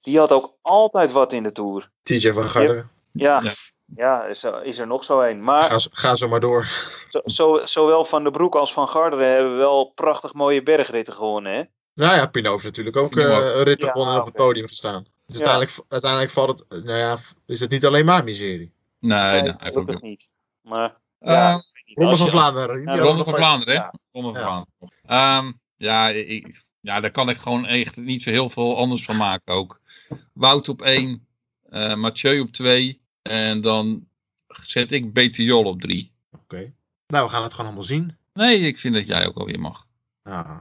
die 0.00 0.18
had 0.18 0.32
ook 0.32 0.56
altijd 0.62 1.12
wat 1.12 1.32
in 1.32 1.42
de 1.42 1.52
Tour. 1.52 1.90
TJ 2.02 2.30
van 2.32 2.42
Garderen, 2.48 2.90
Ja, 3.10 3.40
Ja. 3.42 3.52
Ja. 3.86 4.24
is, 4.24 4.42
er- 4.42 4.64
is 4.64 4.78
er 4.78 4.86
nog 4.86 5.04
zo 5.04 5.20
een. 5.20 5.42
Maar 5.44 5.62
ga, 5.62 5.78
zo- 5.78 5.90
ga 5.92 6.14
zo 6.14 6.28
maar 6.28 6.40
door. 6.40 6.66
zo, 7.08 7.20
zo, 7.24 7.60
zowel 7.64 8.04
Van 8.04 8.22
der 8.22 8.32
Broek 8.32 8.54
als 8.54 8.72
Van 8.72 8.88
Garderen 8.88 9.28
hebben 9.28 9.56
wel 9.56 9.84
prachtig 9.94 10.32
mooie 10.34 10.62
bergritten 10.62 11.14
gewonnen, 11.14 11.52
hè? 11.52 11.62
Nou 11.94 12.16
ja, 12.16 12.26
Pino 12.26 12.50
heeft 12.50 12.64
natuurlijk 12.64 12.96
ook 12.96 13.10
Pino 13.10 13.26
eh, 13.28 13.36
ook. 13.36 13.42
een 13.54 13.62
rit 13.62 13.82
Ja, 13.82 13.90
gewonnen 13.90 14.14
en 14.14 14.20
op 14.20 14.26
het 14.26 14.34
podium 14.34 14.66
gestaan. 14.66 15.02
Dus 15.26 15.38
Ja. 15.38 15.44
uiteindelijk, 15.44 15.84
uiteindelijk 15.92 16.30
valt 16.32 16.48
het, 16.68 16.84
nou 16.84 16.98
ja, 16.98 17.16
is 17.46 17.60
het 17.60 17.70
niet 17.70 17.86
alleen 17.86 18.04
maar 18.04 18.24
miserie. 18.24 18.72
Nee, 19.00 19.42
Nee, 19.42 19.52
ook 19.52 19.60
gelukkig 19.62 20.00
niet. 20.00 20.28
Maar, 20.60 20.94
ja, 21.20 21.54
ik 21.56 21.62
weet 21.72 21.84
niet. 21.86 21.96
Ronde 21.96 22.10
Als 22.10 22.20
van 22.20 22.28
Vlaanderen. 22.28 22.80
Ja, 22.80 22.84
Ronde 22.86 23.02
hadden 23.06 23.24
van 23.24 23.34
Vlaanderen, 23.34 23.74
hè? 23.76 23.88
Ronde 24.12 24.30
van 24.32 24.40
Ja. 24.40 24.46
Vlaanderen. 24.46 24.90
Ehm, 25.46 25.52
ja, 25.76 26.08
ik, 26.08 26.62
ja, 26.80 27.00
daar 27.00 27.10
kan 27.10 27.28
ik 27.28 27.38
gewoon 27.38 27.66
echt 27.66 27.96
niet 27.96 28.22
zo 28.22 28.30
heel 28.30 28.50
veel 28.50 28.76
anders 28.76 29.04
van 29.04 29.16
maken 29.16 29.54
ook. 29.54 29.80
Wout 30.32 30.68
op 30.68 30.82
1, 30.82 31.26
Mathieu 31.94 32.40
op 32.40 32.50
2 32.52 33.00
en 33.28 33.60
dan 33.60 34.08
zet 34.64 34.92
ik 34.92 35.12
Bettiol 35.12 35.64
op 35.64 35.80
3. 35.80 36.12
Oké. 36.42 36.72
Nou, 37.06 37.24
we 37.24 37.30
gaan 37.32 37.42
het 37.42 37.50
gewoon 37.52 37.66
allemaal 37.66 37.86
zien. 37.86 38.16
Nee, 38.32 38.60
ik 38.60 38.78
vind 38.78 38.94
dat 38.94 39.06
jij 39.06 39.26
ook 39.26 39.36
alweer 39.36 39.60
mag. 39.60 39.86
Ah. 40.22 40.58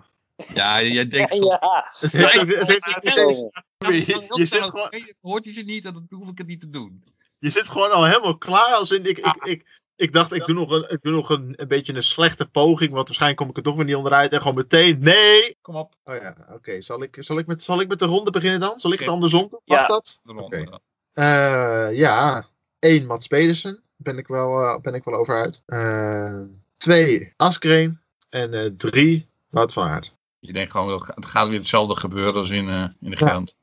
Ja, 0.53 0.81
jij 0.81 1.07
denkt... 1.17 1.33
Ja, 1.33 1.85
Het 1.99 2.11
heeft 2.11 2.39
ook- 2.39 2.49
het 2.49 2.67
heeft- 2.67 2.85
het 2.85 3.15
heeft- 3.15 3.49
ja. 3.77 3.89
je, 3.89 4.27
je 4.35 4.45
zit 4.45 4.61
gewoon, 4.63 5.13
Hoort 5.21 5.45
hij 5.45 5.53
ze 5.53 5.61
niet, 5.61 5.83
dan 5.83 6.05
hoef 6.09 6.29
ik 6.29 6.37
het 6.37 6.47
niet 6.47 6.59
te 6.61 6.69
doen. 6.69 7.03
je 7.39 7.49
zit 7.49 7.69
gewoon 7.69 7.91
al 7.91 8.05
helemaal 8.05 8.37
klaar. 8.37 8.73
Als 8.73 8.91
in, 8.91 9.05
ik, 9.09 9.17
ik, 9.17 9.43
ik, 9.43 9.81
ik 9.95 10.13
dacht, 10.13 10.33
ik 10.33 10.45
doe 10.45 10.55
nog, 10.55 10.71
een, 10.71 10.89
ik 10.89 11.01
doe 11.01 11.11
nog 11.13 11.29
een, 11.29 11.53
een 11.55 11.67
beetje 11.67 11.93
een 11.93 12.03
slechte 12.03 12.45
poging. 12.45 12.91
Want 12.91 13.05
waarschijnlijk 13.07 13.41
kom 13.41 13.49
ik 13.49 13.57
er 13.57 13.63
toch 13.63 13.75
weer 13.75 13.85
niet 13.85 13.95
onderuit. 13.95 14.31
En 14.31 14.41
gewoon 14.41 14.55
meteen, 14.55 14.99
nee. 14.99 15.57
Kom 15.61 15.75
op. 15.75 15.95
Oh 16.03 16.15
ja, 16.15 16.47
oké. 16.51 16.81
Zal, 16.81 17.03
ik, 17.03 17.17
zal, 17.19 17.37
ik 17.37 17.47
met, 17.47 17.63
zal 17.63 17.79
ik 17.79 17.87
met 17.87 17.99
de 17.99 18.05
ronde 18.05 18.31
beginnen 18.31 18.59
dan? 18.59 18.79
Zal 18.79 18.91
ik 18.93 18.99
het 18.99 19.09
andersom 19.09 19.47
doen? 19.49 19.61
Mag 19.65 19.79
Ja. 19.79 19.85
dat? 19.85 20.19
De 20.23 20.31
ronde. 20.33 20.61
Oké. 20.61 20.79
Eh, 21.11 21.97
ja, 21.97 22.47
één 22.85 23.05
Mats 23.05 23.27
Pedersen. 23.27 23.79
Ben 23.95 24.17
ik 24.17 24.27
wel, 24.27 24.61
eh, 24.61 24.77
ben 24.81 24.93
ik 24.93 25.03
wel 25.03 25.13
over 25.15 25.35
uit. 25.35 25.61
Eh, 25.65 26.39
twee 26.77 27.33
Askreen. 27.37 27.99
En 28.29 28.53
eh, 28.53 28.65
drie 28.77 29.27
Wout 29.49 29.73
van 29.73 29.87
Aert. 29.87 30.17
Je 30.39 30.53
denkt 30.53 30.71
gewoon, 30.71 31.01
gaat- 31.01 31.17
er 31.17 31.23
gaat 31.29 31.47
weer 31.47 31.59
hetzelfde 31.59 31.95
gebeuren 31.95 32.33
als 32.33 32.49
in, 32.49 32.67
in 33.01 33.09
de 33.09 33.15
Ja. 33.19 33.27
Gent. 33.29 33.55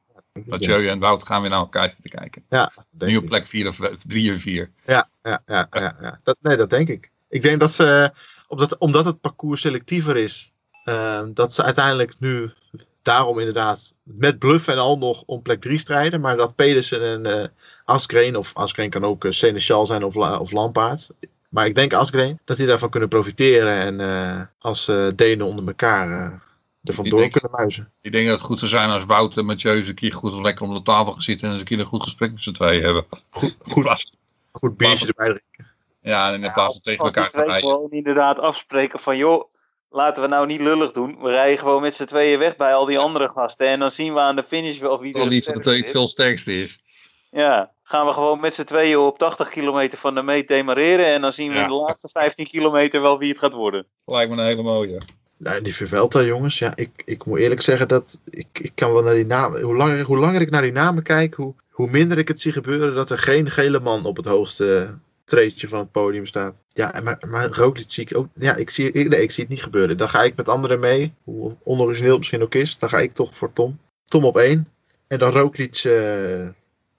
Mathieu 0.47 0.89
en 0.89 0.99
Wout 0.99 1.23
gaan 1.27 1.41
weer 1.41 1.51
naar 1.51 1.59
elkaar 1.59 1.91
zitten 1.91 2.11
kijken. 2.11 2.45
denk 2.91 3.11
Nu 3.11 3.17
op 3.17 3.27
plek 3.27 3.47
4 3.47 3.69
of 3.69 3.79
3 4.07 4.33
en 4.33 4.41
4. 4.41 4.71
Ja, 4.87 5.09
ja, 5.23 5.43
ja, 5.47 5.69
ja, 5.71 5.97
ja. 6.01 6.21
Dat, 6.23 6.37
nee, 6.41 6.57
dat 6.57 6.71
denk 6.71 6.89
ik. 6.89 7.11
Ik 7.29 7.43
denk 7.43 7.61
dat 7.61 7.73
ze, 7.73 8.13
omdat, 8.49 8.79
omdat 8.79 9.05
het 9.05 9.21
parcours 9.21 9.61
selectiever 9.61 10.17
is, 10.17 10.53
eh, 10.85 11.23
dat 11.35 11.53
ze 11.55 11.63
uiteindelijk 11.63 12.15
nu 12.19 12.51
daarom 13.03 13.39
inderdaad 13.39 13.95
met 14.03 14.39
bluff 14.39 14.69
en 14.69 14.79
al 14.79 14.99
nog 14.99 15.23
om 15.27 15.43
plek 15.43 15.61
3 15.61 15.79
strijden. 15.79 16.21
Maar 16.21 16.37
dat 16.37 16.55
Pedersen 16.55 17.03
en 17.03 17.27
eh 17.41 17.49
Askreen, 17.85 18.37
of 18.37 18.55
Askreen 18.55 18.91
kan 18.91 19.05
ook 19.05 19.25
uh, 19.25 19.31
Seneschal 19.31 19.87
zijn 19.87 20.05
of, 20.05 20.15
La- 20.15 20.39
of 20.39 20.51
Lampaard. 20.53 21.11
Maar 21.49 21.67
ik 21.67 21.75
denk 21.75 21.93
Askreen, 21.93 22.39
dat 22.45 22.57
die 22.57 22.67
daarvan 22.67 22.91
kunnen 22.91 23.09
profiteren 23.09 23.75
en 23.75 24.01
eh, 24.01 24.41
als 24.59 24.89
eh 24.89 25.07
Denen 25.17 25.47
onder 25.47 25.67
elkaar 25.67 26.11
eh 26.19 26.31
er 26.83 26.95
vandoor 26.95 27.19
denk- 27.21 27.33
kunnen 27.33 27.51
muizen. 27.51 27.93
Ik 28.01 28.13
denk 28.13 28.27
dat 28.27 28.37
het 28.39 28.47
goed 28.47 28.59
zou 28.59 28.71
zijn 28.71 28.91
als 28.91 29.05
Wout 29.05 29.37
en 29.37 29.45
Mathieu 29.45 29.77
eens 29.77 29.89
een 29.89 29.95
keer 29.95 30.13
goed 30.13 30.33
lekker 30.33 30.65
om 30.67 30.75
de 30.75 30.83
tafel 30.83 31.13
gaan 31.13 31.23
zitten 31.23 31.49
en 31.51 31.59
een 31.59 31.65
keer 31.65 31.81
een 31.81 31.87
goed 31.87 32.03
gesprek 32.03 32.33
met 32.33 32.43
z'n 32.43 32.51
tweeën 32.53 32.83
hebben. 32.85 33.05
Goed, 33.31 33.57
goed, 33.63 33.83
plaats- 33.83 34.13
goed 34.53 34.77
biertje 34.77 35.07
erbij 35.07 35.25
drinken. 35.27 35.75
Ja, 36.03 36.33
en 36.33 36.45
in 36.45 36.53
plaats 36.53 36.73
van 36.73 36.83
tegen 36.83 37.05
elkaar 37.05 37.31
twee 37.31 37.45
rijden. 37.45 37.69
gewoon 37.71 37.91
inderdaad 37.91 38.39
afspreken 38.39 39.01
van 39.01 39.17
joh, 39.17 39.51
laten 39.93 40.23
we 40.23 40.29
nou 40.29 40.47
niet 40.47 40.61
lullig 40.61 40.93
doen. 40.93 41.19
We 41.23 41.31
rijden 41.31 41.59
gewoon 41.59 41.83
met 41.83 41.95
z'n 41.95 42.05
tweeën 42.05 42.39
weg 42.39 42.57
bij 42.57 42.75
al 42.75 42.85
die 42.85 42.99
andere 42.99 43.29
gasten. 43.29 43.67
En 43.67 43.79
dan 43.79 43.93
zien 43.93 44.15
we 44.15 44.21
aan 44.21 44.37
de 44.37 44.43
finish 44.43 44.79
wel 44.79 45.01
wie 45.01 45.15
er 45.15 45.19
dat 45.45 45.65
het 45.65 45.85
is. 45.85 45.91
veel 45.91 46.09
sterkste 46.09 46.61
is. 46.63 46.81
Ja, 47.31 47.73
gaan 47.83 48.07
we 48.07 48.13
gewoon 48.13 48.41
met 48.41 48.55
z'n 48.55 48.65
tweeën 48.65 48.99
op 48.99 49.19
80 49.19 49.49
kilometer 49.49 49.99
van 49.99 50.15
de 50.15 50.23
meet 50.23 50.49
demareren. 50.49 51.07
En 51.07 51.21
dan 51.21 51.33
zien 51.33 51.49
we 51.49 51.55
Ja. 51.55 51.63
in 51.63 51.69
de 51.69 51.75
laatste 51.75 52.09
15 52.09 52.47
kilometer 52.47 53.03
wel 53.03 53.19
wie 53.19 53.29
het 53.29 53.39
gaat 53.39 53.53
worden. 53.53 53.87
Lijkt 54.05 54.31
me 54.31 54.37
een 54.37 54.47
hele 54.47 54.63
mooie. 54.63 55.01
Nou, 55.39 55.63
die 55.63 55.75
Vervelta, 55.75 56.23
jongens, 56.23 56.59
ja, 56.59 56.73
ik, 56.75 57.03
ik 57.05 57.25
moet 57.25 57.39
eerlijk 57.39 57.61
zeggen 57.63 57.89
dat 57.89 58.19
ik, 58.25 58.47
ik 58.53 58.73
kan 58.75 58.93
wel 58.93 59.03
naar 59.03 59.15
die 59.15 59.27
namen. 59.27 59.61
Hoe 59.61 59.77
langer, 59.77 60.01
hoe 60.01 60.19
langer 60.19 60.41
ik 60.41 60.51
naar 60.51 60.63
die 60.63 60.73
namen 60.73 61.03
kijk, 61.03 61.35
hoe, 61.35 61.55
hoe 61.71 61.91
minder 61.91 62.19
ik 62.19 62.29
het 62.29 62.41
zie 62.41 62.53
gebeuren 62.53 62.95
dat 62.95 63.11
er 63.11 63.19
geen 63.19 63.51
gele 63.51 63.81
man 63.81 64.05
op 64.05 64.17
het 64.17 64.27
hoogste 64.27 64.95
van 65.69 65.79
het 65.79 65.91
podium 65.91 66.27
staat. 66.27 66.61
Ja, 66.69 67.01
maar, 67.03 67.23
maar 67.29 67.51
Roglic 67.51 67.91
zie 67.91 68.05
ik 68.05 68.17
ook. 68.17 68.27
Ja, 68.35 68.57
ik 68.57 68.71
zie, 68.71 68.93
ik, 68.93 69.09
nee, 69.09 69.23
ik 69.23 69.31
zie 69.31 69.45
het 69.45 69.53
niet 69.53 69.63
gebeuren. 69.63 69.97
Dan 69.97 70.09
ga 70.09 70.23
ik 70.23 70.37
met 70.37 70.49
anderen 70.49 70.81
mee, 70.81 71.15
hoe 71.25 71.57
onorigineel 71.63 72.11
het 72.11 72.19
misschien 72.19 72.43
ook 72.43 72.55
is. 72.55 72.79
Dan 72.79 72.89
ga 72.89 72.99
ik 72.99 73.13
toch 73.13 73.37
voor 73.37 73.53
Tom. 73.53 73.79
Tom 74.05 74.25
op 74.25 74.37
één. 74.37 74.69
En 75.07 75.19
dan 75.19 75.31
Roglic, 75.31 75.77
eh, 75.77 76.49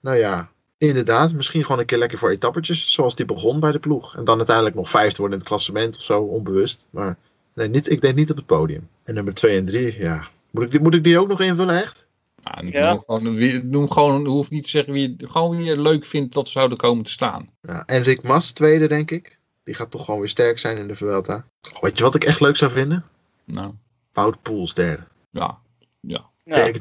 nou 0.00 0.16
ja, 0.16 0.50
inderdaad, 0.78 1.34
misschien 1.34 1.62
gewoon 1.62 1.78
een 1.78 1.86
keer 1.86 1.98
lekker 1.98 2.18
voor 2.18 2.30
etappetjes, 2.30 2.92
zoals 2.92 3.16
die 3.16 3.26
begon 3.26 3.60
bij 3.60 3.72
de 3.72 3.78
ploeg. 3.78 4.16
En 4.16 4.24
dan 4.24 4.36
uiteindelijk 4.36 4.76
nog 4.76 4.90
vijfde 4.90 5.16
worden 5.16 5.38
in 5.38 5.38
het 5.38 5.48
klassement 5.48 5.96
of 5.96 6.02
zo, 6.02 6.20
onbewust. 6.20 6.88
Maar 6.90 7.16
Nee, 7.54 7.68
niet, 7.68 7.90
ik 7.90 8.00
denk 8.00 8.14
niet 8.14 8.30
op 8.30 8.36
het 8.36 8.46
podium. 8.46 8.88
En 9.04 9.14
nummer 9.14 9.34
2 9.34 9.56
en 9.56 9.64
3, 9.64 9.98
ja. 9.98 10.28
Moet 10.50 10.74
ik, 10.74 10.80
moet 10.80 10.94
ik 10.94 11.04
die 11.04 11.18
ook 11.18 11.28
nog 11.28 11.40
invullen, 11.40 11.82
echt? 11.82 12.06
Nou, 12.44 12.70
Ja. 12.70 12.90
noem 12.92 13.00
gewoon, 13.04 13.34
wie- 13.34 13.62
noem 13.62 13.90
gewoon, 13.90 14.20
je 14.22 14.28
hoeft 14.28 14.50
niet 14.50 14.62
te 14.62 14.68
zeggen 14.68 14.92
wie, 14.92 15.14
je- 15.18 15.28
gewoon 15.28 15.56
wie 15.56 15.64
je 15.66 15.80
leuk 15.80 16.06
vindt 16.06 16.34
dat 16.34 16.46
ze 16.46 16.52
zouden 16.52 16.78
komen 16.78 17.04
te 17.04 17.10
staan. 17.10 17.48
Ja, 17.60 17.82
Enrik 17.86 18.22
Mas, 18.22 18.52
tweede, 18.52 18.86
denk 18.88 19.10
ik. 19.10 19.38
Die 19.62 19.74
gaat 19.74 19.90
toch 19.90 20.04
gewoon 20.04 20.20
weer 20.20 20.28
sterk 20.28 20.58
zijn 20.58 20.76
in 20.76 20.88
de 20.88 20.94
Vuelta. 20.94 21.46
Oh, 21.74 21.80
weet 21.82 21.98
je 21.98 22.04
wat 22.04 22.14
ik 22.14 22.24
echt 22.24 22.40
leuk 22.40 22.56
zou 22.56 22.70
vinden? 22.70 23.04
Nou, 23.44 23.74
Wout 24.12 24.42
Poels, 24.42 24.74
derde. 24.74 25.02
ja. 25.30 25.58
Ja. 26.00 26.24
Ja, 26.44 26.54
Denk- 26.54 26.76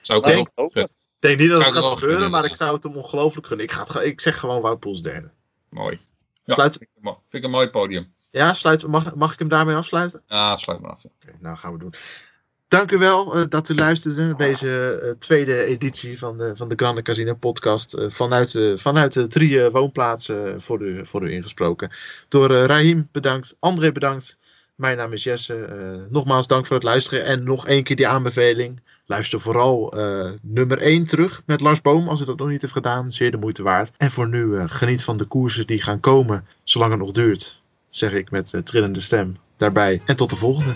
Zou 0.00 0.20
ik 0.32 0.38
ik 0.38 0.50
ook. 0.54 0.74
Ik 0.76 0.88
denk 1.18 1.38
niet 1.38 1.48
dat 1.50 1.64
het 1.64 1.72
gaat 1.72 1.98
gebeuren, 1.98 2.30
maar 2.30 2.44
ik 2.44 2.56
zou 2.56 2.74
het 2.74 2.84
hem 2.84 2.96
ongelooflijk 2.96 3.46
gunnen. 3.46 3.66
Ik, 3.66 3.72
ga 3.72 4.00
ik 4.00 4.20
zeg 4.20 4.38
gewoon 4.38 4.60
Wout 4.60 4.80
Poels, 4.80 5.02
derde. 5.02 5.30
Mooi. 5.68 6.00
Ja, 6.44 6.54
Sluit, 6.54 6.76
vind, 6.76 6.90
ik, 6.96 7.02
mo- 7.02 7.12
vind 7.28 7.32
ik 7.32 7.44
een 7.44 7.50
mooi 7.50 7.68
podium. 7.68 8.14
ja, 8.30 8.52
sluit, 8.52 8.86
mag, 8.86 9.14
mag 9.14 9.32
ik 9.32 9.38
hem 9.38 9.48
daarmee 9.48 9.76
afsluiten? 9.76 10.22
Ja, 10.26 10.56
sluit 10.56 10.80
maar 10.80 10.90
af. 10.90 11.02
ja. 11.02 11.10
Oké, 11.22 11.36
nou 11.40 11.56
gaan 11.56 11.72
we 11.72 11.78
doen. 11.78 11.94
Dank 12.70 12.92
u 12.92 12.98
wel 12.98 13.34
eh, 13.34 13.42
dat 13.48 13.68
u 13.68 13.74
luisterde 13.74 14.24
naar 14.24 14.36
deze 14.36 15.00
eh, 15.02 15.10
tweede 15.18 15.64
editie 15.64 16.18
van 16.18 16.38
de, 16.38 16.52
van 16.54 16.68
de 16.68 16.74
Grande 16.76 17.02
Casino 17.02 17.34
podcast. 17.34 17.94
eh, 17.94 18.10
vanuit, 18.10 18.58
vanuit 18.76 19.12
de 19.12 19.26
drie 19.26 19.68
woonplaatsen 19.70 20.60
voor 20.60 20.82
u, 20.82 21.06
voor 21.06 21.22
u 21.22 21.32
ingesproken. 21.32 21.90
Door 22.28 22.50
Rahim 22.50 23.08
bedankt, 23.12 23.56
André 23.58 23.92
bedankt. 23.92 24.38
Mijn 24.74 24.96
naam 24.96 25.12
is 25.12 25.24
Jesse. 25.24 25.68
nogmaals 26.10 26.46
dank 26.46 26.66
voor 26.66 26.76
het 26.76 26.84
luisteren. 26.84 27.24
En 27.24 27.44
nog 27.44 27.66
één 27.66 27.82
keer 27.82 27.96
die 27.96 28.08
aanbeveling. 28.08 28.80
Luister 29.06 29.40
vooral 29.40 29.94
nummer 30.42 30.78
1 30.78 31.06
terug 31.06 31.42
met 31.46 31.60
Lars 31.60 31.80
Boom. 31.80 32.08
Als 32.08 32.20
u 32.20 32.24
dat 32.24 32.38
nog 32.38 32.48
niet 32.48 32.60
heeft 32.60 32.72
gedaan, 32.72 33.12
zeer 33.12 33.30
de 33.30 33.36
moeite 33.36 33.62
waard. 33.62 33.92
En 33.96 34.10
voor 34.10 34.28
nu 34.28 34.68
geniet 34.68 35.04
van 35.04 35.16
de 35.16 35.24
koersen 35.24 35.66
die 35.66 35.82
gaan 35.82 36.00
komen. 36.00 36.46
Zolang 36.64 36.90
het 36.90 37.00
nog 37.00 37.12
duurt. 37.12 37.62
Zeg 37.88 38.12
ik 38.12 38.30
met 38.30 38.60
trillende 38.64 39.00
stem 39.00 39.36
daarbij. 39.56 40.02
En 40.06 40.16
tot 40.16 40.30
de 40.30 40.36
volgende. 40.36 40.74